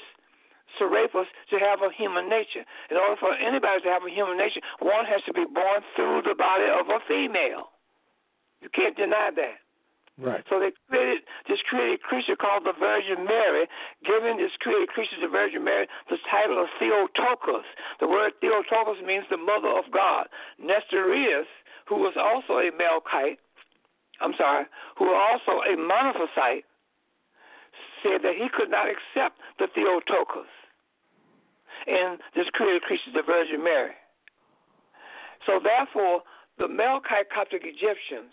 Serapis 0.78 1.28
to 1.50 1.56
have 1.60 1.84
a 1.84 1.92
human 1.92 2.28
nature. 2.28 2.64
In 2.90 2.96
order 2.96 3.16
for 3.20 3.34
anybody 3.36 3.82
to 3.84 3.90
have 3.92 4.04
a 4.04 4.12
human 4.12 4.36
nature, 4.36 4.60
one 4.80 5.04
has 5.04 5.20
to 5.28 5.32
be 5.32 5.44
born 5.44 5.84
through 5.96 6.22
the 6.24 6.34
body 6.34 6.64
of 6.64 6.88
a 6.88 7.00
female. 7.04 7.76
You 8.60 8.70
can't 8.72 8.96
deny 8.96 9.30
that. 9.36 9.58
Right. 10.20 10.44
So 10.48 10.60
they 10.60 10.76
created 10.88 11.24
this 11.48 11.58
created 11.68 12.04
creature 12.04 12.36
called 12.36 12.68
the 12.68 12.76
Virgin 12.76 13.24
Mary, 13.24 13.64
giving 14.04 14.36
this 14.36 14.52
created 14.60 14.92
creature, 14.92 15.16
the 15.20 15.32
Virgin 15.32 15.64
Mary, 15.64 15.88
the 16.12 16.20
title 16.30 16.60
of 16.60 16.68
Theotokos. 16.78 17.64
The 17.98 18.06
word 18.06 18.36
Theotokos 18.40 19.00
means 19.04 19.24
the 19.32 19.40
mother 19.40 19.72
of 19.72 19.88
God. 19.90 20.28
Nestorius, 20.60 21.48
who 21.88 21.96
was 21.96 22.12
also 22.14 22.60
a 22.60 22.68
Melkite, 22.70 23.40
I'm 24.22 24.34
sorry, 24.38 24.64
who 24.98 25.06
was 25.10 25.18
also 25.18 25.60
a 25.66 25.74
Monophysite, 25.74 26.64
said 28.02 28.22
that 28.22 28.34
he 28.38 28.46
could 28.54 28.70
not 28.70 28.86
accept 28.86 29.38
the 29.58 29.66
Theotokos 29.74 30.50
in 31.86 32.18
this 32.34 32.46
created 32.54 32.82
creature, 32.82 33.10
the 33.14 33.26
Virgin 33.26 33.62
Mary. 33.62 33.94
So 35.46 35.58
therefore, 35.58 36.22
the 36.58 36.66
Melkite 36.70 37.30
Coptic 37.34 37.62
Egyptians 37.64 38.30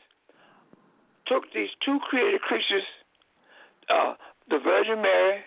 took 1.25 1.49
these 1.53 1.69
two 1.85 1.97
created 2.09 2.41
creatures, 2.41 2.85
uh, 3.89 4.13
the 4.49 4.59
Virgin 4.59 5.01
Mary 5.01 5.41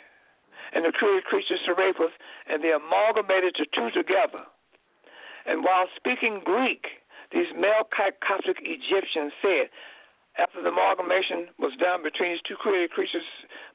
and 0.74 0.84
the 0.84 0.92
created 0.92 1.24
creature 1.24 1.58
Serapis, 1.66 2.14
and 2.48 2.62
they 2.62 2.72
amalgamated 2.72 3.54
the 3.58 3.66
two 3.74 3.90
together. 3.90 4.46
And 5.44 5.62
while 5.64 5.86
speaking 5.96 6.40
Greek, 6.44 7.02
these 7.30 7.50
Melkite 7.54 8.22
Coptic 8.26 8.58
Egyptians 8.62 9.32
said, 9.42 9.68
after 10.40 10.62
the 10.64 10.72
amalgamation 10.72 11.52
was 11.60 11.76
done 11.76 12.00
between 12.00 12.32
these 12.32 12.46
two 12.48 12.56
created 12.56 12.90
creatures, 12.90 13.24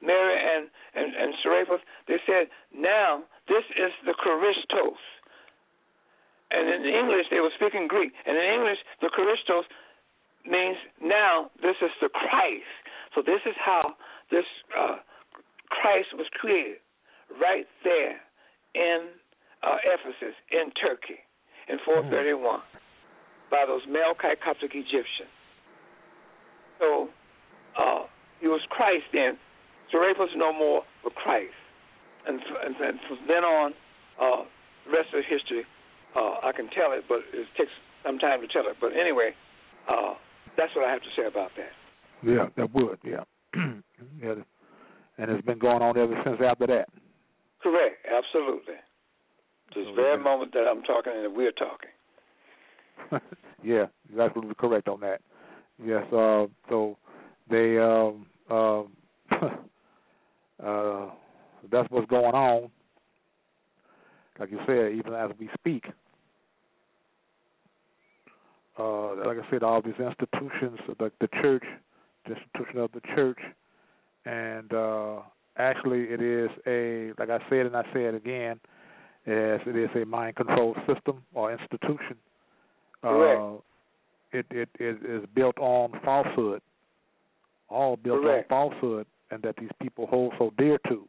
Mary 0.01 0.34
and, 0.34 0.69
and, 0.97 1.13
and 1.13 1.34
Serapis, 1.43 1.81
they 2.07 2.17
said, 2.25 2.49
now 2.73 3.21
this 3.47 3.65
is 3.77 3.93
the 4.05 4.17
Christos. 4.17 4.97
And 6.49 6.65
in 6.65 6.81
English, 6.88 7.27
they 7.29 7.43
were 7.43 7.53
speaking 7.59 7.88
Greek. 7.88 8.13
And 8.25 8.38
in 8.38 8.47
English, 8.57 8.79
the 9.01 9.09
Christos 9.13 9.65
means 10.47 10.77
now 11.03 11.51
this 11.61 11.77
is 11.84 11.91
the 12.01 12.09
Christ. 12.09 12.73
So 13.13 13.21
this 13.21 13.43
is 13.45 13.53
how 13.59 13.93
this 14.31 14.47
uh, 14.73 14.97
Christ 15.69 16.15
was 16.15 16.25
created, 16.39 16.81
right 17.39 17.67
there 17.84 18.17
in 18.73 19.13
uh, 19.61 19.77
Ephesus, 19.84 20.35
in 20.51 20.71
Turkey, 20.79 21.19
in 21.67 21.77
431, 21.85 22.39
mm-hmm. 22.39 22.67
by 23.51 23.65
those 23.67 23.84
Melkite 23.85 24.39
Coptic 24.43 24.71
Egyptians. 24.73 25.36
So 26.79 27.09
uh, 27.77 28.03
he 28.39 28.47
was 28.47 28.61
Christ 28.69 29.05
then. 29.13 29.37
Serapis 29.91 30.29
no 30.35 30.51
more 30.51 30.83
but 31.03 31.15
Christ. 31.15 31.53
And, 32.27 32.39
and, 32.63 32.75
and 32.75 32.99
from 33.07 33.19
then 33.27 33.43
on, 33.43 33.73
uh, 34.19 34.43
the 34.85 34.91
rest 34.91 35.09
of 35.13 35.23
history, 35.29 35.63
uh, 36.15 36.43
I 36.43 36.51
can 36.55 36.67
tell 36.69 36.91
it, 36.91 37.05
but 37.07 37.19
it 37.33 37.47
takes 37.57 37.71
some 38.03 38.19
time 38.19 38.41
to 38.41 38.47
tell 38.47 38.67
it. 38.67 38.77
But 38.81 38.91
anyway, 38.93 39.31
uh, 39.87 40.15
that's 40.57 40.75
what 40.75 40.85
I 40.85 40.91
have 40.91 41.01
to 41.01 41.11
say 41.15 41.25
about 41.27 41.51
that. 41.55 41.71
Yeah, 42.23 42.47
that 42.57 42.73
would, 42.73 42.97
yeah. 43.03 43.23
yeah. 44.21 44.35
And 45.17 45.31
it's 45.31 45.45
been 45.45 45.59
going 45.59 45.81
on 45.81 45.97
ever 45.97 46.19
since 46.25 46.37
after 46.43 46.67
that. 46.67 46.89
Correct, 47.61 48.05
absolutely. 48.05 48.75
This 49.75 49.85
so, 49.87 49.95
very 49.95 50.17
yeah. 50.17 50.23
moment 50.23 50.53
that 50.53 50.65
I'm 50.69 50.83
talking 50.83 51.13
and 51.15 51.35
we're 51.35 51.51
talking. 51.51 51.89
yeah, 53.63 53.85
you're 54.09 54.21
absolutely 54.21 54.55
correct 54.55 54.87
on 54.87 54.99
that. 55.01 55.21
Yes, 55.83 56.03
uh, 56.11 56.47
so 56.69 56.97
they 57.49 57.77
um, 57.77 58.25
uh, 58.49 58.81
uh, 60.63 61.09
that's 61.71 61.89
what's 61.91 62.07
going 62.09 62.33
on. 62.33 62.69
Like 64.39 64.51
you 64.51 64.59
said, 64.65 64.93
even 64.93 65.13
as 65.13 65.31
we 65.39 65.49
speak, 65.59 65.85
uh, 68.77 69.15
like 69.25 69.37
I 69.37 69.49
said, 69.49 69.63
all 69.63 69.81
these 69.81 69.93
institutions, 69.99 70.79
like 70.99 71.13
the 71.19 71.27
church, 71.41 71.63
the 72.27 72.35
institution 72.35 72.79
of 72.79 72.91
the 72.91 73.01
church, 73.15 73.39
and 74.25 74.73
uh, 74.73 75.21
actually, 75.57 76.05
it 76.09 76.21
is 76.21 76.49
a 76.65 77.13
like 77.19 77.29
I 77.29 77.39
said, 77.49 77.65
and 77.65 77.75
I 77.75 77.83
say 77.93 78.05
it 78.05 78.15
again, 78.15 78.59
as 79.25 79.59
it 79.65 79.75
is 79.75 79.89
a 79.95 80.05
mind 80.05 80.35
control 80.35 80.75
system 80.87 81.23
or 81.33 81.51
institution. 81.51 82.17
Correct. 83.01 83.41
Uh, 83.41 83.57
it, 84.38 84.45
it 84.51 84.69
it 84.80 84.97
is 85.05 85.23
built 85.35 85.57
on 85.59 85.99
falsehood, 86.03 86.61
all 87.69 87.95
built 87.95 88.22
Correct. 88.22 88.51
on 88.51 88.72
falsehood, 88.72 89.07
and 89.31 89.41
that 89.43 89.55
these 89.57 89.69
people 89.81 90.07
hold 90.07 90.34
so 90.38 90.53
dear 90.57 90.77
to, 90.88 91.07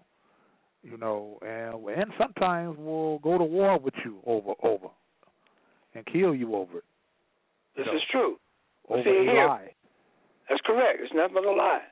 you 0.82 0.96
know, 0.96 1.38
and 1.42 1.98
and 1.98 2.10
sometimes 2.18 2.76
will 2.78 3.18
go 3.20 3.38
to 3.38 3.44
war 3.44 3.78
with 3.78 3.94
you 4.04 4.18
over 4.26 4.52
over, 4.62 4.88
and 5.94 6.04
kill 6.06 6.34
you 6.34 6.54
over 6.54 6.78
it. 6.78 6.84
This 7.76 7.86
know, 7.86 7.96
is 7.96 8.02
true. 8.10 8.36
Over 8.88 9.02
See, 9.04 9.10
a 9.10 9.22
here, 9.22 9.46
lie. 9.46 9.70
That's 10.48 10.60
correct. 10.64 11.00
It's 11.02 11.12
nothing 11.14 11.34
but 11.34 11.44
a 11.44 11.52
lie. 11.52 11.82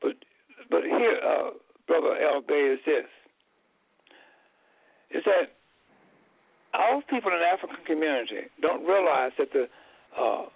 But 0.00 0.12
but 0.70 0.82
here, 0.82 1.18
uh, 1.24 1.50
brother 1.86 2.16
L. 2.16 2.40
Bay, 2.46 2.74
is 2.74 2.80
this: 2.86 3.06
is 5.10 5.22
that 5.24 5.52
our 6.74 7.02
people 7.10 7.30
in 7.32 7.40
the 7.40 7.46
African 7.46 7.84
community 7.84 8.48
don't 8.60 8.86
realize 8.86 9.32
that 9.38 9.52
the 9.52 9.68
uh, 10.18 10.46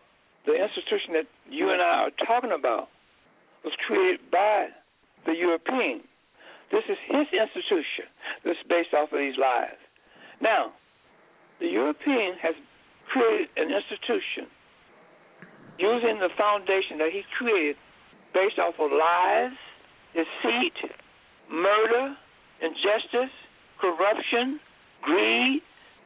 the 0.47 0.55
institution 0.55 1.15
that 1.15 1.27
you 1.51 1.71
and 1.71 1.83
I 1.83 2.09
are 2.09 2.15
talking 2.27 2.53
about 2.53 2.89
was 3.65 3.73
created 3.87 4.21
by 4.31 4.69
the 5.27 5.33
European. 5.33 6.03
This 6.71 6.85
is 6.89 6.99
his 7.07 7.27
institution 7.31 8.07
that's 8.45 8.59
based 8.69 8.95
off 8.95 9.13
of 9.13 9.19
these 9.19 9.39
lies. 9.39 9.79
Now, 10.41 10.73
the 11.61 11.67
European 11.67 12.35
has 12.43 12.55
created 13.11 13.49
an 13.57 13.71
institution 13.71 14.51
using 15.79 16.19
the 16.19 16.31
foundation 16.37 16.99
that 16.99 17.11
he 17.13 17.23
created 17.39 17.77
based 18.35 18.59
off 18.59 18.75
of 18.79 18.91
lies, 18.91 19.57
deceit, 20.15 20.77
murder, 21.51 22.17
injustice, 22.61 23.33
corruption, 23.81 24.61
greed, 25.03 25.63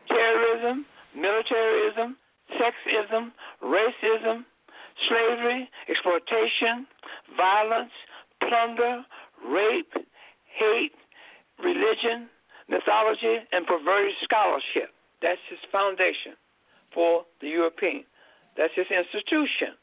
terrorism, 0.08 0.86
militarism, 1.14 2.16
sexism, 2.58 3.32
racism, 3.62 4.44
slavery, 5.08 5.68
exploitation, 5.88 6.86
violence, 7.36 7.92
plunder, 8.40 9.04
rape, 9.46 9.94
hate, 10.46 10.96
religion, 11.62 12.28
mythology, 12.68 13.44
and 13.52 13.66
perverted 13.66 14.14
scholarship. 14.24 14.94
That's 15.22 15.40
his 15.48 15.60
foundation 15.70 16.34
for 16.94 17.24
the 17.40 17.48
European. 17.48 18.04
That's 18.56 18.72
his 18.74 18.86
institution. 18.90 19.76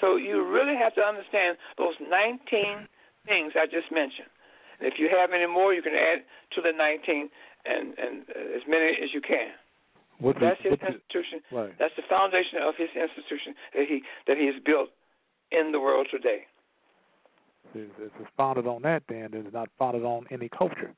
So 0.00 0.16
you 0.16 0.44
really 0.44 0.76
have 0.76 0.94
to 0.94 1.02
understand 1.02 1.56
those 1.78 1.94
19 2.00 2.88
things 3.26 3.52
I 3.56 3.66
just 3.66 3.90
mentioned. 3.90 4.30
And 4.78 4.86
if 4.86 5.00
you 5.00 5.08
have 5.08 5.32
any 5.32 5.48
more, 5.48 5.72
you 5.72 5.82
can 5.82 5.96
add 5.96 6.22
to 6.54 6.60
the 6.60 6.72
19 6.72 7.30
and, 7.64 7.98
and 7.98 8.22
uh, 8.28 8.56
as 8.56 8.62
many 8.68 8.92
as 9.02 9.10
you 9.12 9.20
can. 9.20 9.56
What 10.18 10.36
that's 10.40 10.60
his 10.62 10.72
institution. 10.72 11.44
right. 11.52 11.72
That's 11.78 11.94
the 11.96 12.02
foundation 12.08 12.64
of 12.64 12.74
his 12.76 12.88
institution 12.96 13.54
that 13.74 13.84
he 13.88 14.02
that 14.26 14.36
he 14.36 14.46
has 14.46 14.56
built 14.64 14.88
in 15.52 15.72
the 15.72 15.80
world 15.80 16.08
today. 16.10 16.46
If 17.74 17.90
it's 18.00 18.30
founded 18.36 18.66
on 18.66 18.82
that, 18.82 19.02
then 19.08 19.30
it's 19.32 19.52
not 19.52 19.68
founded 19.78 20.02
on 20.02 20.24
any 20.30 20.48
culture. 20.48 20.94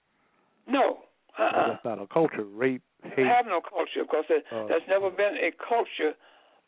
No, 0.68 0.98
uh-uh. 1.38 1.68
that's 1.68 1.84
not 1.84 1.98
a 1.98 2.06
culture. 2.06 2.44
Rape, 2.44 2.82
hate. 3.02 3.26
have 3.26 3.46
no 3.46 3.60
culture 3.60 4.06
because 4.06 4.24
uh, 4.30 4.66
there's 4.68 4.86
never 4.88 5.10
been 5.10 5.34
a 5.40 5.50
culture, 5.56 6.14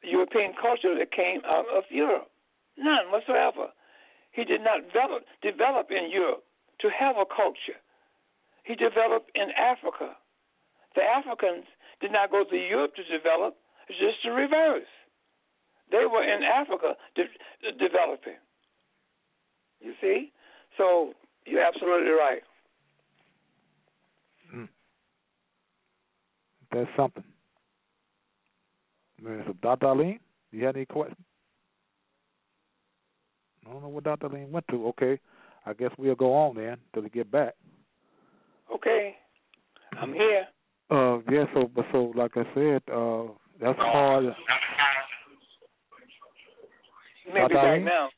European 0.02 0.52
culture 0.60 0.96
that 0.98 1.12
came 1.12 1.42
out 1.46 1.66
of 1.70 1.84
Europe. 1.90 2.30
None 2.76 3.12
whatsoever. 3.12 3.70
He 4.32 4.44
did 4.44 4.62
not 4.62 4.86
develop 4.88 5.22
develop 5.42 5.90
in 5.90 6.10
Europe 6.10 6.44
to 6.80 6.88
have 6.88 7.16
a 7.16 7.26
culture. 7.26 7.78
He 8.64 8.74
developed 8.74 9.30
in 9.34 9.50
Africa. 9.58 10.16
The 10.94 11.02
Africans 11.02 11.66
did 12.00 12.12
not 12.12 12.30
go 12.30 12.44
to 12.44 12.56
Europe 12.56 12.94
to 12.96 13.04
develop, 13.04 13.56
it's 13.88 13.98
just 13.98 14.18
the 14.24 14.30
reverse. 14.30 14.86
They 15.90 16.04
were 16.10 16.22
in 16.22 16.42
Africa 16.42 16.94
de- 17.14 17.72
developing. 17.72 18.38
You 19.80 19.92
see? 20.00 20.32
So 20.76 21.14
you're 21.46 21.64
absolutely 21.64 22.10
right. 22.10 22.42
Mm. 24.54 24.68
That's 26.72 26.90
something. 26.96 27.24
So 29.22 29.54
Dr. 29.60 29.86
Arlene, 29.86 30.20
do 30.50 30.58
you 30.58 30.64
have 30.66 30.76
any 30.76 30.86
questions? 30.86 31.18
I 33.66 33.72
don't 33.72 33.82
know 33.82 33.88
what 33.88 34.04
Dr. 34.04 34.26
Arlene 34.26 34.50
went 34.50 34.66
to. 34.70 34.88
Okay. 34.88 35.18
I 35.66 35.74
guess 35.74 35.90
we'll 35.98 36.14
go 36.14 36.32
on 36.32 36.56
then 36.56 36.78
till 36.94 37.02
we 37.02 37.10
get 37.10 37.30
back. 37.30 37.54
Okay. 38.74 39.16
I'm 40.00 40.14
here. 40.14 40.46
Uh, 40.90 41.18
yeah. 41.30 41.44
So, 41.54 41.70
but 41.74 41.84
so, 41.92 42.12
like 42.16 42.32
I 42.36 42.44
said, 42.54 42.82
uh, 42.92 43.24
that's 43.60 43.78
hard. 43.78 44.24
You 47.26 47.34
may 47.34 47.46
be 47.48 47.54
back 47.54 47.82
now. 47.82 48.08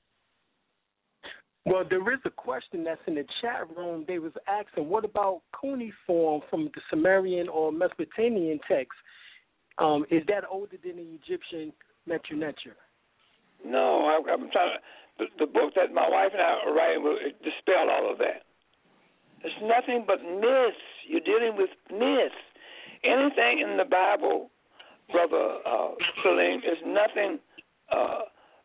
Well, 1.65 1.85
there 1.89 2.13
is 2.13 2.19
a 2.25 2.31
question 2.31 2.83
that's 2.83 3.01
in 3.07 3.15
the 3.15 3.25
chat 3.41 3.69
room. 3.77 4.05
They 4.09 4.19
was 4.19 4.33
asking, 4.49 4.89
what 4.89 5.05
about 5.05 5.43
cuneiform 5.61 6.41
from 6.51 6.71
the 6.75 6.81
Sumerian 6.91 7.49
or 7.49 7.71
Mesopotamian 7.71 8.59
text? 8.69 8.93
Um, 9.79 10.05
is 10.11 10.23
that 10.27 10.43
older 10.51 10.77
than 10.83 10.97
the 10.97 11.19
Egyptian 11.23 11.73
Metu 12.09 12.37
Neter? 12.37 12.75
No, 13.65 14.07
I, 14.07 14.33
I'm 14.33 14.51
trying 14.51 14.71
to. 14.71 14.79
The, 15.19 15.27
the 15.45 15.47
book 15.47 15.75
that 15.77 15.93
my 15.93 16.09
wife 16.09 16.31
and 16.33 16.41
I 16.41 16.67
are 16.67 16.75
writing 16.75 17.05
will 17.05 17.19
dispel 17.45 17.91
all 17.91 18.11
of 18.11 18.19
that. 18.19 18.43
It's 19.45 19.55
nothing 19.63 20.05
but 20.07 20.23
myths. 20.25 20.83
You're 21.07 21.21
dealing 21.21 21.57
with 21.57 21.71
myths. 21.93 22.35
Anything 23.05 23.61
in 23.61 23.77
the 23.77 23.85
Bible, 23.85 24.51
brother 25.11 25.59
uh, 25.67 25.91
Salim, 26.23 26.59
is 26.59 26.79
nothing 26.87 27.39
uh, 27.91 28.21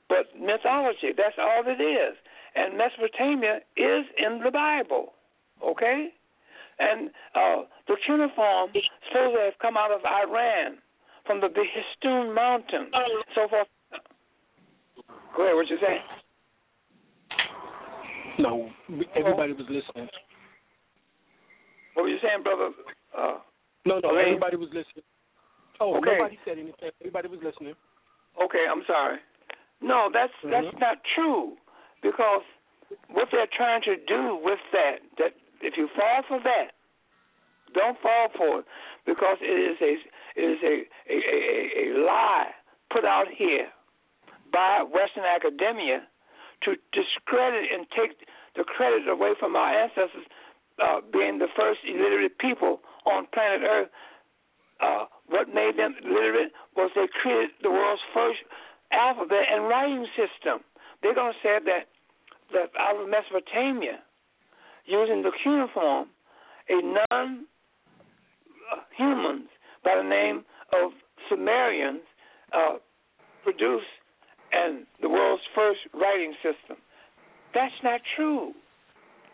but 0.10 0.28
mythology. 0.40 1.12
That's 1.16 1.36
all 1.40 1.64
it 1.66 1.82
is. 1.82 2.16
And 2.56 2.78
Mesopotamia 2.78 3.58
is 3.76 4.06
in 4.18 4.42
the 4.44 4.52
Bible. 4.52 5.14
Okay? 5.64 6.10
And 6.80 7.10
uh, 7.36 7.64
the 7.88 7.98
cuneiform 8.06 8.70
supposed 9.10 9.36
to 9.36 9.42
have 9.46 9.54
come 9.62 9.78
out 9.78 9.92
of 9.92 10.02
Iran 10.06 10.78
from 11.26 11.42
the 11.42 11.48
Behistun 11.48 12.34
Mountain, 12.34 12.92
so 13.36 13.48
forth. 13.50 13.68
Go 15.36 15.44
ahead. 15.44 15.56
What 15.56 15.68
you 15.70 15.78
saying? 15.82 16.00
No, 18.40 18.70
everybody 19.16 19.54
was 19.54 19.66
listening. 19.70 20.08
What 21.96 22.04
were 22.04 22.10
you 22.10 22.20
saying, 22.22 22.44
brother? 22.44 22.70
Uh, 23.18 23.38
no, 23.88 24.00
no, 24.04 24.10
okay. 24.12 24.28
everybody 24.28 24.58
was 24.58 24.70
listening. 24.70 25.06
Oh, 25.80 25.98
okay. 25.98 26.18
nobody 26.18 26.40
said 26.44 26.58
anything. 26.58 26.92
Everybody 27.00 27.28
was 27.30 27.40
listening. 27.44 27.76
Okay, 28.38 28.66
I'm 28.70 28.84
sorry. 28.86 29.20
No, 29.82 30.10
that's 30.12 30.34
mm-hmm. 30.44 30.52
that's 30.52 30.76
not 30.80 30.98
true 31.16 31.56
because 32.02 32.42
what 33.10 33.28
they're 33.32 33.52
trying 33.56 33.82
to 33.84 33.96
do 33.96 34.40
with 34.42 34.60
that 34.74 35.00
that 35.18 35.34
if 35.62 35.78
you 35.78 35.88
fall 35.96 36.24
for 36.28 36.40
that, 36.44 36.74
don't 37.74 37.98
fall 38.02 38.30
for 38.36 38.60
it 38.60 38.66
because 39.06 39.38
it 39.42 39.58
is 39.58 39.78
a 39.82 39.94
it 40.36 40.46
is 40.46 40.62
a 40.64 40.76
a, 41.10 41.18
a, 41.18 41.40
a 41.84 42.06
lie 42.06 42.52
put 42.92 43.06
out 43.06 43.28
here 43.36 43.68
by 44.52 44.84
Western 44.84 45.26
academia 45.26 46.08
to 46.64 46.76
discredit 46.94 47.70
and 47.72 47.86
take 47.94 48.18
the 48.56 48.64
credit 48.64 49.08
away 49.08 49.34
from 49.40 49.56
our 49.56 49.70
ancestors 49.70 50.26
uh, 50.82 51.02
being 51.12 51.38
the 51.38 51.48
first 51.56 51.80
illiterate 51.86 52.38
people 52.40 52.80
on 53.08 53.28
planet 53.34 53.62
Earth. 53.64 53.90
Uh, 54.80 55.06
what 55.28 55.48
made 55.50 55.74
them 55.78 55.96
literate 56.04 56.52
was 56.76 56.92
they 56.94 57.08
created 57.22 57.50
the 57.64 57.72
world's 57.72 58.02
first 58.14 58.40
alphabet 58.92 59.50
and 59.52 59.64
writing 59.64 60.06
system. 60.14 60.62
They're 61.02 61.16
going 61.16 61.34
to 61.34 61.40
say 61.42 61.58
that 61.66 61.90
that 62.54 62.72
out 62.80 63.02
of 63.02 63.10
Mesopotamia, 63.10 64.00
using 64.86 65.22
the 65.22 65.32
cuneiform, 65.44 66.08
a 66.70 67.06
non 67.12 67.46
humans 68.96 69.50
by 69.84 69.96
the 69.98 70.08
name 70.08 70.44
of 70.74 70.92
Sumerians 71.30 72.02
uh, 72.54 72.78
produced 73.44 73.86
and 74.52 74.86
the 75.02 75.10
world's 75.10 75.44
first 75.54 75.80
writing 75.94 76.34
system. 76.42 76.78
That's 77.54 77.74
not 77.84 78.02
true. 78.16 78.54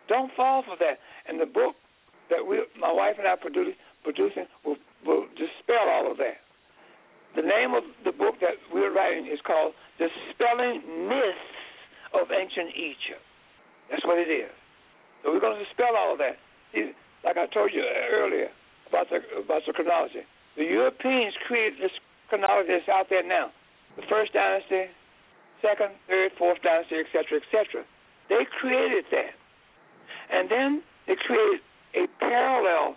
Don't 0.07 0.31
fall 0.35 0.63
for 0.63 0.75
that. 0.79 0.99
And 1.27 1.39
the 1.39 1.45
book 1.45 1.75
that 2.29 2.45
we, 2.45 2.61
my 2.79 2.91
wife 2.91 3.15
and 3.17 3.27
I 3.27 3.35
produce, 3.35 3.75
producing 4.03 4.45
will, 4.63 4.77
will 5.05 5.27
dispel 5.35 5.85
all 5.89 6.11
of 6.11 6.17
that. 6.17 6.43
The 7.35 7.41
name 7.41 7.73
of 7.73 7.83
the 8.05 8.13
book 8.13 8.37
that 8.41 8.61
we're 8.71 8.93
writing 8.93 9.25
is 9.25 9.39
called 9.41 9.73
Dispelling 9.97 11.09
Myths 11.09 11.53
of 12.13 12.29
Ancient 12.29 12.77
Egypt. 12.77 13.23
That's 13.89 14.05
what 14.05 14.21
it 14.21 14.29
is. 14.29 14.53
So 15.23 15.33
we're 15.33 15.41
going 15.41 15.57
to 15.57 15.63
dispel 15.65 15.97
all 15.97 16.13
of 16.13 16.19
that. 16.19 16.37
Like 17.23 17.37
I 17.37 17.47
told 17.47 17.71
you 17.73 17.81
earlier 18.11 18.49
about 18.89 19.09
the 19.09 19.23
about 19.39 19.63
the 19.65 19.73
chronology. 19.73 20.27
The 20.57 20.65
Europeans 20.65 21.33
created 21.47 21.81
this 21.81 21.95
chronology 22.29 22.69
that's 22.69 22.89
out 22.89 23.07
there 23.09 23.25
now. 23.25 23.49
The 23.95 24.03
first 24.09 24.33
dynasty, 24.33 24.91
second, 25.61 25.95
third, 26.07 26.31
fourth 26.37 26.61
dynasty, 26.61 27.01
etc., 27.01 27.39
etc. 27.41 27.85
They 28.29 28.45
created 28.59 29.05
that, 29.11 29.33
and 30.29 30.51
then 30.51 30.83
they 31.07 31.15
created 31.15 31.61
a 31.95 32.07
parallel 32.19 32.95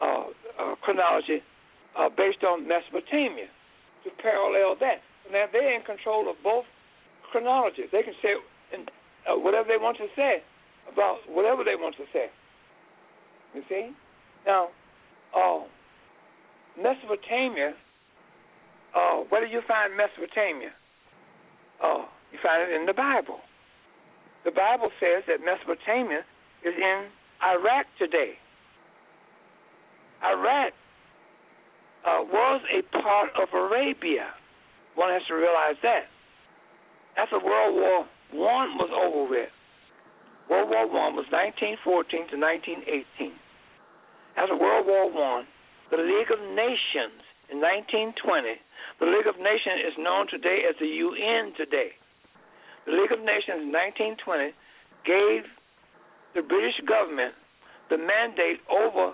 uh, 0.00 0.24
uh, 0.58 0.74
chronology 0.82 1.42
uh, 1.98 2.08
based 2.08 2.42
on 2.44 2.66
Mesopotamia 2.66 3.46
to 4.04 4.10
parallel 4.22 4.76
that. 4.80 5.02
Now 5.30 5.46
they're 5.52 5.74
in 5.74 5.82
control 5.82 6.30
of 6.30 6.36
both 6.42 6.64
chronologies. 7.30 7.86
They 7.92 8.02
can 8.02 8.14
say 8.22 8.34
uh, 8.74 9.38
whatever 9.38 9.68
they 9.68 9.76
want 9.76 9.98
to 9.98 10.06
say 10.16 10.42
about 10.92 11.18
whatever 11.28 11.64
they 11.64 11.76
want 11.76 11.96
to 11.96 12.04
say. 12.12 12.26
You 13.54 13.62
see? 13.68 13.90
Now, 14.46 14.68
uh, 15.36 15.60
Mesopotamia, 16.80 17.74
uh, 18.94 19.16
where 19.28 19.44
do 19.44 19.52
you 19.52 19.60
find 19.66 19.96
Mesopotamia? 19.96 20.70
Uh, 21.82 22.06
you 22.32 22.38
find 22.42 22.70
it 22.70 22.74
in 22.74 22.86
the 22.86 22.94
Bible. 22.94 23.40
The 24.44 24.50
Bible 24.50 24.90
says 24.98 25.24
that 25.28 25.44
Mesopotamia 25.44 26.24
is 26.64 26.74
in 26.76 27.06
Iraq 27.42 27.86
today. 27.98 28.34
Iraq 30.22 30.72
uh, 32.04 32.20
was 32.28 32.60
a 32.68 32.82
part 33.00 33.30
of 33.40 33.48
Arabia. 33.54 34.28
One 34.94 35.10
has 35.10 35.22
to 35.28 35.34
realize 35.34 35.76
that. 35.82 36.12
After 37.16 37.38
World 37.38 37.74
War 37.74 38.06
One 38.32 38.76
was 38.76 38.90
over 38.92 39.28
with, 39.28 39.48
World 40.48 40.68
War 40.68 40.86
One 40.86 41.16
was 41.16 41.26
1914 41.32 42.28
to 42.30 42.36
1918. 42.36 43.32
After 44.36 44.56
World 44.56 44.86
War 44.86 45.10
One, 45.10 45.44
the 45.90 45.98
League 45.98 46.30
of 46.30 46.40
Nations 46.54 47.24
in 47.48 47.58
1920, 47.58 48.60
the 49.00 49.08
League 49.08 49.26
of 49.26 49.40
Nations 49.40 49.82
is 49.88 49.96
known 49.98 50.28
today 50.28 50.68
as 50.68 50.76
the 50.78 50.86
UN 50.86 51.52
today. 51.56 51.96
The 52.86 52.92
League 52.92 53.12
of 53.12 53.20
Nations 53.20 53.64
in 53.64 53.72
1920 53.72 54.52
gave 55.04 55.44
the 56.34 56.42
British 56.42 56.80
government 56.86 57.34
the 57.90 57.98
mandate 57.98 58.62
over 58.70 59.12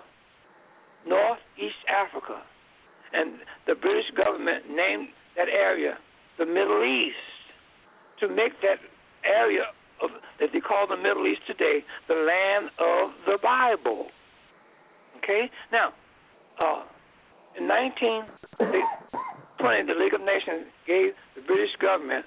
Northeast 1.09 1.81
Africa 1.89 2.43
and 3.13 3.41
the 3.67 3.75
British 3.75 4.11
government 4.17 4.69
named 4.69 5.09
that 5.37 5.49
area 5.49 5.99
the 6.39 6.45
Middle 6.45 6.85
East 6.85 7.17
to 8.21 8.29
make 8.29 8.61
that 8.61 8.79
area 9.25 9.65
of, 10.03 10.11
that 10.41 10.51
they 10.53 10.61
call 10.61 10.87
the 10.87 10.97
Middle 10.97 11.27
East 11.27 11.41
today 11.47 11.83
the 12.09 12.15
land 12.15 12.71
of 12.79 13.11
the 13.25 13.39
Bible. 13.43 14.09
Okay? 15.19 15.51
Now, 15.73 15.95
uh, 16.61 16.83
in 17.57 17.67
1920, 17.67 19.83
the 19.89 19.95
League 19.99 20.15
of 20.15 20.21
Nations 20.21 20.67
gave 20.87 21.15
the 21.35 21.41
British 21.47 21.75
government, 21.81 22.27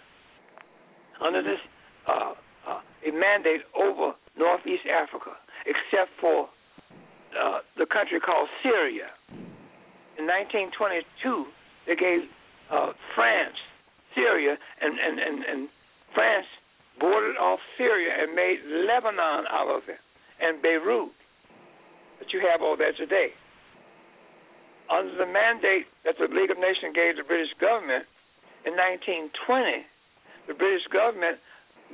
under 1.21 1.43
this, 1.43 1.59
uh, 2.07 2.33
uh, 2.67 2.81
a 3.05 3.11
mandate 3.11 3.61
over 3.77 4.15
Northeast 4.39 4.87
Africa, 4.87 5.35
except 5.67 6.15
for 6.19 6.47
uh, 7.35 7.59
the 7.77 7.85
country 7.85 8.19
called 8.19 8.47
Syria 8.63 9.11
in 10.19 10.27
1922, 10.27 11.47
they 11.87 11.95
gave 11.95 12.27
uh, 12.67 12.91
France, 13.15 13.55
Syria, 14.11 14.59
and, 14.83 14.99
and, 14.99 15.15
and, 15.15 15.37
and 15.47 15.61
France 16.13 16.45
boarded 16.99 17.39
off 17.39 17.63
Syria 17.79 18.11
and 18.19 18.35
made 18.35 18.59
Lebanon 18.67 19.47
out 19.47 19.71
of 19.71 19.87
it, 19.87 20.03
and 20.43 20.61
Beirut, 20.61 21.15
that 22.19 22.35
you 22.35 22.43
have 22.43 22.59
all 22.61 22.75
that 22.75 22.99
today. 22.99 23.31
Under 24.91 25.15
the 25.15 25.31
mandate 25.31 25.87
that 26.03 26.19
the 26.19 26.27
League 26.27 26.51
of 26.51 26.59
Nations 26.59 26.91
gave 26.91 27.15
the 27.15 27.23
British 27.23 27.55
government 27.55 28.03
in 28.67 28.75
1920, 28.75 29.87
the 30.51 30.57
British 30.57 30.83
government 30.91 31.39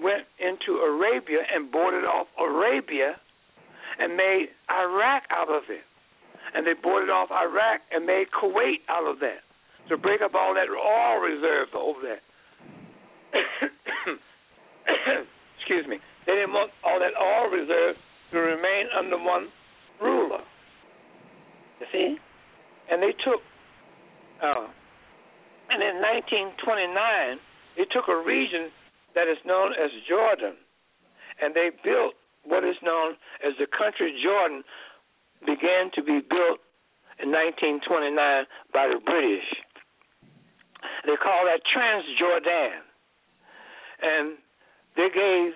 went 0.01 0.23
into 0.39 0.79
Arabia 0.79 1.39
and 1.53 1.71
boarded 1.71 2.03
off 2.03 2.27
Arabia 2.39 3.15
and 3.99 4.15
made 4.15 4.47
Iraq 4.69 5.23
out 5.31 5.49
of 5.49 5.63
it 5.69 5.83
and 6.55 6.65
they 6.65 6.73
boarded 6.73 7.09
off 7.09 7.29
Iraq 7.31 7.81
and 7.91 8.05
made 8.05 8.27
Kuwait 8.31 8.87
out 8.87 9.09
of 9.09 9.19
that 9.19 9.43
to 9.89 9.97
break 9.97 10.21
up 10.21 10.33
all 10.33 10.53
that 10.55 10.71
oil 10.71 11.19
reserves 11.19 11.71
over 11.75 11.99
there. 12.01 12.21
Excuse 15.59 15.85
me. 15.87 15.97
They 16.25 16.33
didn't 16.33 16.53
want 16.53 16.71
all 16.83 16.99
that 16.99 17.11
oil 17.19 17.51
reserve 17.51 17.95
to 18.31 18.37
remain 18.39 18.87
under 18.97 19.17
one 19.17 19.47
ruler. 20.01 20.41
You 21.79 21.87
see? 21.91 22.17
And 22.89 23.03
they 23.03 23.11
took, 23.23 23.41
uh, 24.41 24.67
and 25.69 25.83
in 25.83 26.01
1929, 26.01 27.37
they 27.77 27.85
took 27.91 28.07
a 28.07 28.15
region 28.25 28.71
that 29.15 29.27
is 29.27 29.37
known 29.45 29.73
as 29.73 29.89
Jordan, 30.07 30.55
and 31.41 31.55
they 31.55 31.71
built 31.83 32.13
what 32.43 32.63
is 32.63 32.75
known 32.83 33.13
as 33.45 33.53
the 33.57 33.65
country 33.65 34.13
Jordan, 34.21 34.63
began 35.45 35.89
to 35.95 36.03
be 36.03 36.21
built 36.21 36.61
in 37.17 37.31
1929 37.31 38.13
by 38.73 38.87
the 38.87 38.99
British. 39.03 39.49
They 41.05 41.15
call 41.17 41.45
that 41.45 41.61
Transjordan. 41.65 42.85
And 44.01 44.37
they 44.95 45.09
gave 45.09 45.53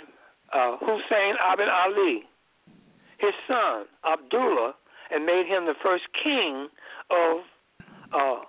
uh, 0.54 0.78
Hussein 0.80 1.36
ibn 1.54 1.68
Ali 1.70 2.24
his 3.20 3.36
son, 3.48 3.86
Abdullah, 4.08 4.74
and 5.12 5.26
made 5.26 5.46
him 5.46 5.66
the 5.66 5.76
first 5.84 6.06
king 6.24 6.70
of 7.12 7.44
uh, 8.14 8.42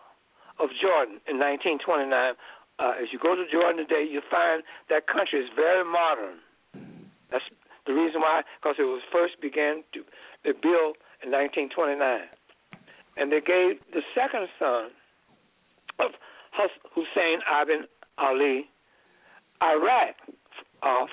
of 0.62 0.68
Jordan 0.80 1.20
in 1.26 1.40
1929. 1.40 2.34
Uh, 2.80 2.92
as 2.96 3.12
you 3.12 3.18
go 3.18 3.36
to 3.36 3.44
Jordan 3.52 3.84
today, 3.86 4.08
you 4.08 4.22
find 4.30 4.62
that 4.88 5.06
country 5.06 5.38
is 5.40 5.50
very 5.54 5.84
modern. 5.84 6.40
That's 7.30 7.44
the 7.86 7.92
reason 7.92 8.22
why, 8.22 8.42
because 8.56 8.76
it 8.78 8.88
was 8.88 9.02
first 9.12 9.40
began 9.40 9.84
to 9.92 10.00
build 10.44 10.96
in 11.20 11.28
1929. 11.28 12.00
And 13.18 13.30
they 13.30 13.40
gave 13.40 13.84
the 13.92 14.00
second 14.14 14.48
son 14.58 14.88
of 16.00 16.16
Hussein 16.94 17.44
ibn 17.60 17.84
Ali 18.16 18.64
Iraq, 19.62 20.16
uh, 20.82 21.04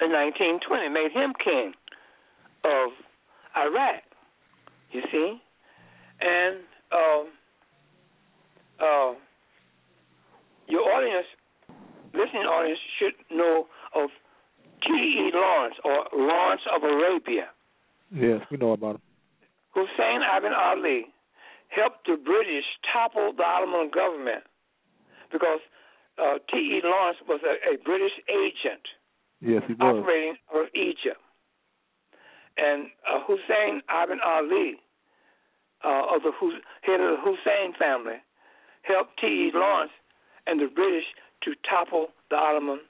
in 0.00 0.10
1920, 0.10 0.88
made 0.88 1.12
him 1.12 1.32
king 1.42 1.72
of 2.64 2.90
Iraq. 3.56 4.02
You 4.90 5.02
see? 5.12 5.40
And 6.20 6.56
uh, 6.90 7.22
uh, 8.84 9.14
your 10.68 10.82
audience, 10.82 11.26
listening 12.12 12.42
audience, 12.42 12.78
should 12.98 13.14
know 13.30 13.66
of 13.94 14.10
T.E. 14.82 15.30
Lawrence 15.32 15.76
or 15.84 16.06
Lawrence 16.12 16.62
of 16.74 16.82
Arabia. 16.82 17.48
Yes, 18.14 18.40
we 18.50 18.56
know 18.56 18.72
about 18.72 18.96
him. 18.96 19.02
Hussein 19.74 20.20
ibn 20.36 20.52
Ali 20.52 21.06
helped 21.68 22.06
the 22.06 22.16
British 22.16 22.64
topple 22.92 23.32
the 23.36 23.42
Ottoman 23.42 23.90
government 23.92 24.44
because 25.32 25.60
uh, 26.18 26.38
T.E. 26.50 26.80
Lawrence 26.84 27.18
was 27.26 27.40
a, 27.42 27.74
a, 27.74 27.78
British 27.82 28.14
agent 28.30 28.86
yes, 29.40 29.62
he 29.66 29.74
was. 29.74 29.98
operating 29.98 30.36
of 30.54 30.66
Egypt. 30.74 31.18
And 32.56 32.86
uh, 33.02 33.18
Hussein 33.26 33.82
ibn 33.90 34.18
Ali, 34.22 34.78
uh, 35.82 36.14
of 36.14 36.22
the 36.22 36.30
head 36.82 37.00
of 37.00 37.18
the 37.18 37.22
Hussein 37.24 37.74
family, 37.76 38.22
helped 38.82 39.18
T.E. 39.18 39.50
Lawrence 39.52 39.90
and 40.46 40.60
the 40.60 40.68
British 40.74 41.04
to 41.42 41.52
topple 41.68 42.08
the 42.30 42.36
Ottoman 42.36 42.80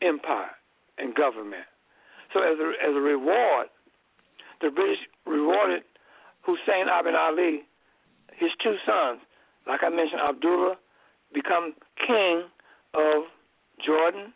empire 0.00 0.50
and 0.98 1.14
government. 1.14 1.64
So 2.32 2.40
as 2.40 2.58
a, 2.58 2.72
as 2.82 2.94
a 2.96 3.00
reward, 3.00 3.68
the 4.60 4.70
British 4.70 4.98
rewarded 5.26 5.82
Hussein 6.42 6.86
Ibn 6.88 7.14
Ali, 7.14 7.62
his 8.34 8.50
two 8.62 8.74
sons, 8.86 9.20
like 9.66 9.80
I 9.82 9.88
mentioned, 9.90 10.20
Abdullah 10.26 10.76
become 11.32 11.74
king 12.06 12.44
of 12.94 13.24
Jordan 13.84 14.32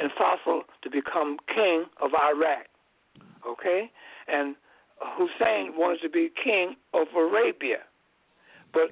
and 0.00 0.10
Faisal 0.12 0.62
to 0.82 0.90
become 0.90 1.36
king 1.54 1.84
of 2.00 2.10
Iraq. 2.14 2.66
Okay? 3.46 3.90
And 4.28 4.54
Hussein 5.00 5.74
wanted 5.76 6.00
to 6.02 6.08
be 6.08 6.30
king 6.42 6.76
of 6.94 7.08
Arabia. 7.16 7.78
But 8.72 8.90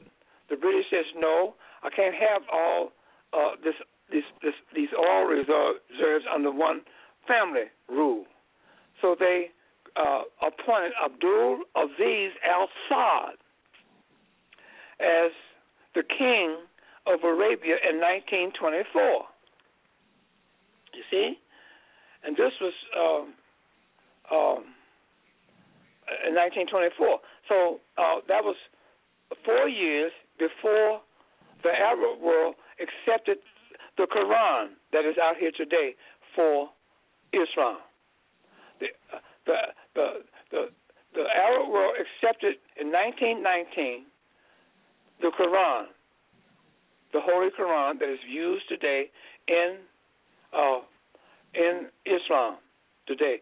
the 0.51 0.57
British 0.57 0.87
says, 0.91 1.05
no, 1.16 1.55
I 1.83 1.91
can't 1.91 2.15
have 2.15 2.43
all 2.53 2.93
uh, 3.37 3.51
this, 3.63 3.75
this, 4.11 4.25
this, 4.43 4.55
these 4.75 4.89
oil 4.99 5.25
reserves 5.25 6.25
under 6.33 6.51
one 6.51 6.81
family 7.29 7.69
rule. 7.89 8.25
So 9.03 9.17
they 9.19 9.51
uh, 9.97 10.23
appointed 10.41 10.93
Abdul 11.05 11.61
Aziz 11.77 12.33
al 12.45 12.69
Saud 12.91 13.37
as 15.01 15.33
the 15.95 16.03
king 16.03 16.57
of 17.07 17.23
Arabia 17.25 17.77
in 17.89 18.01
1924. 18.01 19.03
You 20.95 21.03
see? 21.11 21.39
And 22.25 22.37
this 22.37 22.53
was 22.61 22.73
um, 22.97 23.35
um, 24.33 24.65
in 26.27 26.35
1924. 26.35 27.21
So 27.49 27.81
uh, 27.99 28.21
that 28.29 28.43
was 28.43 28.57
four 29.45 29.69
years 29.69 30.13
before 30.39 31.01
the 31.63 31.71
Arab 31.71 32.21
world 32.21 32.55
accepted 32.81 33.39
the 33.97 34.07
Quran 34.07 34.77
that 34.93 35.05
is 35.05 35.16
out 35.23 35.36
here 35.39 35.53
today 35.57 35.94
for 36.35 36.69
Islam. 37.32 37.78
The, 38.81 38.86
the, 39.47 39.57
the, 39.94 40.07
the, 40.51 40.69
the 41.15 41.24
Arab 41.35 41.70
world 41.70 41.94
accepted 41.97 42.57
in 42.78 42.93
1919 42.93 44.05
the 45.20 45.31
Quran, 45.32 45.86
the 47.12 47.20
Holy 47.23 47.48
Quran 47.59 47.98
that 47.98 48.12
is 48.12 48.19
used 48.28 48.69
today 48.69 49.11
in 49.48 49.77
uh, 50.53 50.81
in 51.55 51.86
Islam 52.05 52.57
today. 53.07 53.36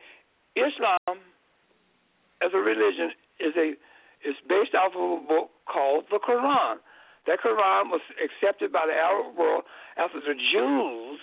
Islam, 0.54 1.18
as 2.42 2.50
a 2.54 2.58
religion, 2.58 3.10
is 3.40 3.54
a 3.56 3.72
is 4.28 4.36
based 4.48 4.74
off 4.74 4.92
of 4.94 5.22
a 5.22 5.26
book 5.26 5.50
called 5.66 6.04
the 6.10 6.18
Quran. 6.18 6.76
That 7.26 7.40
Quran 7.40 7.88
was 7.90 8.02
accepted 8.20 8.72
by 8.72 8.84
the 8.86 8.92
Arab 8.92 9.36
world 9.36 9.64
after 9.96 10.20
the 10.20 10.34
Jews, 10.34 11.20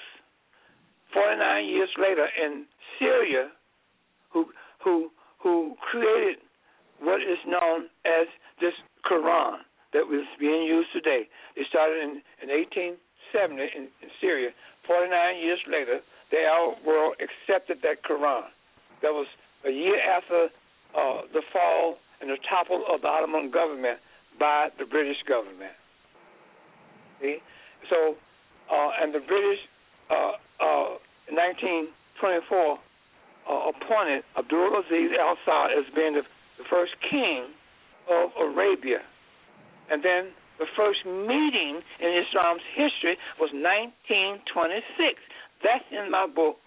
49 1.14 1.66
years 1.66 1.90
later 1.98 2.28
in 2.42 2.66
Syria, 2.98 3.50
who 4.32 4.48
who 4.84 5.12
who 5.40 5.76
created 5.82 6.38
what 7.00 7.22
is 7.22 7.38
known 7.46 7.86
as 8.06 8.28
this 8.60 8.74
Quran 9.10 9.62
that 9.94 10.08
was 10.08 10.26
being 10.40 10.64
used 10.64 10.90
today. 10.94 11.28
It 11.56 11.68
started 11.70 12.02
in, 12.02 12.22
in 12.42 12.50
1870 12.50 13.62
in, 13.76 13.84
in 14.02 14.10
Syria. 14.22 14.52
49 14.88 15.12
years 15.38 15.60
later, 15.68 16.00
the 16.32 16.38
Arab 16.38 16.80
world 16.86 17.16
accepted 17.20 17.80
that 17.84 18.04
Quran. 18.08 18.48
That 19.02 19.12
was 19.12 19.28
a 19.66 19.72
year 19.72 20.00
after 20.00 20.48
uh, 20.96 21.28
the 21.34 21.42
fall 21.52 21.98
and 22.22 22.30
the 22.30 22.38
topple 22.50 22.86
of 22.88 23.02
the 23.02 23.08
Ottoman 23.08 23.52
government 23.52 24.00
by 24.40 24.70
the 24.80 24.86
British 24.86 25.18
government. 25.28 25.74
See? 27.22 27.38
So, 27.90 28.16
uh, 28.72 28.90
and 29.02 29.14
the 29.14 29.20
British, 29.20 29.60
uh, 30.10 30.38
uh, 30.60 30.98
1924, 31.30 32.78
uh, 33.50 33.70
appointed 33.70 34.24
Abdul 34.38 34.82
Aziz 34.82 35.12
Al 35.20 35.38
Saud 35.48 35.74
as 35.78 35.86
being 35.96 36.14
the, 36.14 36.24
the 36.58 36.66
first 36.70 36.94
king 37.10 37.46
of 38.10 38.30
Arabia. 38.40 39.02
And 39.90 40.04
then 40.04 40.32
the 40.60 40.66
first 40.78 41.06
meeting 41.06 41.82
in 42.00 42.10
Islam's 42.22 42.62
history 42.76 43.18
was 43.40 43.50
1926. 43.50 45.18
That's 45.64 45.86
in 45.90 46.12
my 46.12 46.28
book, 46.28 46.58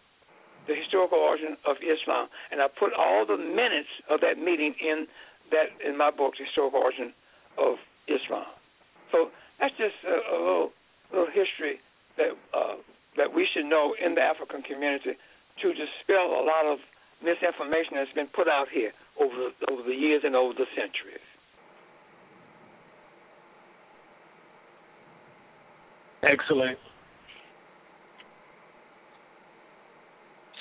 The 0.66 0.74
Historical 0.74 1.18
Origin 1.18 1.56
of 1.66 1.76
Islam, 1.78 2.28
and 2.50 2.60
I 2.60 2.66
put 2.68 2.92
all 2.92 3.26
the 3.26 3.38
minutes 3.38 3.90
of 4.10 4.20
that 4.20 4.38
meeting 4.38 4.74
in 4.80 5.06
that 5.50 5.70
in 5.84 5.96
my 5.96 6.10
book, 6.10 6.34
The 6.38 6.44
Historical 6.44 6.80
Origin 6.80 7.12
of 7.58 7.76
Islam. 8.08 8.46
So 9.12 9.30
that's 9.60 9.74
just 9.76 9.96
a, 10.06 10.16
a 10.34 10.38
little 10.38 10.70
little 11.12 11.32
history 11.32 11.80
that 12.16 12.32
uh, 12.52 12.76
that 13.16 13.32
we 13.32 13.46
should 13.54 13.66
know 13.66 13.94
in 13.98 14.14
the 14.14 14.20
African 14.20 14.62
community 14.62 15.14
to 15.62 15.66
dispel 15.70 16.34
a 16.34 16.42
lot 16.42 16.66
of 16.66 16.78
misinformation 17.22 17.94
that's 17.94 18.12
been 18.14 18.30
put 18.34 18.48
out 18.48 18.66
here 18.72 18.92
over 19.20 19.50
over 19.70 19.82
the 19.82 19.94
years 19.94 20.22
and 20.24 20.34
over 20.34 20.52
the 20.54 20.66
centuries. 20.74 21.22
Excellent. 26.22 26.78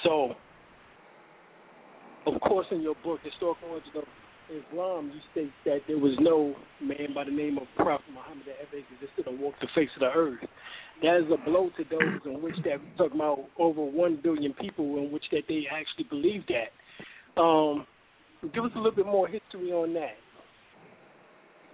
So, 0.04 0.36
of 2.26 2.42
course, 2.42 2.68
in 2.72 2.82
your 2.82 2.96
book, 3.04 3.20
Historical 3.24 3.70
Islam, 4.54 5.12
you 5.14 5.20
state 5.32 5.54
that 5.66 5.82
there 5.88 5.98
was 5.98 6.16
no 6.20 6.56
man 6.82 7.14
by 7.14 7.24
the 7.24 7.32
name 7.32 7.58
of 7.58 7.68
Prophet 7.76 8.06
Muhammad 8.14 8.46
that 8.46 8.62
ever 8.62 8.78
existed 8.78 9.26
or 9.28 9.36
walked 9.36 9.62
the 9.62 9.68
face 9.76 9.90
of 9.96 10.02
the 10.02 10.12
earth. 10.14 10.40
That 11.02 11.26
is 11.26 11.32
a 11.34 11.38
blow 11.38 11.70
to 11.78 11.84
those 11.90 12.22
in 12.26 12.42
which 12.42 12.56
that 12.64 12.78
we're 12.78 12.98
talking 12.98 13.20
about 13.20 13.50
over 13.58 13.82
one 13.82 14.20
billion 14.22 14.54
people 14.54 14.98
in 14.98 15.12
which 15.12 15.26
that 15.32 15.44
they 15.48 15.66
actually 15.72 16.06
believe 16.10 16.44
that. 16.48 16.72
Um, 17.42 17.88
give 18.54 18.64
us 18.64 18.72
a 18.76 18.78
little 18.78 18.96
bit 18.96 19.06
more 19.06 19.28
history 19.28 19.72
on 19.72 19.94
that. 19.96 20.16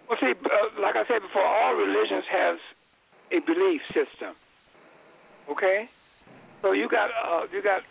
Well, 0.07 0.17
see, 0.21 0.33
uh, 0.33 0.81
like 0.81 0.95
I 0.95 1.05
said 1.05 1.21
before, 1.21 1.45
all 1.45 1.75
religions 1.75 2.25
have 2.31 2.57
a 3.29 3.39
belief 3.45 3.81
system. 3.93 4.33
Okay, 5.51 5.89
so 6.61 6.73
you 6.73 6.87
got 6.89 7.09
uh, 7.09 7.45
you 7.51 7.61
got 7.61 7.81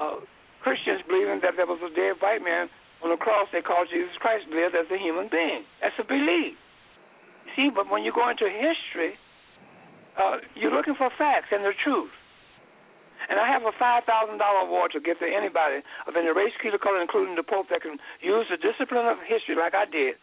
uh, 0.00 0.20
Christians 0.62 1.00
believing 1.08 1.40
that 1.42 1.56
there 1.56 1.66
was 1.66 1.80
a 1.84 1.92
dead 1.94 2.16
white 2.20 2.40
man 2.44 2.68
on 3.02 3.10
the 3.10 3.20
cross. 3.20 3.48
They 3.52 3.62
called 3.62 3.88
Jesus 3.90 4.14
Christ 4.18 4.46
lived 4.50 4.74
as 4.74 4.86
a 4.90 4.98
human 4.98 5.28
being. 5.30 5.64
That's 5.80 5.96
a 5.98 6.06
belief. 6.06 6.56
See, 7.56 7.70
but 7.74 7.90
when 7.90 8.04
you 8.04 8.12
go 8.12 8.28
into 8.28 8.46
history, 8.46 9.16
uh, 10.18 10.42
you're 10.54 10.74
looking 10.74 10.94
for 10.98 11.10
facts 11.16 11.50
and 11.50 11.64
the 11.64 11.72
truth. 11.82 12.10
And 13.28 13.38
I 13.38 13.50
have 13.50 13.62
a 13.66 13.74
five 13.76 14.06
thousand 14.06 14.38
dollar 14.38 14.66
award 14.66 14.94
to 14.94 15.00
give 15.00 15.18
to 15.18 15.28
anybody 15.28 15.82
of 16.06 16.14
any 16.16 16.30
race, 16.30 16.54
creed, 16.62 16.72
or 16.72 16.78
color, 16.78 17.02
including 17.02 17.34
the 17.34 17.42
Pope, 17.42 17.66
that 17.68 17.82
can 17.82 17.98
use 18.22 18.46
the 18.48 18.56
discipline 18.56 19.06
of 19.06 19.18
history 19.26 19.58
like 19.58 19.74
I 19.74 19.84
did. 19.84 20.16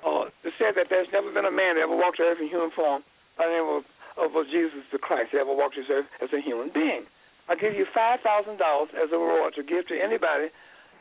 Uh, 0.00 0.32
to 0.40 0.48
say 0.56 0.72
that 0.72 0.88
there's 0.88 1.10
never 1.12 1.28
been 1.28 1.44
a 1.44 1.52
man 1.52 1.76
that 1.76 1.84
ever 1.84 1.92
walked 1.92 2.16
the 2.16 2.24
earth 2.24 2.40
in 2.40 2.48
human 2.48 2.72
form 2.72 3.04
by 3.36 3.44
the 3.44 3.52
name 3.52 3.68
of, 3.68 3.84
of 4.16 4.32
Jesus 4.48 4.80
the 4.88 4.96
Christ 4.96 5.36
that 5.36 5.44
ever 5.44 5.52
walked 5.52 5.76
this 5.76 5.92
earth 5.92 6.08
as 6.24 6.32
a 6.32 6.40
human 6.40 6.72
being. 6.72 7.04
I 7.52 7.58
give 7.58 7.74
you 7.74 7.84
five 7.92 8.24
thousand 8.24 8.56
dollars 8.56 8.94
as 8.96 9.12
a 9.12 9.18
reward 9.18 9.52
to 9.58 9.62
give 9.66 9.84
to 9.92 9.96
anybody 9.98 10.48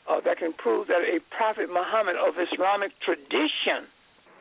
uh, 0.08 0.22
that 0.24 0.38
can 0.38 0.54
prove 0.54 0.88
that 0.88 1.02
a 1.02 1.20
prophet 1.36 1.70
Muhammad 1.70 2.16
of 2.16 2.36
Islamic 2.38 2.92
tradition 3.02 3.90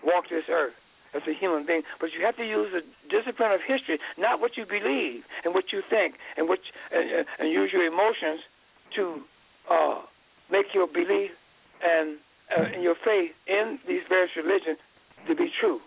walked 0.05 0.30
this 0.30 0.47
earth 0.51 0.74
as 1.14 1.22
a 1.26 1.32
human 1.32 1.64
being. 1.64 1.82
But 2.01 2.10
you 2.12 2.24
have 2.24 2.36
to 2.36 2.44
use 2.44 2.68
the 2.72 2.85
discipline 3.09 3.52
of 3.52 3.60
history, 3.66 3.98
not 4.18 4.40
what 4.40 4.56
you 4.56 4.64
believe 4.66 5.24
and 5.44 5.55
what 5.55 5.72
you 5.72 5.82
think, 5.89 6.14
and 6.36 6.48
what 6.48 6.60
and, 6.93 7.26
and 7.39 7.51
use 7.51 7.70
your 7.72 7.85
emotions 7.86 8.40
to 8.97 9.22
uh, 9.70 10.01
make 10.51 10.66
your 10.74 10.86
belief 10.86 11.32
and 11.82 12.18
uh, 12.52 12.74
and 12.74 12.82
your 12.82 12.97
faith 13.05 13.32
in 13.47 13.78
these 13.89 14.02
various 14.09 14.32
religions 14.36 14.78
to 15.26 15.35
be 15.35 15.48
true. 15.60 15.80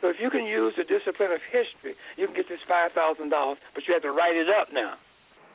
So 0.00 0.10
if 0.10 0.16
you 0.20 0.28
can 0.28 0.44
use 0.44 0.74
the 0.76 0.84
discipline 0.84 1.32
of 1.32 1.40
history, 1.48 1.96
you 2.16 2.26
can 2.26 2.36
get 2.36 2.48
this 2.48 2.60
five 2.68 2.92
thousand 2.92 3.30
dollars, 3.30 3.58
but 3.74 3.84
you 3.88 3.94
have 3.94 4.02
to 4.02 4.12
write 4.12 4.36
it 4.36 4.48
up 4.48 4.68
now. 4.72 4.94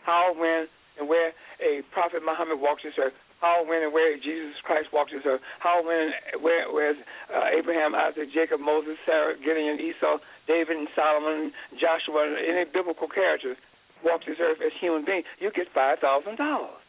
How, 0.04 0.34
when, 0.34 0.66
and 0.98 1.08
where 1.08 1.34
a 1.62 1.84
prophet 1.92 2.24
Muhammad 2.26 2.60
walks 2.60 2.82
this 2.84 2.98
earth, 2.98 3.14
how, 3.42 3.64
when, 3.64 3.84
and 3.84 3.94
where 3.94 4.16
Jesus 4.18 4.60
Christ 4.64 4.92
walked 4.92 5.12
this 5.12 5.24
earth. 5.26 5.42
How, 5.60 5.80
when, 5.80 6.12
where, 6.44 6.72
where's 6.72 7.00
uh, 7.32 7.56
Abraham, 7.58 7.96
Isaac, 7.96 8.30
Jacob, 8.34 8.60
Moses, 8.60 9.00
Sarah, 9.06 9.36
Gideon, 9.40 9.80
Esau, 9.80 10.20
David, 10.48 10.78
and 10.78 10.88
Solomon, 10.96 11.52
Joshua, 11.80 12.28
any 12.36 12.68
biblical 12.68 13.08
characters 13.08 13.58
walked 14.04 14.26
this 14.28 14.38
earth 14.40 14.60
as 14.66 14.72
human 14.80 15.06
beings. 15.06 15.26
You 15.40 15.52
get 15.56 15.68
five 15.74 16.00
thousand 16.00 16.38
dollars. 16.38 16.80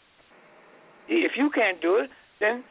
If 1.09 1.32
you 1.36 1.51
can't 1.51 1.81
do 1.82 1.97
it, 1.97 2.10
then 2.39 2.62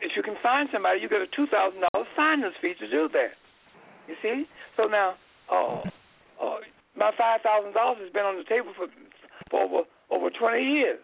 if 0.00 0.12
you 0.16 0.22
can 0.22 0.36
find 0.42 0.68
somebody, 0.72 1.00
you 1.00 1.08
get 1.08 1.20
a 1.20 1.26
two 1.34 1.46
thousand 1.50 1.82
dollars 1.90 2.08
finder's 2.16 2.54
fee 2.62 2.74
to 2.78 2.90
do 2.90 3.08
that. 3.12 3.34
You 4.06 4.14
see? 4.22 4.46
So 4.76 4.84
now, 4.84 5.14
oh, 5.50 5.82
oh 6.40 6.58
my 6.96 7.10
five 7.18 7.42
thousand 7.42 7.74
dollars 7.74 7.98
has 8.02 8.12
been 8.12 8.24
on 8.24 8.38
the 8.38 8.44
table 8.44 8.72
for 8.76 8.86
for 9.50 9.62
over 9.62 9.82
over 10.10 10.30
twenty 10.30 10.62
years, 10.62 11.00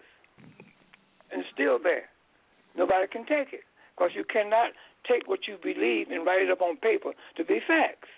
and 1.31 1.43
still 1.55 1.78
there. 1.82 2.07
Nobody 2.77 3.07
can 3.09 3.24
take 3.24 3.53
it 3.53 3.65
because 3.97 4.12
you 4.15 4.24
cannot 4.24 4.73
take 5.09 5.27
what 5.27 5.48
you 5.48 5.57
believe 5.62 6.11
and 6.11 6.27
write 6.27 6.43
it 6.43 6.51
up 6.51 6.61
on 6.61 6.77
paper 6.77 7.12
to 7.36 7.44
be 7.44 7.61
facts. 7.66 8.09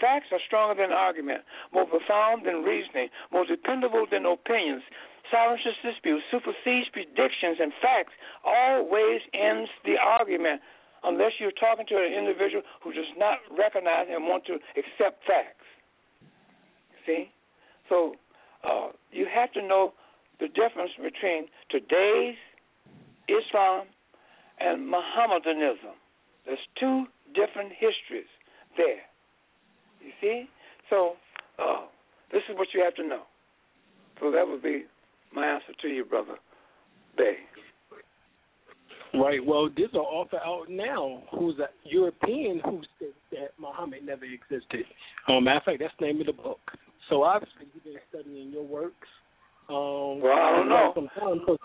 Facts 0.00 0.26
are 0.32 0.42
stronger 0.44 0.74
than 0.82 0.90
argument, 0.90 1.42
more 1.72 1.86
profound 1.86 2.44
than 2.46 2.66
reasoning, 2.66 3.08
more 3.30 3.46
dependable 3.46 4.06
than 4.10 4.26
opinions. 4.26 4.82
silences 5.30 5.78
dispute, 5.84 6.20
supersedes 6.30 6.90
predictions 6.90 7.58
and 7.60 7.72
facts, 7.80 8.12
always 8.44 9.22
ends 9.32 9.70
the 9.84 9.94
argument 9.96 10.60
unless 11.04 11.38
you're 11.38 11.54
talking 11.54 11.86
to 11.86 11.96
an 11.96 12.12
individual 12.12 12.62
who 12.82 12.92
does 12.92 13.08
not 13.16 13.38
recognize 13.56 14.06
and 14.10 14.24
want 14.24 14.44
to 14.46 14.54
accept 14.74 15.22
facts. 15.26 15.62
See? 17.06 17.30
So 17.88 18.16
uh, 18.64 18.88
you 19.12 19.26
have 19.32 19.52
to 19.52 19.62
know 19.62 19.92
the 20.40 20.48
difference 20.48 20.90
between 20.96 21.46
today's 21.70 22.36
Islam 23.28 23.86
and 24.60 24.88
Mohammedanism. 24.88 25.96
There's 26.46 26.58
two 26.78 27.04
different 27.34 27.72
histories 27.72 28.28
there. 28.76 29.02
You 30.00 30.12
see? 30.20 30.44
So 30.90 31.14
uh, 31.58 31.86
this 32.32 32.42
is 32.50 32.56
what 32.56 32.68
you 32.74 32.82
have 32.84 32.94
to 32.96 33.06
know. 33.06 33.22
So 34.20 34.30
that 34.30 34.46
would 34.46 34.62
be 34.62 34.84
my 35.34 35.46
answer 35.46 35.72
to 35.82 35.88
you, 35.88 36.04
brother 36.04 36.36
Bay. 37.16 37.36
Right. 39.14 39.44
Well, 39.44 39.68
there's 39.76 39.92
an 39.92 40.00
author 40.00 40.40
out 40.44 40.68
now 40.68 41.22
who's 41.30 41.58
a 41.60 41.68
European 41.84 42.60
who 42.64 42.82
says 42.98 43.14
that 43.30 43.50
Muhammad 43.60 44.00
never 44.04 44.24
existed. 44.24 44.84
Um, 45.28 45.44
matter 45.44 45.58
of 45.58 45.64
fact, 45.64 45.78
that's 45.80 45.94
the 46.00 46.06
name 46.06 46.20
of 46.20 46.26
the 46.26 46.32
book. 46.32 46.58
So 47.08 47.22
obviously, 47.22 47.66
you've 47.72 47.84
been 47.84 47.94
studying 48.08 48.50
your 48.50 48.64
works. 48.64 49.08
Um, 49.68 50.20
well, 50.20 50.32
I 50.32 50.50
don't 50.56 50.68
know. 50.68 51.56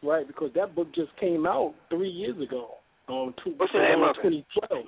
Some 0.00 0.10
time 0.10 0.26
because, 0.26 0.26
right, 0.26 0.26
because 0.26 0.50
that 0.54 0.74
book 0.74 0.94
just 0.94 1.10
came 1.18 1.46
out 1.46 1.74
three 1.90 2.10
years 2.10 2.40
ago. 2.40 2.74
Um, 3.08 3.34
two, 3.44 3.54
What's 3.56 3.72
the 3.72 3.78
name 3.78 4.02
of 4.02 4.16
it? 4.22 4.44
2012. 4.62 4.84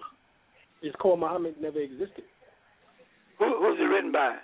It's 0.82 0.96
called 0.96 1.20
Muhammad 1.20 1.56
Never 1.60 1.80
Existed. 1.80 2.24
Who, 3.38 3.44
who's 3.58 3.78
it 3.80 3.84
written 3.84 4.12
by? 4.12 4.36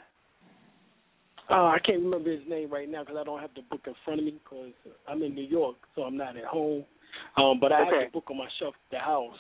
Uh, 1.51 1.67
I 1.67 1.79
can't 1.85 2.03
remember 2.03 2.31
his 2.31 2.49
name 2.49 2.71
right 2.71 2.89
now 2.89 3.03
because 3.03 3.17
I 3.21 3.25
don't 3.25 3.41
have 3.41 3.51
the 3.55 3.63
book 3.71 3.83
in 3.87 3.95
front 4.05 4.21
of 4.21 4.25
me 4.25 4.39
because 4.43 4.73
I'm 5.07 5.23
in 5.23 5.35
New 5.35 5.45
York, 5.45 5.77
so 5.95 6.03
I'm 6.03 6.17
not 6.17 6.37
at 6.37 6.45
home. 6.45 6.85
Um, 7.37 7.59
but 7.61 7.71
I 7.71 7.83
okay. 7.83 7.97
have 7.97 8.13
the 8.13 8.13
book 8.13 8.31
on 8.31 8.39
my 8.39 8.49
shelf 8.59 8.75
at 8.75 8.97
the 8.97 8.99
house. 8.99 9.39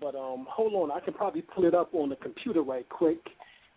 But 0.00 0.14
um, 0.14 0.46
hold 0.50 0.74
on, 0.74 0.90
I 0.90 1.00
can 1.04 1.14
probably 1.14 1.42
pull 1.42 1.64
it 1.64 1.74
up 1.74 1.94
on 1.94 2.08
the 2.08 2.16
computer 2.16 2.62
right 2.62 2.86
quick, 2.88 3.20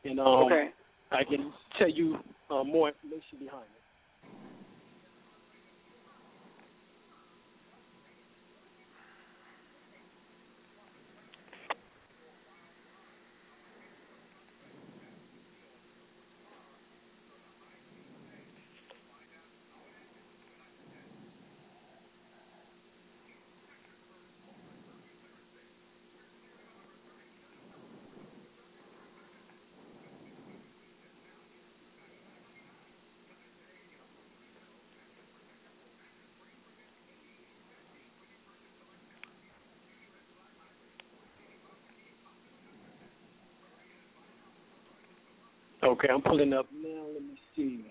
and 0.04 0.20
um, 0.20 0.28
okay. 0.46 0.70
I 1.12 1.24
can 1.24 1.54
tell 1.78 1.90
you 1.90 2.18
uh, 2.50 2.64
more 2.64 2.90
information 2.90 3.40
behind 3.40 3.64
it. 3.64 3.79
Okay, 45.90 46.08
I'm 46.14 46.22
pulling 46.22 46.54
up 46.54 46.68
now. 46.72 47.04
Let 47.12 47.24
me 47.24 47.40
see. 47.56 47.84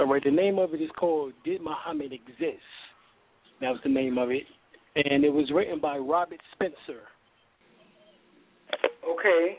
All 0.00 0.06
right, 0.08 0.22
the 0.24 0.32
name 0.32 0.58
of 0.58 0.74
it 0.74 0.82
is 0.82 0.90
called 0.98 1.32
Did 1.44 1.62
Muhammad 1.62 2.12
Exist? 2.12 2.58
That 3.60 3.70
was 3.70 3.78
the 3.84 3.88
name 3.88 4.18
of 4.18 4.30
it. 4.30 4.42
And 4.96 5.24
it 5.24 5.32
was 5.32 5.48
written 5.54 5.78
by 5.78 5.96
Robert 5.98 6.40
Spencer. 6.54 7.02
Okay. 9.24 9.56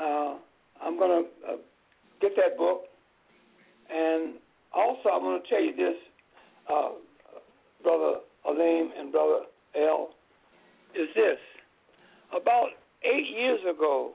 Uh, 0.00 0.36
I'm 0.82 0.98
going 0.98 1.24
to 1.24 1.52
uh, 1.52 1.56
get 2.20 2.32
that 2.36 2.56
book. 2.56 2.84
And 3.92 4.34
also, 4.74 5.10
I'm 5.12 5.20
going 5.20 5.42
to 5.42 5.48
tell 5.48 5.62
you 5.62 5.76
this, 5.76 5.96
uh, 6.72 6.90
Brother 7.82 8.20
Aleem 8.48 8.88
and 8.98 9.12
Brother 9.12 9.40
L, 9.76 10.10
is 10.94 11.08
this. 11.14 11.36
About 12.34 12.68
eight 13.04 13.26
years 13.36 13.60
ago, 13.70 14.12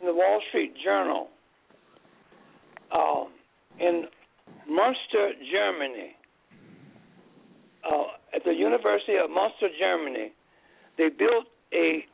in 0.00 0.06
the 0.06 0.12
Wall 0.12 0.40
Street 0.48 0.74
Journal, 0.84 1.28
um, 2.92 3.28
in 3.78 4.04
Munster, 4.68 5.30
Germany, 5.52 6.16
uh, 7.88 8.34
at 8.34 8.42
the 8.44 8.52
University 8.52 9.14
of 9.22 9.30
Munster, 9.30 9.68
Germany, 9.78 10.32
they 10.96 11.08
built 11.08 11.46
a 11.72 12.04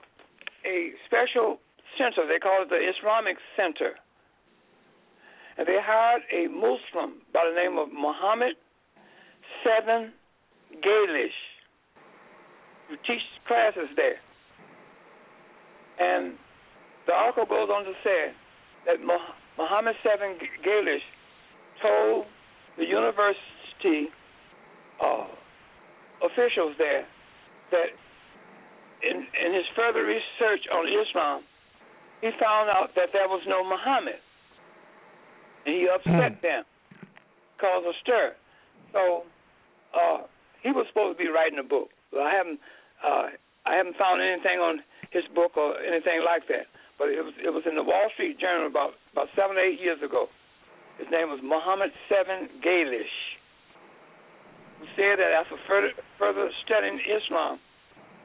a 0.64 0.92
special 1.06 1.58
center. 1.98 2.26
They 2.26 2.38
call 2.38 2.62
it 2.62 2.68
the 2.68 2.80
Islamic 2.80 3.36
Center. 3.56 3.94
And 5.56 5.66
they 5.66 5.78
hired 5.80 6.22
a 6.32 6.48
Muslim 6.48 7.22
by 7.32 7.48
the 7.48 7.54
name 7.54 7.78
of 7.78 7.88
Muhammad 7.92 8.56
Sven 9.62 10.12
Kalisch 10.82 11.40
who 12.88 12.96
teaches 13.06 13.22
classes 13.46 13.88
there. 13.96 14.18
And 15.98 16.34
the 17.06 17.12
article 17.12 17.46
goes 17.46 17.68
on 17.70 17.84
to 17.84 17.92
say 18.02 18.32
that 18.86 18.96
Muhammad 19.56 19.94
Sven 20.02 20.36
Kalisch 20.66 21.06
told 21.80 22.26
the 22.76 22.84
university 22.84 24.10
uh, 25.02 25.26
officials 26.24 26.74
there 26.78 27.06
that 27.70 27.94
in, 29.02 29.26
in 29.34 29.50
his 29.54 29.66
further 29.74 30.04
research 30.04 30.64
on 30.70 30.86
Islam, 30.86 31.42
he 32.20 32.30
found 32.40 32.70
out 32.70 32.94
that 32.94 33.10
there 33.12 33.28
was 33.28 33.42
no 33.48 33.64
Muhammad. 33.64 34.20
And 35.66 35.74
he 35.74 35.88
upset 35.88 36.38
mm. 36.38 36.42
them, 36.42 36.62
caused 37.60 37.86
a 37.86 37.92
stir. 38.02 38.36
So 38.92 39.24
uh, 39.92 40.28
he 40.62 40.70
was 40.70 40.86
supposed 40.88 41.18
to 41.18 41.20
be 41.22 41.30
writing 41.30 41.58
a 41.58 41.66
book. 41.66 41.90
I 42.14 42.30
haven't 42.30 42.60
uh, 43.02 43.26
I 43.66 43.74
haven't 43.74 43.96
found 43.96 44.22
anything 44.22 44.60
on 44.60 44.80
his 45.10 45.24
book 45.34 45.56
or 45.56 45.76
anything 45.80 46.22
like 46.24 46.46
that. 46.48 46.70
But 46.98 47.10
it 47.10 47.20
was 47.24 47.34
it 47.42 47.50
was 47.50 47.64
in 47.66 47.74
the 47.74 47.82
Wall 47.82 48.08
Street 48.14 48.38
Journal 48.38 48.68
about 48.68 48.94
about 49.12 49.28
seven 49.34 49.56
or 49.56 49.64
eight 49.64 49.80
years 49.80 49.98
ago. 50.04 50.28
His 50.98 51.10
name 51.10 51.28
was 51.28 51.42
Muhammad 51.42 51.90
Sven 52.06 52.48
Kalisch. 52.62 53.18
He 54.80 54.86
said 54.94 55.18
that 55.18 55.34
after 55.34 55.58
further 55.66 55.90
further 56.18 56.48
studying 56.64 57.00
Islam, 57.02 57.58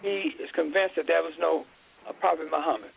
he 0.01 0.35
is 0.39 0.49
convinced 0.55 0.95
that 0.95 1.07
there 1.07 1.21
was 1.21 1.33
no 1.39 1.65
uh, 2.07 2.13
Prophet 2.19 2.47
Muhammad. 2.51 2.91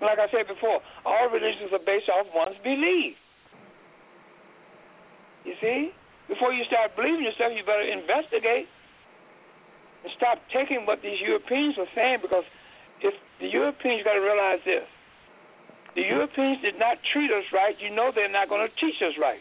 Like 0.00 0.18
I 0.20 0.28
said 0.28 0.46
before, 0.46 0.80
all 1.04 1.28
religions 1.32 1.72
are 1.72 1.82
based 1.82 2.08
off 2.12 2.26
one's 2.34 2.60
belief. 2.62 3.16
You 5.44 5.54
see? 5.60 5.90
Before 6.28 6.52
you 6.52 6.66
start 6.66 6.94
believing 6.98 7.22
yourself, 7.22 7.54
you 7.54 7.62
better 7.62 7.86
investigate 7.86 8.66
and 10.04 10.10
stop 10.18 10.42
taking 10.52 10.84
what 10.84 11.00
these 11.00 11.18
Europeans 11.22 11.78
were 11.78 11.90
saying 11.94 12.18
because 12.20 12.44
if 13.00 13.14
the 13.40 13.48
Europeans 13.48 14.02
got 14.04 14.14
to 14.14 14.24
realize 14.24 14.60
this. 14.64 14.84
The 15.94 16.02
Europeans 16.02 16.60
did 16.60 16.78
not 16.78 16.98
treat 17.12 17.32
us 17.32 17.44
right, 17.54 17.74
you 17.80 17.88
know 17.88 18.12
they're 18.12 18.30
not 18.30 18.48
going 18.48 18.68
to 18.68 18.72
teach 18.76 19.00
us 19.00 19.16
right. 19.16 19.40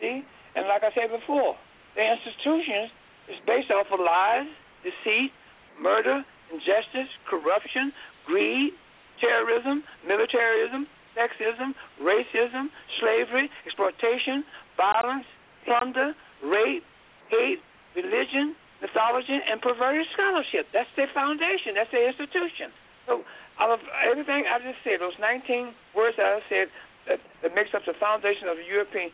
See? 0.00 0.22
And 0.54 0.68
like 0.68 0.84
I 0.84 0.94
said 0.94 1.10
before, 1.10 1.56
the 1.96 2.04
institutions 2.04 2.92
is 3.32 3.40
based 3.48 3.72
off 3.72 3.88
of 3.90 3.98
lies, 3.98 4.46
deceit, 4.84 5.32
murder, 5.80 6.22
injustice, 6.52 7.10
corruption, 7.26 7.90
greed, 8.28 8.76
terrorism, 9.18 9.82
militarism, 10.06 10.86
sexism, 11.16 11.72
racism, 11.98 12.68
slavery, 13.00 13.48
exploitation, 13.64 14.44
violence, 14.76 15.24
plunder, 15.64 16.12
rape, 16.44 16.84
hate, 17.32 17.64
religion, 17.96 18.54
mythology, 18.84 19.40
and 19.48 19.58
perverted 19.64 20.04
scholarship. 20.12 20.68
That's 20.76 20.92
their 20.94 21.08
foundation. 21.16 21.74
That's 21.74 21.90
their 21.90 22.12
institution. 22.12 22.70
So 23.08 23.24
out 23.58 23.72
of 23.72 23.80
everything 24.04 24.44
I 24.44 24.60
just 24.60 24.84
said, 24.84 25.00
those 25.00 25.16
19 25.16 25.72
words 25.96 26.20
that 26.20 26.28
I 26.28 26.40
said 26.52 26.68
that, 27.08 27.18
that 27.40 27.56
makes 27.56 27.72
up 27.72 27.88
the 27.88 27.96
foundation 27.96 28.52
of 28.52 28.60
the 28.60 28.68
European 28.68 29.10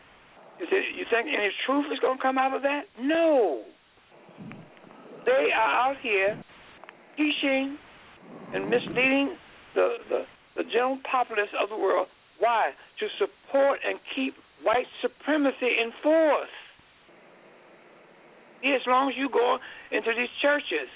you, 0.59 0.67
you 0.69 1.05
think 1.09 1.27
any 1.27 1.49
truth 1.65 1.85
is 1.91 1.99
going 1.99 2.17
to 2.17 2.21
come 2.21 2.37
out 2.37 2.55
of 2.55 2.61
that? 2.61 2.83
No. 2.99 3.63
They 5.25 5.49
are 5.55 5.89
out 5.89 5.95
here 6.01 6.41
teaching 7.15 7.77
and 8.53 8.69
misleading 8.69 9.35
the, 9.75 9.87
the, 10.09 10.19
the 10.57 10.63
general 10.71 10.99
populace 11.09 11.49
of 11.61 11.69
the 11.69 11.77
world. 11.77 12.07
Why? 12.39 12.71
To 12.99 13.07
support 13.19 13.79
and 13.87 13.99
keep 14.15 14.33
white 14.63 14.87
supremacy 15.01 15.71
in 15.81 15.91
force. 16.01 16.55
As 18.63 18.81
long 18.87 19.09
as 19.09 19.15
you 19.17 19.29
go 19.29 19.57
into 19.91 20.11
these 20.15 20.31
churches 20.41 20.87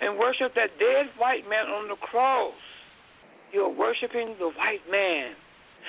and 0.00 0.18
worship 0.18 0.54
that 0.54 0.76
dead 0.78 1.06
white 1.18 1.48
man 1.48 1.66
on 1.66 1.88
the 1.88 1.96
cross, 1.96 2.54
you're 3.52 3.72
worshiping 3.72 4.36
the 4.38 4.52
white 4.52 4.84
man. 4.90 5.32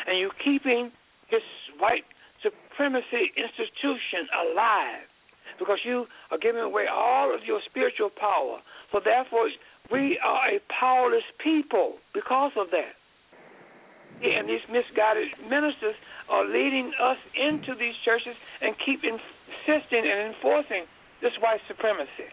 And 0.07 0.19
you're 0.19 0.38
keeping 0.44 0.91
his 1.27 1.41
white 1.80 2.06
supremacy 2.43 3.34
institution 3.35 4.30
alive 4.34 5.05
because 5.59 5.80
you 5.84 6.05
are 6.31 6.38
giving 6.38 6.61
away 6.61 6.85
all 6.91 7.34
of 7.34 7.41
your 7.45 7.59
spiritual 7.65 8.09
power. 8.14 8.59
So 8.91 8.99
therefore, 9.03 9.49
we 9.91 10.19
are 10.23 10.53
a 10.53 10.59
powerless 10.68 11.26
people 11.43 11.97
because 12.14 12.51
of 12.57 12.68
that. 12.72 12.93
And 14.22 14.49
these 14.49 14.65
misguided 14.69 15.30
ministers 15.45 15.95
are 16.30 16.45
leading 16.45 16.91
us 17.01 17.18
into 17.38 17.77
these 17.77 17.93
churches 18.03 18.34
and 18.61 18.73
keep 18.81 19.01
insisting 19.05 20.03
and 20.05 20.34
enforcing 20.34 20.85
this 21.22 21.34
white 21.41 21.61
supremacy. 21.68 22.30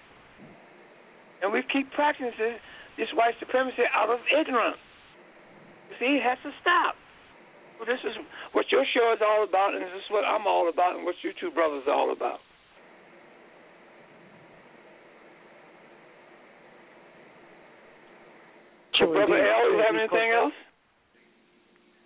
And 1.43 1.53
we 1.53 1.63
keep 1.73 1.93
practicing 1.93 2.57
this 2.97 3.09
white 3.15 3.35
supremacy 3.39 3.85
out 3.93 4.09
of 4.09 4.21
ignorance. 4.33 4.81
See, 6.01 6.17
it 6.17 6.23
has 6.25 6.39
to 6.43 6.51
stop. 6.61 6.97
Well, 7.79 7.87
this 7.87 8.01
is 8.05 8.17
what 8.53 8.67
your 8.71 8.85
show 8.95 9.13
is 9.13 9.21
all 9.21 9.45
about, 9.45 9.75
and 9.75 9.83
this 9.83 9.91
is 9.97 10.11
what 10.11 10.25
I'm 10.25 10.47
all 10.47 10.69
about, 10.69 10.97
and 10.97 11.05
what 11.05 11.17
you 11.23 11.33
two 11.41 11.51
brothers 11.51 11.83
are 11.87 11.95
all 11.95 12.13
about. 12.13 12.39
So, 18.99 19.07
Brother 19.07 19.35
L, 19.35 19.73
you 19.73 19.83
have 19.85 19.97
anything 19.97 20.31
else? 20.31 20.53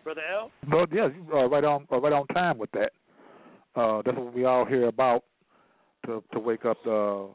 Brother 0.04 0.22
L? 0.32 0.50
No, 0.66 0.86
yes, 0.90 1.10
uh, 1.32 1.48
right 1.48 1.64
on, 1.64 1.86
uh, 1.92 2.00
right 2.00 2.12
on 2.12 2.26
time 2.28 2.56
with 2.56 2.70
that. 2.72 2.92
Uh, 3.76 4.02
that's 4.04 4.16
what 4.16 4.34
we 4.34 4.44
all 4.44 4.64
hear 4.64 4.88
about 4.88 5.24
to 6.06 6.24
to 6.32 6.40
wake 6.40 6.64
up 6.64 6.78
the 6.84 7.28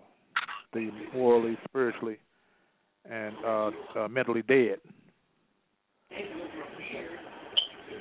the 0.73 0.89
morally, 1.13 1.55
spiritually, 1.69 2.17
and 3.09 3.35
uh, 3.45 3.71
uh, 3.95 4.07
mentally 4.07 4.41
dead. 4.41 4.79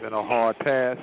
It's 0.02 0.10
been 0.10 0.18
a 0.18 0.26
hard 0.26 0.56
task, 0.64 1.00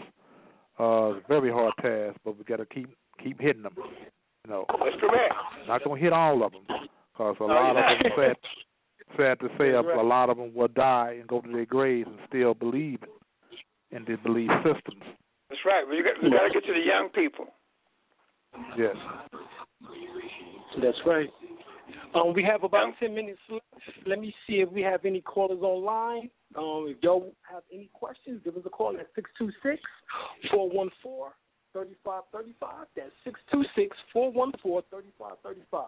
uh, 0.78 1.26
very 1.30 1.50
hard 1.50 1.72
task, 1.82 2.20
but 2.26 2.38
we 2.38 2.44
got 2.44 2.58
to 2.58 2.66
keep 2.66 2.90
keep 3.24 3.40
hitting 3.40 3.64
them. 3.64 3.74
You 3.78 4.52
know, 4.52 4.66
that's 4.68 5.00
correct. 5.00 5.34
Not 5.70 5.86
gonna 5.86 6.02
hit 6.02 6.12
all 6.12 6.44
of 6.44 6.52
them 6.52 6.64
because 6.68 7.38
a 7.40 7.44
lot 7.46 7.70
of 7.70 7.76
them 7.76 8.12
sad, 8.18 8.36
sad 9.16 9.40
to 9.40 9.48
say, 9.58 9.70
a, 9.70 9.80
a 9.80 10.04
lot 10.04 10.30
of 10.30 10.36
them 10.36 10.54
will 10.54 10.68
die 10.68 11.16
and 11.18 11.30
go 11.30 11.40
to 11.40 11.50
their 11.50 11.66
graves 11.66 12.10
and 12.10 12.20
still 12.28 12.54
believe 12.54 13.00
in 13.92 14.04
their 14.04 14.18
belief 14.18 14.50
systems. 14.66 15.04
That's 15.48 15.62
right. 15.66 15.86
We 15.88 16.04
got 16.04 16.22
we 16.22 16.30
got 16.30 16.48
to 16.48 16.54
get 16.54 16.66
to 16.68 16.74
the 16.74 16.86
young 16.86 17.08
people. 17.16 17.46
Yes. 18.78 18.98
That's 20.82 20.98
right. 21.06 21.30
Um, 22.16 22.34
we 22.34 22.44
have 22.44 22.64
about 22.64 22.94
ten 23.00 23.14
minutes 23.14 23.40
left. 23.50 23.64
Let 24.08 24.20
me 24.20 24.34
see 24.48 24.56
if 24.56 24.72
we 24.72 24.82
have 24.82 25.06
any 25.06 25.22
callers 25.22 25.62
online. 25.62 26.30
Um, 26.58 26.88
if 26.90 26.98
y'all 27.04 27.34
have 27.52 27.64
any 27.72 27.90
questions, 27.94 28.42
give 28.44 28.56
us 28.56 28.64
a 28.66 28.70
call 28.70 28.98
at 28.98 29.08
six 29.14 29.30
two 29.38 29.52
six 29.62 29.80
four 30.52 30.70
one 30.70 30.90
four 31.04 31.34
thirty 31.74 31.96
five 32.04 32.24
thirty 32.34 32.56
five. 32.60 32.88
That's 32.96 33.12
six 33.24 33.40
two 33.52 33.64
six 33.76 33.96
four 34.12 34.32
one 34.32 34.52
four 34.64 34.82
thirty 34.92 35.10
five 35.20 35.38
thirty 35.44 35.62
five. 35.70 35.86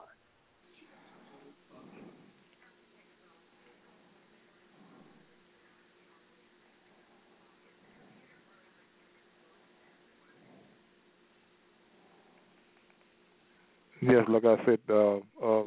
Yes, 14.03 14.26
like 14.30 14.45
I 14.45 14.56
said, 14.65 14.80
uh, 14.89 15.18
uh, 15.43 15.64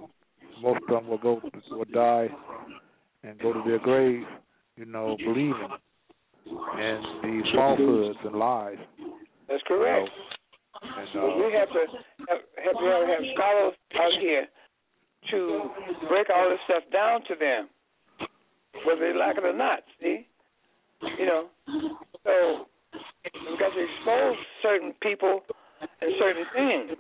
most 0.65 0.81
of 0.89 0.89
them 0.89 1.09
will 1.09 1.19
go 1.19 1.41
will 1.71 1.85
die 1.93 2.29
and 3.23 3.39
go 3.39 3.53
to 3.53 3.63
their 3.67 3.79
grave, 3.79 4.25
you 4.77 4.87
know, 4.87 5.17
believing 5.19 5.69
in 6.47 7.03
these 7.23 7.53
falsehoods 7.55 8.19
and 8.25 8.37
lies. 8.37 8.79
That's 9.49 9.63
correct. 9.69 10.09
You 10.83 10.89
know, 10.89 10.95
and, 10.97 11.09
uh, 11.17 11.37
we 11.37 11.53
have 11.53 11.69
to 11.69 11.85
have, 12.29 12.41
have, 12.65 12.77
have, 12.77 13.09
have 13.09 13.25
scholars 13.35 13.75
out 13.95 14.13
here 14.21 14.47
to 15.31 15.71
break 16.09 16.29
all 16.35 16.51
this 16.51 16.59
stuff 16.65 16.83
down 16.93 17.21
to 17.29 17.35
them, 17.39 17.69
whether 18.87 19.13
they 19.13 19.19
like 19.19 19.37
it 19.37 19.45
or 19.45 19.57
not. 19.57 19.81
See, 20.01 20.27
you 21.19 21.27
know, 21.27 21.47
so 22.25 22.67
we've 23.25 23.59
got 23.59 23.73
to 23.73 23.81
expose 23.81 24.37
certain 24.63 24.93
people 25.03 25.41
and 26.01 26.11
certain 26.19 26.45
things 26.55 26.99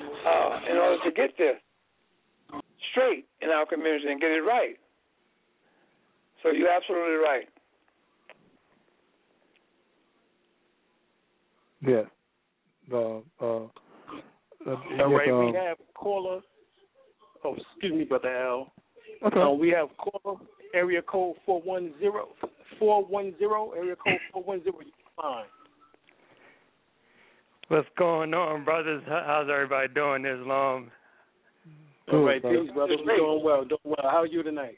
uh, 0.00 0.60
in 0.70 0.76
order 0.76 0.98
to 1.04 1.10
get 1.12 1.36
this 1.38 1.56
straight 2.94 3.26
in 3.42 3.50
our 3.50 3.66
community 3.66 4.06
and 4.08 4.20
get 4.20 4.30
it 4.30 4.42
right. 4.42 4.76
So 6.42 6.50
you're 6.50 6.70
absolutely 6.70 7.16
right. 7.16 7.48
Yes. 11.86 12.06
Uh, 12.92 12.96
uh, 12.96 13.20
uh, 13.40 14.76
All 15.00 15.12
right, 15.12 15.28
um, 15.28 15.46
we 15.46 15.56
have 15.56 15.76
caller. 15.94 16.40
Oh, 17.44 17.56
excuse 17.56 17.92
me, 17.92 18.04
brother 18.04 18.28
L. 18.28 18.72
Okay. 19.26 19.40
Uh, 19.40 19.50
we 19.50 19.70
have 19.70 19.88
caller 19.98 20.38
area 20.74 21.02
code 21.02 21.36
four 21.46 21.60
one 21.62 21.92
zero 21.98 22.28
four 22.78 23.04
one 23.04 23.34
zero 23.38 23.72
area 23.76 23.96
code 23.96 24.18
four 24.32 24.42
one 24.42 24.62
zero. 24.62 24.76
Fine. 25.16 25.44
What's 27.68 27.88
going 27.96 28.34
on, 28.34 28.64
brothers? 28.64 29.02
How's 29.06 29.48
everybody 29.50 29.88
doing 29.94 30.22
this 30.22 30.38
long? 30.44 30.90
All 32.12 32.20
right, 32.20 32.42
peace, 32.42 32.70
brother. 32.74 32.96
We're 33.04 33.16
doing 33.16 33.42
well, 33.42 33.64
doing 33.64 33.80
well. 33.84 33.96
How 34.02 34.22
are 34.22 34.26
you 34.26 34.42
tonight? 34.42 34.76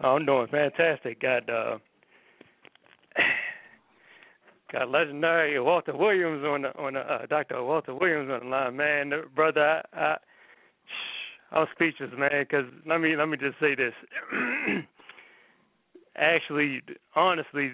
I'm 0.00 0.24
doing 0.24 0.46
fantastic. 0.48 1.20
Got 1.20 1.48
uh 1.50 1.78
got 4.72 4.88
legendary 4.88 5.60
Walter 5.60 5.96
Williams 5.96 6.44
on 6.44 6.62
the 6.62 6.78
on 6.78 6.94
the 6.94 7.00
uh, 7.00 7.26
Dr. 7.26 7.62
Walter 7.62 7.94
Williams 7.94 8.30
on 8.30 8.40
the 8.40 8.46
line, 8.46 8.76
man. 8.76 9.12
Brother, 9.34 9.82
I, 9.92 9.98
I 9.98 10.16
I'm 11.58 11.66
speechless, 11.74 12.10
man. 12.16 12.30
Because 12.40 12.66
let 12.86 13.00
me 13.00 13.16
let 13.16 13.28
me 13.28 13.36
just 13.36 13.58
say 13.60 13.74
this. 13.74 13.94
Actually, 16.16 16.82
honestly, 17.16 17.72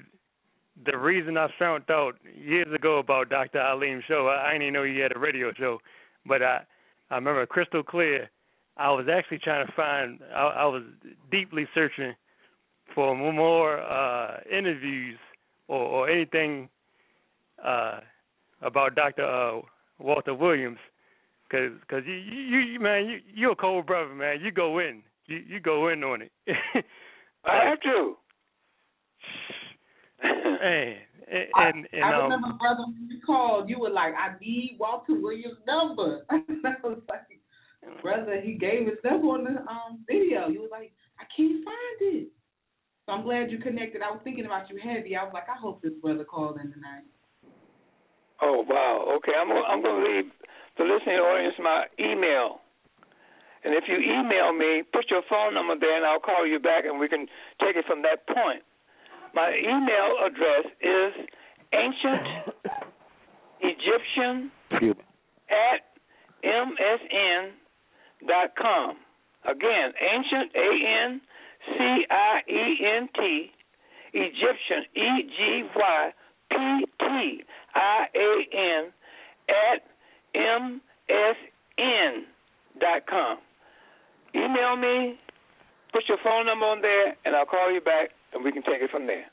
the 0.86 0.96
reason 0.96 1.36
I 1.36 1.48
found 1.58 1.84
out 1.90 2.14
years 2.34 2.72
ago 2.72 2.98
about 2.98 3.28
Dr. 3.30 3.58
Alim's 3.58 4.04
show, 4.06 4.28
I, 4.28 4.48
I 4.48 4.52
didn't 4.52 4.68
even 4.68 4.74
know 4.74 4.84
he 4.84 4.98
had 4.98 5.14
a 5.14 5.18
radio 5.18 5.52
show, 5.52 5.80
but 6.24 6.42
I 6.42 6.60
I 7.10 7.16
remember 7.16 7.44
crystal 7.46 7.82
clear. 7.82 8.30
I 8.76 8.90
was 8.90 9.06
actually 9.12 9.38
trying 9.38 9.66
to 9.66 9.72
find. 9.72 10.20
I, 10.34 10.42
I 10.42 10.64
was 10.66 10.82
deeply 11.30 11.66
searching 11.74 12.14
for 12.94 13.14
more 13.16 13.80
uh, 13.80 14.38
interviews 14.50 15.18
or, 15.66 15.80
or 15.80 16.10
anything 16.10 16.68
uh, 17.64 18.00
about 18.62 18.94
Dr. 18.94 19.24
Uh, 19.24 19.60
Walter 19.98 20.34
Williams, 20.34 20.78
because 21.48 21.72
cause 21.90 22.02
you, 22.06 22.14
you, 22.14 22.58
you 22.58 22.80
man, 22.80 23.06
you, 23.06 23.18
you're 23.34 23.52
a 23.52 23.56
cold 23.56 23.86
brother, 23.86 24.14
man. 24.14 24.38
You 24.42 24.52
go 24.52 24.78
in, 24.78 25.02
you, 25.26 25.38
you 25.46 25.60
go 25.60 25.88
in 25.88 26.04
on 26.04 26.22
it. 26.22 26.32
I 27.44 27.64
have 27.68 27.80
to. 27.80 28.14
Man, 30.22 30.96
and, 31.30 31.46
I, 31.54 31.68
and, 31.68 31.88
and 31.92 32.04
I 32.04 32.14
um, 32.14 32.22
remember, 32.24 32.58
brother, 32.58 32.84
when 32.86 33.08
you 33.08 33.20
called, 33.24 33.68
you 33.68 33.78
were 33.78 33.90
like, 33.90 34.14
"I 34.14 34.34
need 34.40 34.76
Walter 34.78 35.14
Williams' 35.14 35.58
number." 35.66 36.24
I 36.30 36.42
was 36.82 37.02
like, 37.08 38.02
"Brother, 38.02 38.40
he 38.40 38.54
gave 38.54 38.86
his 38.86 38.98
number 39.04 39.28
on 39.28 39.44
the 39.44 39.60
um 39.70 40.04
video." 40.06 40.48
You 40.48 40.62
was 40.62 40.70
like, 40.72 40.92
"I 41.18 41.24
can't 41.36 41.64
find 41.64 41.98
it." 42.00 42.28
So 43.06 43.12
I'm 43.12 43.22
glad 43.22 43.50
you 43.50 43.58
connected. 43.58 44.02
I 44.02 44.10
was 44.10 44.20
thinking 44.24 44.46
about 44.46 44.68
you 44.70 44.78
heavy. 44.82 45.16
I 45.16 45.24
was 45.24 45.32
like, 45.32 45.48
"I 45.48 45.58
hope 45.58 45.82
this 45.82 45.92
brother 46.00 46.24
called 46.24 46.56
in 46.56 46.72
tonight." 46.72 47.04
Oh 48.40 48.64
wow. 48.68 49.14
Okay, 49.18 49.32
I'm 49.34 49.48
gonna, 49.48 49.66
I'm 49.66 49.82
going 49.82 50.04
to 50.04 50.10
leave 50.10 50.30
the 50.78 50.84
listening 50.84 51.18
audience 51.18 51.54
my 51.58 51.86
email. 51.98 52.62
And 53.64 53.74
if 53.74 53.84
you 53.90 53.98
email 53.98 54.54
me, 54.54 54.86
put 54.92 55.10
your 55.10 55.22
phone 55.28 55.54
number 55.54 55.74
there, 55.78 55.96
and 55.96 56.06
I'll 56.06 56.22
call 56.22 56.46
you 56.46 56.60
back, 56.60 56.84
and 56.86 57.00
we 57.00 57.08
can 57.08 57.26
take 57.58 57.74
it 57.74 57.84
from 57.86 58.02
that 58.02 58.22
point. 58.28 58.62
My 59.34 59.52
email 59.54 60.16
address 60.26 60.66
is 60.80 61.26
ancient 61.72 62.54
Egyptian 63.60 64.50
at 65.50 65.80
msn 66.44 67.50
dot 68.26 68.54
com. 68.56 68.96
Again, 69.44 69.92
ancient 70.00 70.52
A 70.54 70.68
N 71.06 71.20
C 71.66 72.06
I 72.10 72.40
E 72.48 72.86
N 72.96 73.08
T 73.14 73.50
Egyptian 74.14 74.84
E 74.94 75.22
G 75.36 75.62
Y 75.76 76.10
P 76.50 76.86
T 77.00 77.44
I 77.74 78.06
A 78.14 78.56
N 78.56 78.92
at 79.48 79.82
M 80.34 80.80
S 81.08 81.36
N 81.78 82.24
dot 82.80 83.06
com. 83.08 83.38
Email 84.34 84.76
me, 84.76 85.18
put 85.92 86.02
your 86.08 86.18
phone 86.22 86.46
number 86.46 86.66
on 86.66 86.82
there, 86.82 87.16
and 87.24 87.34
I'll 87.34 87.46
call 87.46 87.72
you 87.72 87.80
back, 87.80 88.10
and 88.32 88.44
we 88.44 88.52
can 88.52 88.62
take 88.62 88.82
it 88.82 88.90
from 88.90 89.06
there. 89.06 89.24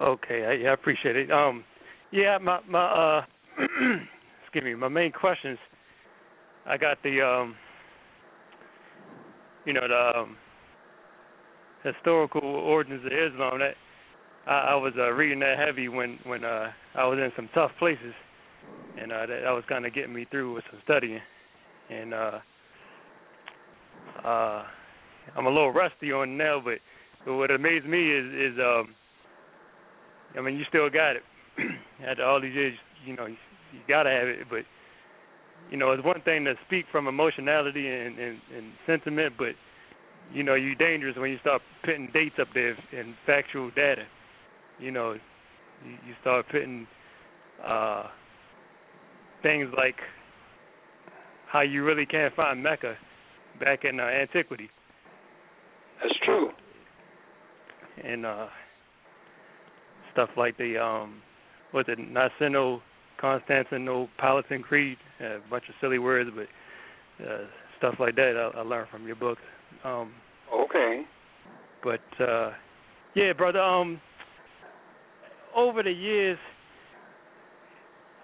Okay, 0.00 0.44
I, 0.44 0.52
yeah, 0.54 0.70
I 0.70 0.74
appreciate 0.74 1.16
it. 1.16 1.30
Um, 1.30 1.64
yeah, 2.10 2.38
my 2.38 2.60
my 2.68 2.84
uh, 2.84 3.24
excuse 4.42 4.64
me, 4.64 4.74
my 4.74 4.88
main 4.88 5.12
questions. 5.12 5.58
I 6.66 6.76
got 6.76 7.02
the 7.02 7.20
um, 7.22 7.54
you 9.64 9.72
know 9.72 9.86
the 9.86 10.18
um, 10.20 10.36
historical 11.84 12.42
origins 12.42 13.04
of 13.04 13.12
Islam. 13.12 13.60
That 13.60 13.74
I, 14.46 14.72
I 14.72 14.74
was 14.74 14.92
uh, 14.98 15.12
reading 15.12 15.38
that 15.40 15.58
heavy 15.58 15.88
when 15.88 16.18
when 16.24 16.44
uh, 16.44 16.70
I 16.96 17.06
was 17.06 17.18
in 17.18 17.30
some 17.36 17.48
tough 17.54 17.70
places, 17.78 18.14
and 19.00 19.12
uh, 19.12 19.26
that, 19.26 19.40
that 19.44 19.50
was 19.50 19.64
kind 19.68 19.86
of 19.86 19.94
getting 19.94 20.14
me 20.14 20.26
through 20.30 20.54
with 20.54 20.64
some 20.70 20.80
studying. 20.84 21.20
And 21.90 22.14
uh, 22.14 22.38
uh, 24.24 24.64
I'm 25.36 25.46
a 25.46 25.50
little 25.50 25.72
rusty 25.72 26.12
on 26.12 26.36
now, 26.36 26.60
but, 26.62 26.78
but 27.24 27.34
what 27.34 27.50
amazed 27.50 27.86
me 27.86 28.10
is 28.10 28.52
is 28.52 28.58
um, 28.58 28.94
I 30.36 30.40
mean 30.40 30.56
you 30.56 30.64
still 30.68 30.88
got 30.90 31.16
it 31.16 31.22
after 32.06 32.24
all 32.24 32.40
these 32.40 32.54
years. 32.54 32.74
You 33.06 33.16
know 33.16 33.26
you, 33.26 33.36
you 33.72 33.80
gotta 33.88 34.10
have 34.10 34.28
it, 34.28 34.46
but 34.48 34.64
you 35.70 35.76
know 35.76 35.92
it's 35.92 36.04
one 36.04 36.20
thing 36.22 36.44
to 36.44 36.54
speak 36.66 36.86
from 36.92 37.08
emotionality 37.08 37.88
and, 37.88 38.18
and, 38.18 38.38
and 38.56 38.72
sentiment, 38.86 39.34
but 39.38 39.54
you 40.32 40.42
know 40.42 40.54
you're 40.54 40.74
dangerous 40.74 41.16
when 41.16 41.30
you 41.30 41.38
start 41.40 41.62
putting 41.84 42.10
dates 42.12 42.36
up 42.40 42.48
there 42.54 42.76
and 42.96 43.14
factual 43.26 43.70
data. 43.70 44.04
You 44.78 44.90
know, 44.90 45.12
you, 45.12 45.92
you 46.06 46.14
start 46.20 46.46
putting 46.50 46.86
uh, 47.64 48.08
things 49.42 49.68
like 49.76 49.96
how 51.46 51.60
you 51.60 51.84
really 51.84 52.06
can't 52.06 52.34
find 52.34 52.60
Mecca 52.62 52.96
back 53.60 53.84
in 53.84 54.00
uh, 54.00 54.04
antiquity. 54.04 54.68
That's 56.02 56.14
true. 56.24 56.50
And 58.02 58.26
uh, 58.26 58.46
stuff 60.12 60.30
like 60.36 60.56
the 60.58 60.78
um, 60.78 61.22
what's 61.72 61.88
it, 61.88 61.98
Niceno, 61.98 62.80
Constantinopolitan 63.22 64.62
Creed, 64.62 64.98
a 65.20 65.38
bunch 65.48 65.64
of 65.68 65.74
silly 65.80 65.98
words, 65.98 66.30
but 66.34 67.24
uh, 67.24 67.44
stuff 67.78 67.94
like 67.98 68.16
that 68.16 68.50
I, 68.54 68.58
I 68.58 68.62
learned 68.62 68.88
from 68.90 69.06
your 69.06 69.16
book. 69.16 69.38
Um, 69.84 70.12
okay. 70.52 71.02
But 71.82 72.24
uh, 72.24 72.50
yeah, 73.14 73.32
brother. 73.32 73.60
Um, 73.60 74.00
over 75.54 75.82
the 75.82 75.92
years, 75.92 76.38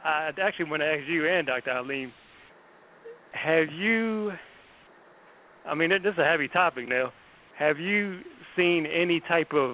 I 0.05 0.31
actually 0.43 0.71
want 0.71 0.83
to 0.83 0.87
ask 0.87 1.09
you 1.09 1.29
and 1.29 1.47
Dr. 1.47 1.73
Halim, 1.73 2.13
have 3.33 3.69
you? 3.73 4.33
I 5.67 5.75
mean, 5.75 5.91
this 5.91 6.13
is 6.13 6.19
a 6.19 6.25
heavy 6.25 6.49
topic 6.49 6.89
now. 6.89 7.13
Have 7.61 7.79
you 7.79 8.21
seen 8.57 8.87
any 8.87 9.21
type 9.29 9.53
of? 9.53 9.73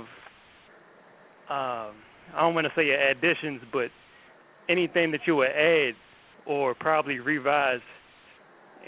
Um, 1.48 1.94
I 2.34 2.40
don't 2.40 2.56
want 2.56 2.66
to 2.66 2.72
say 2.74 2.90
additions, 2.90 3.62
but 3.72 3.90
anything 4.68 5.12
that 5.12 5.20
you 5.24 5.36
would 5.36 5.50
add 5.50 5.94
or 6.46 6.74
probably 6.74 7.20
revise 7.20 7.78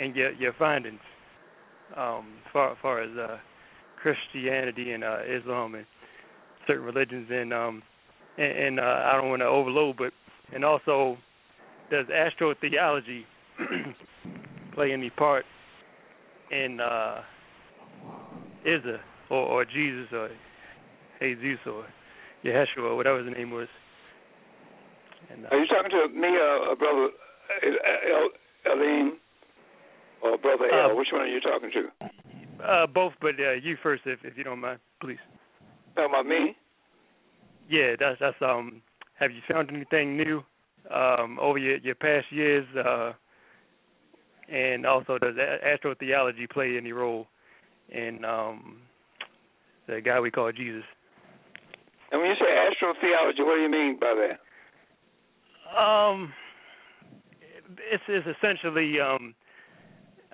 in 0.01 0.16
your 0.16 0.33
your 0.33 0.53
findings, 0.59 0.99
um, 1.97 2.39
far, 2.53 2.77
far 2.83 3.01
as 3.01 3.16
uh, 3.16 3.37
Christianity 4.03 4.91
and 4.91 5.05
uh, 5.05 5.19
Islam 5.29 5.77
and 5.77 5.87
certain 6.66 6.83
religions, 6.83 7.29
and 7.31 7.53
um, 7.53 7.83
and, 8.37 8.59
and 8.59 8.81
uh, 8.81 8.83
I 8.83 9.12
don't 9.12 9.29
want 9.29 9.43
to 9.43 9.47
overload, 9.47 9.97
but 9.97 10.12
and 10.53 10.65
also 10.65 11.16
does 11.89 12.07
astrotheology 12.07 13.23
play 14.75 14.93
any 14.93 15.11
part 15.11 15.45
in 16.51 16.81
uh, 16.81 17.20
Isa 18.69 19.01
or, 19.31 19.39
or 19.39 19.65
Jesus 19.65 20.12
or 20.12 20.28
Jesus 21.20 21.61
or 21.66 21.86
Yeshua 22.45 22.90
or 22.90 22.97
whatever 22.97 23.24
his 23.24 23.35
name 23.35 23.51
was? 23.51 23.69
And, 25.31 25.47
uh, 25.47 25.49
Are 25.49 25.59
you 25.59 25.66
talking 25.66 25.90
to 25.90 26.09
me, 26.15 26.28
uh, 26.28 26.74
brother 26.77 27.09
El- 27.65 28.73
Elim, 28.73 29.19
or 30.23 30.39
brother 30.39 30.66
El? 30.73 30.90
Uh, 30.90 30.95
Which 30.95 31.09
one 31.12 31.23
are 31.23 31.27
you 31.27 31.40
talking 31.40 31.70
to? 31.73 32.65
Uh, 32.65 32.86
both, 32.86 33.12
but 33.20 33.35
uh, 33.39 33.53
you 33.53 33.77
first, 33.82 34.03
if 34.07 34.19
if 34.24 34.36
you 34.36 34.45
don't 34.45 34.61
mind, 34.61 34.81
please. 35.01 35.19
Talking 35.95 36.11
about 36.11 36.27
me? 36.27 36.57
Yeah, 37.69 37.95
that's 37.99 38.19
that's 38.20 38.36
um. 38.43 38.82
Have 39.20 39.32
you 39.32 39.40
found 39.51 39.70
anything 39.70 40.16
new 40.16 40.43
um, 40.95 41.39
over 41.40 41.59
your 41.59 41.78
your 41.78 41.95
past 41.95 42.27
years? 42.31 42.66
Uh, 42.77 43.12
and 44.51 44.86
also, 44.86 45.19
does 45.19 45.35
astrotheology 45.36 46.49
play 46.51 46.77
any 46.77 46.93
role 46.93 47.27
in 47.89 48.24
um, 48.24 48.78
the 49.86 50.01
guy 50.01 50.20
we 50.20 50.31
call 50.31 50.52
Jesus? 50.52 50.85
And 52.10 52.20
when 52.20 52.31
you 52.31 52.36
say 52.36 52.47
astrotheology, 52.47 53.44
what 53.44 53.56
do 53.56 53.60
you 53.60 53.70
mean 53.70 53.98
by 54.01 54.15
that? 54.15 55.78
Um, 55.78 56.32
it's, 57.90 58.02
it's 58.09 58.27
essentially 58.39 58.98
um, 59.01 59.35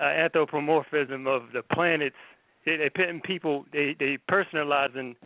uh, 0.01 0.05
anthropomorphism 0.05 1.26
of 1.26 1.43
the 1.52 1.62
planets. 1.72 2.16
They, 2.64 2.76
they 2.76 2.90
putting 2.90 3.20
people, 3.20 3.64
they 3.72 3.97
they 3.98 4.18
personalizing 4.31 5.16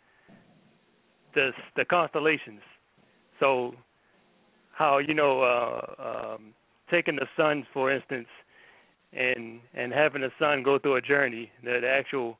the 1.35 1.51
the 1.75 1.85
constellations. 1.85 2.61
So, 3.39 3.75
how 4.73 4.97
you 4.97 5.13
know, 5.13 5.41
uh, 5.41 6.33
um, 6.35 6.53
taking 6.91 7.15
the 7.15 7.27
sun 7.37 7.65
for 7.73 7.91
instance, 7.91 8.27
and 9.13 9.59
and 9.73 9.91
having 9.91 10.21
the 10.21 10.31
sun 10.39 10.63
go 10.63 10.77
through 10.79 10.95
a 10.97 11.01
journey, 11.01 11.51
the, 11.63 11.79
the 11.81 11.89
actual 11.89 12.37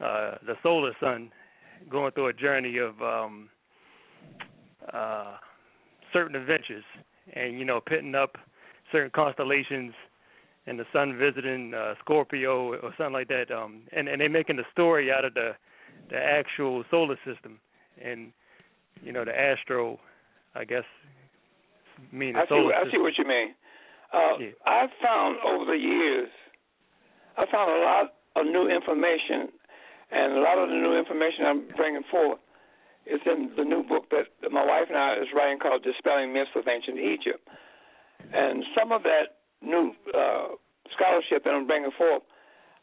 uh, 0.00 0.36
the 0.46 0.54
solar 0.62 0.92
sun 1.00 1.30
going 1.90 2.12
through 2.12 2.28
a 2.28 2.32
journey 2.32 2.78
of 2.78 3.00
um, 3.02 3.48
uh, 4.92 5.36
certain 6.12 6.36
adventures, 6.36 6.84
and 7.34 7.58
you 7.58 7.64
know, 7.64 7.80
putting 7.80 8.14
up 8.14 8.36
certain 8.90 9.10
constellations, 9.14 9.92
and 10.66 10.78
the 10.78 10.84
sun 10.92 11.18
visiting 11.18 11.74
uh, 11.74 11.94
Scorpio 12.00 12.74
or 12.74 12.94
something 12.96 13.12
like 13.12 13.28
that, 13.28 13.50
um, 13.50 13.82
and 13.92 14.08
and 14.08 14.20
they're 14.20 14.30
making 14.30 14.56
the 14.56 14.66
story 14.72 15.12
out 15.12 15.24
of 15.24 15.34
the 15.34 15.52
the 16.10 16.16
actual 16.16 16.84
solar 16.90 17.16
system, 17.26 17.58
and 18.02 18.32
you 19.02 19.12
know, 19.12 19.24
the 19.24 19.38
astro, 19.38 19.98
I 20.54 20.64
guess, 20.64 20.84
mean 22.12 22.34
the 22.34 22.40
I 22.40 22.46
solar 22.48 22.72
see, 22.72 22.84
system. 22.84 22.88
I 22.88 22.92
see 22.92 22.98
what 22.98 23.18
you 23.18 23.24
mean. 23.26 23.54
Uh, 24.12 24.36
Yeah. 24.40 24.50
I've 24.64 24.92
found 25.02 25.38
over 25.44 25.64
the 25.66 25.76
years, 25.76 26.30
I 27.36 27.46
found 27.46 27.70
a 27.70 27.80
lot 27.84 28.14
of 28.36 28.46
new 28.46 28.68
information, 28.68 29.52
and 30.10 30.32
a 30.38 30.40
lot 30.40 30.58
of 30.58 30.68
the 30.68 30.74
new 30.76 30.96
information 30.96 31.44
I'm 31.44 31.68
bringing 31.76 32.04
forth 32.04 32.40
is 33.06 33.20
in 33.26 33.52
the 33.56 33.64
new 33.64 33.82
book 33.82 34.08
that 34.10 34.28
my 34.50 34.64
wife 34.64 34.88
and 34.88 34.96
I 34.96 35.16
is 35.16 35.28
writing 35.34 35.58
called 35.58 35.82
"Dispelling 35.82 36.32
Myths 36.32 36.50
of 36.56 36.66
Ancient 36.68 36.98
Egypt." 36.98 37.46
And 38.32 38.64
some 38.74 38.92
of 38.92 39.02
that 39.04 39.44
new 39.62 39.94
uh, 40.14 40.48
scholarship 40.92 41.44
that 41.44 41.54
I'm 41.54 41.66
bringing 41.66 41.92
forth, 41.92 42.22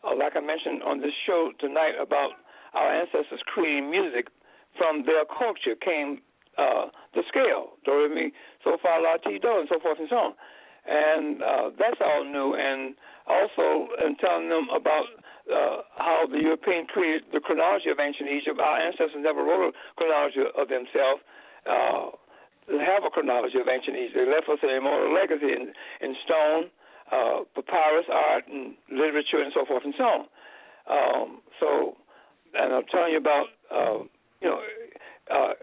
uh, 0.03 0.15
like 0.15 0.35
I 0.35 0.41
mentioned 0.41 0.83
on 0.83 1.01
this 1.01 1.13
show 1.25 1.51
tonight 1.59 1.95
about 1.99 2.31
our 2.73 2.91
ancestors 2.91 3.41
creating 3.45 3.89
music 3.89 4.27
from 4.77 5.05
their 5.05 5.25
culture, 5.25 5.75
came 5.75 6.21
uh, 6.57 6.87
the 7.13 7.23
scale, 7.27 7.73
do 7.83 7.91
re 7.91 8.09
mi, 8.13 8.31
so 8.63 8.77
far 8.81 9.01
la 9.01 9.17
ti 9.17 9.39
do, 9.39 9.59
and 9.59 9.67
so 9.69 9.79
forth 9.79 9.99
and 9.99 10.09
so 10.09 10.15
on 10.17 10.33
and 10.87 11.41
uh, 11.41 11.69
that's 11.77 11.99
all 12.01 12.23
new. 12.23 12.53
And 12.55 12.95
also, 13.27 13.89
in 14.05 14.15
telling 14.17 14.49
them 14.49 14.67
about 14.69 15.05
uh, 15.49 15.81
how 15.97 16.25
the 16.29 16.37
European 16.37 16.85
created 16.85 17.23
the 17.33 17.39
chronology 17.39 17.89
of 17.89 17.99
ancient 17.99 18.29
Egypt, 18.29 18.59
our 18.59 18.77
ancestors 18.77 19.17
never 19.17 19.43
wrote 19.43 19.69
a 19.69 19.73
chronology 19.97 20.41
of 20.45 20.67
themselves. 20.69 21.21
Uh, 21.65 22.13
they 22.67 22.81
have 22.81 23.05
a 23.05 23.09
chronology 23.09 23.57
of 23.61 23.67
ancient 23.69 23.97
Egypt. 23.97 24.17
They 24.17 24.29
left 24.29 24.49
us 24.49 24.57
an 24.61 24.73
immortal 24.73 25.13
legacy 25.13 25.53
in, 25.53 25.73
in 26.01 26.15
stone, 26.25 26.63
uh, 27.13 27.45
papyrus, 27.53 28.09
art, 28.09 28.45
and 28.49 28.73
literature, 28.89 29.41
and 29.41 29.53
so 29.53 29.65
forth 29.65 29.85
and 29.85 29.93
so 29.97 30.05
on. 30.05 30.21
Um, 30.85 31.41
so, 31.59 31.97
and 32.53 32.73
I'm 32.73 32.85
telling 32.89 33.13
you 33.13 33.21
about, 33.21 33.45
uh, 33.69 33.97
you 34.41 34.49
know, 34.49 34.61
uh, 35.29 35.53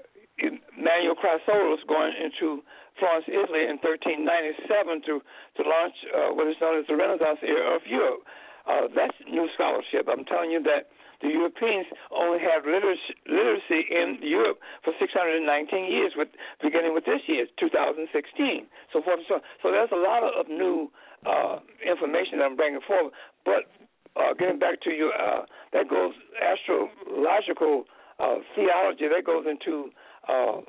Manuel 0.79 1.15
Chrysoloras 1.15 1.87
going 1.87 2.13
into 2.19 2.63
Florence, 2.99 3.27
Italy 3.29 3.69
in 3.69 3.79
1397 3.81 5.03
to 5.09 5.21
to 5.57 5.63
launch 5.65 5.97
uh, 6.13 6.31
what 6.35 6.49
is 6.49 6.57
known 6.61 6.79
as 6.81 6.87
the 6.89 6.97
Renaissance 6.97 7.41
era 7.43 7.75
of 7.75 7.83
Europe. 7.87 8.23
Uh, 8.67 8.87
that's 8.95 9.17
new 9.27 9.49
scholarship. 9.55 10.07
I'm 10.07 10.25
telling 10.25 10.51
you 10.51 10.63
that 10.65 10.93
the 11.23 11.29
Europeans 11.29 11.87
only 12.11 12.39
had 12.39 12.67
literacy, 12.67 13.15
literacy 13.27 13.87
in 13.91 14.19
Europe 14.23 14.59
for 14.83 14.93
619 14.99 15.47
years, 15.91 16.13
with 16.17 16.29
beginning 16.61 16.95
with 16.95 17.05
this 17.07 17.23
year, 17.27 17.47
2016, 17.59 18.67
so 18.93 19.03
forth 19.03 19.19
and 19.19 19.27
so 19.29 19.35
on. 19.39 19.43
So 19.63 19.71
there's 19.71 19.95
a 19.95 20.03
lot 20.03 20.23
of 20.27 20.49
new 20.49 20.91
uh, 21.25 21.59
information 21.87 22.39
that 22.39 22.45
I'm 22.45 22.57
bringing 22.57 22.83
forward. 22.87 23.13
But 23.47 23.71
uh, 24.19 24.35
getting 24.35 24.59
back 24.59 24.81
to 24.83 24.91
you, 24.91 25.13
uh, 25.15 25.47
that 25.73 25.89
goes 25.89 26.13
astrological 26.43 27.85
uh, 28.19 28.37
theology. 28.55 29.07
That 29.09 29.25
goes 29.25 29.47
into 29.47 29.91
uh, 30.29 30.61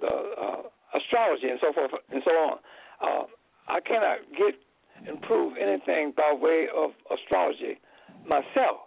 the 0.00 0.10
uh, 0.10 0.62
astrology 0.94 1.48
and 1.48 1.58
so 1.60 1.72
forth 1.72 1.90
and 2.10 2.22
so 2.24 2.30
on. 2.30 2.56
Uh, 3.00 3.24
I 3.68 3.80
cannot 3.80 4.18
get 4.36 4.54
and 5.06 5.20
prove 5.22 5.54
anything 5.60 6.12
by 6.16 6.32
way 6.32 6.66
of 6.74 6.90
astrology 7.10 7.80
myself. 8.28 8.86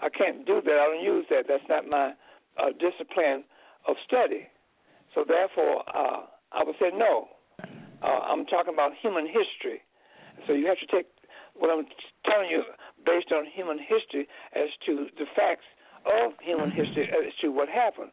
I 0.00 0.08
can't 0.08 0.46
do 0.46 0.60
that. 0.64 0.72
I 0.72 0.84
don't 0.94 1.04
use 1.04 1.26
that. 1.30 1.44
That's 1.48 1.62
not 1.68 1.86
my 1.86 2.14
uh, 2.58 2.70
discipline 2.78 3.44
of 3.86 3.96
study. 4.06 4.46
So 5.14 5.24
therefore, 5.26 5.82
uh, 5.94 6.26
I 6.52 6.64
would 6.64 6.76
say 6.80 6.90
no. 6.94 7.28
Uh, 8.02 8.06
I'm 8.06 8.46
talking 8.46 8.74
about 8.74 8.92
human 9.02 9.26
history. 9.26 9.82
So 10.46 10.52
you 10.52 10.66
have 10.66 10.78
to 10.78 10.86
take 10.86 11.06
what 11.54 11.70
I'm 11.70 11.86
telling 12.24 12.50
you 12.50 12.62
based 13.04 13.32
on 13.34 13.44
human 13.50 13.78
history 13.78 14.28
as 14.54 14.70
to 14.86 15.06
the 15.18 15.26
facts 15.34 15.66
of 16.06 16.32
human 16.42 16.70
history 16.70 17.10
as 17.10 17.34
to 17.42 17.50
what 17.50 17.68
happened. 17.68 18.10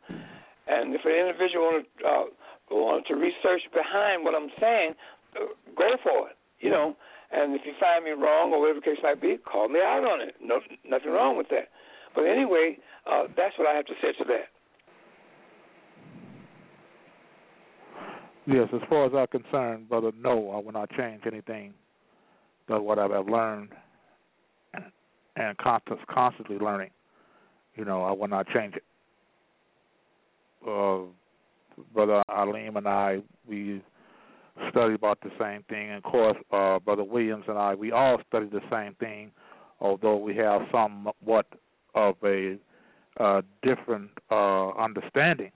And 0.68 0.96
if 0.96 1.06
an 1.06 1.14
individual 1.14 1.66
wanted, 1.66 1.86
uh, 2.02 2.26
wanted 2.72 3.06
to 3.08 3.16
research 3.16 3.62
behind 3.74 4.24
what 4.24 4.34
I'm 4.36 4.50
saying, 4.60 4.94
uh, 5.36 5.54
go 5.78 5.90
for 6.04 6.30
it. 6.30 6.38
You 6.60 6.72
know, 6.72 6.96
and 7.32 7.54
if 7.54 7.62
you 7.66 7.74
find 7.80 8.04
me 8.04 8.12
wrong 8.12 8.54
or 8.54 8.62
whatever 8.62 8.80
the 8.80 8.86
case 8.86 8.98
might 9.04 9.22
be, 9.22 9.38
call 9.38 9.70
me 9.70 9.80
out 9.80 10.04
on 10.04 10.22
it. 10.22 10.36
No, 10.42 10.60
nothing 10.88 11.12
wrong 11.12 11.38
with 11.38 11.50
that. 11.50 11.70
But 12.16 12.24
anyway, 12.24 12.78
uh, 13.06 13.24
that's 13.36 13.58
what 13.58 13.68
I 13.68 13.76
have 13.76 13.86
to 13.86 13.94
say 14.02 14.14
to 14.18 14.24
that. 14.26 14.48
Yes, 18.48 18.68
as 18.74 18.82
far 18.90 19.06
as 19.06 19.12
I'm 19.16 19.28
concerned, 19.28 19.90
brother, 19.90 20.12
no, 20.18 20.52
I 20.52 20.58
will 20.60 20.72
not 20.72 20.90
change 20.92 21.22
anything 21.26 21.74
but 22.68 22.84
what 22.84 23.00
I've 23.00 23.28
learned 23.28 23.70
and 25.36 25.58
constant, 25.58 26.00
constantly 26.08 26.58
learning. 26.58 26.90
You 27.76 27.86
know, 27.86 28.04
I 28.04 28.12
will 28.12 28.28
not 28.28 28.48
change 28.48 28.76
it. 28.76 28.84
Uh, 30.66 31.02
brother 31.94 32.24
Alim 32.30 32.78
and 32.78 32.88
I, 32.88 33.20
we 33.48 33.82
study 34.70 34.94
about 34.94 35.20
the 35.22 35.32
same 35.40 35.64
thing. 35.64 35.90
And 35.90 35.98
of 35.98 36.04
course, 36.04 36.38
uh, 36.52 36.80
brother 36.80 37.04
Williams 37.04 37.46
and 37.48 37.58
I, 37.58 37.76
we 37.76 37.92
all 37.92 38.18
study 38.28 38.48
the 38.48 38.62
same 38.72 38.96
thing, 38.96 39.32
although 39.80 40.18
we 40.18 40.36
have 40.38 40.62
somewhat 40.72 41.46
of 41.94 42.16
a 42.24 42.58
uh, 43.20 43.42
different 43.64 44.12
uh, 44.32 44.72
understanding. 44.72 45.52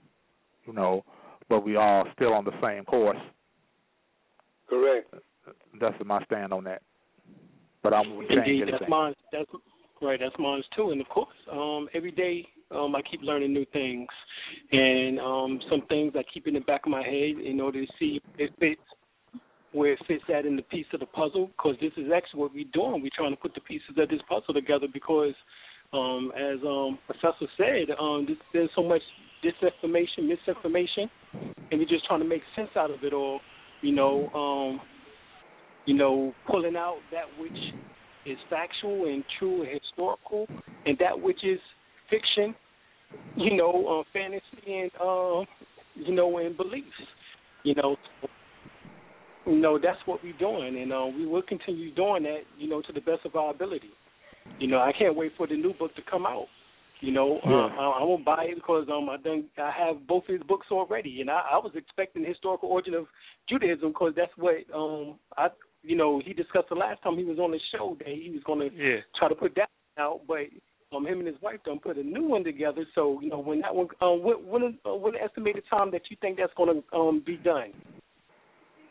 You 0.66 0.74
know, 0.74 1.04
but 1.48 1.64
we 1.64 1.76
are 1.76 2.04
still 2.14 2.32
on 2.32 2.44
the 2.44 2.52
same 2.62 2.84
course. 2.84 3.18
Correct. 4.68 5.12
That's 5.80 5.96
my 6.04 6.22
stand 6.24 6.52
on 6.52 6.64
that. 6.64 6.82
But 7.82 7.94
I'm 7.94 8.12
Indeed, 8.12 8.36
anything. 8.36 8.66
that's 8.70 8.88
mine. 8.88 9.14
That's 9.32 9.50
right. 10.00 10.20
That's 10.20 10.34
mine 10.38 10.62
too. 10.76 10.90
And 10.90 11.00
of 11.00 11.08
course, 11.08 11.34
um, 11.50 11.88
every 11.94 12.12
day 12.12 12.46
um, 12.74 12.94
I 12.94 13.02
keep 13.02 13.20
learning 13.22 13.52
new 13.52 13.66
things, 13.72 14.08
and 14.72 15.18
um, 15.18 15.60
some 15.70 15.82
things 15.88 16.12
I 16.16 16.22
keep 16.32 16.46
in 16.46 16.54
the 16.54 16.60
back 16.60 16.82
of 16.86 16.90
my 16.90 17.02
head 17.02 17.44
in 17.44 17.60
order 17.60 17.84
to 17.84 17.92
see 17.98 18.20
if 18.38 18.50
it 18.50 18.52
fits 18.58 18.80
where 19.72 19.92
it 19.92 20.00
fits 20.08 20.24
at 20.34 20.46
in 20.46 20.56
the 20.56 20.62
piece 20.62 20.86
of 20.92 21.00
the 21.00 21.06
puzzle. 21.06 21.50
Because 21.56 21.76
this 21.80 21.92
is 21.96 22.10
actually 22.14 22.40
what 22.40 22.54
we're 22.54 22.64
doing. 22.72 23.02
We're 23.02 23.10
trying 23.16 23.32
to 23.32 23.40
put 23.40 23.54
the 23.54 23.60
pieces 23.60 23.90
of 23.96 24.08
this 24.08 24.20
puzzle 24.28 24.54
together 24.54 24.86
because 24.92 25.34
um, 25.92 26.32
as 26.36 26.58
um, 26.66 26.98
Professor 27.06 27.46
said, 27.56 27.94
um, 27.98 28.24
this, 28.28 28.36
there's 28.52 28.70
so 28.76 28.82
much 28.82 29.02
disinformation, 29.44 30.28
misinformation, 30.28 31.10
and 31.32 31.80
we're 31.80 31.88
just 31.88 32.06
trying 32.06 32.20
to 32.20 32.28
make 32.28 32.42
sense 32.54 32.70
out 32.76 32.90
of 32.90 33.02
it 33.02 33.12
all. 33.12 33.40
You 33.82 33.94
know, 33.94 34.28
um, 34.28 34.80
you 35.86 35.94
know, 35.94 36.32
pulling 36.48 36.76
out 36.76 36.98
that 37.10 37.24
which 37.40 37.56
is 38.26 38.38
factual 38.48 39.06
and 39.06 39.24
true 39.38 39.62
and 39.62 39.80
historical, 39.80 40.46
and 40.86 40.96
that 40.98 41.18
which 41.20 41.42
is 41.42 41.58
fiction. 42.10 42.54
You 43.36 43.56
know, 43.56 44.00
uh, 44.00 44.02
fantasy 44.12 44.42
and 44.66 44.90
uh, 45.00 45.44
you 45.94 46.14
know, 46.14 46.38
and 46.38 46.56
beliefs. 46.56 46.86
You 47.64 47.74
know, 47.74 47.96
you 49.46 49.56
know 49.56 49.78
that's 49.82 49.98
what 50.06 50.22
we're 50.22 50.36
doing, 50.38 50.80
and 50.80 50.92
uh, 50.92 51.06
we 51.06 51.26
will 51.26 51.42
continue 51.42 51.92
doing 51.94 52.22
that. 52.24 52.42
You 52.58 52.68
know, 52.68 52.82
to 52.82 52.92
the 52.92 53.00
best 53.00 53.24
of 53.24 53.34
our 53.34 53.50
ability. 53.50 53.90
You 54.58 54.68
know, 54.68 54.78
I 54.78 54.92
can't 54.96 55.16
wait 55.16 55.32
for 55.36 55.46
the 55.46 55.56
new 55.56 55.74
book 55.74 55.94
to 55.96 56.02
come 56.08 56.26
out. 56.26 56.46
You 57.00 57.12
know, 57.12 57.40
yeah. 57.44 57.50
uh, 57.50 57.68
I, 57.80 58.00
I 58.00 58.02
won't 58.04 58.24
buy 58.24 58.44
it 58.48 58.56
because 58.56 58.86
um 58.92 59.08
I 59.08 59.16
done 59.16 59.44
I 59.58 59.72
have 59.76 60.06
both 60.06 60.24
of 60.28 60.34
his 60.34 60.42
books 60.42 60.66
already, 60.70 61.20
and 61.20 61.30
I, 61.30 61.42
I 61.52 61.56
was 61.56 61.72
expecting 61.74 62.22
the 62.22 62.28
historical 62.28 62.68
origin 62.68 62.94
of 62.94 63.06
Judaism 63.48 63.88
because 63.88 64.12
that's 64.16 64.32
what 64.36 64.56
um 64.74 65.16
I 65.36 65.48
you 65.82 65.96
know 65.96 66.20
he 66.24 66.34
discussed 66.34 66.68
the 66.68 66.74
last 66.74 67.02
time 67.02 67.16
he 67.16 67.24
was 67.24 67.38
on 67.38 67.52
the 67.52 67.60
show 67.72 67.96
that 67.98 68.08
he 68.08 68.30
was 68.30 68.42
going 68.44 68.68
to 68.68 68.76
yeah. 68.76 68.98
try 69.18 69.28
to 69.28 69.34
put 69.34 69.54
that 69.56 69.70
out, 69.98 70.20
but 70.28 70.40
um 70.92 71.06
him 71.06 71.18
and 71.18 71.28
his 71.28 71.40
wife 71.40 71.60
done 71.64 71.78
put 71.78 71.98
a 71.98 72.02
new 72.02 72.24
one 72.24 72.44
together. 72.44 72.84
So 72.94 73.20
you 73.20 73.30
know 73.30 73.38
when 73.38 73.60
that 73.60 73.74
one 73.74 73.88
um 74.00 74.22
what 74.22 74.44
when 74.44 74.78
uh, 74.84 74.94
when 74.94 75.14
the 75.14 75.22
estimated 75.22 75.64
time 75.70 75.90
that 75.92 76.02
you 76.10 76.16
think 76.20 76.38
that's 76.38 76.52
going 76.56 76.82
to 76.82 76.96
um 76.96 77.22
be 77.24 77.36
done? 77.36 77.72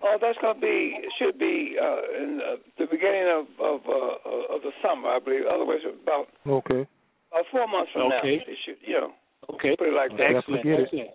Oh, 0.02 0.18
that's 0.22 0.38
going 0.42 0.56
to 0.56 0.62
be 0.62 0.96
should 1.20 1.38
be 1.38 1.76
uh, 1.76 2.24
in 2.24 2.40
uh, 2.40 2.56
the 2.78 2.86
beginning 2.90 3.28
of 3.28 3.46
of 3.60 3.82
uh, 3.86 4.56
of 4.56 4.62
the 4.62 4.72
summer, 4.82 5.10
I 5.10 5.20
believe. 5.20 5.44
Otherwise, 5.52 5.80
about 6.02 6.28
okay, 6.48 6.88
about 7.32 7.46
four 7.52 7.68
months 7.68 7.92
from 7.92 8.04
okay. 8.04 8.38
now, 8.38 8.44
it 8.48 8.58
should 8.66 8.78
you 8.86 8.94
know. 8.94 9.12
Okay, 9.54 9.76
put 9.78 9.90
it 9.90 9.94
like 9.94 10.12
that. 10.12 10.38
Excellent, 10.38 10.66
excellent. 10.66 11.10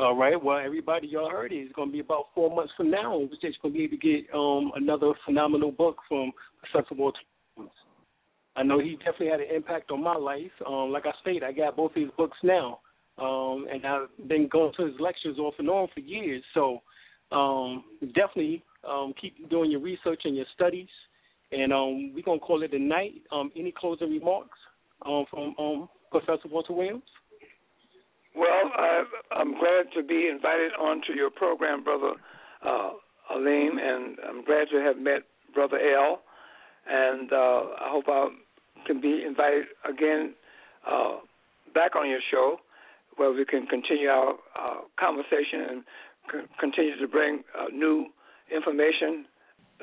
All 0.00 0.16
right. 0.16 0.42
Well, 0.42 0.58
everybody, 0.58 1.06
y'all 1.06 1.30
heard 1.30 1.52
it. 1.52 1.56
It's 1.56 1.72
going 1.74 1.88
to 1.88 1.92
be 1.92 2.00
about 2.00 2.26
four 2.34 2.52
months 2.54 2.72
from 2.76 2.90
now. 2.90 3.16
We're 3.16 3.28
just 3.40 3.62
going 3.62 3.74
to 3.74 3.78
be 3.78 3.84
able 3.84 3.96
to 3.96 4.02
get 4.02 4.34
um, 4.34 4.72
another 4.74 5.12
phenomenal 5.24 5.70
book 5.70 5.98
from 6.08 6.32
Professor 6.58 6.96
Walter. 6.96 7.18
I 8.56 8.62
know 8.62 8.78
he 8.78 8.96
definitely 8.96 9.28
had 9.28 9.40
an 9.40 9.54
impact 9.54 9.90
on 9.90 10.02
my 10.02 10.16
life. 10.16 10.52
Um, 10.66 10.90
like 10.90 11.06
I 11.06 11.12
stated, 11.20 11.42
I 11.42 11.52
got 11.52 11.76
both 11.76 11.90
of 11.96 12.02
his 12.02 12.10
books 12.16 12.36
now, 12.42 12.80
um, 13.18 13.66
and 13.72 13.84
I've 13.84 14.28
been 14.28 14.48
going 14.48 14.72
to 14.76 14.86
his 14.86 14.94
lectures 15.00 15.38
off 15.38 15.54
and 15.58 15.68
on 15.68 15.88
for 15.92 16.00
years. 16.00 16.42
So 16.54 16.80
um, 17.32 17.84
definitely 18.14 18.62
um, 18.88 19.12
keep 19.20 19.50
doing 19.50 19.70
your 19.70 19.80
research 19.80 20.22
and 20.24 20.36
your 20.36 20.46
studies. 20.54 20.88
And 21.52 21.72
um, 21.72 22.12
we're 22.14 22.22
going 22.22 22.40
to 22.40 22.44
call 22.44 22.62
it 22.62 22.72
a 22.74 22.78
night. 22.78 23.22
Um, 23.30 23.50
any 23.56 23.72
closing 23.76 24.10
remarks 24.10 24.58
um, 25.04 25.24
from 25.30 25.54
um, 25.58 25.88
Professor 26.10 26.48
Walter 26.48 26.72
Williams? 26.72 27.02
Well, 28.36 28.48
I, 28.76 29.04
I'm 29.32 29.52
glad 29.52 29.92
to 29.96 30.02
be 30.02 30.28
invited 30.28 30.72
onto 30.80 31.12
your 31.12 31.30
program, 31.30 31.84
Brother 31.84 32.14
uh, 32.66 32.90
Alim, 33.30 33.78
and 33.78 34.16
I'm 34.28 34.44
glad 34.44 34.66
to 34.72 34.78
have 34.80 34.98
met 34.98 35.22
Brother 35.54 35.78
L. 35.78 36.22
And 36.86 37.32
uh, 37.32 37.36
I 37.36 37.88
hope 37.90 38.04
I 38.08 38.28
can 38.86 39.00
be 39.00 39.24
invited 39.26 39.64
again 39.88 40.34
uh, 40.90 41.16
back 41.74 41.96
on 41.96 42.08
your 42.08 42.20
show 42.30 42.58
where 43.16 43.32
we 43.32 43.44
can 43.44 43.66
continue 43.66 44.08
our 44.08 44.34
uh, 44.58 44.80
conversation 44.98 45.60
and 45.70 45.84
c- 46.30 46.48
continue 46.58 46.98
to 46.98 47.08
bring 47.08 47.42
uh, 47.58 47.66
new 47.72 48.06
information 48.54 49.24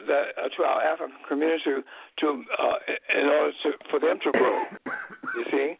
that 0.07 0.33
uh, 0.37 0.47
to 0.55 0.63
our 0.63 0.81
African 0.81 1.15
community 1.27 1.63
to, 1.65 1.81
to 2.19 2.43
uh, 2.59 3.19
in 3.19 3.27
order 3.27 3.51
to, 3.63 3.71
for 3.89 3.99
them 3.99 4.19
to 4.23 4.31
grow. 4.31 4.63
You 5.33 5.45
see, 5.49 5.73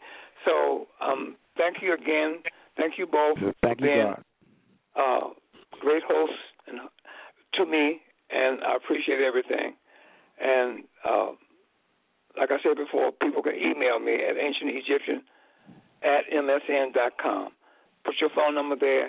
so 0.46 0.88
um, 1.02 1.36
thank 1.58 1.82
you 1.82 1.94
again. 1.94 2.38
Thank 2.78 2.94
you 2.98 3.06
both 3.06 3.38
Thank 3.62 3.80
for 3.80 3.86
being 3.86 4.14
uh, 4.96 5.28
great 5.82 6.04
hosts 6.08 6.38
and, 6.68 6.80
to 7.56 7.66
me, 7.66 8.00
and 8.30 8.62
I 8.64 8.78
appreciate 8.78 9.20
everything. 9.20 9.74
And 10.42 10.84
uh, 11.04 11.32
like 12.38 12.50
I 12.52 12.58
said 12.64 12.78
before, 12.78 13.12
people 13.12 13.42
can 13.44 13.56
email 13.56 14.00
me 14.00 14.16
at 14.16 14.36
ancientegyptian 14.36 15.22
at 16.04 16.26
msn 16.34 16.94
dot 16.94 17.14
com. 17.22 17.50
Put 18.06 18.16
your 18.20 18.30
phone 18.36 18.56
number 18.56 18.76
there, 18.80 19.06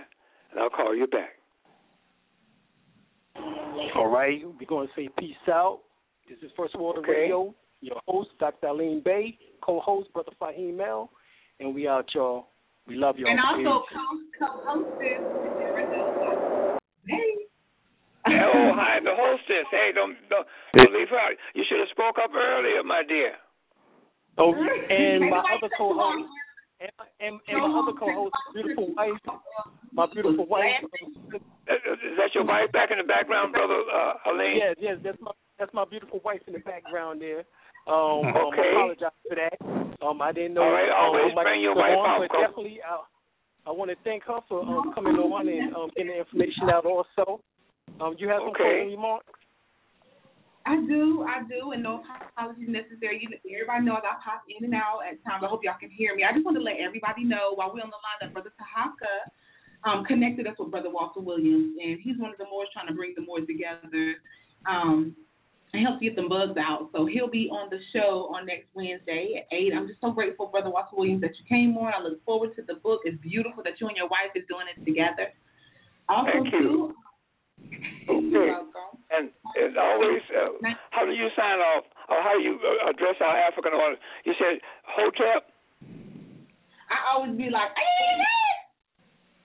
and 0.50 0.60
I'll 0.60 0.68
call 0.70 0.94
you 0.94 1.06
back. 1.06 1.30
All 3.94 4.08
right, 4.08 4.42
we're 4.58 4.66
going 4.66 4.88
to 4.88 4.92
say 4.94 5.08
peace 5.18 5.34
out. 5.48 5.80
This 6.28 6.38
is 6.42 6.50
First 6.56 6.76
Water 6.78 7.00
Okay. 7.00 7.12
Radio. 7.12 7.54
Your 7.80 8.00
host, 8.06 8.30
Dr. 8.38 8.68
Aline 8.68 9.00
Bay, 9.04 9.36
co-host, 9.62 10.12
Brother 10.12 10.30
Fahim 10.40 10.76
Mel, 10.76 11.10
and 11.58 11.74
we 11.74 11.88
out, 11.88 12.06
y'all. 12.14 12.46
We 12.86 12.94
love 12.96 13.16
y'all. 13.18 13.30
And 13.30 13.40
also 13.40 13.84
Peace. 13.88 13.98
co- 14.38 14.46
co-hostess, 14.46 15.20
Hey. 17.08 17.31
oh, 18.54 18.72
hi, 18.74 18.98
the 19.02 19.14
hostess. 19.14 19.66
Hey, 19.70 19.90
don't 19.94 20.16
don't, 20.28 20.46
don't 20.76 20.92
leave 20.92 21.08
her 21.10 21.18
out. 21.18 21.36
You 21.54 21.64
should 21.68 21.78
have 21.78 21.92
spoke 21.92 22.16
up 22.22 22.30
earlier, 22.34 22.82
my 22.82 23.02
dear. 23.06 23.34
Oh, 24.38 24.54
and 24.54 25.28
my 25.28 25.44
other 25.52 25.68
co-host, 25.76 26.24
and, 26.80 26.90
and, 27.20 27.40
and 27.48 27.56
my 27.60 27.80
other 27.80 27.92
co-host, 27.92 28.32
beautiful 28.54 28.94
wife, 28.96 29.20
my 29.92 30.06
beautiful 30.12 30.46
wife. 30.46 30.80
Uh, 31.68 31.74
Is 31.74 32.16
that 32.16 32.34
your 32.34 32.44
wife 32.44 32.72
back 32.72 32.90
in 32.90 32.98
the 32.98 33.04
background, 33.04 33.52
brother 33.52 33.84
uh, 33.92 34.30
Aline? 34.32 34.56
Yes, 34.56 34.76
yes, 34.80 34.96
that's 35.04 35.20
my 35.20 35.32
that's 35.58 35.72
my 35.74 35.84
beautiful 35.84 36.20
wife 36.24 36.40
in 36.46 36.54
the 36.54 36.60
background 36.60 37.20
there. 37.20 37.44
Um, 37.86 38.24
um 38.24 38.50
Okay. 38.50 38.62
I 38.62 38.72
apologize 38.72 39.20
for 39.28 39.36
that. 39.36 39.56
Um, 40.02 40.22
I 40.22 40.32
didn't 40.32 40.54
know. 40.54 40.62
All 40.62 40.72
right, 40.72 40.90
always 40.90 41.30
um, 41.36 41.44
bring 41.44 41.60
your 41.60 41.76
wife 41.76 41.94
on, 41.94 42.22
out, 42.22 42.28
But 42.28 42.40
definitely, 42.40 42.80
I, 42.82 42.98
I 43.68 43.70
want 43.70 43.90
to 43.90 43.96
thank 44.02 44.24
her 44.24 44.40
for 44.48 44.62
um, 44.62 44.92
coming 44.94 45.14
on 45.14 45.46
and 45.46 45.74
um, 45.76 45.90
getting 45.94 46.10
the 46.10 46.18
information 46.18 46.70
out. 46.72 46.86
Also, 46.86 47.44
um, 48.00 48.14
you 48.18 48.28
have 48.28 48.40
some 48.40 48.50
Okay. 48.50 48.86
closing 48.86 48.96
remarks. 48.96 49.26
I 50.64 50.76
do, 50.86 51.26
I 51.26 51.42
do, 51.50 51.72
and 51.72 51.82
no 51.82 52.04
apologies 52.36 52.68
necessary. 52.68 53.18
You, 53.18 53.34
everybody 53.50 53.84
knows 53.84 53.98
I 54.06 54.14
pop 54.22 54.44
in 54.46 54.64
and 54.64 54.74
out 54.74 55.00
at 55.02 55.18
times. 55.26 55.42
I 55.42 55.48
hope 55.48 55.64
y'all 55.64 55.74
can 55.78 55.90
hear 55.90 56.14
me. 56.14 56.22
I 56.22 56.32
just 56.32 56.44
want 56.44 56.56
to 56.56 56.62
let 56.62 56.78
everybody 56.78 57.24
know 57.24 57.54
while 57.54 57.74
we're 57.74 57.82
on 57.82 57.90
the 57.90 57.98
line 57.98 58.20
that 58.20 58.32
Brother 58.32 58.52
Tahaka 58.54 59.26
um, 59.82 60.04
connected 60.04 60.46
us 60.46 60.54
with 60.58 60.70
Brother 60.70 60.90
Walter 60.90 61.18
Williams, 61.18 61.74
and 61.82 61.98
he's 62.00 62.16
one 62.18 62.30
of 62.30 62.38
the 62.38 62.46
Moors 62.46 62.68
trying 62.72 62.86
to 62.86 62.94
bring 62.94 63.12
the 63.16 63.22
Moors 63.22 63.42
together. 63.48 64.14
Um, 64.70 65.16
and 65.72 65.86
help 65.86 66.00
get 66.00 66.16
the 66.16 66.28
bugs 66.28 66.56
out. 66.60 66.90
So 66.92 67.06
he'll 67.06 67.30
be 67.30 67.48
on 67.50 67.70
the 67.70 67.78
show 67.92 68.28
on 68.34 68.46
next 68.46 68.66
Wednesday 68.74 69.40
at 69.40 69.56
eight. 69.56 69.72
I'm 69.74 69.88
just 69.88 70.00
so 70.00 70.10
grateful, 70.10 70.46
Brother 70.46 70.70
Walter 70.70 70.96
Williams, 70.96 71.22
that 71.22 71.32
you 71.38 71.44
came 71.48 71.76
on. 71.78 71.92
I 71.96 72.02
look 72.02 72.22
forward 72.24 72.54
to 72.56 72.62
the 72.62 72.74
book. 72.74 73.00
It's 73.04 73.16
beautiful 73.22 73.62
that 73.64 73.80
you 73.80 73.88
and 73.88 73.96
your 73.96 74.08
wife 74.08 74.36
is 74.36 74.44
doing 74.48 74.66
it 74.68 74.84
together. 74.84 75.32
Also, 76.08 76.30
Thank 76.32 76.52
you. 76.52 76.60
too. 76.60 76.94
Okay. 78.08 78.50
And 79.12 79.28
as 79.60 79.72
always, 79.76 80.22
uh, 80.32 80.56
how 80.90 81.04
do 81.04 81.12
you 81.12 81.28
sign 81.36 81.60
off, 81.60 81.84
or 82.08 82.18
how 82.22 82.32
do 82.36 82.42
you 82.42 82.56
uh, 82.56 82.90
address 82.90 83.16
our 83.20 83.36
African 83.36 83.72
audience? 83.72 84.00
You 84.24 84.32
said 84.40 84.58
Hotep. 84.88 85.52
I 86.88 86.96
always 87.14 87.36
be 87.36 87.48
like, 87.52 87.70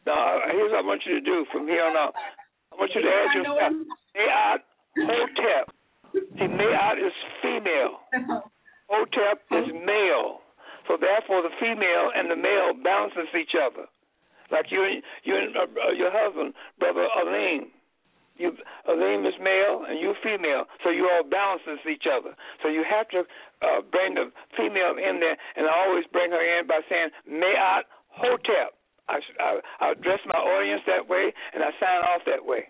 No, 0.06 0.16
here's 0.52 0.72
what 0.72 0.84
I 0.84 0.88
want 0.88 1.04
you 1.06 1.20
to 1.20 1.22
do 1.22 1.46
from 1.52 1.68
here 1.68 1.84
on 1.84 1.96
out. 1.96 2.16
I 2.72 2.76
want 2.76 2.92
you 2.96 3.02
to 3.02 3.12
add 3.12 3.36
yourself. 3.36 3.74
Mayat 4.16 4.60
Hotep. 5.04 5.66
See, 6.14 6.48
Mayat 6.48 6.98
is 7.06 7.14
female. 7.42 8.00
Hotep 8.90 9.44
is 9.52 9.68
male. 9.84 10.40
So 10.88 10.96
therefore, 10.96 11.44
the 11.44 11.52
female 11.60 12.12
and 12.16 12.32
the 12.32 12.40
male 12.40 12.72
balances 12.72 13.28
each 13.36 13.52
other. 13.60 13.86
Like 14.50 14.72
you 14.72 14.80
and 14.84 15.04
you 15.24 15.36
and 15.36 15.56
uh, 15.56 15.68
uh, 15.68 15.92
your 15.92 16.12
husband, 16.12 16.54
brother 16.80 17.06
Aleem. 17.20 17.68
You 18.38 18.54
Aleem 18.88 19.28
is 19.28 19.34
male 19.42 19.86
and 19.90 20.00
you 20.00 20.14
female, 20.24 20.66
so 20.84 20.90
you 20.90 21.10
all 21.10 21.24
balances 21.24 21.82
each 21.90 22.06
other. 22.06 22.36
So 22.62 22.70
you 22.70 22.86
have 22.86 23.10
to 23.10 23.26
uh, 23.62 23.82
bring 23.92 24.14
the 24.14 24.32
female 24.56 24.94
in 24.98 25.20
there, 25.20 25.38
and 25.56 25.66
I 25.66 25.74
always 25.88 26.06
bring 26.12 26.32
her 26.32 26.60
in 26.60 26.68
by 26.68 26.82
saying 26.90 27.10
Mayat 27.30 27.90
Hotep. 28.10 28.78
I, 29.10 29.20
I, 29.40 29.60
I 29.80 29.92
address 29.92 30.20
my 30.26 30.38
audience 30.38 30.82
that 30.86 31.08
way, 31.08 31.34
and 31.54 31.64
I 31.64 31.72
sign 31.80 32.02
off 32.06 32.22
that 32.26 32.46
way. 32.46 32.70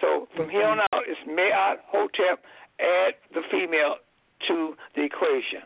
So 0.00 0.28
from 0.36 0.48
here 0.48 0.66
on 0.66 0.80
out, 0.80 1.04
it's 1.06 1.20
Mayat 1.28 1.84
Hotep. 1.88 2.40
Add 2.80 3.14
the 3.32 3.42
female 3.50 3.96
to 4.48 4.74
the 4.96 5.02
equation. 5.04 5.62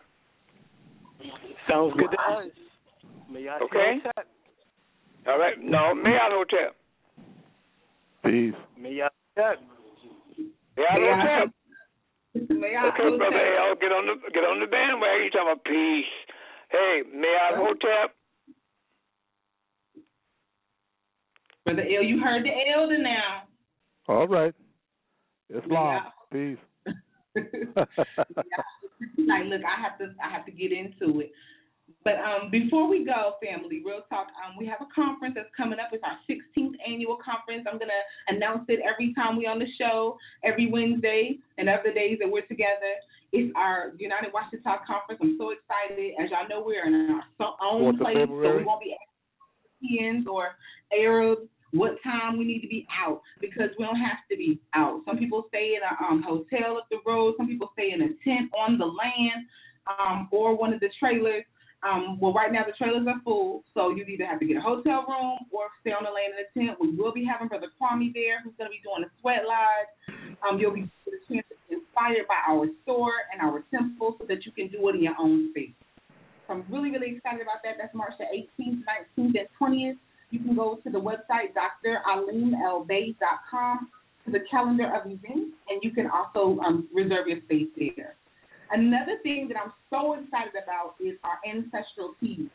Sounds 1.68 1.94
good 1.96 2.10
to 2.10 2.18
us. 2.18 2.46
Mayat 3.30 3.62
Okay. 3.62 4.00
Hotep. 4.04 4.26
All 5.26 5.38
right. 5.38 5.54
No, 5.62 5.94
Mayat 5.94 6.32
Hotep. 6.32 6.77
Peace. 8.28 8.52
Mayat 8.78 9.08
Hotep. 9.38 9.58
Mayat 10.76 11.00
Hotep. 11.00 11.48
Mayat 12.52 12.92
Okay, 12.92 13.16
brother 13.16 13.56
L, 13.56 13.74
get 13.80 13.90
on 13.90 14.04
the 14.04 14.30
get 14.34 14.44
on 14.44 14.60
the 14.60 14.66
bandwagon. 14.66 15.24
You 15.24 15.30
talking 15.30 15.52
about 15.52 15.64
peace? 15.64 16.04
Hey, 16.70 17.02
Mayat 17.08 17.56
Hotep. 17.56 18.14
Brother 21.64 21.82
L, 21.82 22.02
you 22.02 22.20
heard 22.20 22.44
the 22.44 22.52
elder 22.76 22.98
now. 22.98 23.44
All 24.08 24.28
right. 24.28 24.54
Islam. 25.48 26.02
Peace. 26.30 26.58
like, 27.34 27.46
look, 29.46 29.62
I 29.64 29.80
have 29.80 29.96
to, 30.00 30.14
I 30.22 30.30
have 30.30 30.44
to 30.44 30.52
get 30.52 30.70
into 30.70 31.20
it. 31.20 31.32
But 32.04 32.16
um, 32.20 32.50
before 32.50 32.88
we 32.88 33.04
go, 33.04 33.34
family, 33.42 33.82
real 33.84 34.02
talk, 34.08 34.28
um, 34.44 34.56
we 34.58 34.66
have 34.66 34.78
a 34.80 34.88
conference 34.94 35.34
that's 35.36 35.52
coming 35.56 35.78
up. 35.78 35.90
It's 35.92 36.02
our 36.04 36.18
16th 36.28 36.76
annual 36.86 37.18
conference. 37.18 37.66
I'm 37.70 37.78
gonna 37.78 38.02
announce 38.28 38.64
it 38.68 38.80
every 38.80 39.12
time 39.14 39.36
we're 39.36 39.50
on 39.50 39.58
the 39.58 39.68
show, 39.78 40.16
every 40.44 40.70
Wednesday, 40.70 41.38
and 41.58 41.68
other 41.68 41.92
days 41.92 42.18
that 42.20 42.30
we're 42.30 42.46
together. 42.46 42.96
It's 43.32 43.52
our 43.56 43.92
United 43.98 44.32
Washington 44.32 44.62
Conference. 44.86 45.20
I'm 45.20 45.36
so 45.38 45.52
excited. 45.52 46.14
As 46.16 46.30
y'all 46.30 46.48
know, 46.48 46.64
we're 46.64 46.86
in 46.86 47.20
our 47.40 47.56
own 47.60 47.98
place, 47.98 48.16
so 48.24 48.56
we 48.56 48.64
won't 48.64 48.80
be 48.80 48.96
Europeans 49.80 50.26
or 50.28 50.56
Arabs 50.92 51.48
what 51.72 51.96
time 52.02 52.38
we 52.38 52.44
need 52.44 52.60
to 52.60 52.68
be 52.68 52.86
out 53.04 53.20
because 53.40 53.68
we 53.78 53.84
don't 53.84 54.00
have 54.00 54.18
to 54.30 54.36
be 54.36 54.58
out. 54.74 55.02
Some 55.06 55.18
people 55.18 55.44
stay 55.48 55.76
in 55.76 55.80
a 55.84 56.04
um, 56.04 56.22
hotel 56.22 56.78
up 56.78 56.86
the 56.90 56.98
road. 57.06 57.34
Some 57.36 57.46
people 57.46 57.70
stay 57.74 57.92
in 57.92 58.00
a 58.00 58.08
tent 58.24 58.50
on 58.56 58.78
the 58.78 58.86
land 58.86 59.46
um, 59.86 60.28
or 60.32 60.56
one 60.56 60.72
of 60.72 60.80
the 60.80 60.88
trailers. 60.98 61.44
Um, 61.86 62.18
well, 62.18 62.32
right 62.32 62.50
now 62.50 62.64
the 62.66 62.72
trailers 62.74 63.06
are 63.06 63.20
full, 63.22 63.62
so 63.72 63.90
you 63.90 64.02
either 64.02 64.26
have 64.26 64.40
to 64.40 64.46
get 64.46 64.56
a 64.56 64.60
hotel 64.60 65.04
room 65.06 65.38
or 65.52 65.70
stay 65.80 65.92
on 65.92 66.02
the 66.02 66.10
land 66.10 66.34
in 66.34 66.42
a 66.42 66.50
tent. 66.50 66.76
We 66.80 66.90
will 66.90 67.12
be 67.12 67.24
having 67.24 67.46
Brother 67.46 67.68
Kwame 67.78 68.12
there, 68.12 68.40
who's 68.42 68.52
going 68.58 68.66
to 68.66 68.74
be 68.74 68.82
doing 68.82 69.04
a 69.06 69.10
sweat 69.20 69.46
lodge. 69.46 69.86
Um, 70.42 70.58
you'll 70.58 70.74
be 70.74 70.90
a 71.06 71.10
chance 71.30 71.46
to 71.46 71.54
be 71.70 71.76
inspired 71.78 72.26
by 72.26 72.42
our 72.50 72.66
store 72.82 73.22
and 73.30 73.38
our 73.40 73.62
temple, 73.70 74.16
so 74.18 74.26
that 74.26 74.44
you 74.44 74.50
can 74.50 74.66
do 74.74 74.82
it 74.88 74.96
in 74.96 75.04
your 75.06 75.14
own 75.20 75.50
space. 75.54 75.70
So 76.48 76.54
I'm 76.54 76.64
really, 76.66 76.90
really 76.90 77.14
excited 77.14 77.42
about 77.42 77.62
that. 77.62 77.76
That's 77.78 77.94
March 77.94 78.14
the 78.18 78.26
18th, 78.26 78.82
19th, 79.16 79.38
and 79.38 79.46
20th. 79.60 79.98
You 80.30 80.40
can 80.40 80.56
go 80.56 80.80
to 80.82 80.90
the 80.90 80.98
website 80.98 81.54
draleemelbay.com 81.54 83.88
to 84.24 84.32
the 84.32 84.40
calendar 84.50 84.92
of 84.94 85.06
events, 85.06 85.54
and 85.70 85.80
you 85.82 85.92
can 85.92 86.10
also 86.10 86.58
um, 86.60 86.88
reserve 86.92 87.28
your 87.28 87.38
space 87.46 87.68
there. 87.78 88.16
Another 88.70 89.16
thing 89.22 89.48
that 89.48 89.56
I'm 89.56 89.72
so 89.88 90.12
excited 90.14 90.52
about 90.60 90.94
is 91.00 91.16
our 91.24 91.40
ancestral 91.48 92.14
teas. 92.20 92.52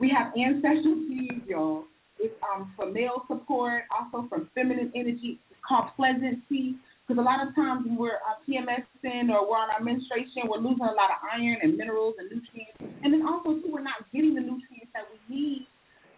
We 0.00 0.10
have 0.10 0.34
ancestral 0.34 0.98
teas, 1.06 1.42
y'all. 1.46 1.84
It's 2.18 2.34
um, 2.42 2.72
for 2.76 2.90
male 2.90 3.22
support, 3.28 3.84
also 3.90 4.26
for 4.28 4.42
feminine 4.54 4.90
energy. 4.94 5.38
It's 5.50 5.60
called 5.66 5.94
Pleasant 5.94 6.42
Tea 6.48 6.76
because 7.06 7.18
a 7.18 7.24
lot 7.24 7.46
of 7.46 7.54
times 7.54 7.86
when 7.86 7.96
we're 7.96 8.18
uh, 8.26 8.38
PMSing 8.42 9.30
or 9.30 9.46
we're 9.46 9.58
on 9.58 9.70
our 9.70 9.82
menstruation, 9.82 10.50
we're 10.50 10.62
losing 10.62 10.86
a 10.86 10.94
lot 10.98 11.14
of 11.14 11.18
iron 11.22 11.58
and 11.62 11.76
minerals 11.76 12.14
and 12.18 12.26
nutrients. 12.30 12.78
And 13.02 13.14
then 13.14 13.22
also, 13.26 13.58
too, 13.62 13.70
we're 13.70 13.86
not 13.86 14.06
getting 14.10 14.34
the 14.34 14.42
nutrients 14.42 14.90
that 14.94 15.06
we 15.10 15.18
need 15.30 15.66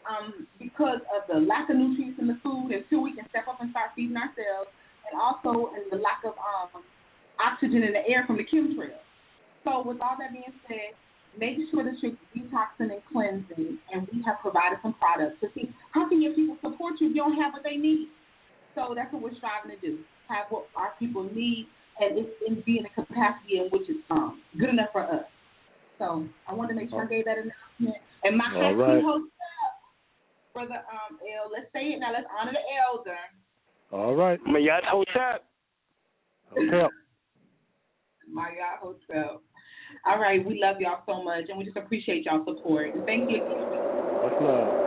um, 0.08 0.46
because 0.58 1.00
of 1.12 1.24
the 1.28 1.40
lack 1.40 1.68
of 1.68 1.76
nutrients 1.76 2.20
in 2.20 2.28
the 2.28 2.36
food 2.42 2.72
until 2.72 3.00
we 3.04 3.12
can 3.16 3.28
step 3.28 3.48
up 3.48 3.60
and 3.60 3.70
start 3.72 3.92
feeding 3.96 4.16
ourselves, 4.16 4.72
and 5.08 5.20
also 5.20 5.72
in 5.76 5.84
the 5.92 6.00
lack 6.00 6.20
of 6.24 6.36
um, 6.40 6.84
oxygen 7.40 7.84
in 7.84 7.92
the 7.92 8.04
air 8.08 8.24
from 8.26 8.36
the 8.36 8.44
chemtrails. 8.44 9.03
So, 9.64 9.82
with 9.82 10.00
all 10.00 10.16
that 10.20 10.32
being 10.32 10.52
said, 10.68 10.92
make 11.38 11.56
sure 11.70 11.84
that 11.84 11.96
you're 12.02 12.12
detoxing 12.36 12.92
and 12.92 13.02
cleansing, 13.10 13.78
and 13.92 14.06
we 14.12 14.22
have 14.24 14.38
provided 14.40 14.78
some 14.82 14.94
products 14.94 15.40
to 15.40 15.48
see 15.54 15.72
how 15.92 16.08
can 16.08 16.22
your 16.22 16.34
people 16.34 16.56
support 16.60 17.00
you 17.00 17.08
if 17.08 17.16
you 17.16 17.22
don't 17.22 17.40
have 17.40 17.52
what 17.52 17.64
they 17.64 17.76
need. 17.76 18.08
So 18.74 18.92
that's 18.94 19.12
what 19.12 19.22
we're 19.22 19.36
striving 19.36 19.72
to 19.72 19.80
do: 19.80 19.98
have 20.28 20.46
what 20.50 20.66
our 20.76 20.92
people 20.98 21.24
need, 21.24 21.66
and 22.00 22.18
it's 22.18 22.30
in 22.46 22.62
be 22.66 22.78
in 22.78 22.86
a 22.86 22.92
capacity 22.92 23.58
in 23.58 23.68
which 23.70 23.88
is 23.88 23.96
um, 24.10 24.42
good 24.58 24.68
enough 24.68 24.92
for 24.92 25.02
us. 25.02 25.24
So 25.98 26.26
I 26.48 26.54
wanted 26.54 26.74
to 26.74 26.80
make 26.80 26.90
sure 26.90 27.04
I 27.04 27.06
gave 27.06 27.24
that 27.24 27.38
announcement. 27.38 28.02
And 28.24 28.36
my 28.36 28.50
All 28.54 28.74
happy 28.74 28.76
right. 28.76 29.02
hotel, 29.02 29.30
brother 30.52 30.82
um 30.90 31.18
L. 31.22 31.50
Let's 31.52 31.70
say 31.72 31.94
it 31.94 32.00
now. 32.00 32.12
Let's 32.12 32.26
honor 32.28 32.52
the 32.52 32.64
elder. 32.88 33.16
All 33.92 34.14
right. 34.14 34.40
Mayat 34.44 34.84
Hotep. 34.84 35.44
Hotep. 36.50 36.90
My 38.32 38.50
God 38.56 38.94
Hotel. 39.08 39.40
All 40.06 40.18
right, 40.18 40.44
we 40.44 40.60
love 40.60 40.76
y'all 40.80 41.02
so 41.06 41.22
much, 41.22 41.44
and 41.48 41.58
we 41.58 41.64
just 41.64 41.76
appreciate 41.76 42.26
y'all 42.26 42.44
support. 42.44 42.90
Thank 43.06 43.30
you. 43.30 43.42
Much 44.22 44.34
love. 44.38 44.83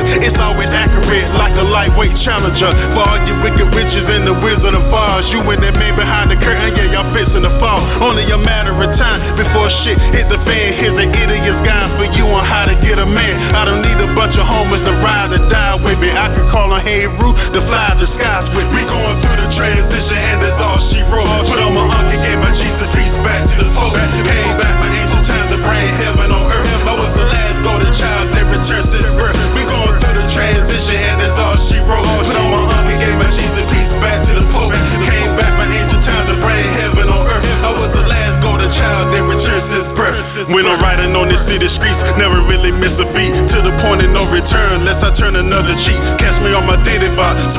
It's 0.00 0.40
always 0.40 0.70
accurate 0.72 1.28
like 1.36 1.52
a 1.58 1.66
lightweight 1.66 2.14
challenger. 2.24 2.70
For 2.96 3.02
all 3.04 3.20
you 3.26 3.34
wicked 3.44 3.68
witches 3.74 4.06
and 4.06 4.24
the 4.24 4.36
Wizard 4.40 4.72
of 4.72 4.88
Oz, 4.88 5.24
you 5.34 5.44
and 5.44 5.60
that 5.60 5.74
man 5.76 5.94
behind 5.98 6.30
the 6.30 6.38
curtain, 6.40 6.72
yeah, 6.78 6.94
y'all 6.94 7.10
fixing 7.12 7.42
to 7.42 7.52
fall. 7.60 7.80
Only 8.00 8.24
a 8.30 8.38
matter 8.40 8.72
of 8.72 8.90
time 8.96 9.20
before 9.36 9.68
shit 9.84 9.98
hit 10.14 10.26
the 10.30 10.40
fan. 10.46 10.68
Here's 10.78 10.96
an 10.96 11.10
idiot's 11.10 11.60
guide 11.66 11.90
for 11.98 12.06
you 12.14 12.24
on 12.30 12.44
how 12.46 12.70
to 12.70 12.76
get 12.80 12.96
a 12.96 13.08
man. 13.08 13.34
I 13.52 13.66
don't 13.66 13.82
need 13.82 13.98
a 13.98 14.10
bunch 14.14 14.38
of 14.38 14.46
homies 14.46 14.84
to 14.86 14.94
ride 15.02 15.34
or 15.34 15.42
die 15.50 15.76
with 15.82 15.98
me. 15.98 16.08
I 16.14 16.30
can 16.32 16.46
call 16.48 16.70
on 16.70 16.80
Heru 16.80 17.28
to 17.56 17.60
fly 17.66 17.88
the 17.98 18.06
skies 18.16 18.29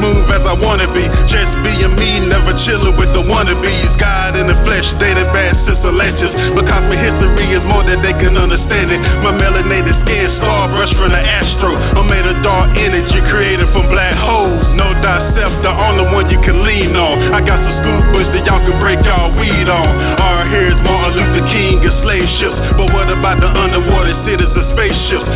smooth 0.02 0.26
as 0.34 0.42
I 0.42 0.58
wanna 0.58 0.90
be. 0.90 1.06
Just 1.30 1.54
being 1.62 1.94
me, 1.94 2.26
never 2.26 2.58
chilling 2.66 2.98
with 2.98 3.14
the 3.14 3.22
wannabes. 3.22 3.94
God 4.02 4.34
in 4.34 4.50
the 4.50 4.58
flesh, 4.66 4.88
dated 4.98 5.30
bad 5.30 5.54
sister 5.70 5.94
latches. 5.94 6.34
Because 6.58 6.84
my 6.90 6.98
history 6.98 7.46
is 7.54 7.62
more 7.70 7.86
than 7.86 8.02
they 8.02 8.18
can 8.18 8.34
understand 8.34 8.90
it. 8.90 9.00
My 9.22 9.30
melanated 9.38 9.94
skin, 10.02 10.26
star 10.42 10.74
brush 10.74 10.90
from 10.98 11.14
the 11.14 11.22
astro. 11.22 11.78
I'm 12.02 12.10
made 12.10 12.26
of 12.26 12.42
dark 12.42 12.74
energy 12.74 13.20
created 13.30 13.70
from 13.78 13.86
black 13.94 14.18
holes. 14.18 14.66
Know 14.74 14.90
thyself, 15.06 15.54
the 15.62 15.70
only 15.70 16.10
one 16.10 16.26
you 16.34 16.42
can 16.42 16.66
lean 16.66 16.98
on. 16.98 17.38
I 17.38 17.46
got 17.46 17.62
some 17.62 17.78
school 17.86 18.02
books 18.10 18.30
that 18.34 18.44
y'all 18.50 18.64
can 18.66 18.82
break 18.82 18.98
y'all 19.06 19.30
weed 19.38 19.70
on. 19.70 19.90
Our 20.18 20.50
here's 20.50 20.80
Martin 20.82 21.14
Luther 21.14 21.46
King 21.54 21.78
and 21.78 21.96
slave 22.02 22.30
ships. 22.42 22.58
But 22.74 22.90
what 22.90 23.06
about 23.14 23.38
the 23.38 23.50
underwater 23.54 24.18
cities 24.26 24.50
and 24.50 24.68
spaceships? 24.74 25.30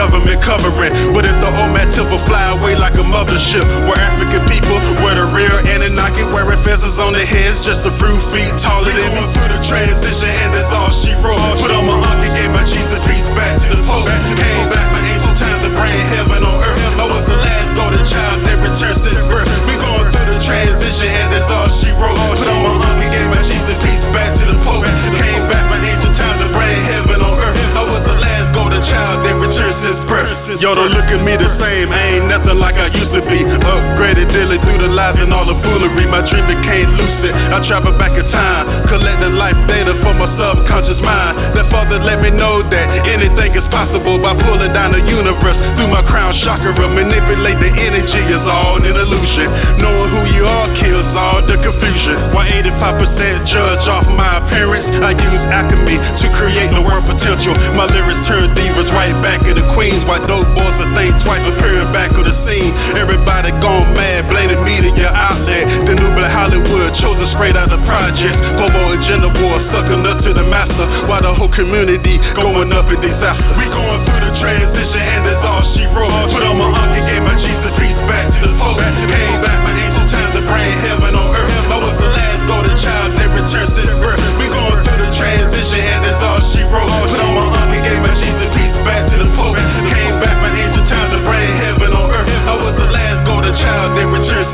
Government 0.00 0.40
covering. 0.48 1.12
But 1.12 1.28
if 1.28 1.36
the 1.44 1.50
OMAD 1.52 1.92
tip 1.92 2.08
fly 2.24 2.56
away 2.56 2.72
like 2.80 2.96
a 2.96 3.04
mothership, 3.04 3.66
we're 3.84 4.00
African 4.00 4.48
people, 4.48 4.80
we're 5.04 5.12
the 5.12 5.28
real 5.28 5.60
Anunnaki, 5.60 6.24
wearing 6.32 6.56
feathers 6.64 6.96
on 6.96 7.12
their 7.12 7.28
heads, 7.28 7.60
just 7.68 7.84
a 7.84 7.92
few 8.00 8.16
feet 8.32 8.52
taller 8.64 8.96
than 8.96 9.12
me. 9.12 9.22
Through 9.36 9.50
the 9.52 9.60
transition, 9.68 10.39
Daily 34.30 34.62
through 34.62 34.78
the 34.78 34.90
lies 34.94 35.18
and 35.18 35.34
all 35.34 35.42
the 35.42 35.58
foolery. 35.58 36.06
My 36.06 36.22
dream 36.22 36.46
became 36.46 36.86
lucid. 36.94 37.34
I 37.34 37.58
travel 37.66 37.90
back 37.98 38.14
in 38.14 38.22
time, 38.30 38.66
collecting 38.90 39.38
life 39.38 39.56
data 39.70 39.94
for 40.02 40.12
my 40.18 40.26
subconscious 40.34 40.98
mind. 40.98 41.54
That 41.54 41.70
father 41.70 42.02
let 42.02 42.18
me 42.18 42.34
know 42.34 42.66
that 42.66 42.86
anything 43.06 43.54
is 43.54 43.66
possible 43.70 44.18
by 44.18 44.34
pulling 44.42 44.74
down 44.74 44.90
the 44.92 45.02
universe 45.06 45.58
through 45.78 45.90
my 45.94 46.02
crown 46.10 46.34
chakra. 46.42 46.74
Manipulate 46.74 47.58
the 47.62 47.70
energy 47.70 48.22
is 48.34 48.44
all 48.50 48.82
an 48.82 48.90
illusion. 48.90 49.48
Knowing 49.78 50.10
who 50.10 50.22
you 50.34 50.42
are 50.42 50.68
kills 50.82 51.08
all 51.14 51.40
the 51.46 51.56
confusion. 51.62 52.34
Why 52.34 52.50
85% 52.66 53.54
judge 53.54 53.84
off 53.94 54.06
my 54.10 54.42
appearance? 54.42 54.90
I 55.06 55.14
use 55.14 55.42
alchemy 55.54 55.96
to 55.96 56.26
create 56.42 56.70
the 56.74 56.82
word 56.82 57.06
potential. 57.06 57.54
My 57.78 57.86
lyrics 57.86 58.26
turn 58.26 58.50
divas 58.58 58.90
right 58.90 59.14
back 59.22 59.38
the 59.46 59.64
queens. 59.78 60.02
Why 60.10 60.18
dope 60.26 60.50
boys 60.54 60.76
that 60.82 60.90
think 60.98 61.14
twice 61.22 61.44
appearing 61.46 61.90
back 61.94 62.10
of 62.14 62.26
the 62.26 62.34
scene? 62.42 62.72
Everybody 62.98 63.54
gone 63.62 63.94
mad, 63.94 64.26
blaming 64.26 64.62
media 64.66 65.10
outlet. 65.14 65.66
The 65.86 65.94
new 65.94 66.10
Hollywood 66.40 66.96
chosen 67.04 67.28
straight 67.36 67.52
out 67.52 67.68
of 67.68 67.84
projects. 67.84 68.40
Global 68.56 68.79
war, 68.80 68.96
agenda 68.96 69.28
war, 69.28 69.56
sucking 69.68 70.02
up 70.08 70.18
to 70.24 70.30
the 70.32 70.46
master. 70.48 70.86
While 71.04 71.22
the 71.22 71.32
whole 71.36 71.52
community 71.52 72.16
going 72.36 72.72
up 72.72 72.88
in 72.88 73.00
disaster. 73.00 73.52
We 73.60 73.68
going 73.68 74.00
through 74.08 74.22
the 74.24 74.32
transition, 74.40 75.02
and 75.04 75.22
it's 75.28 75.44
all 75.44 75.64
she 75.76 75.84
wrote. 75.92 76.32
Put 76.32 76.42
on 76.42 76.56
my 76.56 76.68
uncle, 76.72 77.04
gave 77.04 77.22
my 77.22 77.36
Jesus 77.36 77.72
peace 77.76 78.00
back 78.08 78.26
to 78.32 78.40
the 78.48 78.54
post. 78.56 78.80
Came 78.80 79.38
back, 79.44 79.58
my 79.60 79.72
angel 79.76 80.06
times 80.08 80.32
to 80.36 80.42
bring 80.48 80.72
heaven 80.80 81.12
on 81.12 81.28
earth. 81.36 81.68
I 81.70 81.76
was 81.76 81.94
the 82.00 82.08
last 82.08 82.40
golden 82.48 82.76
child 82.80 83.08
that 83.20 83.28
returned 83.28 83.72
since 83.76 83.94
birth. 84.00 84.22
We 84.40 84.46
going 84.48 84.80
through 84.86 85.00
the 85.00 85.10
transition, 85.20 85.82
and 85.84 86.02
it's 86.08 86.22
all 86.24 86.40
she 86.54 86.62
wrote. 86.64 86.88
Put 86.88 87.20
on 87.20 87.32
my 87.36 87.46
uncle, 87.60 87.80
gave 87.84 88.00
my 88.00 88.14
Jesus 88.16 88.48
peace 88.56 88.78
back 88.86 89.02
to 89.12 89.16
the 89.20 89.28
post. 89.36 89.60
Came 89.90 90.16
back, 90.24 90.36
my 90.40 90.50
angel 90.54 90.84
times 90.88 91.10
to 91.14 91.20
bring 91.26 91.50
heaven 91.60 91.90
on 91.92 92.06
earth. 92.10 92.28
I 92.30 92.54
was 92.56 92.74
the 92.78 92.88
last 92.88 93.18
golden 93.28 93.54
child 93.60 93.88
that 93.98 94.06
returned 94.08 94.49